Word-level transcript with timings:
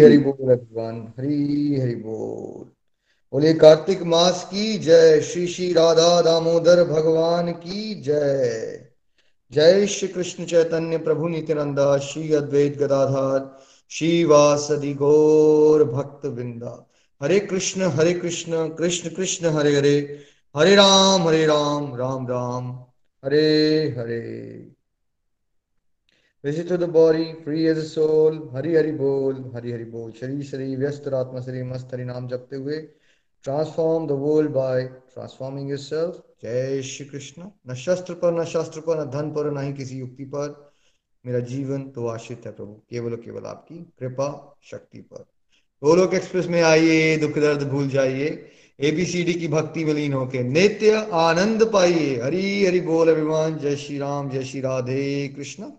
हरी 0.00 0.18
बोल 0.18 0.56
भगवान 0.56 1.12
हरी 1.18 1.80
हरी 1.80 1.94
बोल। 1.94 2.70
बोले, 3.32 3.54
कार्तिक 3.54 4.02
मास 4.02 4.44
की 4.44 4.78
जय, 4.78 5.20
श्री 5.20 5.46
श्री 5.46 5.72
राधा 5.72 6.22
दामोदर 6.22 6.84
भगवान 6.84 7.52
की 7.52 8.02
जय। 8.02 8.86
जय 9.52 9.86
श्री 9.86 10.08
कृष्ण 10.08 10.44
चैतन्य 10.44 10.98
प्रभु 10.98 11.28
नित्यानंदा, 11.28 11.98
श्री 11.98 12.32
अद्वैत 12.32 12.78
गदाधार 12.78 13.58
श्री 13.90 14.24
वासदि 14.24 14.94
गौर 14.94 15.84
भक्त 15.84 16.26
बिंदा 16.26 16.86
हरे 17.22 17.40
कृष्ण 17.40 17.82
हरे 17.82 18.12
कृष्ण 18.12 18.68
कृष्ण 18.68 19.10
कृष्ण, 19.10 19.46
हरे 19.46 19.76
हरे। 19.76 20.18
हरे 20.56 20.74
राम 20.74 21.28
हरे 21.28 21.46
Ram 21.46 21.96
Ram 21.96 22.28
Ram. 22.28 22.84
Hare 23.24 23.88
Hare. 23.98 24.79
To 26.44 26.52
the 26.52 26.88
body, 26.88 27.24
free 27.44 27.66
as 27.66 27.78
a 27.78 27.84
soul, 27.84 28.56
Hari 28.56 28.74
Hari 28.74 28.92
बोल 28.92 29.52
हरि 29.54 29.72
हरि 29.72 29.84
बोल। 29.84 30.12
शरीर 30.12 30.42
शरीर 30.42 30.78
व्यस्त 30.78 31.08
आत्मा 31.08 31.40
शरीर 31.40 31.64
मस्त 31.64 31.88
हरि 31.92 32.04
नाम 32.04 32.28
जपते 32.28 32.56
हुए। 32.56 32.76
Transform 33.44 34.06
the 34.06 34.10
world 34.10 34.50
by 34.50 34.82
transforming 34.82 35.70
yourself 35.70 36.22
जय 36.42 36.82
श्री 36.82 37.06
कृष्ण। 37.06 37.42
न 37.70 37.74
शस्त्र 37.74 38.14
पर 38.14 38.40
न 38.40 38.44
शास्त्र 38.44 38.80
पर 38.80 39.00
न 39.00 39.10
धन 39.10 39.30
पर 39.30 39.50
न 39.50 39.58
ही 39.58 39.72
किसी 39.72 39.98
युक्ति 39.98 40.24
पर। 40.24 40.72
मेरा 41.26 41.38
जीवन 41.38 41.82
तो 41.82 42.06
आश्रित 42.06 42.46
है 42.46 42.52
प्रभु। 42.52 42.72
केवल 42.72 43.16
केवल 43.16 43.44
आपकी 43.44 43.92
कृपा 43.98 44.58
शक्ति 44.70 44.98
पर। 44.98 45.24
गोलोक 45.84 46.14
एक्सप्रेस 46.14 46.46
में 46.46 46.62
आइए 46.62 47.16
दुख 47.16 47.38
दर्द 47.38 47.62
भूल 47.62 47.88
जाइए। 47.88 48.46
एबीसीडी 48.80 49.34
की 49.34 49.48
भक्ति 49.48 49.84
में 49.84 49.94
लीन 49.94 50.12
होके 50.12 50.42
नित्य 50.42 51.08
आनंद 51.12 51.70
पाइए। 51.72 52.16
हरी 52.16 52.66
हरि 52.66 52.80
बोल 52.80 53.08
अभिमान। 53.08 53.58
जय 53.58 53.76
श्री 53.76 53.98
राम 53.98 54.30
जय 54.30 54.44
श्री 54.44 54.60
राधे 54.60 55.28
कृष्ण। 55.28 55.72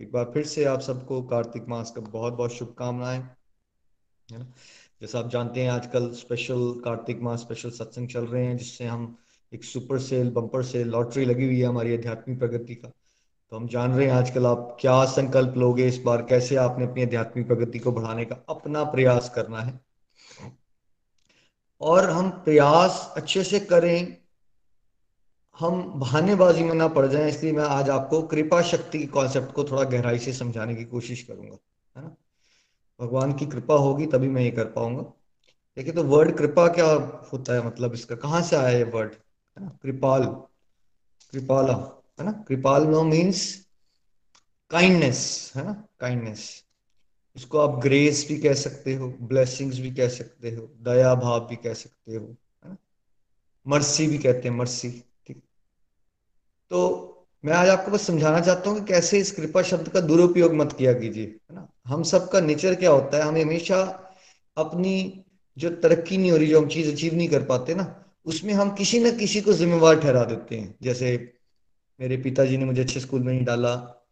एक 0.00 0.12
बार 0.12 0.24
फिर 0.24 0.46
से 0.46 0.64
आप 0.64 0.80
सबको 0.80 1.22
कार्तिक 1.22 1.68
मास 1.68 1.90
का 1.90 2.00
बहुत 2.00 2.32
बहुत 2.32 2.52
शुभकामनाएँ, 2.52 3.18
है 4.32 4.38
ना? 4.38 4.46
जैसा 5.00 5.18
आप 5.18 5.30
जानते 5.30 5.62
हैं, 5.62 5.70
आजकल 5.70 6.12
स्पेशल 6.12 6.80
कार्तिक 6.84 7.20
मास 7.20 7.40
स्पेशल 7.40 7.70
सत्संग 7.70 8.08
चल 8.08 8.26
रहे 8.26 8.46
हैं, 8.46 8.56
जिससे 8.56 8.84
हम 8.84 9.18
एक 9.54 9.64
super 9.64 9.98
sale 9.98 10.30
bumper 10.30 10.62
sale 10.62 10.88
lottery 10.88 11.24
लगी 11.24 11.44
हुई 11.44 11.60
है 11.60 11.66
हमारी 11.66 11.96
आध्यात्मिक 11.96 12.38
प्रगति 12.38 12.74
का। 12.74 12.88
तो 13.50 13.56
हम 13.56 13.68
जान 13.68 13.92
रहे 13.92 14.06
हैं 14.06 14.12
आजकल 14.12 14.46
आप 14.46 14.76
क्या 14.80 15.04
संकल्प 15.04 15.56
लोगे 15.56 15.86
इस 15.88 15.98
बार, 15.98 16.22
कैसे 16.22 16.56
आपने 16.56 16.84
अपनी 16.84 17.02
आध्यात्मिक 17.02 17.46
प्रगति 17.46 17.78
को 17.78 17.92
बढ़ाने 17.92 18.24
का 18.24 18.36
अपना 18.48 18.84
प्रयास 18.84 19.32
करना 19.34 19.60
है। 19.60 19.80
और 21.80 22.10
हम 22.10 22.30
प्रयास 22.30 23.14
अच्छे 23.16 23.44
से 23.44 23.60
करें 23.60 24.16
हम 25.58 25.82
बहानेबाजी 26.00 26.64
में 26.64 26.74
ना 26.74 26.86
पड़ 26.88 27.06
जाएँ, 27.06 27.28
इसलिए 27.28 27.52
मैं 27.52 27.64
आज 27.64 27.88
आपको 27.90 28.22
कृपा 28.22 28.60
शक्ति 28.62 28.98
के 28.98 29.06
कॉन्सेप्ट 29.06 29.52
को 29.52 29.64
थोड़ा 29.64 29.82
गहराई 29.84 30.18
से 30.18 30.32
समझाने 30.32 30.74
की 30.74 30.84
कोशिश 30.84 31.22
करूँगा, 31.22 31.56
है 31.96 32.02
ना? 32.02 32.14
भगवान 33.00 33.32
की 33.32 33.46
कृपा 33.46 33.74
होगी 33.74 34.06
तभी 34.06 34.28
मैं 34.28 34.42
ये 34.42 34.50
कर 34.50 34.64
पाऊँगा। 34.64 35.02
देखिए 35.76 35.92
तो 35.92 36.02
वर्ड 36.04 36.36
कृपा 36.36 36.66
क्या 36.68 36.86
होता 37.32 37.54
है 37.54 37.66
मतलब 37.66 37.94
इसका 37.94 38.16
कहाँ 38.16 38.42
से 38.42 38.56
आया 38.56 38.78
ये 38.78 38.84
वर्ड 38.84 39.12
है 39.12 39.64
ना? 39.64 39.68
कृपाल, 39.82 40.24
कृपाला, 41.32 41.74
है 42.20 42.26
ना? 42.26 42.32
कृपाल 42.48 42.86
नो 42.86 43.02
मीन्स 43.02 43.42
काइंडनेस 44.70 45.52
है 45.56 45.64
ना? 45.64 45.72
काइंडनेस 46.00 46.64
इसको 47.36 47.58
आप 47.58 47.78
ग्रेस 47.80 48.24
भी 48.28 48.38
कह 48.38 48.54
सकते 48.54 48.94
हो 48.94 49.08
ब्लेसिंग्स 49.22 49.78
भी 49.80 49.90
कह 49.94 50.08
सकते 50.08 50.50
हो, 50.50 50.70
दया 50.82 51.14
भाव 51.14 51.46
भी 51.46 51.56
कह 51.56 51.74
सकते 51.74 52.16
हो, 52.16 52.26
है 52.64 52.70
ना? 52.70 52.76
मर्सी 53.66 54.06
भी 54.06 54.18
कहते 54.18 54.48
हैं 54.48 54.56
मर्सी 54.56 54.90
तो 56.70 57.14
मैं 57.44 57.52
आज 57.52 57.68
आपको 57.68 57.90
बस 57.90 58.06
समझाना 58.06 58.40
चाहता 58.40 58.70
हूँ 58.70 58.80
कि 58.80 58.92
कैसे 58.92 59.18
इस 59.18 59.32
कृपा 59.32 59.62
शब्द 59.62 59.88
का 59.88 60.00
दुरुपयोग 60.00 60.54
मत 60.54 60.72
किया 60.72 60.92
कीजिए, 60.92 61.24
है 61.24 61.54
ना? 61.54 61.68
हम 61.86 62.02
सबका 62.02 62.40
नेचर 62.40 62.74
क्या 62.74 62.90
होता 62.90 63.16
है? 63.16 63.22
हम 63.22 63.36
हमेशा 63.36 64.10
अपनी 64.56 65.24
जो 65.58 65.70
तरक्की 65.70 66.18
नहीं 66.18 66.30
हो 66.30 66.36
रही, 66.36 66.46
जो 66.46 66.60
हम 66.60 66.68
चीज़ 66.68 66.92
अचीव 66.92 67.14
नहीं 67.14 67.28
कर 67.28 67.42
पाते 67.42 67.74
ना, 67.74 68.04
उसमें 68.24 68.54
हम 68.54 68.74
किसी 68.74 68.98
न 68.98 69.18
किसी 69.18 69.40
को 69.40 69.52
जिम्मेवार 69.52 70.00
ठहरा 70.00 70.24
देते 70.24 70.56
हैं। 70.56 70.74
जैसे 70.82 71.34
मेरे 72.00 72.16
पिताजी 72.16 72.56
ने 72.56 72.64
मुझे 72.64 72.82
अच्छे 72.82 73.00
स्कूल 73.00 73.20
में 73.20 73.32
नहीं 73.32 73.44
डाला, 73.44 74.04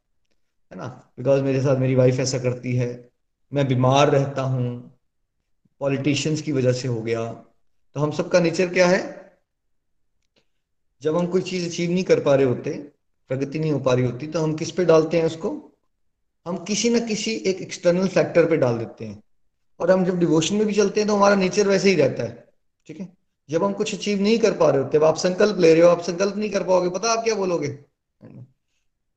है 0.73 0.79
ना? 0.79 1.13
बिकॉज़ 1.19 1.43
मेरे 1.43 1.61
साथ 1.61 1.77
मेरी 1.77 1.95
वाइफ 1.95 2.21
ऐसा 2.21 2.39
करती 2.39 2.77
है। 2.77 3.11
मैं 3.53 3.69
बीमार 3.69 4.11
रहता 4.11 4.43
हूँ 4.43 4.99
पॉलिटिशियंस 5.81 6.43
की 6.43 6.53
वजह 6.53 6.73
से 6.73 6.89
हो 6.89 7.03
गया। 7.03 7.33
तो 7.95 8.01
हम 8.01 8.11
सबका 8.11 8.41
नेचर 8.41 8.69
क्या 8.69 8.89
है? 8.89 9.26
जब 11.03 11.17
हम 11.17 11.27
कोई 11.27 11.43
चीज़ 11.43 11.69
अचीव 11.69 11.91
नहीं 11.91 12.05
कर 12.05 12.21
पा 12.21 12.35
रहे 12.35 12.47
होते, 12.47 12.73
प्रगति 13.29 13.59
नहीं 13.59 13.73
हो 13.73 13.79
पा 13.79 13.95
रही 13.95 14.05
होती 14.05 14.27
तो 14.27 14.41
हम 14.41 14.55
किस 14.55 14.71
पे 14.71 14.85
डालते 14.85 15.19
हैं 15.19 15.25
उसको? 15.25 15.73
हम 16.47 16.65
किसी 16.65 16.91
न 16.91 17.07
किसी 17.09 17.35
एक 17.35 17.57
एक्सटर्नल 17.57 18.09
फैक्टर 18.09 18.51
पे 18.51 18.57
डाल 18.57 18.79
देते 18.79 19.05
हैं। 19.05 19.23
और 19.81 19.91
हम 19.91 20.05
जब 20.05 20.19
डिवोशन 20.19 20.57
में 20.57 20.67
भी 20.67 20.75
चलते 20.75 21.01
हैं 21.01 21.09
तो 21.09 21.17
हमारा 21.17 21.35
नेचर 21.35 21.69
वैसे 21.69 21.89
ही 21.91 21.95
रहता 21.95 22.23
है, 22.23 22.49
ठीक 22.87 23.01
है? 23.01 23.17
जब 23.51 23.65
हम 23.65 23.73
कुछ 23.73 23.95
अचीव 23.95 24.23
नहीं 24.23 24.39
कर 24.39 24.53
पा 24.53 24.71
रहे 24.71 24.83
होते 24.83 24.99
आप 24.99 25.17
संकल्प 25.17 25.59
ले 25.59 25.75
रहे 25.75 25.83
हो, 25.83 25.89
आप 25.89 26.01
संकल्प 26.01 26.37
नहीं 26.37 26.51
कर 26.51 26.63
पाओगे, 26.65 26.91
पता 26.91 27.13
आप 27.13 27.25
क्या 27.25 27.35
बोलोगे? 27.35 27.79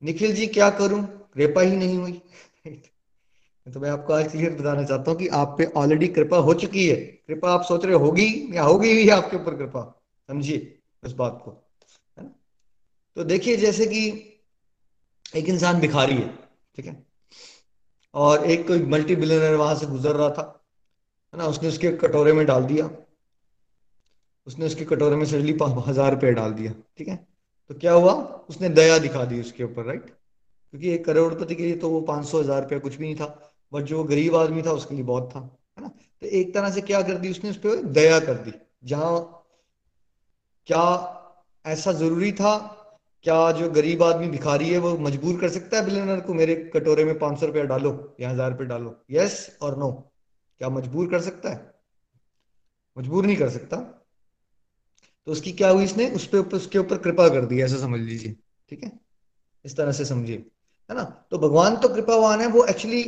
निखिल 0.04 0.34
जी, 0.34 0.46
क्या 0.46 0.70
करूँ? 0.70 1.04
कृपा 1.34 1.60
ही 1.60 1.76
नहीं 1.76 1.98
हुई। 1.98 2.22
तो 3.74 3.80
मैं 3.80 3.90
आपको 3.90 4.12
आज 4.12 4.32
क्लियर 4.32 4.50
बताना 4.50 4.84
चाहता 4.84 5.10
हूँ 5.10 5.18
कि 5.18 5.28
आप 5.28 5.54
पे 5.58 5.64
ऑलरेडी 5.64 6.08
कृपा 6.08 6.36
हो 6.36 6.54
चुकी 6.54 6.88
है। 6.88 6.96
कृपा 6.96 7.50
आप 7.50 7.62
सोच 7.62 7.84
रहे 7.84 7.94
होगी 7.94 8.56
या 8.56 8.62
होगी 8.62 8.88
ही 8.88 9.08
आपके 9.08 9.36
ऊपर 9.36 9.56
कृपा? 9.56 10.02
समझिए 10.28 10.78
इस 11.06 11.12
बात 11.12 11.42
को। 11.44 11.69
तो 13.16 13.24
देखिए, 13.24 13.56
जैसे 13.56 13.86
कि 13.86 14.08
एक 15.36 15.48
इंसान 15.48 15.80
भिखारी 15.80 16.14
है, 16.14 16.28
ठीक 16.76 16.86
है? 16.86 17.06
और 18.14 18.44
एक 18.44 18.66
कोई 18.66 18.82
मल्टी 18.82 19.16
बिलियनर 19.16 19.54
वहाँ 19.54 19.74
से 19.74 19.86
गुजर 19.86 20.16
रहा 20.16 20.30
था, 20.30 20.68
है 21.34 21.38
ना? 21.38 21.46
उसने 21.46 21.68
उसके 21.68 21.90
कटोरे 21.92 22.32
में 22.32 22.46
डाल 22.46 22.64
दिया। 22.64 22.90
उसने 24.46 24.66
उसके 24.66 24.84
कटोरे 24.84 25.16
में 25.16 25.24
सजली 25.26 25.56
हज़ार 25.62 26.14
रुपये 26.14 26.32
डाल 26.32 26.52
दिया, 26.52 26.72
ठीक 26.98 27.08
है? 27.08 27.16
तो 27.68 27.74
क्या 27.74 27.92
हुआ? 27.92 28.12
उसने 28.48 28.68
दया 28.68 28.98
दिखा 28.98 29.24
दी 29.24 29.40
उसके 29.40 29.64
ऊपर 29.64 29.84
राइट 29.84 30.04
क्योंकि 30.04 30.90
एक 30.90 31.04
करोड़पति 31.04 31.54
के 31.54 31.62
लिए 31.62 31.76
तो 31.76 31.88
वो 31.90 32.00
पाँच 32.00 32.26
सौ 32.26 32.40
हज़ार 32.40 32.62
रुपया 32.62 32.78
कुछ 32.78 32.94
भी 32.96 33.04
नहीं 33.04 33.16
था, 33.16 33.26
बट 33.72 33.82
जो 33.82 34.02
गरीब 34.04 34.36
आदमी 34.36 34.62
था, 34.62 34.72
उसके 34.72 34.94
लिए 34.94 35.04
बहुत 35.04 35.30
था, 35.34 35.40
है 35.78 35.82
ना? 35.82 35.88
तो 35.88 36.26
एक 36.26 36.54
तरह 36.54 36.70
से 36.70 36.80
क्या 36.80 37.02
कर 37.02 37.14
दी 37.14 37.30
उसने 37.30 37.50
उस 37.50 37.56
पर 37.56 37.82
दया 37.82 38.18
कर 38.20 38.34
दी। 38.34 38.52
जहाँ 38.84 39.46
क्या 40.66 40.84
ऐसा 41.66 41.92
ज़रूरी 41.92 42.32
था 42.32 42.79
क्या 43.24 43.50
जो 43.52 43.68
गरीब 43.70 44.02
आदमी 44.02 44.28
भिखारी 44.28 44.68
है, 44.68 44.78
वो 44.78 44.96
मजबूर 44.98 45.40
कर 45.40 45.48
सकता 45.48 45.76
है 45.76 45.84
बिलियनर 45.84 46.20
को? 46.20 46.34
मेरे 46.34 46.54
कटोरे 46.74 47.04
में 47.04 47.18
पाँच 47.18 47.40
सौ 47.40 47.46
रुपया 47.46 47.64
डालो 47.64 47.92
या 48.20 48.30
हज़ार 48.30 48.50
रुपये 48.50 48.66
डालो। 48.66 48.94
यस 49.10 49.58
और 49.62 49.76
नो 49.78 49.90
क्या 50.60 50.68
मजबूर 50.70 51.10
कर 51.10 51.20
सकता 51.20 51.50
है? 51.50 51.74
मजबूर 52.96 53.26
नहीं 53.26 53.36
कर 53.36 53.50
सकता। 53.50 53.76
तो 55.26 55.32
उसकी 55.32 55.52
क्या 55.52 55.68
हुई 55.68 55.84
इसने? 55.84 56.08
उस 56.10 56.26
पर 56.26 56.56
उसके 56.56 56.78
ऊपर 56.78 56.98
कृपा 56.98 57.28
कर 57.28 57.44
दी, 57.46 57.60
ऐसा 57.62 57.76
समझ 57.78 58.00
लीजिए, 58.00 58.36
ठीक 58.68 58.84
है? 58.84 58.92
इस 59.64 59.76
तरह 59.76 59.92
से 59.92 60.04
समझिए, 60.04 60.36
है 60.90 60.96
ना? 60.96 61.02
तो 61.30 61.38
भगवान 61.38 61.76
तो 61.76 61.88
कृपावान 61.88 62.40
है, 62.40 62.46
वो 62.46 62.64
एक्चुअली 62.64 63.02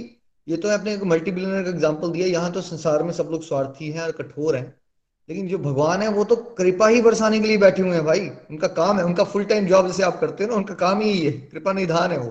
ये 0.46 0.56
तो 0.56 0.68
आपने 0.68 0.96
मल्टी 1.04 1.30
बिलियनर 1.30 1.62
का 1.62 1.70
एग्ज़ाम्पल 1.70 2.10
दिया, 2.10 2.26
यहाँ 2.26 2.52
तो 2.52 2.60
संसार 2.60 3.02
में 3.02 3.12
सब 3.12 3.28
लोग 3.30 3.42
स्वार्थी 3.42 3.90
हैं 3.90 4.02
और 4.02 4.12
कठोर 4.12 4.56
हैं। 4.56 4.81
लेकिन 5.28 5.48
जो 5.48 5.58
भगवान 5.60 6.02
है, 6.02 6.08
वो 6.08 6.24
तो 6.24 6.36
कृपा 6.36 6.88
ही 6.88 7.00
बरसाने 7.02 7.40
के 7.40 7.46
लिए 7.46 7.58
बैठे 7.58 7.82
हुए 7.82 7.94
हैं 7.94 8.04
भाई। 8.04 8.28
उनका 8.50 8.68
काम 8.70 8.98
है, 8.98 9.04
उनका 9.04 9.24
फुल 9.24 9.44
टाइम 9.44 9.66
जॉब 9.66 9.86
जैसे 9.86 10.02
आप 10.02 10.18
करते 10.20 10.44
हो 10.44 10.50
ना, 10.50 10.56
उनका 10.56 10.74
काम 10.76 11.00
ही 11.00 11.18
है। 11.18 11.32
कृपा 11.32 11.72
निधान 11.72 12.10
है 12.12 12.18
वो। 12.18 12.30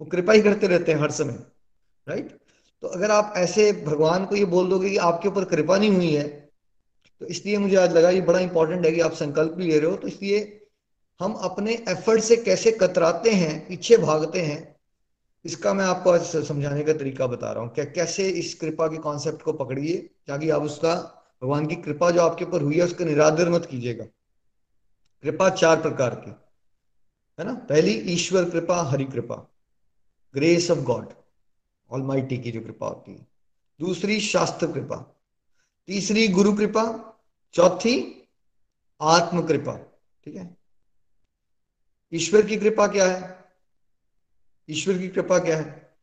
वो 0.00 0.06
कृपा 0.06 0.32
ही 0.32 0.42
करते 0.42 0.66
रहते 0.66 0.92
हैं 0.92 1.00
हर 1.00 1.10
समय 1.12 1.38
राइट 2.06 2.28
तो 2.82 2.88
अगर 2.88 3.10
आप 3.10 3.34
ऐसे 3.36 3.72
भगवान 3.84 4.24
को 4.26 4.36
ये 4.36 4.44
बोल 4.46 4.68
दोगे 4.68 4.90
कि 4.90 4.96
आपके 4.98 5.28
ऊपर 5.28 5.44
कृपा 5.44 5.76
नहीं 5.78 5.90
हुई 5.90 6.10
है 6.10 6.28
तो 7.20 7.26
इसलिए 7.26 7.58
मुझे 7.58 7.76
आज 7.76 7.92
लगा 7.92 8.10
ये 8.10 8.20
बड़ा 8.22 8.38
इंपॉर्टेंट 8.38 8.86
है 8.86 8.92
कि 8.92 9.00
आप 9.00 9.12
संकल्प 9.14 9.52
भी 9.52 9.66
ले 9.66 9.78
रहे 9.78 9.90
हो। 9.90 9.96
तो 9.96 10.08
इसलिए 10.08 10.38
हम 11.20 11.32
अपने 11.42 11.72
एफर्ट 11.88 12.22
से 12.22 12.36
कैसे 12.38 12.70
कतराते 12.72 13.30
हैं, 13.32 13.66
पीछे 13.68 13.96
भागते 13.96 14.40
हैं, 14.40 14.76
इसका 15.44 15.74
मैं 15.74 15.84
आपको 15.84 16.10
आज 16.10 16.22
समझाने 16.46 16.82
का 16.82 16.92
तरीका 16.94 17.26
बता 17.26 17.52
रहा 17.52 17.62
हूँ। 17.62 17.72
कैसे 17.76 18.28
इस 18.30 18.54
कृपा 18.54 18.86
के 18.86 18.98
कॉन्सेप्ट 18.98 19.42
को 19.42 19.52
पकड़िए, 19.54 19.96
ताकि 20.28 20.50
आप 20.50 20.62
उसका 20.62 20.94
भगवान 21.42 21.66
की 21.66 21.76
कृपा 21.76 22.10
जो 22.10 22.20
आपके 22.20 22.44
ऊपर 22.44 22.62
हुई 22.62 22.78
है, 22.78 22.84
उसका 22.84 23.04
निरादर 23.04 23.50
मत 23.50 23.66
कीजिएगा। 23.66 24.04
कृपा 25.22 25.50
चार 25.50 25.82
प्रकार 25.82 26.14
की, 26.14 26.30
है 27.40 27.44
ना? 27.46 27.54
पहली, 27.54 27.90
ईश्वर 27.90 28.50
कृपा, 28.50 28.82
हरि 28.82 29.04
कृपा। 29.04 29.52
ग्रेस 30.34 30.70
ऑफ़ 30.70 30.78
गॉड 30.78 31.08
ऑल 31.90 32.20
की 32.22 32.52
जो 32.52 32.60
कृपा 32.60 32.86
होती 32.86 33.12
है। 33.12 33.26
दूसरी, 33.80 34.20
शास्त्र 34.20 34.72
कृपा। 34.72 35.20
तीसरी, 35.86 36.28
गुरु 36.28 36.52
कृपा। 36.52 37.06
चौथी, 37.52 38.28
आत्म 39.00 39.46
कृपा। 39.46 39.76
ठीक 40.24 40.34
है? 40.34 40.56
ईश्वर 42.14 42.46
की 42.46 42.56
कृपा 42.56 42.86
क्या 42.86 43.06
है? 43.06 43.52
ईश्वर 44.70 44.98
की 44.98 45.08
कृपा 45.08 45.38
क्या 45.38 45.56
है? 45.56 45.94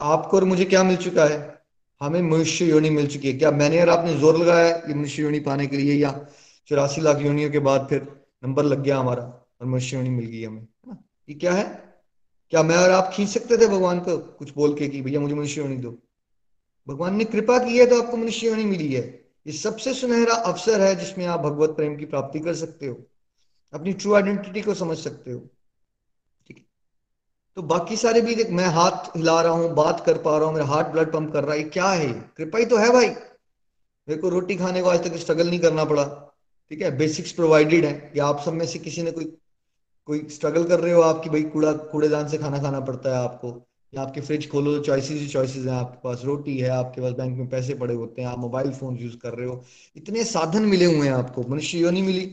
आपको 0.00 0.36
और 0.36 0.44
मुझे 0.44 0.64
क्या 0.64 0.82
मिल 0.82 0.96
चुका 0.96 1.24
है? 1.24 1.59
हमें 2.00 2.20
मनुष्य 2.22 2.64
योनि 2.64 2.90
मिल 2.90 3.06
चुकी 3.06 3.30
है। 3.30 3.38
क्या 3.38 3.50
मैंने 3.50 3.80
और 3.80 3.88
आपने 3.88 4.14
ज़ोर 4.14 4.38
लगाया 4.38 4.68
ये 4.68 4.94
मनुष्य 4.94 5.22
योनि 5.22 5.40
पाने 5.40 5.66
के 5.66 5.76
लिए? 5.76 5.94
या 5.94 6.12
चौरासी 6.68 7.00
लाख 7.00 7.20
योनियों 7.20 7.50
के 7.50 7.58
बाद 7.58 7.86
फिर 7.90 8.06
नंबर 8.44 8.64
लग 8.64 8.82
गया 8.82 8.98
हमारा 8.98 9.22
और 9.22 9.66
मनुष्य 9.66 9.96
योनि 9.96 10.10
मिल 10.10 10.26
गई 10.26 10.44
हमें, 10.44 10.60
है 10.60 10.66
ना? 10.86 10.96
ये 11.28 11.34
क्या 11.34 11.52
है? 11.52 11.64
क्या 12.52 12.62
मैं 12.62 12.76
और 12.76 12.90
आप 12.90 13.10
खींच 13.14 13.28
सकते 13.28 13.56
थे 13.56 13.66
भगवान 13.66 14.00
को 14.00 14.16
कुछ 14.18 14.54
बोल 14.54 14.74
के 14.74 14.88
कि 14.88 15.00
भैया 15.02 15.20
मुझे 15.20 15.34
मनुष्य 15.34 15.60
योनि 15.60 15.76
दो? 15.76 15.90
भगवान 16.88 17.16
ने 17.16 17.24
कृपा 17.24 17.58
की 17.58 17.78
है 17.78 17.86
तो 17.86 18.02
आपको 18.02 18.16
मनुष्य 18.16 18.46
योनि 18.46 18.64
मिली 18.64 18.92
है। 18.92 19.02
ये 19.46 19.52
सबसे 19.52 19.94
सुनहरा 19.94 20.34
अवसर 20.34 20.80
है 20.80 20.94
जिसमें 20.96 21.26
आप 21.26 21.40
भगवत 21.40 21.70
प्रेम 21.70 21.96
की 21.96 22.04
प्राप्ति 22.04 22.40
कर 22.40 22.54
सकते 22.54 22.86
हो। 22.86 22.96
अपनी 23.72 23.92
ट्रू 23.92 24.14
आइडेंटिटी 24.14 24.60
को 24.60 24.74
समझ 24.74 24.96
सकते 24.98 25.32
हो। 25.32 25.48
तो 27.56 27.62
बाकी 27.62 27.96
सारे 27.96 28.20
भी 28.20 28.34
देख, 28.34 28.50
मैं 28.50 28.66
हाथ 28.66 29.16
हिला 29.16 29.40
रहा 29.40 29.52
हूँ, 29.52 29.74
बात 29.74 30.02
कर 30.06 30.18
पा 30.18 30.36
रहा 30.38 30.46
हूँ, 30.46 30.54
मेरा 30.54 30.66
हार्ट 30.66 30.86
ब्लड 30.86 31.12
पंप 31.12 31.32
कर 31.32 31.44
रहा 31.44 31.54
है 31.54 31.62
क्या 31.62 31.88
है? 31.88 32.12
कृपा 32.36 32.58
ही 32.58 32.64
तो 32.64 32.76
है 32.76 32.90
भाई। 32.92 33.08
मेरे 33.08 34.16
को 34.16 34.28
रोटी 34.28 34.56
खाने 34.56 34.82
को 34.82 34.88
आज 34.88 35.04
तक 35.04 35.16
स्ट्रगल 35.16 35.48
नहीं 35.48 35.60
करना 35.60 35.84
पड़ा, 35.84 36.04
ठीक 36.70 36.82
है? 36.82 36.96
बेसिक्स 36.96 37.32
प्रोवाइडेड 37.32 37.84
है 37.84 38.12
या 38.16 38.26
आप 38.26 38.40
सब 38.40 38.52
में 38.52 38.66
से 38.66 38.78
किसी 38.78 39.02
ने 39.02 39.10
कोई 39.10 39.36
कोई 40.08 40.26
स्ट्रगल 40.30 40.64
कर 40.64 40.80
रहे 40.80 40.92
हो 40.92 41.00
आपकी, 41.00 41.30
भाई, 41.30 41.42
कूड़ा, 41.42 41.72
कूड़ेदान 41.72 42.28
से 42.28 42.38
खाना 42.38 42.58
खाना 42.58 42.80
पड़ता 42.80 43.10
है 43.10 43.24
आपको, 43.24 43.66
या 43.94 44.02
आपके 44.02 44.20
फ्रिज 44.20 44.50
खोलो 44.50 44.76
तो 44.76 44.82
चॉइसेस 44.84 45.20
ही 45.20 45.26
चॉइसेस 45.28 45.66
हैं 45.66 45.72
आपके 45.72 45.98
पास, 46.04 46.22
रोटी 46.24 46.58
है 46.58 46.70
आपके 46.70 47.00
पास 47.00 47.12
बैंक 47.12 47.38
में 47.38 47.48
पैसे 47.48 47.74
पड़े 47.74 47.94
होते 47.94 48.22
हैं, 48.22 48.28
आप 48.28 48.38
मोबाइल 48.38 48.72
फ़ोन 48.72 48.96
यूज़ 48.96 49.16
कर 49.16 49.34
रहे 49.34 49.48
हो, 49.48 49.64
इतने 49.96 50.24
साधन 50.24 50.62
मिले 50.62 50.84
हुए 50.84 51.06
हैं 51.06 51.14
आपको, 51.14 51.42
मनुष्य 51.42 51.78
यो 51.78 51.90
नहीं 51.90 52.02
मिली। 52.02 52.26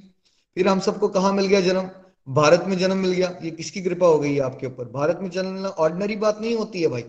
फिर 0.56 0.68
हम 0.68 0.80
सबको 0.80 1.08
कहा 1.08 1.32
मिल 1.32 1.46
गया 1.46 1.62
जन्म? 1.62 1.90
भारत 2.28 2.64
में 2.68 2.78
जन्म 2.78 2.98
मिल 2.98 3.12
गया, 3.12 3.34
ये 3.44 3.52
किसकी 3.52 3.82
कृपा 3.82 4.08
हो 4.08 4.20
गई 4.20 4.34
है 4.34 4.40
आपके 4.42 4.68
ऊपर? 4.68 4.86
भारत 4.86 5.20
में 5.22 5.30
जन्म 5.30 5.50
मिलना 5.50 5.70
ऑर्डिनरी 5.70 6.16
बात 6.18 6.42
नहीं 6.42 6.56
होती 6.56 6.82
है 6.82 6.88
भाई। 6.88 7.06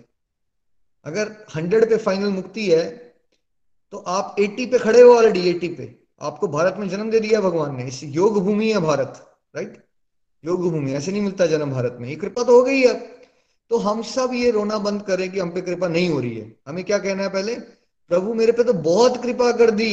अगर 1.07 1.35
हंड्रेड 1.55 1.89
पे 1.91 1.97
फाइनल 1.99 2.29
मुक्ति 2.31 2.71
है 2.71 2.87
तो 3.93 3.99
आप 4.09 4.35
एटी 4.39 4.67
पे 4.67 4.79
खड़े 4.79 5.01
हो 5.01 5.13
ऑलरेडी 5.15 5.49
एटी 5.51 5.69
पे। 5.69 5.95
आपको 6.21 6.49
भारत 6.49 6.77
में 6.79 6.89
जन्म 6.89 7.11
दे 7.11 7.21
दिया 7.21 7.41
भगवान 7.41 7.77
ने। 7.77 7.85
इस 7.85 8.03
योग 8.05 8.43
भूमि 8.45 8.71
है 8.73 8.81
भारत 8.81 9.25
राइट 9.57 9.77
योग 10.45 10.63
भूमि, 10.63 10.93
ऐसे 10.93 11.13
नहीं 11.13 11.23
मिलता 11.23 11.47
जन्म 11.47 11.71
भारत 11.71 11.97
में। 12.01 12.09
ये 12.09 12.17
कृपा 12.17 12.43
तो 12.43 12.57
हो 12.57 12.63
गई 12.63 12.81
है। 12.81 12.95
तो 13.71 13.79
हम 13.79 14.03
सब 14.03 14.31
ये 14.35 14.51
रोना 14.51 14.79
बंद 14.79 15.03
करें 15.03 15.31
कि 15.33 15.39
हम 15.41 15.51
पे 15.51 15.61
कृपा 15.61 15.89
नहीं 15.89 16.09
हो 16.09 16.21
रही 16.21 16.37
है। 16.37 16.53
हमें 16.69 16.85
क्या 16.85 16.99
कहना 16.99 17.23
है 17.23 17.29
पहले? 17.29 17.55
प्रभु 18.11 18.35
मेरे 18.35 18.53
पे 18.53 18.65
तो 18.65 18.73
बहुत 18.73 19.23
कृपा 19.23 19.51
कर 19.53 19.71
दी। 19.73 19.93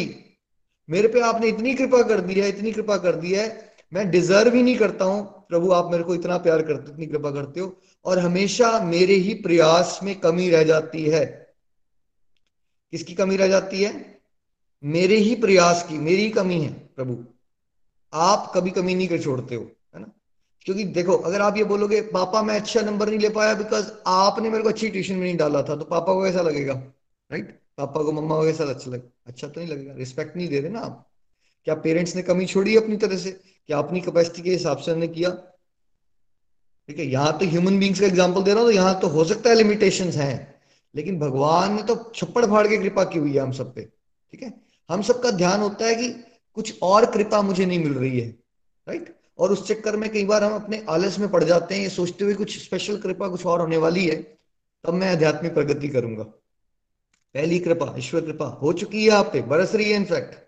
मेरे 0.89 1.07
पे 1.07 1.19
आपने 1.21 1.47
इतनी 1.47 1.73
कृपा 1.73 2.01
कर 2.03 2.21
दी 2.21 2.33
है, 2.33 2.49
इतनी 2.49 2.71
कृपा 2.71 2.97
कर 2.97 3.15
दी 3.15 3.33
है 3.33 3.47
मैं 3.95 4.09
डिजर्व 4.11 4.55
ही 4.55 4.63
नहीं 4.63 4.77
करता 4.77 5.05
हूँ। 5.05 5.47
प्रभु, 5.49 5.71
आप 5.71 5.91
मेरे 5.91 6.03
को 6.03 6.15
इतना 6.15 6.37
प्यार 6.37 6.61
करते 6.61 6.91
इतनी 6.91 7.05
कृपा 7.05 7.31
करते 7.31 7.59
हो 7.59 7.77
और 8.05 8.19
हमेशा 8.19 8.79
मेरे 8.79 9.13
ही 9.13 9.33
प्रयास 9.33 9.99
में 10.03 10.19
कमी 10.19 10.49
रह 10.49 10.63
जाती 10.63 11.05
है। 11.05 11.25
किसकी 12.91 13.13
कमी 13.13 13.37
रह 13.37 13.47
जाती 13.47 13.83
है? 13.83 14.19
मेरे 14.83 15.17
ही 15.17 15.35
प्रयास 15.35 15.83
की, 15.89 15.97
मेरी 15.97 16.29
कमी 16.29 16.61
है, 16.61 16.73
प्रभु। 16.95 17.25
आप 18.13 18.51
कभी 18.55 18.71
कमी 18.71 18.95
नहीं 18.95 19.07
कर 19.07 19.21
छोड़ते 19.21 19.55
हो, 19.55 19.71
है 19.95 20.01
ना? 20.01 20.11
क्योंकि 20.61 20.83
देखो, 20.83 21.13
अगर 21.13 21.41
आप 21.41 21.57
ये 21.57 21.63
बोलोगे, 21.63 22.01
पापा, 22.01 22.41
मैं 22.41 22.59
अच्छा 22.59 22.81
नंबर 22.81 23.09
नहीं 23.09 23.19
ले 23.19 23.29
पाया 23.29 23.53
बिकॉज़ 23.53 23.91
आपने 24.07 24.49
मेरे 24.49 24.63
को 24.63 24.69
अच्छी 24.69 24.89
ट्यूशन 24.89 25.13
में 25.13 25.21
नहीं 25.21 25.37
डाला 25.37 25.63
था 25.63 25.75
तो 25.75 25.85
पापा 25.85 26.13
को 26.13 26.23
कैसा 26.23 26.41
लगेगा? 26.41 26.73
राइट 27.31 27.59
पापा 27.77 28.03
को 28.03 28.11
मम्मा 28.11 28.35
को 28.35 28.43
कैसा 28.43 28.63
अच्छा 28.63 28.91
लगे 28.91 29.09
अच्छा 29.25 29.47
तो 29.47 29.61
नहीं 29.61 29.69
लगेगा? 29.69 29.93
रिस्पेक्ट 29.93 30.37
नहीं 30.37 30.47
दे 30.47 30.59
रहे 30.59 30.71
ना 30.71 30.79
आप। 30.79 31.11
क्या 31.67 31.75
पेरेंट्स 31.77 32.15
ने 32.15 32.21
कमी 32.23 32.45
छोड़ी 32.45 32.75
अपनी 32.77 32.97
तरह 32.97 33.17
से? 33.17 33.31
क्या 33.31 33.77
अपनी 33.79 34.01
कैपेसिटी 34.01 34.41
के 34.41 34.51
हिसाब 34.51 34.77
से 34.77 34.91
उन्होंने 34.91 35.13
किया? 35.13 35.29
ठीक 36.89 36.99
है, 36.99 37.05
यहाँ 37.05 37.37
तो 37.37 37.45
ह्यूमन 37.45 37.79
बींग्स 37.79 37.99
का 37.99 38.05
एग्ज़ाम्पल 38.05 38.43
दे 38.43 38.51
रहा 38.51 38.59
हूँ 38.59 38.69
तो 38.69 38.75
यहाँ 38.75 38.99
तो 38.99 39.07
हो 39.07 39.23
सकता 39.25 39.49
है 39.49 39.55
लिमिटेशन 39.55 40.09
हैं, 40.11 40.55
लेकिन 40.95 41.19
भगवान 41.19 41.73
ने 41.75 41.83
तो 41.83 41.95
छप्पड़ 42.15 42.45
फाड़ 42.45 42.67
के 42.67 42.77
कृपा 42.77 43.03
की 43.05 43.19
हुई 43.19 43.33
है 43.33 43.39
हम 43.39 43.51
सब 43.53 43.73
पे, 43.75 43.81
ठीक 44.33 44.43
है? 44.43 44.53
हम 44.89 45.01
सबका 45.03 45.31
ध्यान 45.33 45.61
होता 45.61 45.85
है 45.85 45.95
कि 45.95 46.09
कुछ 46.57 46.79
और 46.83 47.05
कृपा 47.11 47.41
मुझे 47.41 47.65
नहीं 47.65 47.79
मिल 47.79 47.93
रही 47.93 48.19
है 48.19 48.27
राइट 48.87 49.13
और 49.39 49.51
उस 49.51 49.67
चक्कर 49.67 49.95
में 49.97 50.09
कई 50.11 50.23
बार 50.25 50.43
हम 50.43 50.53
अपने 50.55 50.83
आलस 50.89 51.19
में 51.19 51.29
पड़ 51.31 51.43
जाते 51.43 51.75
हैं, 51.75 51.81
ये 51.81 51.89
सोचते 51.89 52.25
हुए 52.25 52.33
कुछ 52.35 52.57
स्पेशल 52.63 52.97
कृपा 52.99 53.27
कुछ 53.27 53.45
और 53.45 53.61
होने 53.61 53.77
वाली 53.77 54.05
है, 54.05 54.15
तब 54.15 54.93
मैं 54.93 55.11
आध्यात्मिक 55.11 55.53
प्रगति 55.53 55.87
करूँगा। 55.89 56.23
पहली 56.23 57.59
कृपा, 57.59 57.93
ईश्वर 57.97 58.21
कृपा, 58.21 58.45
हो 58.45 58.73
चुकी 58.73 59.03
है 59.05 59.11
आप 59.11 59.29
पे, 59.33 59.41
बरस 59.43 59.75
रही 59.75 59.89
है 59.89 59.95
इनफैक्ट 59.95 60.43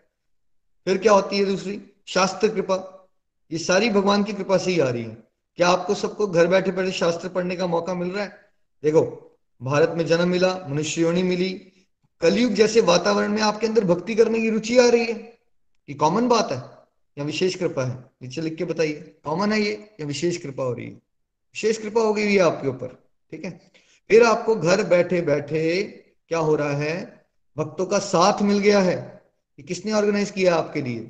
फिर 0.88 0.98
क्या 0.98 1.14
होती 1.14 1.38
है 1.38 1.46
दूसरी? 1.46 1.82
शास्त्र 2.06 2.48
कृपा। 2.48 3.08
ये 3.52 3.58
सारी 3.58 3.90
भगवान 3.90 4.24
की 4.24 4.34
कृपा 4.34 4.58
से 4.58 4.72
ही 4.72 4.80
आ 4.80 4.90
रही 4.90 5.04
है। 5.04 5.18
क्या 5.56 5.70
आपको 5.70 5.96
सबको 5.96 6.28
घर 6.28 6.48
बैठे 6.48 6.72
बैठे 6.72 6.92
शास्त्र 6.92 7.30
पढ़ने 7.30 7.56
का 7.56 7.68
मौका 7.68 7.94
मिल 7.94 8.12
रहा 8.12 8.24
है? 8.24 8.50
देखो, 8.84 9.32
भारत 9.62 9.94
में 9.98 10.06
जन्म 10.06 10.30
मिला 10.30 10.60
मनुष्य 10.70 11.02
योनि 11.02 11.24
मिली। 11.24 11.54
कलयुग 12.22 12.52
जैसे 12.52 12.82
वातावरण 12.82 13.32
में 13.32 13.42
आपके 13.42 13.68
अंदर 13.68 13.84
भक्ति 13.84 14.16
करने 14.16 14.42
की 14.42 14.50
रुचि 14.50 14.78
आ 14.78 14.90
रही 14.90 15.06
है। 15.06 15.14
ये 15.90 15.94
कॉमन 15.94 16.28
बात 16.28 16.52
है। 16.52 16.58
या 17.18 17.24
विशेष 17.24 17.56
कृपा 17.56 17.86
है। 17.86 18.12
नीचे 18.22 18.42
लिख 18.42 18.56
के 18.56 18.66
बताइए। 18.66 19.18
कॉमन 19.24 19.52
है 19.52 19.62
ये 19.62 19.96
या 20.00 20.06
विशेष 20.06 20.38
कृपा 20.38 20.64
हो 20.64 20.74
रही 20.74 20.86
है? 20.86 20.92
विशेष 20.92 21.78
कृपा 21.78 22.02
हो 22.02 22.14
गई 22.14 22.38
आपके 22.38 22.68
ऊपर। 22.68 22.88
ठीक 23.32 23.46
है? 23.46 23.72
फिर 24.10 24.24
आपको 24.24 24.56
घर 24.56 24.84
बैठे 24.84 25.22
बैठे 25.22 25.84
क्या 26.28 26.40
हो 26.40 26.56
रहा 26.56 26.74
है? 26.74 27.26
भक्तों 27.58 27.86
का 27.86 28.00
साथ 28.00 28.42
मिल 28.42 28.60
गया 28.60 28.80
है। 28.80 29.17
ये 29.58 29.64
किसने 29.64 29.92
ऑर्गेनाइज 29.92 30.32
किया 30.32 30.56
आपके 30.56 30.82
लिए? 30.82 31.10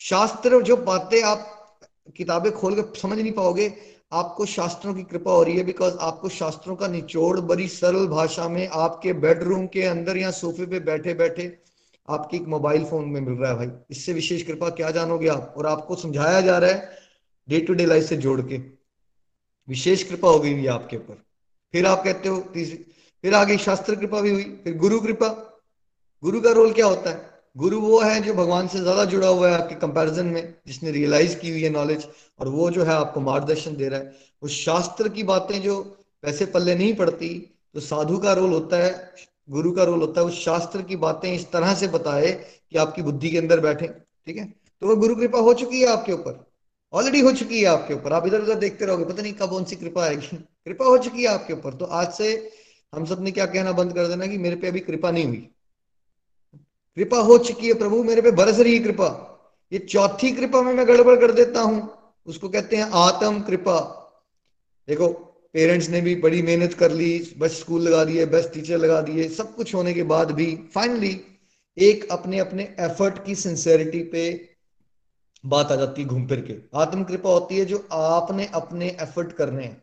शास्त्र 0.00 0.60
जो 0.62 0.76
बातें 0.76 1.22
आप 1.22 1.80
किताबें 2.16 2.52
खोल 2.52 2.74
के 2.74 3.00
समझ 3.00 3.18
नहीं 3.18 3.32
पाओगे, 3.32 3.72
आपको 4.12 4.46
शास्त्रों 4.46 4.94
की 4.94 5.02
कृपा 5.02 5.32
हो 5.32 5.42
रही 5.42 5.56
है 5.56 5.64
बिकॉज़ 5.64 5.96
आपको 6.00 6.28
शास्त्रों 6.28 6.76
का 6.76 6.88
निचोड़ 6.88 7.40
बड़ी 7.40 7.68
सरल 7.68 8.06
भाषा 8.06 8.48
में 8.48 8.66
आपके 8.68 9.12
बेडरूम 9.12 9.66
के 9.66 9.82
अंदर 9.82 10.16
या 10.16 10.30
सोफे 10.30 10.66
पे 10.66 10.80
बैठे 10.80 11.14
बैठे 11.14 11.46
आपके 12.08 12.36
एक 12.36 12.42
मोबाइल 12.42 12.84
फ़ोन 12.84 13.04
में 13.04 13.20
मिल 13.20 13.34
रहा 13.34 13.50
है 13.50 13.56
भाई। 13.56 13.70
इससे 13.90 14.12
विशेष 14.12 14.42
कृपा 14.42 14.68
क्या 14.70 14.90
जानोगे 14.90 15.28
आप? 15.28 15.54
और 15.56 15.66
आपको 15.66 15.96
समझाया 15.96 16.40
जा 16.40 16.58
रहा 16.58 16.70
है 16.70 16.98
डे 17.48 17.60
टू 17.60 17.74
डे 17.74 17.86
लाइफ 17.86 18.04
से 18.04 18.16
जोड़ 18.16 18.40
के। 18.40 18.58
विशेष 19.68 20.02
कृपा 20.02 20.28
हो 20.28 20.40
गई 20.40 20.66
आपके 20.66 20.96
ऊपर। 20.96 21.22
फिर 21.74 21.86
आप 21.86 22.02
कहते 22.04 22.28
हो 22.28 22.38
फिर 23.24 23.34
आगे 23.34 23.56
शास्त्र 23.58 23.96
कृपा 23.96 24.20
भी 24.20 24.30
हुई, 24.30 24.44
फिर 24.64 24.76
गुरु 24.76 25.00
कृपा 25.00 25.28
गुरु 26.22 26.40
का 26.40 26.50
रोल 26.52 26.72
क्या 26.72 26.86
होता 26.86 27.10
है? 27.10 27.30
गुरु 27.56 27.80
वो 27.80 28.00
है 28.00 28.20
जो 28.22 28.34
भगवान 28.34 28.68
से 28.68 28.78
ज़्यादा 28.78 29.04
जुड़ा 29.04 29.28
हुआ 29.28 29.48
है 29.48 29.54
आपके 29.54 29.74
कंपैरिजन 29.74 30.26
में, 30.26 30.54
जिसने 30.66 30.90
रियलाइज़ 30.90 31.36
की 31.38 31.50
हुई 31.50 31.62
है 31.62 31.70
नॉलेज 31.70 32.06
और 32.38 32.48
वो 32.48 32.70
जो 32.70 32.84
है 32.84 32.92
आपको 32.92 33.20
मार्गदर्शन 33.20 33.76
दे 33.76 33.88
रहा 33.88 34.00
है। 34.00 34.14
उस 34.42 34.52
शास्त्र 34.64 35.08
की 35.08 35.22
बातें 35.22 35.60
जो 35.62 35.80
पैसे 36.22 36.46
पल्ले 36.46 36.74
नहीं 36.74 36.94
पड़ती 36.94 37.28
तो 37.74 37.80
साधु 37.80 38.18
का 38.18 38.32
रोल 38.32 38.50
होता 38.50 38.76
है, 38.76 39.14
गुरु 39.50 39.72
का 39.72 39.84
रोल 39.84 40.00
होता 40.00 40.20
है। 40.20 40.26
उस 40.26 40.38
शास्त्र 40.44 40.82
की 40.82 40.96
बातें 40.96 41.32
इस 41.32 41.50
तरह 41.52 41.74
से 41.74 41.88
बताए 41.88 42.32
कि 42.32 42.78
आपकी 42.78 43.02
बुद्धि 43.02 43.30
के 43.30 43.38
अंदर 43.38 43.60
बैठे, 43.60 43.86
ठीक 44.26 44.36
है? 44.36 44.44
तो 44.82 44.86
वो 44.88 44.96
गुरु 44.96 45.16
कृपा 45.16 45.38
हो 45.38 45.54
चुकी 45.54 45.80
है 45.80 45.86
आपके 45.86 46.12
ऊपर। 46.12 46.44
ऑलरेडी 46.92 47.20
हो 47.20 47.32
चुकी 47.32 47.60
है 47.60 47.66
आपके 47.66 47.94
ऊपर। 47.94 48.12
आप 48.12 48.26
इधर 48.26 48.40
उधर 48.40 48.58
देखते 48.58 48.86
रहोगे, 48.86 49.04
पता 49.04 49.22
नहीं 49.22 49.32
कब 49.32 49.50
कौन 49.50 49.64
सी 49.64 49.76
कृपा 49.76 50.04
आएगी। 50.04 50.36
कृपा 50.66 50.84
हो 50.84 50.98
चुकी 50.98 51.22
है 51.22 51.28
आपके 51.28 51.52
ऊपर। 51.52 51.74
तो 51.74 51.84
आज 51.84 52.12
से 52.12 52.34
हम 52.92 53.06
सबने 53.06 53.30
क्या 53.30 53.46
कहना 53.46 53.72
बंद 53.72 53.94
कर 53.94 54.06
देना 54.06 54.26
कि 54.26 54.38
मेरे 54.38 54.56
पे 54.56 54.68
अभी 54.68 54.80
कृपा 54.80 55.10
नहीं 55.10 55.24
हुई। 55.24 55.48
कृपा 56.96 57.18
हो 57.18 57.36
चुकी 57.38 57.68
है 57.68 57.74
प्रभु, 57.74 58.02
मेरे 58.04 58.22
पे 58.22 58.30
बरस 58.30 58.58
रही 58.58 58.74
है 58.74 58.82
कृपा। 58.84 59.08
ये 59.72 59.78
चौथी 59.78 60.30
कृपा 60.32 60.62
में 60.62 60.72
मैं 60.74 60.86
गड़बड़ 60.88 61.16
कर 61.20 61.32
देता 61.32 61.60
हूँ। 61.60 61.90
उसको 62.28 62.48
कहते 62.48 62.76
हैं 62.76 62.90
आत्म 62.94 63.40
कृपा। 63.40 63.78
देखो, 64.88 65.08
पेरेंट्स 65.54 65.88
ने 65.88 66.00
भी 66.00 66.14
बड़ी 66.16 66.42
मेहनत 66.42 66.74
कर 66.74 66.92
ली 66.92 67.34
बस 67.38 67.58
स्कूल 67.58 67.82
लगा 67.82 68.04
दिए, 68.04 68.26
बेस्ट 68.26 68.52
टीचर 68.54 68.78
लगा 68.78 69.00
दिए, 69.00 69.28
सब 69.28 69.54
कुछ 69.54 69.74
होने 69.74 69.94
के 69.94 70.02
बाद 70.02 70.30
भी 70.30 70.46
फाइनली 70.74 71.20
एक 71.76 72.06
अपने 72.10 72.38
अपने 72.38 72.62
एफर्ट 72.80 73.24
की 73.24 73.34
सिंसेरिटी 73.34 74.02
पे 74.02 74.24
बात 75.44 75.72
आ 75.72 75.76
जाती 75.76 76.02
है 76.02 76.08
घूम 76.08 76.26
फिर 76.26 76.40
के। 76.40 76.56
आत्म 76.74 77.04
कृपा 77.04 77.30
होती 77.30 77.58
है 77.58 77.64
जो 77.64 77.86
आपने 77.92 78.48
अपने 78.54 78.88
एफर्ट 79.02 79.32
करने 79.32 79.64
हैं। 79.64 79.82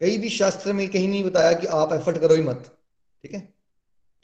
कहीं 0.00 0.18
भी 0.18 0.28
शास्त्र 0.28 0.72
में 0.72 0.88
कहीं 0.88 1.08
नहीं 1.08 1.24
बताया 1.24 1.52
कि 1.52 1.66
आप 1.66 1.92
एफर्ट 1.92 2.18
करो 2.18 2.34
ही 2.34 2.42
मत, 2.42 2.70
ठीक 3.24 3.34
है? 3.34 3.48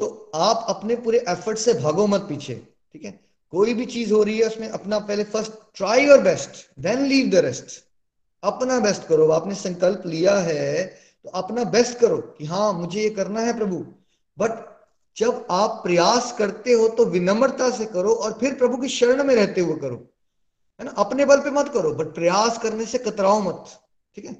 तो 0.00 0.30
आप 0.34 0.64
अपने 0.68 0.96
पूरे 0.96 1.24
एफर्ट 1.28 1.58
से 1.58 1.74
भागो 1.74 2.06
मत 2.06 2.26
पीछे, 2.28 2.54
ठीक 2.92 3.04
है? 3.04 3.10
कोई 3.52 3.74
भी 3.74 3.86
चीज़ 3.86 4.12
हो 4.12 4.22
रही 4.22 4.38
है, 4.38 4.46
उसमें 4.46 4.68
अपना 4.68 4.98
पहले 5.00 5.24
first 5.24 5.52
try 5.74 6.06
your 6.06 6.20
best 6.22 6.66
then 6.80 7.04
leave 7.06 7.30
the 7.30 7.44
rest 7.44 7.82
अपना 8.42 8.78
बेस्ट 8.80 9.06
करो। 9.08 9.28
आपने 9.30 9.54
संकल्प 9.54 10.02
लिया 10.06 10.36
है 10.38 10.84
तो 11.24 11.30
अपना 11.30 11.64
बेस्ट 11.66 11.98
करो 11.98 12.18
कि 12.38 12.44
हाँ 12.44 12.72
मुझे 12.72 13.00
ये 13.00 13.10
करना 13.10 13.40
है 13.40 13.56
प्रभु। 13.58 13.76
बट 14.38 14.66
जब 15.16 15.46
आप 15.50 15.80
प्रयास 15.84 16.32
करते 16.38 16.72
हो 16.72 16.88
तो 16.88 17.04
विनम्रता 17.06 17.70
से 17.70 17.84
करो 17.86 18.12
और 18.14 18.38
फिर 18.40 18.54
प्रभु 18.54 18.76
की 18.76 18.88
शरण 18.88 19.24
में 19.24 19.34
रहते 19.34 19.60
हुए 19.60 19.76
करो। 19.76 19.96
है 20.80 20.84
ना? 20.84 20.90
अपने 20.90 21.24
बल 21.24 21.40
पे 21.40 21.50
मत 21.50 21.68
करो 21.68 21.92
बट 21.94 22.14
प्रयास 22.14 22.58
करने 22.58 22.86
से 22.86 22.98
कतराओ 22.98 23.40
मत, 23.40 23.64
ठीक 24.16 24.24
है? 24.24 24.36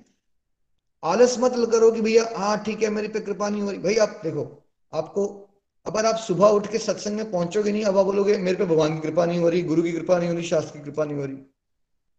आलस 1.02 1.36
मत 1.38 1.52
करो 1.72 1.90
कि 1.90 2.00
भैया 2.00 2.28
हाँ 2.36 2.56
ठीक 2.58 2.82
है, 2.82 2.90
मेरे 2.90 3.08
पे 3.08 3.20
कृपा 3.20 3.48
नहीं 3.48 3.62
हो 3.62 3.70
रही। 3.70 3.78
भाई 3.78 3.96
आप 3.96 4.20
देखो, 4.24 4.44
आपको 4.92 5.47
अगर 5.88 6.06
आप 6.06 6.16
सुबह 6.16 6.46
उठ 6.46 6.66
के 6.66 6.78
सत्संग 6.78 7.16
में 7.16 7.30
पहुंचोगे 7.30 7.72
नहीं, 7.72 7.84
अब 7.84 7.98
आप 7.98 8.04
बोलोगे, 8.04 8.36
मेरे 8.36 8.56
पे 8.56 8.64
भगवान 8.64 8.94
की 8.94 9.00
कृपा 9.00 9.26
नहीं 9.26 9.38
हो 9.38 9.48
रही, 9.48 9.62
गुरु 9.62 9.82
की 9.82 9.92
कृपा 9.92 10.18
नहीं 10.18 10.28
हो 10.28 10.34
रही, 10.34 10.42
शास्त्र 10.42 10.78
की 10.78 10.84
कृपा 10.84 11.04
नहीं 11.04 11.16
हो 11.16 11.24
रही। 11.24 11.36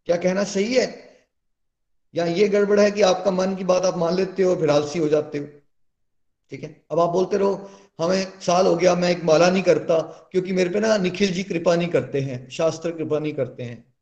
क्या 0.06 0.18
कहना 0.18 0.44
सही 0.44 0.74
है? 0.74 1.10
या 2.16 2.26
ये 2.26 2.48
गड़बड़ 2.48 2.80
है 2.80 2.92
कि 2.92 3.02
आपका 3.02 3.32
मन 3.32 3.56
की 3.56 3.64
बात 3.64 3.86
आप 3.86 3.98
मान 3.98 4.14
लेते 4.14 4.44
हो, 4.44 4.56
फिर 4.56 4.70
आलसी 4.70 5.00
हो 5.00 5.08
जाते 5.08 5.38
हो? 5.38 5.48
ठीक 6.50 6.64
है? 6.64 6.86
अब 6.92 7.00
आप 7.00 7.10
बोलते 7.10 7.38
रहो, 7.38 7.70
हमें 8.00 8.40
साल 8.40 8.68
हो 8.68 8.76
गया, 8.76 8.96
मैं 8.96 9.10
एक 9.10 9.24
माला 9.24 9.50
नहीं 9.50 9.64
करता, 9.64 10.00
क्योंकि 10.32 10.54
मेरे 10.54 10.70
पे 10.70 10.80
ना 10.80 10.98
निखिल 10.98 11.34
जी 11.34 11.44
कृपा 11.44 11.76
नहीं 11.76 11.88
करते 11.88 12.22
हैं, 12.22 12.50
शास्त्र 12.50 12.92
कृपा 12.92 13.20
नहीं 13.20 13.34
करते 13.34 13.64
हैं, 13.64 13.94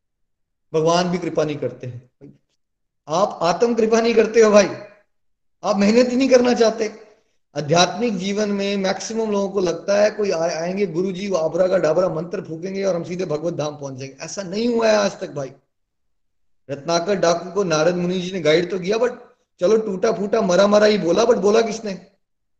भगवान 0.74 1.10
भी 1.10 1.18
कृपा 1.18 1.44
नहीं 1.44 1.56
करते 1.56 1.86
हैं। 1.86 2.10
आप 3.08 3.38
आत्म 3.42 3.74
कृपा 3.74 4.00
नहीं 4.00 4.14
करते 4.14 4.40
हो 4.40 4.50
भाई। 4.50 4.68
आप 5.64 5.76
मेहनत 5.76 6.10
ही 6.10 6.16
नहीं 6.16 6.28
करना 6.28 6.54
चाहते। 6.54 7.07
आध्यात्मिक 7.56 8.16
जीवन 8.16 8.48
में 8.48 8.76
मैक्सिमम 8.76 9.30
लोगों 9.30 9.48
को 9.48 9.60
लगता 9.60 10.02
है 10.02 10.10
कोई 10.10 10.30
आ, 10.30 10.38
आएँगे 10.38 10.86
गुरु 10.86 11.12
जी 11.12 11.30
आबरा 11.34 11.66
का 11.68 11.78
डाबरा 11.78 12.08
मंत्र 12.08 12.40
फूकेंगे 12.40 12.84
और 12.84 12.96
हम 12.96 13.04
सीधे 13.04 13.24
भगवत 13.24 13.54
धाम 13.54 13.76
पहुँचेंगे। 13.76 14.16
ऐसा 14.20 14.42
नहीं 14.42 14.68
हुआ 14.68 14.88
है 14.88 14.96
आज 14.96 15.20
तक 15.20 15.30
भाई। 15.30 15.52
रत्नाकर 16.70 17.14
डाकू 17.14 17.50
को 17.50 17.64
नारद 17.64 17.96
मुनि 17.96 18.20
जी 18.20 18.32
ने 18.32 18.40
गाइड 18.40 18.70
तो 18.70 18.78
किया 18.78 18.98
बट 18.98 19.12
चलो 19.60 19.76
टूटा 19.76 20.12
फूटा 20.12 20.40
मरा 20.40 20.66
मरा 20.66 20.86
ही 20.86 20.98
बोला 20.98 21.24
बट 21.24 21.36
बोला 21.36 21.60
किसने? 21.60 21.92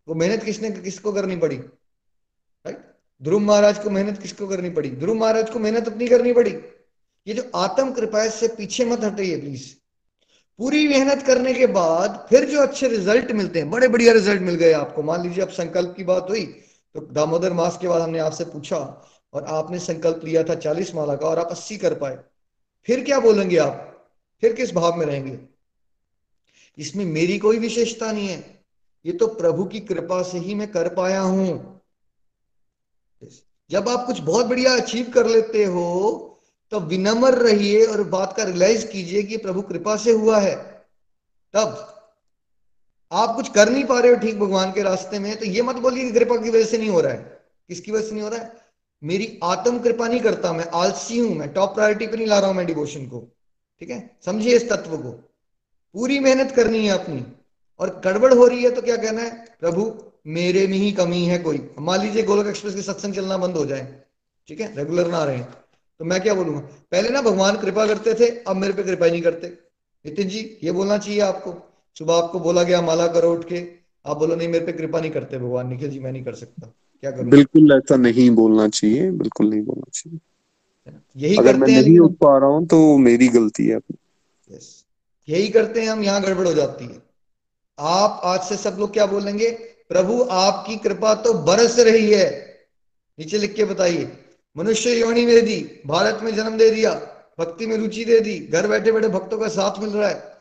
वो 0.08 0.14
मेहनत 0.14 0.44
किसने 0.44 0.70
किसको 0.70 1.12
करनी 1.12 1.36
पड़ी? 1.36 1.56
राइट 1.56 2.80
ध्रुव 3.22 3.40
महाराज 3.40 3.78
को 3.78 3.90
मेहनत 3.90 4.18
किसको 4.18 4.46
करनी 4.46 4.70
पड़ी? 4.70 4.90
ध्रुव 4.90 5.16
महाराज 5.16 5.50
को 5.50 5.58
मेहनत 5.58 5.88
अपनी 5.88 6.06
करनी 6.08 6.32
पड़ी। 6.32 6.50
ये 7.26 7.34
जो 7.34 7.50
आत्म 7.54 7.92
कृपा 7.92 8.28
से 8.28 8.48
पीछे 8.48 8.84
मत 8.84 9.04
हटाइए 9.04 9.40
प्लीज़ 9.40 9.66
पूरी 10.58 10.86
मेहनत 10.88 11.22
करने 11.22 11.52
के 11.54 11.66
बाद 11.66 12.26
फिर 12.30 12.44
जो 12.44 12.60
अच्छे 12.60 12.88
रिज़ल्ट 12.88 13.30
मिलते 13.32 13.58
हैं, 13.58 13.70
बड़े 13.70 13.88
बढ़िया 13.88 14.12
रिज़ल्ट 14.12 14.42
मिल 14.42 14.54
गए 14.54 14.72
आपको। 14.72 15.02
मान 15.02 15.22
लीजिए 15.22 15.42
अब 15.44 15.50
संकल्प 15.50 15.94
की 15.96 16.04
बात 16.04 16.30
हुई 16.30 16.44
तो 16.94 17.00
दामोदर 17.12 17.52
मास 17.52 17.78
के 17.80 17.88
बाद 17.88 18.02
हमने 18.02 18.18
आपसे 18.18 18.44
पूछा 18.44 18.76
और 19.34 19.44
आपने 19.44 19.78
संकल्प 19.78 20.20
लिया 20.24 20.42
था 20.42 20.54
चालीस 20.54 20.94
माला 20.94 21.14
का 21.16 21.26
और 21.26 21.38
आप 21.38 21.48
अस्सी 21.50 21.76
कर 21.76 21.94
पाए। 21.94 22.18
फिर 22.88 23.04
क्या 23.04 23.18
बोलेंगे 23.20 23.56
आप? 23.56 23.84
फिर 24.42 24.52
किस 24.52 24.72
भाव 24.74 24.96
में 24.96 25.06
रहेंगे? 25.06 25.38
इसमें 26.78 27.04
मेरी 27.04 27.38
कोई 27.38 27.58
विशेषता 27.58 28.12
नहीं 28.12 28.28
है। 28.28 28.64
ये 29.04 29.12
तो 29.12 29.26
प्रभु 29.26 29.64
की 29.64 29.80
कृपा 29.80 30.22
से 30.22 30.38
ही 30.38 30.54
मैं 30.54 30.70
कर 30.72 30.88
पाया 30.94 31.20
हूँ। 31.20 31.80
जब 33.70 33.88
आप 33.88 34.06
कुछ 34.06 34.20
बहुत 34.20 34.46
बढ़िया 34.46 34.74
अचीव 34.76 35.10
कर 35.10 35.26
लेते 35.26 35.64
हो 35.64 36.27
तो 36.72 36.80
विनम्र 36.80 37.34
रहिए 37.34 37.84
और 37.84 38.02
बात 38.08 38.36
का 38.36 38.42
रियलाइज़ 38.42 38.86
कीजिए 38.86 39.22
कि 39.22 39.36
प्रभु 39.36 39.62
कृपा 39.62 39.96
से 39.96 40.12
हुआ 40.12 40.38
है। 40.40 40.54
तब 41.54 41.84
आप 43.12 43.34
कुछ 43.36 43.48
कर 43.48 43.68
नहीं 43.68 43.84
पा 43.84 43.98
रहे 44.00 44.12
हो 44.12 44.18
ठीक 44.18 44.38
भगवान 44.38 44.72
के 44.72 44.82
रास्ते 44.82 45.18
में 45.18 45.36
तो 45.36 45.44
ये 45.44 45.62
मत 45.62 45.76
बोलिए 45.76 46.04
कि 46.04 46.12
कृपा 46.12 46.36
की 46.36 46.50
वजह 46.50 46.64
से 46.64 46.78
नहीं 46.78 46.88
हो 46.88 47.00
रहा 47.00 47.12
है। 47.12 47.40
किसकी 47.68 47.92
वजह 47.92 48.06
से 48.06 48.12
नहीं 48.12 48.22
हो 48.22 48.28
रहा 48.28 48.40
है? 48.40 48.52
मेरी 49.02 49.38
आत्म 49.44 49.78
कृपा 49.78 50.08
नहीं 50.08 50.20
करता 50.20 50.52
मैं, 50.52 50.64
आलसी 50.64 51.18
हूँ 51.18 51.34
मैं 51.36 51.52
टॉप 51.52 51.74
प्रायोरिटी 51.74 52.06
पे 52.06 52.16
नहीं 52.16 52.26
ला 52.26 52.38
रहा 52.38 52.48
हूँ 52.48 52.56
मैं 52.56 52.66
डिवोशन 52.66 53.06
को। 53.06 53.20
ठीक 53.80 53.90
है? 53.90 54.18
समझिए 54.24 54.56
इस 54.56 54.68
तत्व 54.70 54.96
को। 54.96 55.10
पूरी 55.94 56.18
मेहनत 56.18 56.50
करनी 56.50 56.86
है 56.86 56.92
अपनी, 56.92 57.24
और 57.80 58.00
गड़बड़ 58.04 58.32
हो 58.34 58.46
रही 58.46 58.62
है 58.64 58.70
तो 58.70 58.82
क्या 58.82 58.96
कहना 58.96 59.22
है? 59.22 59.30
प्रभु, 59.60 59.92
मेरे 60.26 60.66
में 60.66 60.76
ही 60.76 60.90
कमी 60.92 61.24
है 61.24 61.38
कोई। 61.38 61.60
मान 61.78 62.00
लीजिए 62.00 62.22
गोलक 62.22 62.46
एक्सप्रेस 62.46 62.74
के 62.74 62.82
सत्संग 62.82 63.14
चलना 63.14 63.36
बंद 63.36 63.56
हो 63.56 63.64
जाए। 63.64 64.02
ठीक 64.48 64.60
है? 64.60 64.74
रेगुलर 64.76 65.08
ना 65.08 65.24
रहे। 65.24 65.42
तो 66.00 66.04
मैं 66.04 66.20
क्या 66.20 66.34
बोलूँगा? 66.34 66.60
पहले 66.60 67.08
ना 67.08 67.20
भगवान 67.22 67.56
कृपा 67.56 67.86
करते 67.86 68.14
थे 68.14 68.28
अब 68.42 68.56
मेरे 68.56 68.72
पे 68.72 68.82
कृपा 68.82 69.06
नहीं 69.06 69.22
करते। 69.22 69.46
नितिन 70.04 70.28
जी 70.28 70.40
ये 70.64 70.72
बोलना 70.72 70.98
चाहिए 70.98 71.20
आपको। 71.20 71.54
सुबह 71.96 72.14
आपको 72.14 72.40
बोला 72.40 72.62
गया 72.62 72.80
माला 72.82 73.06
करो 73.06 73.32
उठ 73.32 73.44
के। 73.44 73.66
आप 74.04 74.16
बोलो 74.16 74.34
नहीं 74.34 74.48
मेरे 74.48 74.64
पे 74.66 74.72
कृपा 74.72 75.00
नहीं 75.00 75.10
करते 75.10 75.38
भगवान 75.38 75.68
निखिल 75.68 75.90
जी 75.90 75.98
मैं 75.98 76.12
नहीं 76.12 76.24
कर 76.24 76.34
सकता। 76.34 76.66
क्या 77.02 77.10
करूँ? 77.10 77.30
बिल्कुल 77.30 77.72
ऐसा 77.72 77.96
नहीं 77.96 78.30
बोलना 78.30 78.68
चाहिए 78.68 79.10
बिल्कुल 79.12 79.50
नहीं 79.50 79.62
बोलना 79.62 79.90
चाहिए। 79.92 80.18
यही 81.16 81.36
अगर 81.36 81.52
करते 81.52 81.72
मैं 81.72 81.82
नहीं 81.82 81.98
उठ 81.98 82.12
पा 82.12 82.36
रहा 82.38 82.48
हूँ 82.48 82.66
तो 82.66 82.96
मेरी 82.98 83.28
गलती 83.28 83.66
है 83.66 83.76
यस 83.76 84.84
यही 85.28 85.48
करते 85.48 85.80
हैं 85.80 85.88
हम 85.88 86.02
यहाँ 86.02 86.22
गड़बड़ 86.22 86.46
हो 86.46 86.52
जाती 86.54 86.84
है। 86.84 87.02
आप 87.78 88.20
आज 88.24 88.40
से 88.40 88.56
सब 88.56 88.76
लोग 88.78 88.92
क्या 88.92 89.06
बोलेंगे? 89.06 89.50
प्रभु 89.88 90.22
आपकी 90.30 90.76
कृपा 90.76 91.14
तो 91.14 91.32
बरस 91.44 91.78
रही 91.78 92.10
है। 92.10 92.30
नीचे 93.18 93.38
लिख 93.38 93.54
के 93.54 93.64
बताइए। 93.64 94.04
मनुष्य 94.56 94.94
योनि 95.00 95.24
दे 95.26 95.40
दी 95.40 95.58
भारत 95.86 96.20
में 96.22 96.34
जन्म 96.34 96.56
दे 96.58 96.70
दिया 96.70 96.92
भक्ति 97.38 97.66
में 97.66 97.76
रुचि 97.76 98.04
दे 98.04 98.20
दी 98.20 98.38
घर 98.52 98.66
बैठे 98.68 98.92
बैठे 98.92 99.08
भक्तों 99.08 99.38
का 99.38 99.48
साथ 99.48 99.80
मिल 99.80 99.90
रहा 99.90 100.08
है 100.08 100.40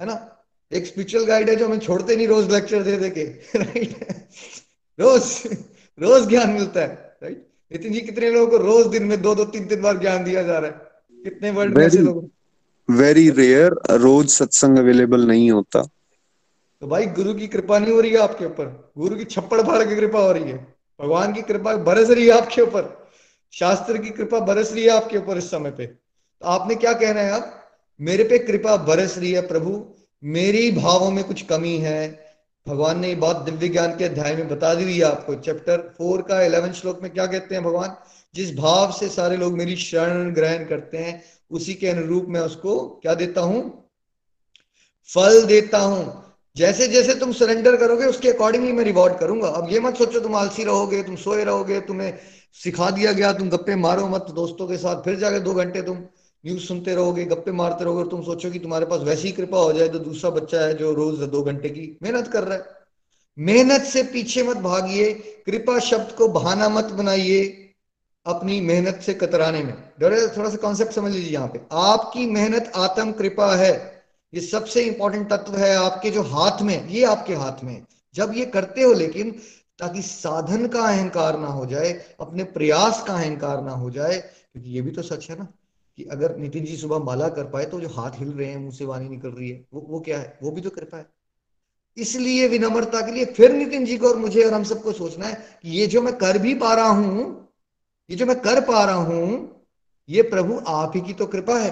है 0.00 0.06
ना? 0.06 0.32
एक 0.72 0.86
स्पिरिचुअल 0.86 1.24
गाइड 1.24 1.50
है 1.50 1.56
जो 1.56 1.66
हमें 1.66 1.78
छोड़ते 1.78 2.16
नहीं 2.16 2.28
रोज 2.28 2.52
लेक्चर 2.52 2.82
दे 2.82 2.96
दे 2.96 3.10
के 3.10 3.24
राइट 3.58 4.06
रोज 5.00 5.42
रोज 5.98 6.28
ज्ञान 6.28 6.50
मिलता 6.50 6.80
है 6.80 7.16
राइट 7.22 7.46
नितिन 7.72 7.92
जी 7.92 8.00
कितने 8.00 8.30
लोगों 8.30 8.46
को 8.46 8.56
रोज 8.56 8.86
दिन 8.86 9.02
में 9.02 9.20
दो 9.22 9.34
दो 9.34 9.44
तीन 9.44 9.66
तीन 9.66 9.82
बार 9.82 9.98
ज्ञान 9.98 10.24
दिया 10.24 10.42
जा 10.42 10.58
रहा 10.58 10.70
है? 10.70 10.76
कितने 11.24 11.50
वर्ल्ड 11.50 11.78
में 11.78 11.86
ऐसे 11.86 11.98
लोग 11.98 12.30
वेरी 12.90 13.30
रेयर 13.30 13.74
रोज 13.90 14.28
सत्संग 14.28 14.78
अवेलेबल 14.78 15.26
नहीं 15.26 15.50
होता। 15.50 15.82
तो 16.80 16.86
भाई 16.86 17.06
गुरु 17.06 17.34
की 17.34 17.46
कृपा 17.46 17.78
नहीं 17.78 17.92
हो 17.92 18.00
रही 18.00 18.10
है 18.10 18.18
आपके 18.18 18.44
ऊपर 18.44 18.92
गुरु 18.98 19.16
की 19.16 19.24
छप्पड़ 19.24 19.60
फाड़ 19.62 19.82
की 19.88 19.96
कृपा 19.96 20.20
हो 20.20 20.32
रही 20.32 20.50
है 20.50 20.56
भगवान 21.00 21.32
की 21.32 21.42
कृपा 21.42 21.76
बरस 21.76 22.10
रही 22.10 22.26
है 22.26 22.40
आपके 22.40 22.62
ऊपर। 22.62 23.05
शास्त्र 23.52 23.98
की 23.98 24.10
कृपा 24.10 24.40
बरस 24.40 24.72
रही 24.72 24.82
है 24.82 24.90
आपके 24.90 25.18
ऊपर 25.18 25.38
इस 25.38 25.50
समय 25.50 25.70
पे। 25.70 25.86
तो 25.86 26.46
आपने 26.46 26.74
क्या 26.74 26.92
कहना 26.92 27.20
है 27.20 27.30
आप 27.30 27.62
मेरे 28.00 28.24
पे 28.24 28.38
कृपा 28.38 28.76
बरस 28.76 29.18
रही 29.18 29.32
है 29.32 29.46
प्रभु। 29.46 29.94
मेरी 30.24 30.70
भावों 30.70 31.10
में 31.10 31.24
कुछ 31.24 31.42
कमी 31.42 31.76
है। 31.76 32.26
भगवान 32.68 33.00
ने 33.00 33.14
बात 33.14 33.36
दिव्य 33.36 33.68
ज्ञान 33.68 33.96
के 33.96 34.04
अध्याय 34.04 34.36
में 34.36 34.48
बता 34.48 34.74
दी 34.74 34.84
हुई 34.84 34.98
है 34.98 35.04
आपको। 35.04 35.34
चैप्टर 35.34 35.94
फोर 35.98 36.22
का 36.22 36.42
इलेवन 36.42 36.72
श्लोक 36.72 37.02
में 37.02 37.12
क्या 37.12 37.26
कहते 37.26 37.54
हैं 37.54 37.64
भगवान? 37.64 37.96
जिस 38.34 38.56
भाव 38.56 38.92
से 38.92 39.08
सारे 39.08 39.36
लोग 39.36 39.52
मेरी 39.52 39.76
शरण 39.76 40.34
ग्रहण 40.34 40.64
करते 40.64 40.98
हैं, 40.98 41.24
उसी 41.50 41.74
के 41.74 41.88
अनुरूप 41.88 42.26
मैं 42.28 42.40
उसको 42.40 42.78
क्या 43.02 43.14
देता 43.14 43.40
हूँ? 43.40 43.90
फल 45.14 45.46
देता 45.46 45.78
हूँ। 45.78 46.34
जैसे 46.56 46.88
जैसे 46.88 47.14
तुम 47.14 47.32
सरेंडर 47.32 47.76
करोगे, 47.76 48.04
उसके 48.04 48.30
अकॉर्डिंगली 48.30 48.72
मैं 48.72 48.84
रिवॉर्ड 48.84 49.18
करूँगा। 49.18 49.48
अब 49.48 49.72
ये 49.72 49.80
मत 49.80 49.96
सोचो 49.96 50.20
तुम 50.20 50.36
आलसी 50.36 50.64
रहोगे, 50.64 51.02
तुम 51.02 51.16
सोए 51.16 51.44
रहोगे, 51.44 51.80
तुम्हें 51.80 52.18
सिखा 52.56 52.90
दिया 52.90 53.12
गया, 53.12 53.32
तुम 53.32 53.48
गप्पे 53.50 53.74
मारो 53.76 54.06
मत, 54.08 54.26
दोस्तों 54.30 54.66
के 54.68 54.76
साथ 54.78 55.02
फिर 55.02 55.16
जाके 55.16 55.40
दो 55.40 55.54
घंटे 55.54 55.82
तुम 55.82 55.96
न्यूज़ 56.44 56.62
सुनते 56.62 56.94
रहोगे, 56.94 57.24
गप्पे 57.24 57.52
मारते 57.52 57.84
रहोगे 57.84 58.02
और 58.02 58.08
तुम 58.08 58.22
सोचो 58.22 58.50
कि 58.50 58.58
तुम्हारे 58.58 58.86
पास 58.86 59.00
वैसी 59.00 59.32
कृपा 59.32 59.58
हो 59.58 59.72
जाए 59.72 59.88
तो 59.88 59.98
दूसरा 59.98 60.30
बच्चा 60.30 60.60
है 60.60 60.74
जो 60.74 60.92
रोज 60.94 61.18
दो 61.28 61.42
घंटे 61.42 61.68
की 61.68 61.96
मेहनत 62.02 62.28
कर 62.28 62.44
रहा 62.44 62.58
है। 62.58 62.74
मेहनत 63.38 63.82
से 63.84 64.02
पीछे 64.02 64.42
मत 64.42 64.56
भागिए, 64.58 65.12
कृपा 65.46 65.78
शब्द 65.80 66.12
को 66.12 66.28
बहाना 66.30 66.68
मत 66.68 66.84
बनाइए 66.94 67.42
अपनी 68.26 68.60
मेहनत 68.60 69.00
से 69.02 69.14
कतराने 69.14 69.62
में। 69.62 69.74
थोड़ा 70.02 70.48
सा 70.50 70.56
कॉन्सेप्ट 70.56 70.92
समझ 70.92 71.12
लीजिए 71.12 71.32
यहाँ 71.32 71.48
पे। 71.48 71.60
आपकी 71.72 72.26
मेहनत 72.28 72.72
आत्म 72.76 73.12
कृपा 73.12 73.54
है। 73.56 73.74
ये 74.32 74.40
सबसे 74.42 74.82
इंपॉर्टेंट 74.82 75.28
तत्व 75.30 75.56
है 75.56 75.74
आपके 75.76 76.10
जो 76.10 76.22
हाथ 76.24 76.62
में, 76.62 76.88
ये 76.88 77.04
आपके 77.04 77.34
हाथ 77.34 77.62
में 77.64 77.84
जब 78.14 78.32
ये 78.36 78.44
करते 78.46 78.82
हो 78.82 78.92
लेकिन 78.94 79.34
ताकि 79.78 80.02
साधन 80.02 80.66
का 80.66 80.80
अहंकार 80.82 81.38
ना 81.38 81.46
हो 81.46 81.66
जाए, 81.66 81.92
अपने 82.20 82.44
प्रयास 82.44 83.02
का 83.06 83.14
अहंकार 83.14 83.62
ना 83.62 83.72
हो 83.72 83.90
जाए, 83.90 84.18
क्योंकि 84.18 84.70
ये 84.70 84.80
भी 84.80 84.90
तो 84.90 85.02
सच 85.02 85.30
है 85.30 85.38
ना, 85.38 85.44
कि 85.98 86.04
अगर 86.04 86.36
नितिन 86.36 86.64
जी 86.64 86.76
सुबह 86.76 86.98
माला 86.98 87.28
कर 87.28 87.44
पाए 87.44 87.64
तो 87.64 87.80
जो 87.80 87.88
हाथ 87.88 88.18
हिल 88.18 88.28
रहे 88.28 88.48
हैं, 88.48 88.58
मुँह 88.58 88.72
से 88.72 88.84
वाणी 88.84 89.08
निकल 89.08 89.28
रही 89.28 89.50
है, 89.50 89.64
वो 89.74 89.86
वो 89.88 90.00
क्या 90.00 90.18
है? 90.18 90.38
वो 90.42 90.50
भी 90.50 90.60
तो 90.60 90.70
कृपा 90.70 90.98
है। 90.98 91.06
इसलिए 91.96 92.48
विनम्रता 92.48 93.00
के 93.00 93.12
लिए 93.12 93.24
फिर 93.24 93.52
नितिन 93.52 93.84
जी 93.84 93.96
को 93.98 94.08
और 94.08 94.16
मुझे 94.16 94.42
और 94.44 94.54
हम 94.54 94.64
सबको 94.64 94.92
सोचना 94.92 95.26
है 95.26 95.34
कि 95.62 95.70
ये 95.70 95.86
जो 95.86 96.02
मैं 96.02 96.16
कर 96.18 96.38
भी 96.38 96.54
पा 96.54 96.74
रहा 96.74 96.88
हूँ, 96.88 97.48
ये 98.10 98.16
जो 98.16 98.26
मैं 98.26 98.40
कर 98.40 98.60
पा 98.60 98.84
रहा 98.84 98.94
हूँ, 98.94 99.64
ये 100.08 100.22
प्रभु 100.22 100.60
आप 100.66 100.92
ही 100.94 101.00
की 101.00 101.12
तो 101.12 101.26
कृपा 101.26 101.58
है, 101.58 101.70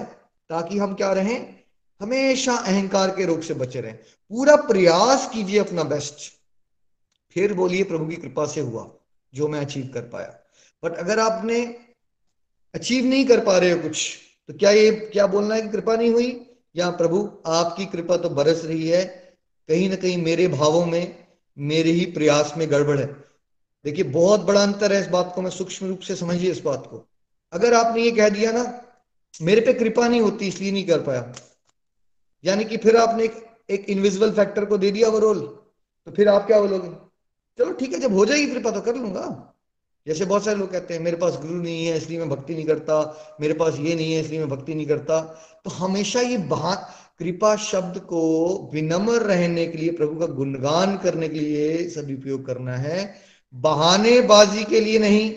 ताकि 0.49 0.77
हम 0.77 0.93
क्या 0.93 1.11
रहें? 1.13 1.55
हमेशा 2.01 2.53
अहंकार 2.53 3.09
के 3.09 3.25
रोग 3.25 3.41
से 3.41 3.53
बचे 3.53 3.81
रहें। 3.81 3.95
पूरा 4.31 4.55
प्रयास 4.55 5.29
कीजिए 5.33 5.59
अपना 5.59 5.83
बेस्ट 5.83 6.31
फिर 7.35 7.53
बोलिए 7.53 7.83
प्रभु 7.83 8.05
की 8.07 8.15
कृपा 8.15 8.45
से 8.45 8.61
हुआ 8.61 8.87
जो 9.33 9.47
मैं 9.47 9.59
अचीव 9.59 9.89
कर 9.93 10.01
पाया। 10.09 10.27
बट 10.83 10.95
अगर 10.95 11.19
आपने 11.19 11.63
अचीव 12.73 13.05
नहीं 13.05 13.25
कर 13.25 13.39
पा 13.45 13.57
रहे 13.57 13.71
हो 13.71 13.81
कुछ 13.81 14.17
तो 14.49 14.53
क्या 14.53 14.71
ये 14.71 14.91
क्या 15.13 15.25
बोलना 15.27 15.55
है 15.55 15.61
कि 15.61 15.69
कृपा 15.69 15.95
नहीं 15.95 16.11
हुई? 16.11 16.29
या 16.75 16.89
प्रभु 16.91 17.19
आपकी 17.47 17.85
कृपा 17.85 18.17
तो 18.17 18.29
बरस 18.29 18.63
रही 18.65 18.87
है 18.87 19.03
कहीं 19.69 19.89
ना 19.89 19.95
कहीं 19.95 20.17
मेरे 20.17 20.47
भावों 20.47 20.85
में 20.85 21.25
मेरे 21.57 21.91
ही 21.91 22.05
प्रयास 22.05 22.53
में 22.57 22.69
गड़बड़ 22.71 22.97
है। 22.99 23.05
देखिए 23.85 24.03
बहुत 24.03 24.41
बड़ा 24.41 24.61
अंतर 24.63 24.93
है 24.93 24.99
इस 25.01 25.07
बात 25.07 25.31
को 25.35 25.41
मैं 25.41 25.49
सूक्ष्म 25.49 25.87
रूप 25.87 25.99
से 25.99 26.15
समझिए 26.15 26.51
इस 26.51 26.59
बात 26.61 26.87
को। 26.87 27.05
अगर 27.53 27.73
आपने 27.73 28.01
ये 28.01 28.11
कह 28.11 28.29
दिया 28.29 28.51
ना 28.51 28.63
मेरे 29.41 29.61
पे 29.61 29.73
कृपा 29.73 30.07
नहीं 30.07 30.21
होती 30.21 30.47
इसलिए 30.47 30.71
नहीं 30.71 30.87
कर 30.87 31.01
पाया। 31.01 31.33
यानी 32.43 32.65
कि 32.65 32.77
फिर 32.77 32.97
आपने 32.97 33.23
एक, 33.23 33.45
एक 33.69 33.89
इनविजिबल 33.89 34.31
फैक्टर 34.31 34.65
को 34.65 34.77
दे 34.77 34.91
दिया 34.91 35.09
वो 35.09 35.19
रोल 35.19 35.39
तो 35.39 36.11
फिर 36.11 36.29
आप 36.29 36.45
क्या 36.47 36.59
बोलोगे? 36.61 36.89
चलो 37.59 37.71
ठीक 37.71 37.93
है, 37.93 37.99
जब 37.99 38.13
हो 38.13 38.25
जाएगी 38.25 38.45
कृपा 38.45 38.71
तो 38.71 38.81
कर 38.81 38.95
लूँगा। 38.95 39.51
जैसे 40.07 40.25
बहुत 40.25 40.45
सारे 40.45 40.57
लोग 40.57 40.71
कहते 40.71 40.93
हैं, 40.93 41.01
मेरे 41.01 41.17
पास 41.17 41.33
गुरु 41.33 41.55
नहीं 41.55 41.85
है, 41.85 41.97
इसलिए 41.97 42.19
मैं 42.19 42.29
भक्ति 42.29 42.55
नहीं 42.55 42.65
करता। 42.65 43.17
मेरे 43.41 43.53
पास 43.53 43.77
ये 43.79 43.95
नहीं 43.95 44.13
है, 44.13 44.21
इसलिए 44.21 44.39
मैं 44.39 44.49
भक्ति 44.49 44.75
नहीं 44.75 44.87
करता। 44.87 45.21
तो 45.63 45.69
हमेशा 45.69 46.21
ये 46.21 46.37
बहा 46.37 46.75
कृपा 47.19 47.55
शब्द 47.55 47.99
को 47.99 48.21
विनम्र 48.73 49.21
रहने 49.21 49.65
के 49.65 49.77
लिए, 49.77 49.91
प्रभु 49.91 50.19
का 50.19 50.25
गुणगान 50.25 50.97
करने 50.97 51.29
के 51.29 51.39
लिए 51.39 51.89
सदुपयोग 51.89 52.45
करना 52.45 52.75
है। 52.75 53.15
बहानेबाजी 53.53 54.63
के 54.63 54.79
लिए 54.79 54.99
नहीं। 54.99 55.31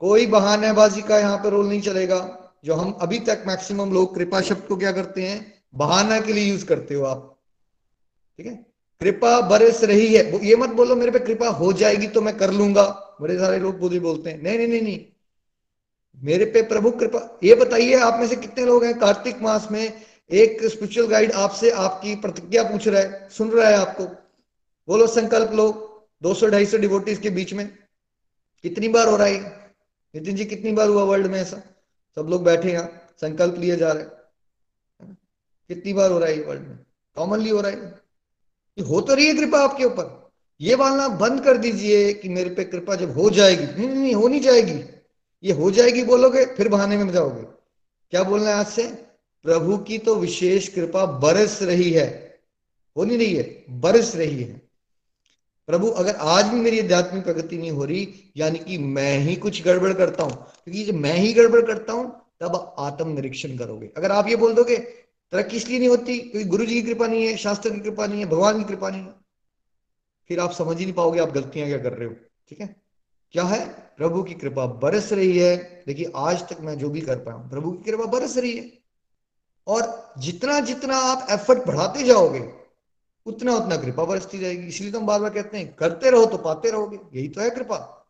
कोई 0.00 0.26
बहानेबाजी 0.26 1.02
का 1.02 1.18
यहाँ 1.18 1.38
पे 1.38 1.50
रोल 1.50 1.68
नहीं 1.68 1.80
चलेगा। 1.80 2.52
जो 2.64 2.74
हम 2.74 2.92
अभी 2.92 3.18
तक 3.18 3.44
मैक्सिमम 3.46 3.92
लोग 3.92 4.14
कृपा 4.14 4.40
शब्द 4.40 4.62
को 4.62 4.76
क्या 4.76 4.92
करते 4.92 5.22
हैं? 5.22 5.62
बहाना 5.74 6.20
के 6.20 6.32
लिए 6.32 6.44
यूज़ 6.44 6.66
करते 6.66 6.94
हो 6.94 7.04
आप। 7.04 7.38
ठीक 8.38 8.46
है? 8.46 8.73
कृपा 9.04 9.40
बरस 9.40 9.84
रही 9.84 10.14
है। 10.14 10.46
ये 10.46 10.56
मत 10.56 10.68
बोलो, 10.68 10.96
मेरे 10.96 11.10
पे 11.10 11.18
कृपा 11.18 11.48
हो 11.48 11.72
जाएगी 11.72 12.06
तो 12.06 12.20
मैं 12.20 12.36
कर 12.36 12.50
लूँगा। 12.50 13.16
बड़े 13.20 13.38
सारे 13.38 13.58
लोग 13.58 13.78
बोली 13.78 13.98
बोलते 13.98 14.30
हैं। 14.30 14.42
नहीं 14.42 14.58
नहीं 14.58 14.68
नहीं 14.68 14.82
नहीं। 14.82 15.04
मेरे 16.18 16.44
पे 16.44 16.62
प्रभु 16.62 16.90
कृपा, 16.90 17.38
ये 17.44 17.54
बताइए, 17.54 17.94
आप 17.94 18.20
में 18.20 18.26
से 18.28 18.36
कितने 18.36 18.64
लोग 18.64 18.84
हैं 18.84 18.98
कार्तिक 18.98 19.42
मास 19.42 19.68
में? 19.72 20.02
एक 20.30 20.64
स्पिरिचुअल 20.64 21.08
गाइड 21.08 21.32
आपसे 21.32 21.70
आपकी 21.70 22.14
प्रतिज्ञा 22.14 22.62
पूछ 22.62 22.88
रहा 22.88 23.00
है, 23.00 23.28
सुन 23.28 23.50
रहा 23.50 23.68
है 23.68 23.76
आपको। 23.76 24.04
बोलो, 24.88 25.06
संकल्प 25.06 25.50
सौ, 26.34 26.48
ढाई 26.48 26.66
सौ 26.66 26.76
डिवोटीज 26.76 27.18
के 27.18 27.30
बीच 27.30 27.52
में। 27.54 27.66
कितनी 28.62 28.88
बार 28.88 29.08
हो 29.08 29.16
रहा 29.16 29.26
है 29.26 29.40
नितिन 30.14 30.36
जी, 30.36 30.44
कितनी 30.44 30.72
बार 30.72 30.88
हुआ 30.88 31.02
वर्ल्ड 31.02 31.26
में 31.26 31.40
ऐसा? 31.40 31.56
सब 32.16 32.26
लोग 32.30 32.44
बैठे 32.44 32.72
यहाँ, 32.72 33.14
संकल्प 33.20 33.58
लिए 33.58 33.76
जा 33.76 33.92
रहे 33.92 34.02
हैं। 34.02 35.18
कितनी 35.68 35.92
बार 35.92 36.10
हो 36.10 36.18
रहा 36.18 36.28
है 36.28 36.42
वर्ल्ड 36.42 36.62
में? 36.62 36.78
कॉमनली 37.16 37.50
हो 37.50 37.60
रहा 37.60 37.70
है। 37.70 38.03
हो 38.78 39.00
तो 39.00 39.14
रही 39.14 39.26
है 39.26 39.34
कृपा 39.34 39.58
आपके 39.58 39.84
ऊपर। 39.84 40.32
ये 40.60 40.76
बोलना 40.76 41.08
बंद 41.08 41.40
कर 41.40 41.56
दीजिए 41.56 42.12
कि 42.12 42.28
मेरे 42.28 42.50
पे 42.50 42.64
कृपा 42.64 42.94
जब 42.94 43.16
हो 43.18 43.28
जाएगी। 43.30 43.64
नहीं 43.64 43.88
नहीं 43.88 44.02
नहीं, 44.02 44.14
हो 44.14 44.28
नहीं 44.28 44.40
जाएगी। 44.40 44.80
ये 45.44 45.52
हो 45.52 45.70
जाएगी 45.70 46.02
बोलोगे, 46.02 46.44
फिर 46.46 46.68
बहाने 46.68 46.96
में 46.96 47.12
जाओगे 47.12 47.42
क्या 48.12 48.22
बोलना 48.22 48.50
है 48.50 48.54
आज 48.54 48.66
से? 48.66 48.82
प्रभु 49.44 49.76
की 49.78 49.98
तो 49.98 50.14
विशेष 50.14 50.68
कृपा 50.68 51.04
बरस 51.20 51.58
रही 51.62 51.90
है। 51.90 52.06
हो 52.96 53.04
नहीं 53.04 53.18
रही 53.18 53.34
है, 53.34 53.64
बरस 53.70 54.14
रही 54.16 54.42
है। 54.42 54.60
प्रभु, 55.68 55.86
अगर 55.86 56.14
आज 56.14 56.44
भी 56.44 56.56
मेरी 56.56 56.78
आध्यात्मिक 56.80 57.24
प्रगति 57.24 57.56
नहीं 57.58 57.70
हो 57.70 57.84
रही, 57.84 58.32
यानी 58.36 58.58
कि 58.58 58.78
मैं 58.78 59.18
ही 59.18 59.36
कुछ 59.36 59.62
गड़बड़ 59.64 59.92
करता 59.92 60.22
हूँ, 60.22 60.32
क्योंकि 60.32 60.84
जब 60.84 60.94
मैं 60.94 61.14
ही 61.14 61.32
गड़बड़ 61.32 61.60
करता 61.60 61.92
हूँ, 61.92 62.10
तब 62.40 62.74
आत्म 62.78 63.08
निरीक्षण 63.08 63.56
करोगे। 63.56 63.90
अगर 63.96 64.12
आप 64.12 64.28
ये 64.28 64.36
बोल 64.36 64.54
दोगे 64.54 64.76
तरक्की 65.32 65.56
इसलिए 65.56 65.78
नहीं 65.78 65.88
होती 65.88 66.18
क्योंकि 66.18 66.48
गुरु 66.48 66.66
जी 66.66 66.74
की 66.74 66.82
कृपा 66.82 67.06
नहीं 67.06 67.26
है, 67.26 67.36
शास्त्र 67.36 67.70
की 67.70 67.80
कृपा 67.80 68.06
नहीं 68.06 68.20
है, 68.20 68.26
भगवान 68.26 68.58
की 68.58 68.64
कृपा 68.64 68.90
नहीं 68.90 69.02
है। 69.02 69.14
फिर 70.28 70.40
आप 70.40 70.52
समझ 70.52 70.76
ही 70.78 70.84
नहीं 70.84 70.94
पाओगे 70.94 71.20
आप 71.20 71.30
गलतियाँ 71.30 71.68
क्या 71.68 71.78
कर 71.78 71.92
रहे 71.92 72.08
हो, 72.08 72.14
ठीक 72.48 72.60
है? 72.60 72.76
क्या 73.32 73.44
है? 73.44 73.66
प्रभु 73.96 74.22
की 74.22 74.34
कृपा 74.34 74.66
बरस 74.66 75.12
रही 75.12 75.38
है। 75.38 75.84
देखिए, 75.86 76.12
आज 76.16 76.48
तक 76.48 76.60
मैं 76.60 76.78
जो 76.78 76.90
भी 76.90 77.00
कर 77.00 77.16
पाया 77.16 77.36
हूँ, 77.36 77.50
प्रभु 77.50 77.72
की 77.72 77.90
कृपा 77.90 78.04
बरस 78.04 78.36
रही 78.36 78.56
है। 78.56 78.70
और 79.66 80.14
जितना 80.18 80.60
जितना 80.60 80.96
आप 80.96 81.26
एफर्ट 81.30 81.66
बढ़ाते 81.66 82.02
जाओगे, 82.02 82.52
उतना 83.26 83.56
उतना 83.56 83.76
कृपा 83.76 84.04
बरसती 84.04 84.38
जाएगी। 84.38 84.66
इसलिए 84.66 84.92
तो 84.92 85.00
हम 85.00 85.06
बार 85.06 85.20
बार 85.20 85.30
कहते 85.30 85.58
हैं, 85.58 85.74
करते 85.74 86.10
रहो 86.10 86.26
तो 86.26 86.38
पाते 86.38 86.70
रहोगे, 86.70 86.98
यही 87.14 87.28
तो 87.28 87.40
है 87.40 87.50
कृपा। 87.50 88.03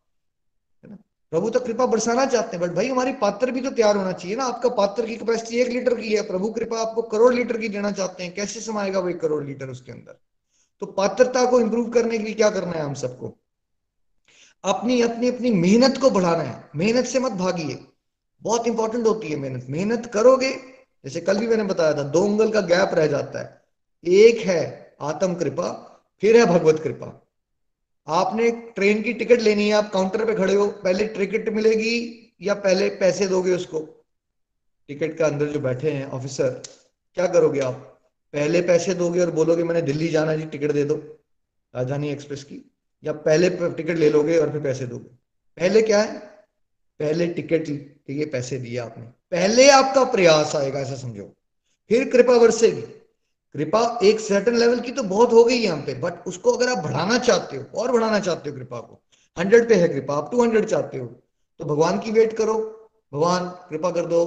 प्रभु 1.35 1.50
तो 1.50 1.61
कृपा 1.61 1.87
बरसाना 1.87 2.26
चाहते 2.26 2.57
हैं 2.57 2.69
बट 2.69 2.75
भाई 2.75 2.88
हमारी 2.88 3.12
पात्र 3.12 3.50
भी 3.50 3.61
तो 3.61 3.71
तैयार 3.71 3.97
होना 3.97 4.12
चाहिए 4.12 4.37
ना। 4.37 4.45
आपका 4.45 4.69
पात्र 4.69 5.07
की 5.07 5.17
कैपेसिटी 5.17 5.57
एक 5.57 5.69
लीटर 5.69 5.95
की 5.95 6.14
है, 6.14 6.23
प्रभु 6.23 6.49
कृपा 6.49 6.79
आपको 6.79 7.03
करोड़ 7.03 7.35
लीटर 7.35 7.57
की 7.59 7.69
देना 7.69 7.91
चाहते 7.93 8.25
हैं। 8.25 8.35
कैसे 8.35 8.61
समाएगा 8.61 8.99
वो 8.99 9.09
एक 9.09 9.21
करोड़ 9.21 9.45
लीटर 9.45 9.67
उसके 9.67 9.93
अंदर? 9.93 10.21
तो 10.81 10.87
पात्रता 10.87 11.45
को 11.50 11.61
इंप्रूव 11.61 11.91
करने 11.91 12.19
के 12.19 12.25
लिए 12.25 12.35
क्या 12.35 12.50
करना 12.50 12.73
है 12.73 12.83
हम 12.83 12.95
सबको? 12.95 13.38
अपनी 14.64 15.03
अपनी 15.03 15.29
अपनी 15.29 15.50
मेहनत 15.50 15.99
को 15.99 16.11
बढ़ाना 16.11 16.43
है। 16.43 16.71
मेहनत 16.76 17.05
से 17.05 17.21
मत 17.21 17.33
भागिए। 17.33 17.87
बहुत 18.43 18.67
इंपॉर्टेंट 18.67 19.07
होती 19.07 19.29
है 19.29 19.37
मेहनत। 19.37 19.67
मेहनत 19.71 20.07
करोगे, 20.07 20.50
जैसे 21.05 21.21
कल 21.21 21.38
भी 21.38 21.49
मैंने 21.49 21.62
बताया 21.62 21.95
था, 21.95 22.03
दो 22.03 22.21
उंगल 22.21 22.50
का 22.50 22.61
गैप 22.61 22.91
रह 22.95 23.07
जाता 23.07 23.38
है। 23.38 23.62
एक 24.05 24.38
है 24.38 24.97
आत्म 25.00 25.35
कृपा 25.35 26.00
फिर 26.21 26.37
है 26.37 26.47
भगवत 26.47 26.81
कृपा। 26.83 27.24
आपने 28.06 28.50
ट्रेन 28.50 29.02
की 29.02 29.12
टिकट 29.12 29.40
लेनी 29.40 29.68
है, 29.68 29.74
आप 29.74 29.90
काउंटर 29.92 30.24
पे 30.24 30.35
खड़े 30.35 30.55
हो, 30.55 30.66
पहले 30.68 31.07
टिकट 31.07 31.48
मिलेगी 31.48 32.35
या 32.40 32.55
पहले 32.55 32.88
पैसे 32.88 33.26
दोगे 33.26 33.52
उसको? 33.52 34.07
टिकट 34.88 35.16
का 35.18 35.26
अंदर 35.26 35.46
जो 35.46 35.61
बैठे 35.61 35.90
हैं 35.90 36.11
ऑफिसर 36.11 36.62
क्या 37.14 37.26
करोगे 37.26 37.61
आप? 37.61 38.00
पहले 38.33 38.62
पैसे 38.62 38.94
दोगे 38.94 39.20
और 39.20 39.31
बोलोगे, 39.31 39.64
मैंने 39.64 39.83
दिल्ली 39.83 40.09
जाना 40.09 40.37
जी, 40.37 40.46
टिकट 40.46 40.72
दे 40.72 40.85
दो, 40.85 40.94
राजधानी 41.76 42.11
एक्सप्रेस 42.11 42.44
की। 42.44 42.70
या 43.05 43.12
पहले 43.12 43.50
टिकट 43.50 43.96
ले 43.96 44.11
लोगे 44.11 44.38
और 44.38 44.52
फिर 44.52 44.61
पैसे 44.61 44.87
दोगे। 44.87 45.09
पहले 45.57 45.83
क्या 45.83 46.02
है? 46.02 46.18
पहले 46.98 47.26
टिकट 47.26 47.68
लिए 47.68 48.26
पैसे 48.26 48.59
दिए 48.59 48.79
आपने। 48.79 49.05
पहले 49.05 49.70
आपका 49.70 50.05
प्रयास 50.05 50.57
आएगा, 50.57 50.81
ऐसा 50.81 50.94
समझो। 50.94 51.35
फिर 51.88 52.11
कृपा 52.11 52.38
बरसेगी। 52.38 52.83
कृपा 53.55 53.81
एक 54.05 54.21
सर्टन 54.21 54.57
लेवल 54.57 54.81
की 54.81 54.93
तो 54.93 55.03
बहुत 55.05 55.33
हो 55.33 55.45
गई 55.45 55.57
यहाँ 55.57 55.79
पे 55.83 55.95
बट 56.01 56.27
उसको 56.27 56.53
अगर 56.53 56.69
आप 56.69 56.79
बढ़ाना 56.85 57.19
चाहते 57.21 57.57
हो, 57.57 57.64
और 57.75 57.93
बढ़ाना 57.93 58.19
चाहते 58.21 58.51
हो 58.51 58.57
कृपा 58.57 58.81
को 58.81 59.01
हंड्रेड 59.37 59.69
पे 59.69 59.75
है 59.75 59.88
कृपा, 59.88 60.14
आप 60.14 60.31
टू 60.31 60.43
हंड्रेड 60.43 60.64
चाहते 60.67 60.99
हो 60.99 61.07
तो 61.61 61.64
भगवान 61.64 61.99
की 61.99 62.11
वेट 62.11 62.33
करो, 62.33 62.55
भगवान 63.12 63.49
कृपा 63.71 63.90
कर 63.90 64.07
दो। 64.07 64.23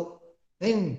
नहीं 0.61 0.95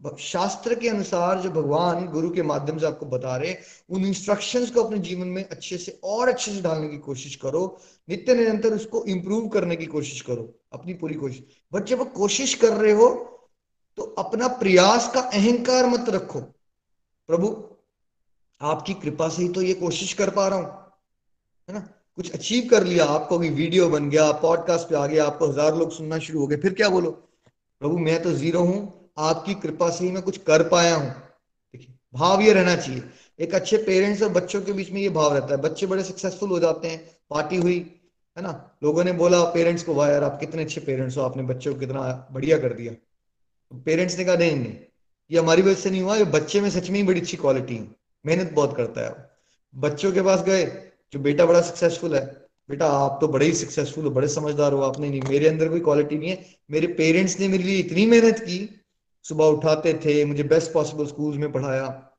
शास्त्र 0.00 0.74
के 0.74 0.88
अनुसार 0.88 1.40
जो 1.40 1.50
भगवान 1.52 2.06
गुरु 2.08 2.28
के 2.30 2.42
माध्यम 2.42 2.76
से 2.78 2.86
आपको 2.86 3.06
बता 3.06 3.36
रहे 3.36 3.54
उन 3.90 4.04
इंस्ट्रक्शंस 4.06 4.70
को 4.70 4.82
अपने 4.82 4.98
जीवन 5.00 5.26
में 5.28 5.44
अच्छे 5.44 5.78
से 5.78 5.98
और 6.04 6.28
अच्छे 6.28 6.52
से 6.52 6.60
डालने 6.62 6.88
की 6.88 6.98
कोशिश 6.98 7.34
करो, 7.36 7.80
नित्य 8.08 8.34
निरंतर 8.34 8.74
उसको 8.74 9.04
इंप्रूव 9.06 9.48
करने 9.48 9.76
की 9.76 9.86
कोशिश 9.86 10.20
करो, 10.20 10.54
अपनी 10.72 10.94
पूरी 10.94 11.14
कोशिश। 11.14 11.42
बट 11.72 11.84
जब 11.84 12.12
कोशिश 12.12 12.54
कर 12.54 12.72
रहे 12.74 12.92
हो 12.92 13.08
तो 13.98 14.02
अपना 14.18 14.48
प्रयास 14.58 15.10
का 15.14 15.20
अहंकार 15.20 15.86
मत 15.88 16.08
रखो। 16.10 16.40
प्रभु, 17.28 17.64
आपकी 18.60 18.94
कृपा 18.94 19.28
से 19.28 19.42
ही 19.42 19.48
तो 19.48 19.62
ये 19.62 19.74
कोशिश 19.74 20.12
कर 20.12 20.30
पा 20.30 20.48
रहा 20.48 20.58
हूँ, 20.58 20.66
है 21.68 21.74
ना? 21.74 21.80
कुछ 22.16 22.32
अचीव 22.32 22.68
कर 22.70 22.84
लिया, 22.84 23.04
आपको 23.04 23.38
भी 23.38 23.48
वीडियो 23.48 23.88
बन 23.88 24.10
गया 24.10 24.32
पॉडकास्ट 24.32 24.88
पे 24.88 24.94
आ 24.94 25.06
गया, 25.06 25.26
आपको 25.26 25.48
हज़ार 25.48 25.76
लोग 25.76 25.92
सुनना 25.92 26.18
शुरू 26.18 26.40
हो 26.40 26.46
गए, 26.46 26.56
फिर 26.56 26.74
क्या 26.74 26.88
बोलो? 26.88 27.10
प्रभु, 27.80 27.98
मैं 27.98 28.22
तो 28.22 28.32
ज़ीरो 28.32 28.60
हूँ, 28.60 29.10
आपकी 29.18 29.54
कृपा 29.54 29.90
से 29.90 30.04
ही 30.04 30.10
मैं 30.10 30.22
कुछ 30.22 30.38
कर 30.38 30.68
पाया 30.68 30.96
हूँ। 30.96 31.10
देखिए, 31.10 31.94
भाव 32.14 32.40
ये 32.40 32.52
रहना 32.52 32.76
चाहिए। 32.76 33.02
एक 33.38 33.54
अच्छे 33.54 33.76
पेरेंट्स 33.76 34.22
और 34.22 34.28
बच्चों 34.28 34.62
के 34.62 34.72
बीच 34.72 34.90
में 34.90 35.00
ये 35.00 35.08
भाव 35.08 35.34
रहता 35.34 35.54
है। 35.54 35.56
बच्चे 35.56 35.86
बड़े 35.86 36.02
सक्सेसफुल 36.04 36.48
हो 36.48 36.58
जाते 36.58 36.88
हैं 36.88 36.98
पार्टी 37.30 37.56
हुई, 37.56 37.78
है 38.36 38.42
ना? 38.42 38.78
लोगों 38.82 39.04
ने 39.04 39.12
बोला 39.12 39.44
पेरेंट्स 39.44 39.82
को, 39.82 39.94
वाह 39.94 40.10
यार, 40.10 40.24
आप 40.24 40.40
कितने 40.40 40.62
अच्छे 40.62 40.80
पेरेंट्स 40.80 41.16
हो, 41.16 41.22
आपने 41.22 41.42
बच्चों 41.42 41.74
को 41.74 41.80
कितना 41.80 42.28
बढ़िया 42.32 42.58
कर 42.58 42.72
दिया। 42.72 42.92
पेरेंट्स 43.84 44.18
ने 44.18 44.24
कहा, 44.24 44.34
नहीं 44.34 44.56
नहीं 44.56 44.74
ये 45.30 45.38
हमारी 45.38 45.62
वजह 45.62 45.74
से 45.74 45.90
नहीं 45.90 46.02
हुआ, 46.02 46.16
ये 46.16 46.24
बच्चे 46.24 46.60
में 46.60 46.70
सच 46.70 46.90
में 46.90 47.00
ही 47.00 47.06
बड़ी 47.06 47.20
अच्छी 47.20 47.36
क्वालिटी 47.36 47.76
है। 47.76 47.94
मेहनत 48.26 48.52
बहुत 48.52 48.76
करता 48.76 49.00
है। 49.00 49.30
बच्चों 49.74 50.12
के 50.12 50.22
पास 50.22 50.42
गए, 50.42 50.64
जो 51.12 51.18
बेटा 51.18 51.46
बड़ा 51.46 51.60
सक्सेसफुल 51.60 52.14
है, 52.14 52.48
बेटा 52.68 52.86
आप 52.86 53.18
तो 53.20 53.28
बड़े 53.28 53.46
ही 53.46 53.52
सक्सेसफुल 53.52 54.04
हो, 54.04 54.10
बड़े 54.10 54.28
समझदार 54.28 54.72
हो, 54.72 54.80
आपने 54.80 55.10
नहीं, 55.10 55.22
मेरे 55.22 55.48
अंदर 55.48 55.68
कोई 55.68 55.80
क्वालिटी 55.80 56.18
नहीं 56.18 56.30
है। 56.30 56.46
मेरे 56.70 56.86
पेरेंट्स 56.86 57.40
ने 57.40 57.48
मेरे 57.48 57.64
लिए 57.64 57.78
इतनी 57.78 58.06
मेहनत 58.06 58.38
की, 58.38 58.84
सुबह 59.22 59.44
उठाते 59.44 59.94
थे, 59.94 60.24
मुझे 60.24 60.42
बेस्ट 60.42 60.72
पॉसिबल 60.72 61.06
स्कूल 61.06 61.38
में 61.38 61.52
पढ़ाया, 61.52 62.10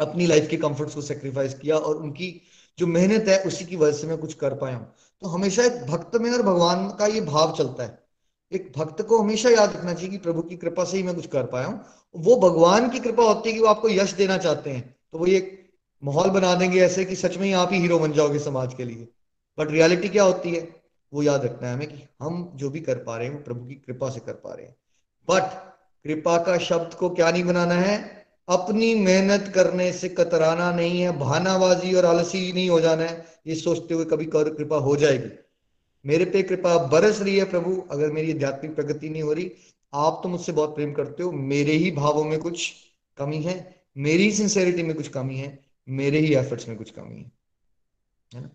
अपनी 0.00 0.26
लाइफ 0.26 0.48
के 0.48 0.56
कंफर्ट्स 0.56 0.94
को 0.94 1.00
सेक्रीफाइस 1.00 1.54
किया 1.54 1.76
और 1.76 1.96
उनकी 1.96 2.42
जो 2.78 2.86
मेहनत 2.86 3.28
है, 3.28 3.42
उसी 3.42 3.64
की 3.64 3.76
वजह 3.76 3.92
से 3.92 4.06
मैं 4.06 4.18
कुछ 4.18 4.34
कर 4.34 4.54
पाया 4.54 4.76
हूँ। 4.76 4.94
तो 5.20 5.28
हमेशा 5.28 5.64
एक 5.64 5.72
भक्त 5.72 6.16
में 6.16 6.30
और 6.30 6.42
भगवान 6.42 6.88
का 6.88 7.06
ये 7.06 7.20
भाव 7.20 7.54
चलता 7.58 7.82
है। 7.82 8.06
एक 8.52 8.72
भक्त 8.76 9.02
को 9.02 9.18
हमेशा 9.18 9.50
याद 9.50 9.76
रखना 9.76 9.94
चाहिए 9.94 10.10
कि 10.10 10.18
प्रभु 10.18 10.42
की 10.42 10.56
कृपा 10.56 10.84
से 10.84 10.96
ही 10.96 11.02
मैं 11.02 11.14
कुछ 11.14 11.26
कर 11.26 11.46
पाया 11.46 11.66
हूँ। 11.66 11.80
वो 12.16 12.36
भगवान 12.36 12.90
की 12.90 12.98
कृपा 12.98 13.22
होती 13.22 13.48
है 13.48 13.54
कि 13.54 13.60
वो 13.60 13.66
आपको 13.66 13.88
यश 13.88 14.12
देना 14.12 14.38
चाहते 14.38 14.70
हैं। 14.70 14.96
तो 15.12 15.18
वो 15.18 15.26
ये 15.26 15.68
माहौल 16.04 16.30
बना 16.30 16.54
देंगे 16.54 16.80
ऐसे 16.80 17.04
कि 17.04 17.16
सच 17.16 17.36
में 17.36 17.46
ही 17.46 17.52
आप 17.52 17.72
ही 17.72 17.78
हीरो 17.78 17.98
बन 17.98 18.12
जाओगे 18.12 18.38
समाज 18.38 18.74
के 18.74 18.84
लिए। 18.84 19.08
बट 19.58 19.70
रियलिटी 19.70 20.08
क्या 20.08 20.22
होती 20.22 20.50
है? 20.50 20.76
वो 21.14 21.22
याद 21.22 21.44
रखना 21.44 21.68
है 21.68 21.74
हमें 21.74 21.88
कि 21.88 22.02
हम 22.22 22.52
जो 22.54 22.70
भी 22.70 22.80
कर 22.80 22.94
पा 22.94 23.16
रहे 23.16 23.26
हैं, 23.26 23.34
वो 23.34 23.40
प्रभु 23.40 23.66
की 23.66 23.74
कृपा 23.74 24.10
से 24.10 24.20
कर 24.20 24.32
पा 24.32 24.54
रहे 24.54 24.66
हैं। 24.66 24.76
बट 25.30 25.42
कृपा 26.04 26.38
का 26.38 26.58
शब्द 26.58 26.94
को 26.94 27.10
क्या 27.10 27.30
नहीं 27.30 27.44
बनाना 27.44 27.74
है? 27.74 28.26
अपनी 28.48 28.94
मेहनत 28.94 29.52
करने 29.54 29.92
से 29.92 30.08
कतराना 30.08 30.72
नहीं 30.72 31.00
है, 31.00 31.18
बहानाबाजी 31.18 31.94
और 31.94 32.04
आलसी 32.04 32.52
नहीं 32.52 32.70
हो 32.70 32.80
जाना 32.80 33.02
है। 33.02 33.24
ये 33.46 33.54
सोचते 33.54 33.94
हुए 33.94 34.04
कभी 34.04 34.24
कर 34.24 34.54
कृपा 34.54 34.76
हो 34.76 34.96
जाएगी। 34.96 35.38
मेरे 36.06 36.24
पे 36.24 36.42
कृपा 36.42 36.78
बरस 36.78 37.20
रही 37.20 37.38
है 37.38 37.44
प्रभु, 37.44 37.84
अगर 37.90 38.10
मेरी 38.10 38.32
आध्यात्मिक 38.32 38.74
प्रगति 38.74 39.08
नहीं 39.08 39.22
हो 39.22 39.32
रही 39.32 39.52
आप 39.94 40.20
तो 40.22 40.28
मुझसे 40.28 40.52
बहुत 40.52 40.74
प्रेम 40.74 40.92
करते 40.92 41.22
हो, 41.22 41.32
मेरे 41.32 41.72
ही 41.72 41.90
भावों 41.90 42.24
में 42.24 42.38
कुछ 42.38 42.74
कमी 43.16 43.42
है, 43.42 43.84
मेरी 43.96 44.32
सिंसेरिटी 44.32 44.82
में 44.82 44.96
कुछ 44.96 45.08
कमी 45.08 45.36
है, 45.36 45.64
मेरे 45.88 46.18
ही 46.18 46.34
एफर्ट्स 46.34 46.68
में 46.68 46.76
कुछ 46.76 46.90
कमी 46.90 47.16
है। 47.16 47.32
है 48.34 48.40
ना? 48.40 48.50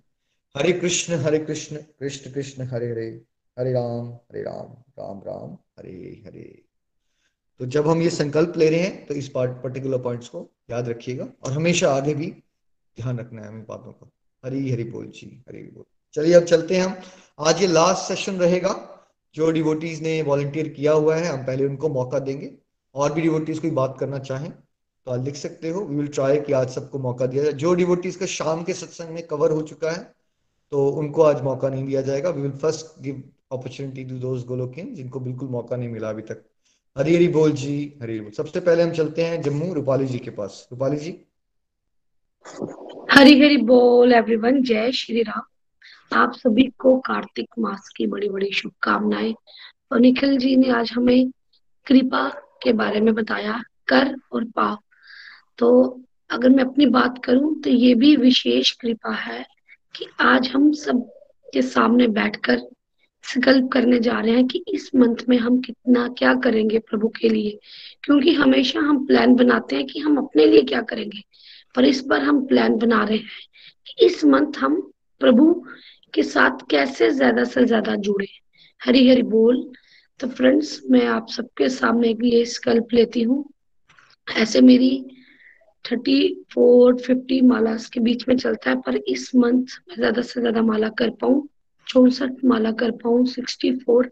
हरे 0.58 0.74
कृष्ण 0.74 1.14
हरे 1.14 1.40
कृष्ण 1.40 1.76
कृष्ण 1.78 2.32
कृष्ण, 2.32 2.64
हरे 2.64 2.92
हरे 2.92 3.22
हरे 3.60 3.72
राम 3.74 4.14
हरे 4.14 4.42
राम 4.42 4.72
राम 5.00 5.20
राम, 5.20 5.58
हरे 5.80 6.24
हरे। 6.26 6.62
तो 7.60 7.66
जब 7.66 7.88
हम 7.88 8.02
ये 8.02 8.10
संकल्प 8.10 8.54
ले 8.58 8.70
रहे 8.70 8.80
हैं 8.80 9.06
तो 9.06 9.14
इस 9.14 9.30
पार्ट 9.30 9.52
पर्टिकुलर 9.52 9.98
पॉइंट्स 9.98 10.30
को 10.30 10.50
याद 10.72 10.90
रखिएगा 10.90 11.28
और 11.44 11.52
हमेशा 11.52 11.94
आगे 11.94 12.14
भी 12.14 12.28
ध्यान 13.00 13.20
रखना 13.20 13.42
है 13.42 13.48
हमें 13.48 13.66
बातों 13.66 13.92
का। 13.92 14.10
हरी 14.46 14.72
हरी 14.72 14.84
बोल 14.84 15.06
जी, 15.06 15.44
हरी 15.48 15.64
बोल। 15.64 15.84
चलिए 16.14 16.34
अब 16.34 16.44
चलते 16.44 16.78
हैं 16.78 16.84
हम। 16.84 16.96
आज 17.40 17.62
ये 17.62 17.68
लास्ट 17.68 18.08
सेशन 18.08 18.36
रहेगा। 18.36 18.91
जो 19.36 19.52
डिवोटीज 19.52 20.02
ने 20.04 20.22
वॉलंटियर 20.22 20.68
किया 20.70 20.92
हुआ 20.94 21.16
है 21.16 21.28
हम 21.28 21.46
पहले 21.46 21.66
उनको 21.66 21.90
मौका 21.90 22.20
देंगे। 22.20 22.52
और 22.96 23.14
भी 23.14 23.22
डिवोटीज 23.22 23.60
कोई 23.60 23.72
बात 23.72 23.96
करना 24.00 24.20
चाहें 24.20 24.52
तो 24.52 25.12
आज 25.12 25.24
लिख 25.26 25.36
सकते 25.36 25.70
हो। 25.70 25.82
वी 25.82 25.96
विल 25.96 26.08
ट्राई 26.08 26.40
कि 26.40 26.54
आज 26.54 26.70
सबको 26.70 27.00
मौका 27.00 27.26
दिया 27.26 27.44
जाए। 27.44 27.54
जो 27.54 27.74
डिवोटीज 27.74 28.16
का 28.16 28.26
शाम 28.28 28.64
के 28.64 28.74
सत्संग 28.74 29.10
में 29.10 29.26
कवर 29.28 29.52
हो 29.52 29.62
चुका 29.62 29.92
है 29.92 30.04
तो 30.72 30.88
उनको 30.90 31.22
आज 31.22 31.42
मौका 31.42 31.70
नहीं 31.70 31.86
दिया 31.86 32.02
जाएगा। 32.02 32.30
We 32.30 32.42
will 32.42 32.52
first 32.52 33.02
give 33.02 33.24
opportunity 33.52 34.04
to 34.06 34.18
those 34.20 34.46
गोलोकिन 34.46 34.94
जिनको 34.96 35.20
बिल्कुल 35.20 35.50
मौका 35.50 35.76
नहीं 35.76 35.90
मिला 35.90 36.10
अभी 36.10 36.22
तक। 36.22 36.44
हरी 36.96 37.16
हरी 37.16 37.28
बोल 37.28 37.52
जी। 37.52 38.00
हरी 38.02 38.20
बोल। 38.20 38.32
सबसे 38.32 38.60
पहले 38.60 38.84
हम 38.84 38.92
चलते 38.92 39.26
हैं 39.26 39.42
जम्मू 39.42 39.74
रूपाली 39.74 40.06
जी 40.06 40.20
के 40.20 40.32
पास। 40.32 40.68
रूपाली 40.72 40.98
जी। 40.98 41.12
हरी 43.12 43.40
हरी 43.40 43.58
बोल 43.58 44.14
एवरीवन 44.14 44.62
जय 44.64 44.92
श्री 44.92 45.22
राम। 45.22 45.42
आप 46.12 46.34
सभी 46.34 46.64
को 46.80 46.98
कार्तिक 47.00 47.48
मास 47.60 47.90
की 47.98 48.06
बड़ी 48.08 48.30
बड़ी 48.30 48.52
शुभकामनाएँ। 48.54 49.34
और 49.92 50.00
निखिल 50.00 50.38
जी 50.38 50.56
ने 50.56 50.70
आज 50.70 50.92
हमें 50.92 51.30
कृपा 51.88 52.28
के 52.64 52.74
बारे 52.74 53.00
में 53.02 53.14
बताया, 53.14 53.62
कर 53.88 54.16
और 54.32 54.44
पाप 54.46 54.80
तो 55.58 55.70
अगर 56.30 56.50
मैं 56.50 56.64
अपनी 56.64 56.86
बात 56.86 57.24
करूँ 57.26 57.54
तो 57.62 57.70
ये 57.70 57.94
भी 57.96 58.16
विशेष 58.16 58.72
कृपा 58.72 59.14
है 59.14 59.46
कि 59.96 60.06
आज 60.22 60.50
हम 60.50 60.72
सब 60.74 61.02
के 61.54 61.62
सामने 61.62 62.08
बैठकर 62.10 62.60
संकल्प 63.24 63.70
करने 63.72 64.00
जा 64.00 64.20
रहे 64.20 64.36
हैं 64.36 64.46
कि 64.48 64.64
इस 64.68 64.90
मंथ 64.96 65.16
में 65.30 65.38
हम 65.38 65.60
कितना 65.62 66.08
क्या 66.18 66.34
करेंगे 66.36 66.80
प्रभु 66.80 67.08
के 67.20 67.30
लिए। 67.30 67.60
क्योंकि 68.04 68.34
हमेशा 68.34 68.80
हम 68.80 69.06
प्लान 69.08 69.36
बनाते 69.36 69.76
हैं 69.76 69.86
कि 69.88 70.00
हम 70.00 70.18
अपने 70.18 70.46
लिए 70.46 70.62
क्या 70.62 70.82
करेंगे, 70.82 71.22
पर 71.76 71.86
इस 71.86 72.04
बार 72.06 72.22
हम 72.22 72.46
प्लान 72.48 72.78
बना 72.78 73.04
रहे 73.04 73.18
हैं 73.18 73.48
कि 73.88 74.06
इस 74.06 74.24
मंथ 74.26 74.58
हम 74.60 74.82
प्रभु 75.22 75.54
के 76.14 76.24
साथ 76.24 76.66
कैसे 76.70 77.10
ज़्यादा 77.12 77.44
से 77.44 77.66
ज़्यादा 77.66 77.96
जुड़े 77.98 78.28
हरी 78.82 79.08
हरी 79.10 79.24
बोल। 79.24 79.72
तो 80.20 80.28
फ्रेंड्स 80.28 80.82
मैं 80.92 81.06
आप 81.08 81.30
सबके 81.30 81.70
सामने 81.70 82.16
ये 82.26 82.44
संकल्प 82.46 82.94
लेती 82.94 83.22
हूँ। 83.22 83.44
ऐसे 84.28 84.62
मेरी 84.62 84.94
थर्टी 85.86 86.44
फोर 86.54 86.98
फिफ्टी 87.00 87.42
माला 87.42 87.76
के 87.94 88.00
बीच 88.00 88.28
में 88.28 88.36
चलता 88.38 88.70
है, 88.70 88.76
पर 88.82 88.96
इस 88.98 89.32
मंथ 89.36 89.80
में 89.90 89.96
ज़्यादा 89.96 90.22
से 90.22 90.40
ज़्यादा 90.40 90.62
माला 90.62 90.90
कर 90.90 91.10
पाऊँ? 91.22 91.48
चौसठ 91.88 92.44
माला 92.46 92.72
कर 92.72 92.92
पाऊँ? 92.92 93.26
सिक्सटी 93.26 93.72
फोर 93.78 94.10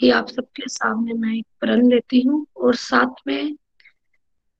ये 0.00 0.10
आप 0.10 0.28
सबके 0.28 0.68
सामने 0.68 1.12
मैं 1.12 1.34
एक 1.34 1.46
प्रण 1.60 1.88
लेती 1.90 2.20
हूँ। 2.20 2.44
और 2.56 2.74
साथ 2.74 3.26
में 3.26 3.56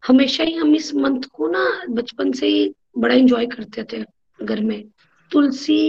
हमेशा 0.03 0.45
ही 0.45 0.55
हम 0.55 0.75
इस 0.75 0.95
मंथ 0.95 1.23
को 1.33 1.49
ना 1.49 1.65
बचपन 1.91 2.33
से 2.33 2.47
ही 2.47 2.73
बड़ा 2.99 3.15
एंजॉय 3.15 3.47
करते 3.47 3.85
थे 3.93 4.05
घर 4.39 4.61
में। 4.61 4.83
तुलसी 5.31 5.81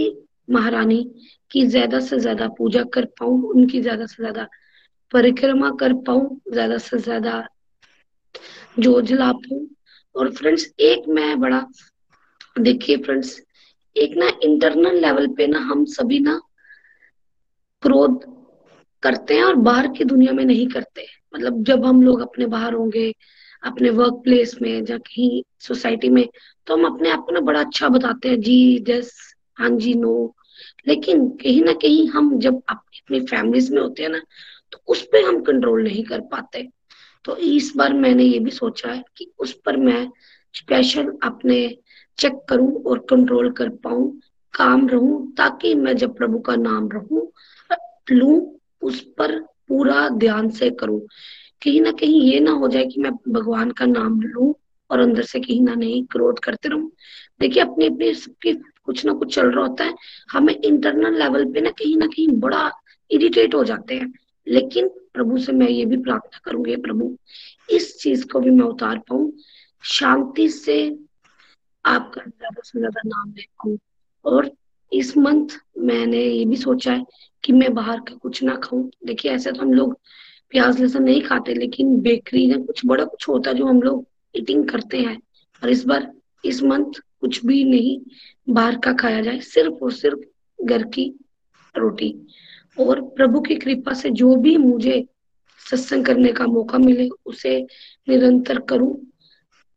महारानी 0.52 1.02
की 1.50 1.66
ज़्यादा 1.66 2.00
से 2.00 2.18
ज़्यादा 2.18 2.48
पूजा 2.58 2.82
कर 2.94 3.04
पाऊँ, 3.20 3.42
उनकी 3.44 3.80
ज़्यादा 3.80 4.06
से 4.06 4.22
ज़्यादा 4.22 4.46
परिक्रमा 5.12 5.70
कर 5.80 5.92
पाऊँ, 6.02 6.40
ज़्यादा 6.52 6.78
से 6.78 6.98
ज़्यादा 6.98 7.46
जो 8.78 9.00
जला 9.02 9.30
पाऊँ। 9.32 9.66
और 10.14 10.30
फ्रेंड्स 10.34 10.66
एक 10.80 11.08
मैं 11.08 11.40
बड़ा, 11.40 11.64
देखिए 12.60 12.96
फ्रेंड्स 12.96 13.40
एक 13.96 14.16
ना 14.16 14.28
इंटरनल 14.44 15.00
लेवल 15.00 15.26
पे 15.36 15.46
ना 15.46 15.58
हम 15.60 15.84
सभी 15.84 16.18
ना 16.20 16.40
क्रोध 17.82 18.20
करते 19.02 19.34
हैं 19.34 19.44
और 19.44 19.54
बाहर 19.58 19.86
की 19.88 20.04
दुनिया 20.04 20.32
में 20.32 20.44
नहीं 20.44 20.66
करते। 20.68 21.06
मतलब 21.34 21.62
जब 21.64 21.84
हम 21.84 22.02
लोग 22.02 22.20
अपने 22.20 22.46
बाहर 22.46 22.74
होंगे, 22.74 23.12
अपने 23.62 23.90
वर्क 23.90 24.20
प्लेस 24.24 24.54
में 24.62 24.70
या 24.90 24.96
कहीं 24.98 25.42
सोसाइटी 25.60 26.08
में 26.08 26.26
तो 26.66 26.74
हम 26.74 26.84
अपने 26.86 27.10
आप 27.10 27.24
को 27.26 27.32
ना 27.32 27.40
बड़ा 27.40 27.60
अच्छा 27.60 27.88
बताते 27.88 28.28
हैं। 28.28 28.40
जी 28.40 28.78
जस 28.88 29.12
हाँ 29.58 29.70
जी 29.70 29.94
नो 29.94 30.14
लेकिन 30.88 31.28
कहीं 31.28 31.62
ना 31.62 31.72
कहीं 31.72 32.08
हम 32.08 32.38
जब 32.38 32.62
अपनी 32.68 32.98
अपनी 32.98 33.20
फैमिलीज़ 33.20 33.74
में 33.74 33.82
होते 33.82 34.02
हैं 34.02 34.10
ना 34.10 34.20
तो 34.72 34.78
उस 34.88 35.02
पर 35.02 35.24
हम 35.24 35.42
कंट्रोल 35.42 35.82
नहीं 35.82 36.04
कर 36.04 36.20
पाते। 36.20 36.68
तो 37.24 37.36
इस 37.36 37.72
बार 37.76 37.92
मैंने 37.92 38.24
ये 38.24 38.38
भी 38.38 38.50
सोचा 38.50 38.92
है 38.92 39.04
कि 39.16 39.32
उस 39.38 39.52
पर 39.64 39.76
मैं 39.76 40.10
स्पेशल 40.54 41.18
अपने 41.22 41.78
चेक 42.18 42.40
करूँ 42.48 42.84
और 42.84 42.98
कंट्रोल 43.10 43.50
कर 43.50 43.68
पाऊँ, 43.68 44.20
काम 44.54 44.88
रहूँ, 44.88 45.34
ताकि 45.34 45.74
मैं 45.74 45.96
जब 45.96 46.16
प्रभु 46.16 46.38
का 46.38 46.56
नाम 46.56 46.88
रहूँ, 46.88 47.32
लू, 48.12 48.58
उस 48.82 49.00
पर 49.00 49.38
पूरा 49.40 50.08
ध्यान 50.08 50.50
से 50.50 50.70
करूँ। 50.70 51.00
कहीं 51.62 51.80
ना 51.80 51.92
कहीं 51.92 52.22
ये 52.22 52.40
ना 52.40 52.50
हो 52.50 52.68
जाए 52.68 52.84
कि 52.84 53.00
मैं 53.00 53.12
भगवान 53.28 53.70
का 53.70 53.86
नाम 53.86 54.20
लू 54.20 54.56
और 54.90 55.00
अंदर 55.00 55.22
से 55.22 55.40
कहीं 55.40 55.60
ना 55.62 55.74
नहीं, 55.74 56.04
क्रोध 56.06 56.38
करते 56.38 56.68
रहूँ। 56.68 56.90
देखिए, 57.40 57.62
अपने 57.62 57.86
अपने 57.86 58.14
सबके 58.14 58.52
कुछ 58.84 59.04
ना 59.06 59.12
कुछ 59.12 59.34
चल 59.34 59.50
रहा 59.50 59.66
होता 59.66 59.84
है, 59.84 59.94
हमें 60.30 60.54
इंटरनल 60.54 61.18
लेवल 61.18 61.44
पे 61.52 61.60
ना 61.60 61.70
कहीं 61.70 61.96
ना 61.96 62.06
कहीं 62.06 62.28
बड़ा 62.28 62.70
इरिटेट 63.10 63.54
हो 63.54 63.64
जाते 63.64 63.94
हैं। 63.94 64.12
लेकिन 64.46 64.88
प्रभु 65.14 65.38
से 65.38 65.52
मैं 65.52 65.68
ये 65.68 65.84
भी 65.84 65.96
प्रार्थना 65.96 66.40
करूँगी, 66.44 66.76
प्रभु, 66.76 67.16
इस 67.70 67.96
चीज़ 68.00 68.26
को 68.26 68.40
भी 68.40 68.50
मैं 68.50 68.64
उतार 68.64 68.98
पाऊँ। 68.98 69.32
शांति 69.84 70.48
से 70.48 70.76
आपका 71.84 72.22
ज़्यादा 72.22 72.60
से 72.64 72.78
ज़्यादा 72.78 73.00
नाम 73.06 73.32
ले 73.36 73.42
पाऊ। 73.42 73.76
और 74.24 74.50
इस 74.92 75.16
मंथ 75.16 75.48
मैंने 75.78 76.22
ये 76.24 76.44
भी 76.44 76.56
सोचा 76.56 76.92
है 76.92 77.04
कि 77.44 77.52
मैं 77.52 77.72
बाहर 77.74 78.00
का 78.00 78.14
कुछ 78.14 78.42
ना 78.42 78.54
खाऊं। 78.54 78.88
देखिए, 79.06 79.32
ऐसे 79.32 79.52
तो 79.52 79.62
हम 79.62 79.72
लोग 79.72 79.98
प्याज 80.50 80.80
लहसुन 80.80 81.02
नहीं 81.02 81.22
खाते, 81.22 81.54
लेकिन 81.54 82.00
बेकरी 82.00 82.46
में 82.46 82.64
कुछ 82.64 82.86
बड़ा 82.86 83.04
कुछ 83.04 83.28
होता 83.28 83.50
है 83.50 83.56
जो 83.56 83.66
हम 83.66 83.82
लोग 83.82 84.06
ईटिंग 84.34 84.68
करते 84.68 84.98
हैं। 84.98 85.16
और 85.62 85.70
इस 85.70 85.84
बार, 85.84 86.12
इस 86.44 86.62
मंथ 86.62 87.00
कुछ 87.22 87.44
भी 87.46 87.64
नहीं, 87.64 87.98
बाहर 88.48 88.76
का 88.76 88.92
खाया 88.92 89.20
जाए, 89.20 89.40
सिर्फ़ 89.40 89.84
और 89.84 89.92
सिर्फ़ 89.92 90.64
घर 90.64 90.82
की 90.82 91.12
रोटी। 91.76 92.14
और 92.78 93.00
प्रभु 93.16 93.40
की 93.40 93.54
कृपा 93.54 93.92
से 93.92 94.10
जो 94.10 94.34
भी 94.36 94.56
मुझे 94.56 95.04
सत्संग 95.60 96.04
करने 96.04 96.32
का 96.32 96.46
मौका 96.46 96.78
मिले, 96.78 97.08
उसे 97.26 97.60
निरंतर 98.08 98.58
करूँ। 98.58 98.94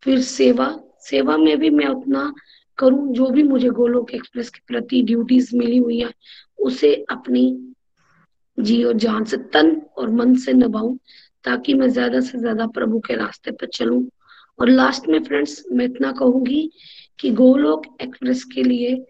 फिर 0.04 0.22
सेवा 0.22 0.80
सेवा 1.02 1.38
में 1.38 1.58
भी 1.60 1.70
मैं 1.70 1.88
उतना 1.88 2.34
करूँ, 2.78 3.14
जो 3.14 3.30
भी 3.30 3.44
मुझे 3.44 3.70
गोलोक 3.70 4.12
एक्सप्रेस 4.12 4.50
के 4.50 4.60
प्रति 4.68 5.02
ड्यूटीज़ 5.02 5.56
मिली 5.58 5.78
हुई 5.78 6.00
है, 6.00 6.12
उसे 6.60 6.94
अपनी 7.10 7.74
जी 8.58 8.84
और 8.84 8.94
जान 8.94 9.24
से 9.24 9.38
तन 9.38 9.82
और 9.98 10.10
मन 10.10 10.36
से 10.36 10.54
निभाऊं, 10.54 10.98
ताकि 11.44 11.74
मैं 11.74 11.90
ज़्यादा 11.90 12.20
से 12.20 12.38
ज़्यादा 12.38 12.68
प्रभु 12.68 13.00
के 13.00 13.16
रास्ते 13.16 13.52
पर 13.52 13.68
चलूँ। 13.68 14.04
और 14.60 14.70
लास्ट 14.70 15.08
में 15.08 15.24
फ्रेंड्स 15.24 15.64
मैं 15.72 15.86
इतना 15.86 16.12
कहूँगी 16.12 16.72
कि 17.20 17.30
गोलोक 17.30 17.98
एक्सप्रेस 18.02 18.44
के 18.44 18.64
लिए 18.64 19.06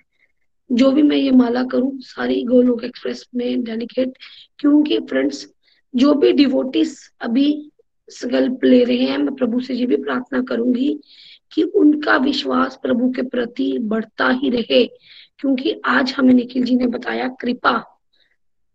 जो 0.72 0.92
भी 0.92 1.02
मैं 1.02 1.18
ये 1.18 1.32
माला 1.32 1.64
करूँ, 1.64 2.00
सारी 2.00 2.44
गोलोक 2.44 2.84
एक्सप्रेस 2.84 3.26
में 3.36 3.64
डेडिकेट 3.64 4.18
क्योंकि 4.60 5.00
फ्रेंड्स 5.00 5.54
जो 5.96 6.14
भी 6.14 6.32
डिवोटिस 6.32 7.12
अभी 7.22 7.72
संकल्प 8.10 8.60
ले 8.64 8.84
रहे 8.84 8.98
हैं, 8.98 9.18
मैं 9.18 9.36
प्रभु 9.36 9.60
से 9.60 9.74
ये 9.74 9.86
भी 9.86 9.96
प्रार्थना 9.96 10.42
करूँगी 10.42 11.00
कि 11.52 11.64
उनका 11.64 12.18
विश्वास 12.18 12.80
प्रभु 12.84 13.10
के 13.10 13.22
प्रति 13.22 13.78
बढ़ता 13.82 14.30
ही 14.30 14.50
रहे। 14.50 14.86
क्योंकि 15.40 15.82
आज 15.86 16.14
हमें 16.14 16.34
निखिल 16.34 16.64
जी 16.64 16.76
ने 16.76 16.88
बताया, 16.88 17.28
कृपा, 17.28 18.02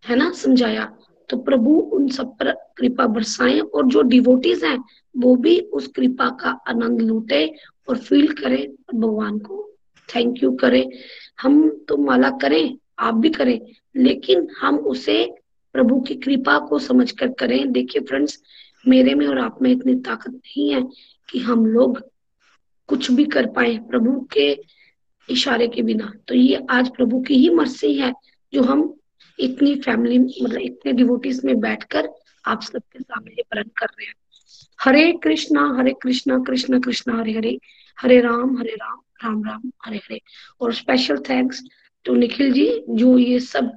है 0.07 0.17
ना, 0.17 0.33
समझाया। 0.33 0.97
तो 1.31 1.37
प्रभु 1.39 1.71
उन 1.95 2.09
सब 2.09 2.37
पर 2.37 2.53
कृपा 2.77 3.07
बरसाए 3.07 3.59
और 3.59 3.87
जो 3.87 4.03
डिवोटीज 4.03 4.65
हैं, 4.65 4.79
वो 5.15 5.35
भी 5.37 5.59
उस 5.59 5.87
कृपा 5.87 6.29
का 6.41 6.51
आनंद 6.69 7.01
लूटे 7.01 7.47
और 7.89 7.99
फील 7.99 8.27
करें 8.35 8.63
और 8.63 8.95
भगवान 8.95 9.39
को 9.39 9.67
थैंक 10.09 10.43
यू 10.43 10.51
करें। 10.53 10.91
हम 11.41 11.69
तो 11.89 11.97
माला 11.97 12.31
करें, 12.31 12.77
आप 12.99 13.15
भी 13.15 13.31
करें, 13.31 13.61
लेकिन 13.97 14.47
हम 14.61 14.79
उसे 14.79 15.25
प्रभु 15.75 16.01
की 16.01 16.15
कृपा 16.15 16.59
को 16.59 16.79
समझ 16.79 17.11
कर। 17.11 17.29
करें 17.33 17.73
देखिए 17.73 18.03
फ्रेंड्स 18.03 18.39
मेरे 18.85 19.15
में 19.15 19.27
और 19.27 19.39
आप 19.39 19.63
में 19.63 19.71
इतनी 19.71 19.95
ताकत 19.95 20.31
नहीं 20.31 20.69
है 20.71 20.83
कि 21.29 21.39
हम 21.39 21.67
लोग 21.67 22.01
कुछ 22.89 23.11
भी 23.11 23.25
कर 23.25 23.47
पाए 23.47 23.77
प्रभु 23.91 24.21
के 24.33 24.51
इशारे 25.29 25.67
के 25.69 25.83
बिना। 25.83 26.13
तो 26.29 26.35
ये 26.35 26.67
आज 26.71 26.89
प्रभु 26.89 27.21
की 27.21 27.35
ही 27.35 27.51
मर्ज़ी 27.55 27.93
है 27.95 28.13
जो 28.53 28.63
हम 28.63 28.83
इतनी 29.39 29.75
फैमिली 29.77 30.19
मतलब 30.19 30.61
इतने 30.61 30.93
डिवोटीज 30.93 31.45
में 31.45 31.61
बैठकर 31.61 32.09
आप 32.47 32.63
सबके 32.63 32.99
सामने 32.99 33.31
ये 33.31 33.43
प्रण 33.51 33.63
कर 33.63 33.87
रहे 33.87 34.07
हैं। 34.07 34.15
हरे 34.81 35.13
कृष्णा 35.13 35.77
हरे 35.79 35.95
कृष्णा, 36.03 36.39
कृष्ण 36.39 36.81
कृष्ण, 36.81 37.21
हरे 37.21 37.33
हरे। 37.33 37.59
हरे 38.01 38.21
राम 38.21 38.59
हरे 38.59 38.71
राम 38.71 39.01
राम 39.25 39.45
राम, 39.45 39.73
हरे 39.87 39.97
हरे। 39.97 40.21
और 40.61 40.75
special 40.75 41.19
thanks 41.19 41.65
to 42.05 42.15
Nikhil 42.15 42.53
ji, 42.53 42.85
जो 42.89 43.19
ये 43.19 43.41
सब 43.41 43.77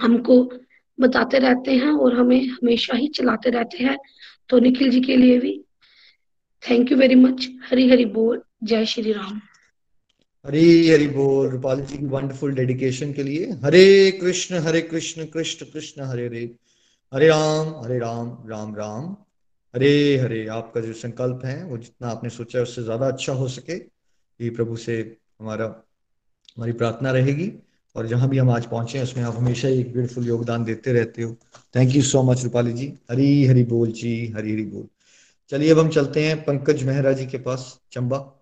हमको 0.00 0.52
बताते 1.00 1.38
रहते 1.38 1.72
हैं 1.72 1.92
और 1.92 2.14
हमें 2.14 2.48
हमेशा 2.48 2.96
ही 2.96 3.08
चलाते 3.08 3.50
रहते 3.50 3.84
हैं। 3.84 3.96
तो 4.48 4.58
निखिल 4.58 4.90
जी 4.90 5.00
के 5.00 5.16
लिए 5.16 5.38
भी 5.38 5.64
thank 6.70 6.92
you 6.92 6.98
very 6.98 7.14
much 7.14 7.48
Hari 7.70 7.88
Hari 7.90 8.04
बोल। 8.04 8.42
जय 8.64 8.86
श्री 8.86 9.12
राम। 9.12 9.40
हरी 10.46 10.90
हरी 10.90 11.06
बोल, 11.08 11.48
रूपाल 11.48 11.80
जी 11.80 11.96
की 11.98 12.06
वंडरफुल 12.06 12.52
डेडिकेशन 12.54 13.12
के 13.12 13.22
लिए। 13.22 13.46
हरे 13.64 14.10
कृष्ण 14.10 14.58
हरे 14.58 14.80
कृष्ण 14.80 15.26
कृष्ण 15.26 15.66
कृष्ण, 15.66 16.02
हरे 16.02 16.26
हरे। 16.26 16.50
हरे 17.12 17.28
राम 17.28 17.84
हरे 17.84 17.98
राम 17.98 18.28
राम 18.48 18.74
राम। 18.76 19.16
हरे 19.74 20.16
हरे, 20.16 20.46
आपका 20.46 20.80
जो 20.80 20.92
संकल्प 20.92 21.44
है, 21.44 21.64
वो 21.64 21.78
जितना 21.78 22.08
आपने 22.08 22.30
सोचा 22.30 22.58
है, 22.58 22.62
उससे 22.62 22.82
ज़्यादा 22.82 23.06
अच्छा 23.06 23.32
हो 23.32 23.48
सके। 23.48 23.72
ये 24.40 24.50
प्रभु 24.50 24.76
से 24.76 25.16
हमारा, 25.40 25.64
हमारी 26.56 26.72
प्रार्थना 26.72 27.10
रहेगी। 27.10 27.52
और 27.96 28.06
जहाँ 28.06 28.28
भी 28.28 28.38
हम 28.38 28.50
आज 28.50 28.66
पहुँचे 28.66 29.02
उसमें 29.02 29.24
आप 29.24 29.36
हमेशा 29.36 29.68
ही 29.68 29.80
एक 29.80 29.92
ब्यूटीफुल 29.92 30.26
योगदान 30.26 30.64
देते 30.64 30.92
रहते 30.92 31.22
हो। 31.22 31.36
Thank 31.76 31.94
you 31.96 32.02
so 32.02 32.22
much 32.22 32.44
Rupali 32.44 32.72
ji. 32.72 32.92
Hari 33.10 33.44
Hari 33.46 33.64
बोल 33.64 33.92
जी, 33.92 34.32
हरी 34.36 34.52
हरी 34.52 34.64
बोल। 34.64 34.86
चलिए 35.50 35.70
अब 35.70 35.78
हम 35.78 35.88
चलते 35.88 36.24
हैं 36.24 36.44
पंकज 36.44 36.82
मेहरा 36.82 37.12
जी 37.12 37.26
के 37.26 37.38
पास, 37.38 37.80
चंबा। 37.92 38.35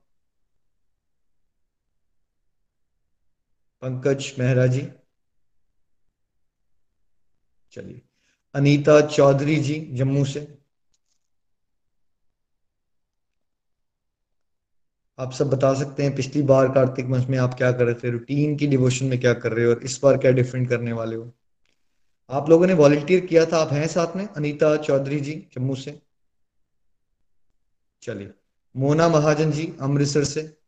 पंकज 3.85 4.33
मेहरा 4.39 4.67
जी। 4.67 4.89
चलिए, 7.73 8.03
अनीता 8.55 9.01
चौधरी 9.01 9.57
जी 9.57 9.89
जम्मू 9.93 10.25
से। 10.25 10.59
आप 15.19 15.33
सब 15.33 15.51
बता 15.51 15.75
सकते 15.75 16.03
हैं, 16.03 16.17
पिछली 16.17 16.43
बार 16.43 16.69
कार्तिक 16.69 17.07
मास 17.07 17.27
में 17.27 17.39
आप 17.39 17.55
क्या 17.55 17.73
कर 17.73 17.85
रहे 17.85 17.95
थे? 17.95 18.11
रूटीन 18.11 18.57
की 18.57 18.67
डिवोशन 18.67 19.07
में 19.07 19.21
क्या 19.21 19.35
कर 19.35 19.53
रहे 19.53 19.65
हो 19.65 19.73
और 19.73 19.83
इस 19.83 20.01
बार 20.03 20.19
क्या 20.19 20.31
डिफरेंट 20.31 20.69
करने 20.69 20.93
वाले 20.93 21.17
हो? 21.17 21.33
आप 22.31 22.51
लोगों 22.51 22.67
ने 22.67 22.73
वॉलंटियर 22.73 23.27
किया 23.27 23.47
था, 23.47 23.57
आप 23.57 23.73
हैं 23.73 23.89
साथ 23.89 24.17
में? 24.17 24.29
अनीता 24.29 24.77
चौधरी 24.77 25.21
जी 25.21 25.49
जम्मू 25.53 25.77
से। 25.77 26.03
चलिए, 28.03 28.35
मोना 28.77 29.09
महाजन 29.09 29.51
जी 29.51 29.75
अमृतसर 29.81 30.25
से। 30.25 30.64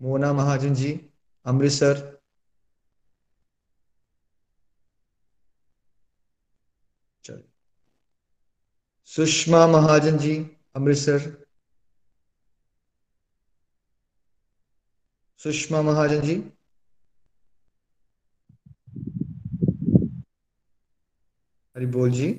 मोना 0.00 0.32
महाजन 0.32 0.74
जी 0.74 0.92
अमृतसर 1.46 2.06
सुषमा 9.12 9.66
महाजन 9.66 10.18
जी 10.18 10.34
अमृतसर 10.76 11.20
सुषमा 15.40 15.80
महाजन 15.82 16.20
जी। 16.20 16.36
हरी 21.76 21.86
बोल 21.96 22.10
जी 22.12 22.30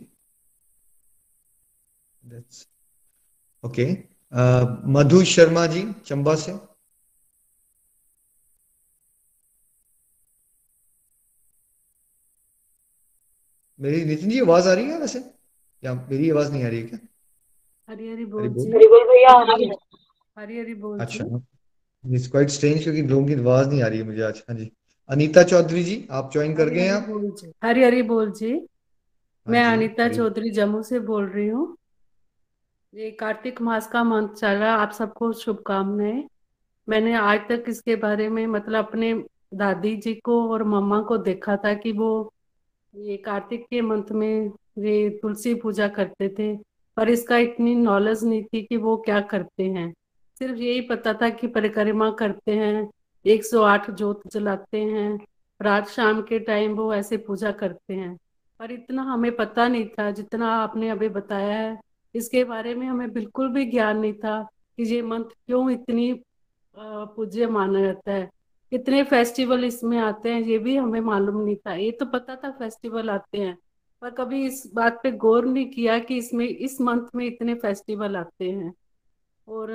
ओके 3.64 3.86
मधु 4.94 5.24
शर्मा 5.26 5.66
जी, 5.68 5.84
चंबा 6.06 6.36
से। 6.36 6.52
मेरी 13.80 14.06
नितिन 14.06 14.30
जी 14.30 14.40
आवाज़ 14.40 14.68
आ 14.70 14.74
रही 14.74 14.86
है 14.86 15.00
वैसे? 15.00 15.20
या 15.84 15.94
मेरी 15.94 16.30
आवाज़ 16.30 16.52
नहीं 16.52 16.64
आ 16.64 16.68
रही 16.68 16.80
है 16.80 16.88
क्या? 16.88 17.00
हरी 17.90 18.10
हरी 18.12 18.26
बोल 18.26 18.44
हरी 18.44 18.88
बोल। 18.88 19.04
भैया 19.04 19.32
हरी 20.38 20.60
हरी 20.60 20.74
बोल 20.74 21.00
अच्छा। 21.00 21.26
इट्स 22.16 22.28
क्वाइट 22.28 22.50
स्ट्रेंज 22.50 22.84
क्योंकि 22.84 23.02
लोगों 23.02 23.26
की 23.28 23.34
आवाज़ 23.34 23.70
नहीं 23.70 23.84
आ 23.84 23.88
रही 23.88 24.00
है 24.00 24.06
मुझे 24.06 24.22
आज। 24.22 24.44
हाँ 24.50 24.58
जी। 24.58 24.72
अनीता 25.10 25.44
चौधरी 25.44 25.84
जी 25.84 26.08
आप 26.12 26.30
ज्वाइन 26.34 26.56
कर 26.56 26.70
गए 26.70 26.82
हैं 26.82 26.94
हरी 26.94 27.28
आप? 27.28 27.54
हरी 27.64 27.84
हरी 27.84 28.02
बोल 28.02 28.32
जी। 28.32 28.52
हाँ 28.52 28.66
मैं 29.48 29.64
अनीता 29.64 30.08
चौधरी 30.10 30.50
जम्मू 30.52 30.82
से 30.84 31.00
बोल 31.00 31.26
रही 31.26 31.48
हूँ। 31.48 31.78
ये 32.94 33.12
कार्तिक 33.12 33.62
मास 33.62 33.88
का 33.88 34.04
मंथ 34.04 34.30
चल 34.30 34.48
रहा 34.48 34.76
आप 34.76 34.92
सबको 34.92 35.32
शुभकामनाएँ। 35.34 36.24
मैंने 36.88 37.14
आज 37.16 37.40
तक 37.40 37.64
इसके 37.68 37.96
बारे 37.96 38.30
में 38.30 38.48
मतलब 38.48 38.88
अपने 38.88 39.14
दादी 39.54 39.96
जी 39.96 40.14
को 40.14 40.52
और 40.52 40.64
मम्मा 40.64 41.02
को 41.02 41.18
देखा 41.18 41.56
था 41.58 41.74
कि 41.74 41.92
वो 41.92 42.34
ये 42.94 43.18
कार्तिक 43.18 43.66
के 43.70 43.82
मंथ 43.82 44.12
में 44.12 44.52
ये 44.80 45.10
तुलसी 45.22 45.54
पूजा 45.54 45.88
करते 45.88 46.30
थे, 46.30 46.56
पर 46.98 47.10
इसका 47.10 47.38
इतनी 47.38 47.76
नॉलेज 47.76 48.24
नहीं 48.24 48.44
थी 48.44 48.62
कि 48.62 48.78
वो 48.78 48.96
क्या 48.98 49.20
करते 49.22 49.64
हैं। 49.64 49.94
सिर्फ़ 50.40 50.56
यही 50.56 50.82
पता 50.82 51.14
था 51.14 51.30
कि 51.30 51.48
परिक्रमा 51.48 52.10
करते 52.12 52.52
हैं 52.52 52.90
108 53.26 53.90
जोत 53.92 54.22
जलाते 54.28 54.82
हैं, 54.82 55.20
रात 55.60 55.88
शाम 55.88 56.22
के 56.22 56.40
टाइम 56.40 56.74
वो 56.76 56.94
ऐसे 56.94 57.18
पूजा 57.18 57.52
करते 57.52 57.94
हैं। 57.94 58.16
पर 58.60 58.72
इतना 58.72 59.04
हमें 59.04 59.36
पता 59.36 59.68
नहीं 59.68 59.88
था, 59.90 60.10
जितना 60.12 60.52
आपने 60.54 60.90
अभी 60.90 61.10
बताया 61.10 61.58
है, 61.58 61.78
इसके 62.16 62.44
बारे 62.44 62.76
में 62.76 62.88
हमें 62.88 63.12
बिल्कुल 63.14 63.50
भी 63.50 63.66
ज्ञान 63.66 63.98
नहीं 63.98 64.14
था 64.14 64.42
कि 64.78 64.84
ये 64.84 65.02
मंथ 65.02 65.26
क्यों 65.46 65.70
इतनी 65.72 66.14
पूज्य 66.78 67.48
माना 67.48 67.82
जाता 67.82 68.12
है। 68.12 68.30
कितने 68.72 69.04
फेस्टिवल 69.04 69.64
इसमें 69.66 69.98
आते 70.00 70.34
हैं 70.34 70.42
ये 70.42 70.58
भी 70.60 70.76
हमें 70.76 71.00
मालूम 71.02 71.42
नहीं 71.44 71.56
था। 71.56 71.74
ये 71.74 71.92
तो 71.92 72.06
पता 72.06 72.36
था 72.36 72.52
फेस्टिवल 72.52 73.10
आते 73.10 73.38
हैं 73.38 73.58
पर 74.02 74.10
कभी 74.10 74.46
इस 74.46 74.64
बात 74.76 75.00
पे 75.04 75.12
गौर 75.14 75.46
नहीं 75.46 75.66
किया 75.70 75.98
कि 76.00 76.18
इसमें 76.18 76.46
इस 76.46 76.80
मंथ 76.82 77.08
में 77.16 77.26
इतने 77.26 77.56
फेस्टिवल 77.56 78.16
आते 78.18 78.50
हैं। 78.50 78.74
और 79.48 79.72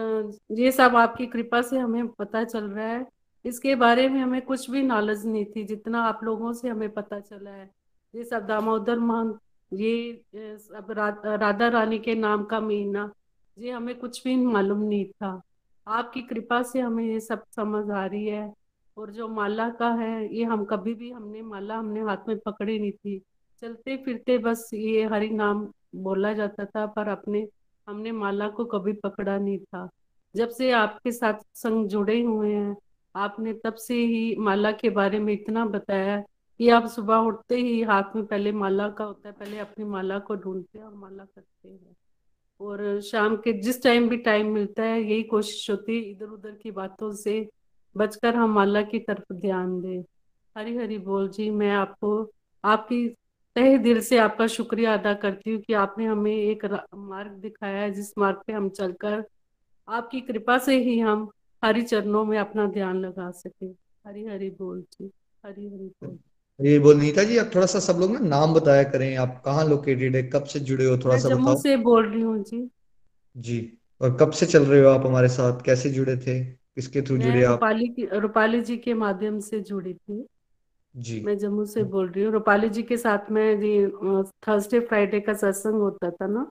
ये 0.52 0.70
सब 0.72 0.96
आपकी 0.96 1.26
कृपा 1.26 1.60
से 1.62 1.78
हमें 1.78 2.06
पता 2.08 2.44
चल 2.44 2.64
रहा 2.64 2.86
है। 2.86 3.06
इसके 3.44 3.74
बारे 3.74 4.08
में 4.08 4.20
हमें 4.20 4.40
कुछ 4.42 4.70
भी 4.70 4.82
नॉलेज 4.82 5.26
नहीं 5.26 5.44
थी 5.46 5.64
जितना 5.64 6.02
आप 6.02 6.20
लोगों 6.24 6.52
से 6.52 6.68
हमें 6.68 6.88
पता 6.90 7.20
चला 7.20 7.50
है। 7.50 7.70
ये 8.14 8.24
सब 8.24 8.46
दामोदर 8.46 8.98
मंथ 8.98 9.34
ये 9.72 10.22
सब 10.32 10.90
रा, 10.90 11.08
राधा 11.26 11.68
रानी 11.68 11.98
के 11.98 12.14
नाम 12.14 12.44
का 12.44 12.60
महीना 12.60 13.10
ये 13.58 13.70
हमें 13.70 13.94
कुछ 13.94 14.22
भी 14.24 14.36
मालूम 14.36 14.82
नहीं 14.82 15.04
था। 15.04 15.40
आपकी 15.86 16.22
कृपा 16.22 16.62
से 16.62 16.80
हमें 16.80 17.04
ये 17.04 17.20
सब 17.20 17.42
समझ 17.56 17.90
आ 17.90 18.04
रही 18.06 18.26
है। 18.26 18.52
और 18.96 19.10
जो 19.10 19.28
माला 19.28 19.68
का 19.68 19.90
है, 19.90 20.36
ये 20.36 20.44
हम 20.44 20.64
कभी 20.64 20.94
भी 20.94 21.10
हमने 21.10 21.42
माला 21.42 21.76
हमने 21.76 22.00
हाथ 22.00 22.16
में 22.28 22.38
पकड़ी 22.38 22.78
नहीं 22.78 22.92
थी। 22.92 23.22
चलते 23.60 23.96
फिरते 23.96 24.38
बस 24.38 24.70
ये 24.74 25.04
हरि 25.04 25.30
नाम 25.30 25.72
बोला 25.94 26.32
जाता 26.32 26.64
था, 26.64 26.86
पर 26.86 27.08
अपने, 27.08 27.48
हमने 27.88 28.12
माला 28.12 28.48
को 28.48 28.64
कभी 28.64 28.92
पकड़ा 28.92 29.38
नहीं 29.38 29.58
था। 29.58 29.88
जब 30.36 30.48
से 30.48 30.70
आपके 30.70 31.12
साथ 31.12 31.34
संग 31.54 31.88
जुड़े 31.88 32.22
हुए 32.22 32.52
हैं, 32.54 32.76
आपने 33.16 33.52
तब 33.52 33.74
से 33.74 33.94
ही 33.94 34.36
माला 34.36 34.72
के 34.72 34.90
बारे 34.90 35.18
में 35.18 35.32
इतना 35.32 35.66
बताया 35.66 36.20
कि 36.58 36.68
आप 36.68 36.86
सुबह 36.86 37.16
उठते 37.16 37.56
ही 37.56 37.82
हाथ 37.82 38.16
में 38.16 38.26
पहले 38.26 38.52
माला 38.52 38.88
का 38.88 39.04
होता 39.04 39.28
है, 39.28 39.34
पहले 39.34 39.58
अपनी 39.58 39.84
माला 39.84 40.18
को 40.18 40.34
ढूंढते 40.36 40.78
हैं 40.78 40.86
और 40.86 40.94
माला 40.94 41.24
करते 41.24 41.68
हैं। 41.68 41.96
और 42.60 43.00
शाम 43.00 43.36
के 43.36 43.52
जिस 43.52 43.82
टाइम 43.82 44.08
भी 44.08 44.16
टाइम 44.16 44.52
मिलता 44.52 44.82
है, 44.82 45.02
यही 45.02 45.22
कोशिश 45.22 45.70
होती 45.70 45.96
है 45.96 46.10
इधर 46.10 46.26
उधर 46.26 46.50
की 46.50 46.70
बातों 46.70 47.12
से 47.12 47.48
बचकर 47.96 48.34
हम 48.36 48.60
अल्लाह 48.62 48.82
की 48.82 48.98
तरफ़ 48.98 49.32
ध्यान 49.32 49.80
दें। 49.80 50.02
हरी 50.56 50.76
हरी 50.76 50.98
बोल 50.98 51.28
जी 51.28 51.50
मैं 51.50 51.70
आपको 51.70 52.10
आपकी 52.64 53.06
तहे 53.56 53.76
दिल 53.78 54.00
से 54.00 54.18
आपका 54.18 54.46
शुक्रिया 54.46 54.92
अदा 54.94 55.12
करती 55.14 55.50
हूँ 55.50 55.60
कि 55.60 55.72
आपने 55.72 56.06
हमें 56.06 56.34
एक 56.34 56.64
मार्ग 56.94 57.32
दिखाया 57.42 57.80
है 57.80 57.90
जिस 57.92 58.12
मार्ग 58.18 58.40
पे 58.46 58.52
हम 58.52 58.68
चलकर 58.68 59.24
आपकी 59.88 60.20
कृपा 60.20 60.58
से 60.58 60.76
ही 60.78 60.98
हम 60.98 61.28
हरि 61.62 61.82
चरणों 61.82 62.24
में 62.24 62.38
अपना 62.38 62.66
ध्यान 62.66 63.00
लगा 63.00 63.30
सके। 63.30 63.66
हरी 64.06 64.24
हरी 64.26 64.50
बोल 64.50 64.80
जी 64.92 65.10
हरी 65.44 65.66
हरी 65.66 65.88
बोल। 66.04 66.18
ये 66.60 66.78
बोल 66.78 66.96
नीता 66.96 67.22
जी 67.24 67.36
आप 67.38 67.50
थोड़ा 67.54 67.66
सा 67.66 67.78
सब 67.80 67.98
लोग 68.00 68.12
ना 68.12 68.18
नाम 68.18 68.54
बताया 68.54 68.82
करें 68.82 69.16
आप 69.16 69.40
कहाँ 69.44 69.64
लोकेटेड 69.68 70.16
है 70.16 70.22
कब 70.22 70.44
से 70.44 70.60
जुड़े 70.60 70.84
हो 70.84 70.96
थोड़ा 70.98 71.16
सा 71.18 71.28
बताओ। 71.28 71.56
से 71.62 71.76
बोल 71.76 72.06
रही 72.08 72.20
हूँ 72.20 72.42
जी। 72.44 72.68
जी 73.36 73.78
और 74.00 74.16
कब 74.20 74.30
से 74.30 74.46
चल 74.46 74.64
रहे 74.64 74.80
हो 74.80 74.90
आप 74.90 75.06
हमारे 75.06 75.28
साथ 75.28 75.62
कैसे 75.64 75.90
जुड़े 75.90 76.16
थे? 76.16 76.63
किसके 76.76 77.02
थ्रू 77.02 77.16
जुड़े 77.18 77.42
आप? 77.44 77.52
रूपाली 77.52 77.88
की 77.88 78.06
रूपाली 78.14 78.60
जी 78.60 78.76
के 78.76 78.94
माध्यम 78.96 79.38
से 79.40 79.60
जुड़ी 79.62 79.94
थी। 79.94 80.26
जी। 80.94 81.20
मैं 81.20 81.36
जम्मू 81.38 81.64
से 81.66 81.82
बोल 81.84 82.08
रही 82.08 82.24
हूँ। 82.24 82.32
रूपाली 82.32 82.68
जी 82.68 82.82
के 82.82 82.96
साथ 82.96 83.30
में 83.30 83.44
ये 83.62 83.86
थर्सडे 84.46 84.80
फ्राइडे 84.80 85.20
का 85.20 85.34
सत्संग 85.34 85.80
होता 85.80 86.10
था 86.10 86.26
ना 86.26 86.46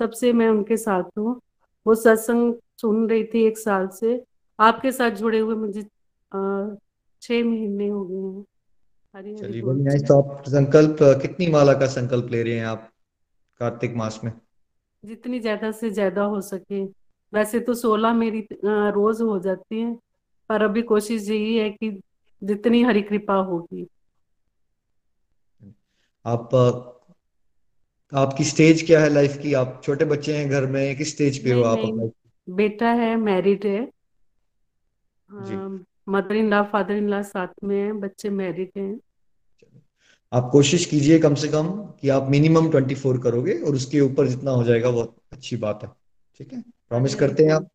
तब 0.00 0.10
से 0.12 0.32
मैं 0.32 0.48
उनके 0.48 0.76
साथ 0.76 1.18
हूँ। 1.18 1.40
वो 1.86 1.94
सत्संग 1.94 2.54
सुन 2.80 3.08
रही 3.10 3.24
थी 3.24 3.46
एक 3.46 3.58
साल 3.58 3.88
से। 3.94 4.22
आपके 4.58 4.92
साथ 4.92 5.10
जुड़े 5.12 5.38
हुए 5.38 5.54
मुझे 5.56 5.82
छह 5.82 7.44
महीने 7.44 7.88
हो 7.88 8.04
गए 8.04 8.16
हैं। 8.16 8.44
चलिए 9.36 9.62
बढ़िया 9.62 9.96
तो 10.08 10.20
आप 10.20 10.44
संकल्प 10.48 10.96
कितनी 11.22 11.46
माला 11.46 11.72
का 11.72 11.86
संकल्प 11.88 12.30
ले 12.30 12.42
रहे 12.42 12.54
हैं 12.54 12.66
आप 12.66 12.88
कार्तिक 13.60 13.94
मास 13.96 14.20
में? 14.24 14.32
जितनी 15.04 15.40
ज़्यादा 15.40 15.70
से 15.72 15.90
ज़्यादा 15.90 16.22
हो 16.24 16.40
सके। 16.40 16.84
वैसे 17.32 17.60
तो 17.60 17.74
सोलह 17.74 18.12
मेरी 18.14 18.46
रोज 18.64 19.20
हो 19.22 19.38
जाती 19.38 19.80
है 19.80 19.94
पर 20.50 20.62
अभी 20.62 20.82
कोशिश 20.82 21.28
यही 21.30 21.56
है 21.56 21.70
कि 21.70 21.90
जितनी 22.42 22.82
हरी 22.82 23.02
कृपा 23.02 23.34
होगी। 23.34 23.86
आप 26.24 26.54
आपकी 28.12 28.44
स्टेज 28.44 28.82
क्या 28.82 29.00
है 29.00 29.08
लाइफ 29.08 29.36
की? 29.38 29.52
आप 29.54 29.80
छोटे 29.84 30.04
बच्चे 30.04 30.36
हैं 30.36 30.48
घर 30.50 30.66
में 30.66 30.96
किस 30.96 31.10
स्टेज 31.14 31.42
पे 31.44 31.52
हो 31.52 31.62
आप 31.62 31.78
नहीं 31.78 31.92
अपना? 31.92 32.54
बेटा 32.54 32.92
है 32.92 33.16
मैरिड 33.16 33.66
है। 33.66 33.80
Mother 36.08 36.36
in 36.36 36.50
law 36.50 36.62
father 36.62 36.94
in 36.94 37.08
law 37.08 37.22
साथ 37.22 37.48
में 37.64 37.76
है 37.76 37.92
बच्चे 37.92 38.30
मैरिड 38.30 38.70
हैं। 38.76 38.98
आप 40.32 40.48
कोशिश 40.52 40.84
कीजिए 40.86 41.18
कम 41.18 41.34
से 41.34 41.48
कम 41.48 41.68
कि 42.00 42.08
आप 42.08 42.28
मिनिमम 42.30 42.70
ट्वेंटी 42.70 42.94
फोर 42.94 43.20
करोगे 43.20 43.58
और 43.58 43.74
उसके 43.74 44.00
ऊपर 44.00 44.26
जितना 44.26 44.50
हो 44.50 44.64
जाएगा 44.64 44.90
बहुत 44.90 45.16
अच्छी 45.32 45.56
बात 45.56 45.82
है। 45.82 45.90
ठीक 46.36 46.52
है? 46.52 46.62
प्रॉमिस 46.90 47.14
करते 47.14 47.44
हैं 47.44 47.52
आप? 47.52 47.68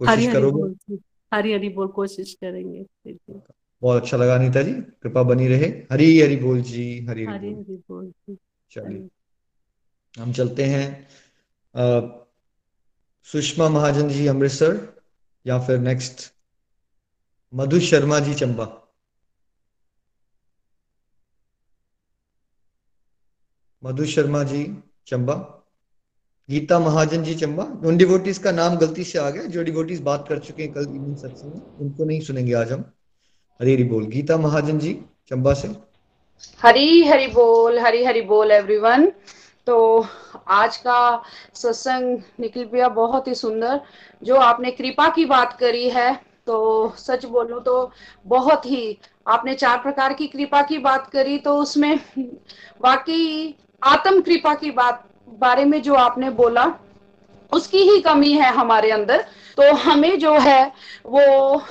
कोशिश 0.00 0.32
करोगे? 0.32 0.96
हरी 1.32 1.52
हरी 1.52 1.68
बोल 1.68 1.88
कोशिश 1.88 2.32
करेंगे। 2.34 2.84
बहुत 3.82 4.02
अच्छा 4.02 4.16
लगा 4.16 4.34
अनीता 4.34 4.62
जी 4.62 4.72
कृपा 4.72 5.22
बनी 5.22 5.48
रहे। 5.48 5.66
हरी 5.92 6.20
हरी 6.20 6.36
बोल 6.36 6.60
जी 6.62 7.06
हरी 7.06 7.24
हरी 7.24 7.50
बोल। 7.50 7.76
बोल 7.88 8.06
जी। 8.06 8.36
चलिए। 8.70 9.08
हम 10.14 10.32
चलते 10.32 10.64
हैं 10.64 10.86
सुषमा 13.26 13.68
महाजन 13.68 14.08
जी 14.08 14.26
अमृतसर 14.26 14.76
या 15.46 15.58
फिर 15.66 15.78
नेक्स्ट 15.78 16.32
मधु 17.52 17.80
शर्मा 17.80 18.18
जी 18.20 18.34
चंबा। 18.34 18.66
मधु 23.82 24.04
शर्मा 24.06 24.42
जी 24.44 24.64
चंबा। 25.06 25.34
गीता 26.48 26.78
महाजन 26.78 27.22
जी 27.22 27.34
चंबा, 27.34 27.62
उन 27.84 27.96
डिवोटीज 27.96 28.38
का 28.38 28.50
नाम 28.52 28.76
गलती 28.76 29.04
से 29.04 29.18
आ 29.18 29.28
गया। 29.30 29.42
जो 29.44 29.62
डिवोटीज 29.62 30.00
बात 30.02 30.24
कर 30.28 30.38
चुके 30.38 30.62
हैं 30.62 30.72
कल 30.72 30.82
इवनिंग 30.82 31.16
सत्संग 31.16 31.54
में 31.54 31.60
उनको 31.80 32.04
नहीं 32.04 32.20
सुनेंगे 32.20 32.52
आज 32.54 32.70
हम। 32.72 32.84
हरी 33.60 33.72
हरी 33.72 33.84
बोल। 33.84 34.06
गीता 34.06 34.36
महाजन 34.36 34.78
जी, 34.78 34.92
चंबा 35.28 35.52
से। 35.54 35.68
हरी 36.62 37.04
हरी 37.06 37.26
बोल, 37.26 37.78
हरी 37.78 38.04
हरी 38.04 38.20
बोल 38.22 38.50
एवरीवन 38.50 39.06
तो 39.66 40.06
आज 40.48 40.76
का 40.76 41.22
सत्संग 41.54 42.18
निखिल 42.40 42.64
भैया 42.66 42.88
बहुत 42.90 43.28
ही 43.28 43.34
सुंदर। 43.34 43.80
जो 44.22 44.36
आपने 44.36 44.70
कृपा 44.70 45.08
की 45.08 45.24
बात 45.26 45.56
करी 45.60 45.88
है 45.90 46.14
तो 46.46 46.94
सच 46.98 47.24
बोलूँ 47.26 47.60
तो 47.62 47.90
बहुत 48.26 48.66
ही। 48.66 48.98
आपने 49.26 49.54
चार 49.56 49.78
प्रकार 49.78 50.12
की 50.14 50.26
कृपा 50.26 50.62
की 50.62 50.78
बात 50.80 51.10
करी 51.10 51.38
तो 51.38 51.56
उसमें 51.58 51.98
वाकई 52.80 53.54
आत्म 53.82 54.20
कृपा 54.20 54.54
की 54.54 54.70
बात 54.72 55.07
बारे 55.40 55.64
में 55.64 55.80
जो 55.82 55.94
आपने 55.94 56.30
बोला, 56.30 56.72
उसकी 57.52 57.78
ही 57.78 58.00
कमी 58.00 58.32
है 58.32 58.52
हमारे 58.52 58.90
अंदर। 58.90 59.24
तो 59.56 59.72
हमें 59.74 60.18
जो 60.18 60.38
है 60.38 60.72
वो 61.06 61.62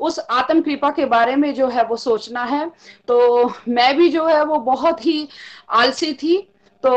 उस 0.00 0.18
आत्म 0.30 0.60
कृपा 0.60 0.90
के 0.90 1.04
बारे 1.04 1.36
में 1.36 1.52
जो 1.54 1.68
है 1.68 1.84
वो 1.84 1.96
सोचना 1.96 2.44
है। 2.44 2.66
तो 3.08 3.52
मैं 3.68 3.96
भी 3.96 4.08
जो 4.08 4.26
है 4.26 4.44
वो 4.44 4.58
बहुत 4.58 5.06
ही 5.06 5.28
आलसी 5.70 6.12
थी। 6.12 6.36
तो 6.84 6.90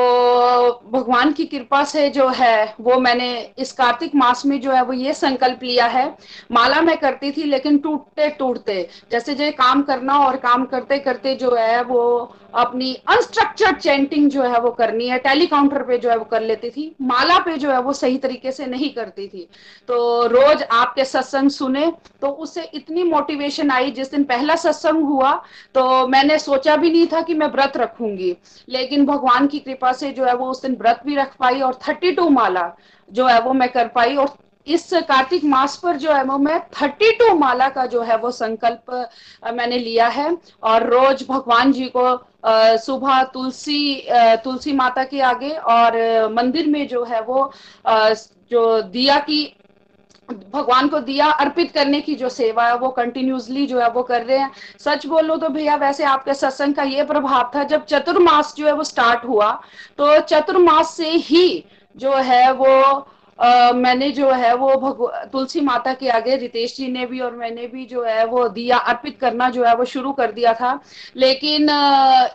भगवान 0.92 1.32
की 1.32 1.46
कृपा 1.46 1.84
से 1.84 2.10
जो 2.10 2.28
है 2.28 2.76
वो 2.82 3.00
मैंने 3.00 3.30
इस 3.58 3.72
कार्तिक 3.72 4.16
मास 4.16 4.46
में 4.46 4.60
जो 4.62 4.72
है 4.72 4.82
वो 4.82 4.94
ये 4.94 5.14
संकल्प 5.14 5.60
लिया 5.64 5.86
है। 5.86 6.08
माला 6.52 6.82
मैं 6.82 6.98
करती 6.98 7.32
थी, 7.32 7.44
लेकिन 7.44 7.78
टूटते 7.78 8.30
टूटते 8.30 8.90
जैसे 9.12 9.36
जो 9.36 9.52
काम 9.52 9.82
करना 9.82 10.18
और 10.20 10.38
काम 10.38 10.66
करते 10.66 10.98
करते 11.00 11.36
जो 11.36 11.56
है 11.56 11.82
वो 11.84 12.36
अपनी 12.54 12.94
अनस्ट्रक्चर्ड 13.10 13.78
चेंटिंग 13.78 14.30
जो 14.32 14.44
है 14.44 14.60
वो 14.62 14.70
करनी 14.72 15.08
है 15.08 15.18
टेलीकाउंटर 15.20 15.84
पे 15.84 15.98
जो 15.98 16.10
है 16.10 16.18
वो 16.18 16.26
कर 16.26 16.42
लेती 16.42 16.70
थी, 16.70 16.96
माला 17.02 17.38
पे 17.40 17.56
जो 17.58 17.72
है 17.72 17.80
वो 17.82 17.94
सही 17.94 18.18
तरीके 18.18 18.52
से 18.52 18.66
नहीं 18.66 18.90
करती 18.90 19.28
थी। 19.28 19.48
तो 19.90 20.28
रोज 20.28 20.64
आपके 20.64 21.06
सत्संग 21.06 21.50
सुने 21.52 21.92
तो 22.22 22.28
उससे 22.30 22.64
इतनी 22.74 23.04
मोटिवेशन 23.04 23.72
आई, 23.72 23.92
जिस 23.92 24.12
दिन 24.12 24.24
पहला 24.26 24.56
सत्संग 24.58 25.04
हुआ 25.06 25.34
तो 25.76 26.08
मैंने 26.08 26.40
सोचा 26.40 26.76
भी 26.76 26.92
नहीं 26.92 27.08
था 27.08 27.22
कि 27.22 27.34
मैं 27.34 27.48
व्रत 27.50 27.78
रखूँगी। 27.78 28.36
लेकिन 28.70 29.06
भगवान 29.06 29.48
की 29.48 29.60
कृपा 29.60 29.92
से 29.94 30.12
जो 30.12 30.26
है 30.26 30.36
वो 30.36 30.50
उस 30.52 30.62
दिन 30.62 30.76
व्रत 30.80 31.02
भी 31.06 31.16
रख 31.16 31.36
पाई 31.40 31.62
और 31.62 31.80
थर्टी 31.88 32.12
टू 32.12 32.30
माला 32.32 32.72
जो 33.10 33.28
है 33.28 33.40
वो 33.42 33.54
मैं 33.54 33.70
कर 33.70 33.88
पाई 33.88 34.16
और 34.16 34.36
इस 34.68 34.90
कार्तिक 35.10 35.44
मास 35.46 35.76
पर 35.84 35.98
जो 35.98 36.12
है 36.12 36.24
वो 36.24 36.38
मैं 36.38 36.60
थर्टी 36.72 37.12
टू 37.18 37.34
माला 37.36 37.68
का 37.70 37.86
जो 37.86 38.02
है 38.02 38.18
वो 38.18 38.32
संकल्प 38.32 38.92
मैंने 39.54 39.78
लिया 39.78 40.08
है। 40.08 40.36
और 40.64 40.84
रोज 40.86 41.24
भगवान 41.30 41.72
जी 41.72 41.86
को 41.96 42.16
सुबह 42.80 43.24
तुलसी 43.24 44.08
तुलसी 44.44 44.74
माता 44.74 45.04
के 45.04 45.22
आगे 45.24 45.50
और 45.50 45.96
मंदिर 46.34 46.68
में 46.68 46.88
जो 46.88 47.04
है 47.04 47.22
वो 47.22 47.52
जो 48.52 48.82
दिया 48.84 49.20
की, 49.20 49.44
भगवान 50.30 50.88
को 50.88 51.00
दिया 51.00 51.26
अर्पित 51.34 51.72
करने 51.72 52.00
की 52.02 52.16
जो 52.16 52.30
सेवा 52.30 52.68
है 52.68 52.78
वो 52.78 52.90
कंटिन्यूसली 52.92 53.66
जो 53.68 53.80
है 53.80 53.90
वो 53.92 54.04
कर 54.04 54.24
रहे 54.24 54.38
हैं। 54.38 54.52
सच 54.80 55.06
बोलो 55.06 55.36
तो 55.38 55.50
भैया, 55.50 55.76
वैसे 55.76 56.04
आपके 56.06 56.34
सत्संग 56.34 56.76
का 56.76 56.84
ये 56.84 57.04
प्रभाव 57.04 57.52
था, 57.56 57.64
जब 57.64 57.86
चतुर्मास 57.86 58.54
जो 58.58 58.66
है 58.68 58.74
वो 58.74 58.84
स्टार्ट 58.84 59.26
हुआ 59.26 59.52
तो 59.98 60.20
चतुर्मास 60.22 60.96
से 60.96 61.10
ही 61.10 61.64
जो 61.96 62.14
है 62.14 62.52
वो 62.54 63.08
मैंने 63.76 64.12
जो 64.12 64.32
है 64.32 64.56
वो 64.56 64.76
भगव 64.76 65.30
तुलसी 65.32 65.62
माता 65.62 65.94
के 65.94 66.10
आगे 66.10 66.36
रितेश 66.36 66.78
जी 66.78 66.88
ने 66.88 67.06
भी 67.06 67.20
और 67.20 67.36
मैंने 67.36 67.68
भी 67.68 67.86
जो 67.86 68.04
है 68.04 68.26
वो 68.26 68.48
दिया 68.50 68.78
अर्पित 68.78 69.20
करना 69.20 69.50
जो 69.50 69.64
है 69.64 69.76
वो 69.76 69.86
शुरू 69.86 70.12
कर 70.12 70.32
दिया 70.32 70.54
था। 70.54 70.80
लेकिन 71.16 71.68
uh, 71.68 72.28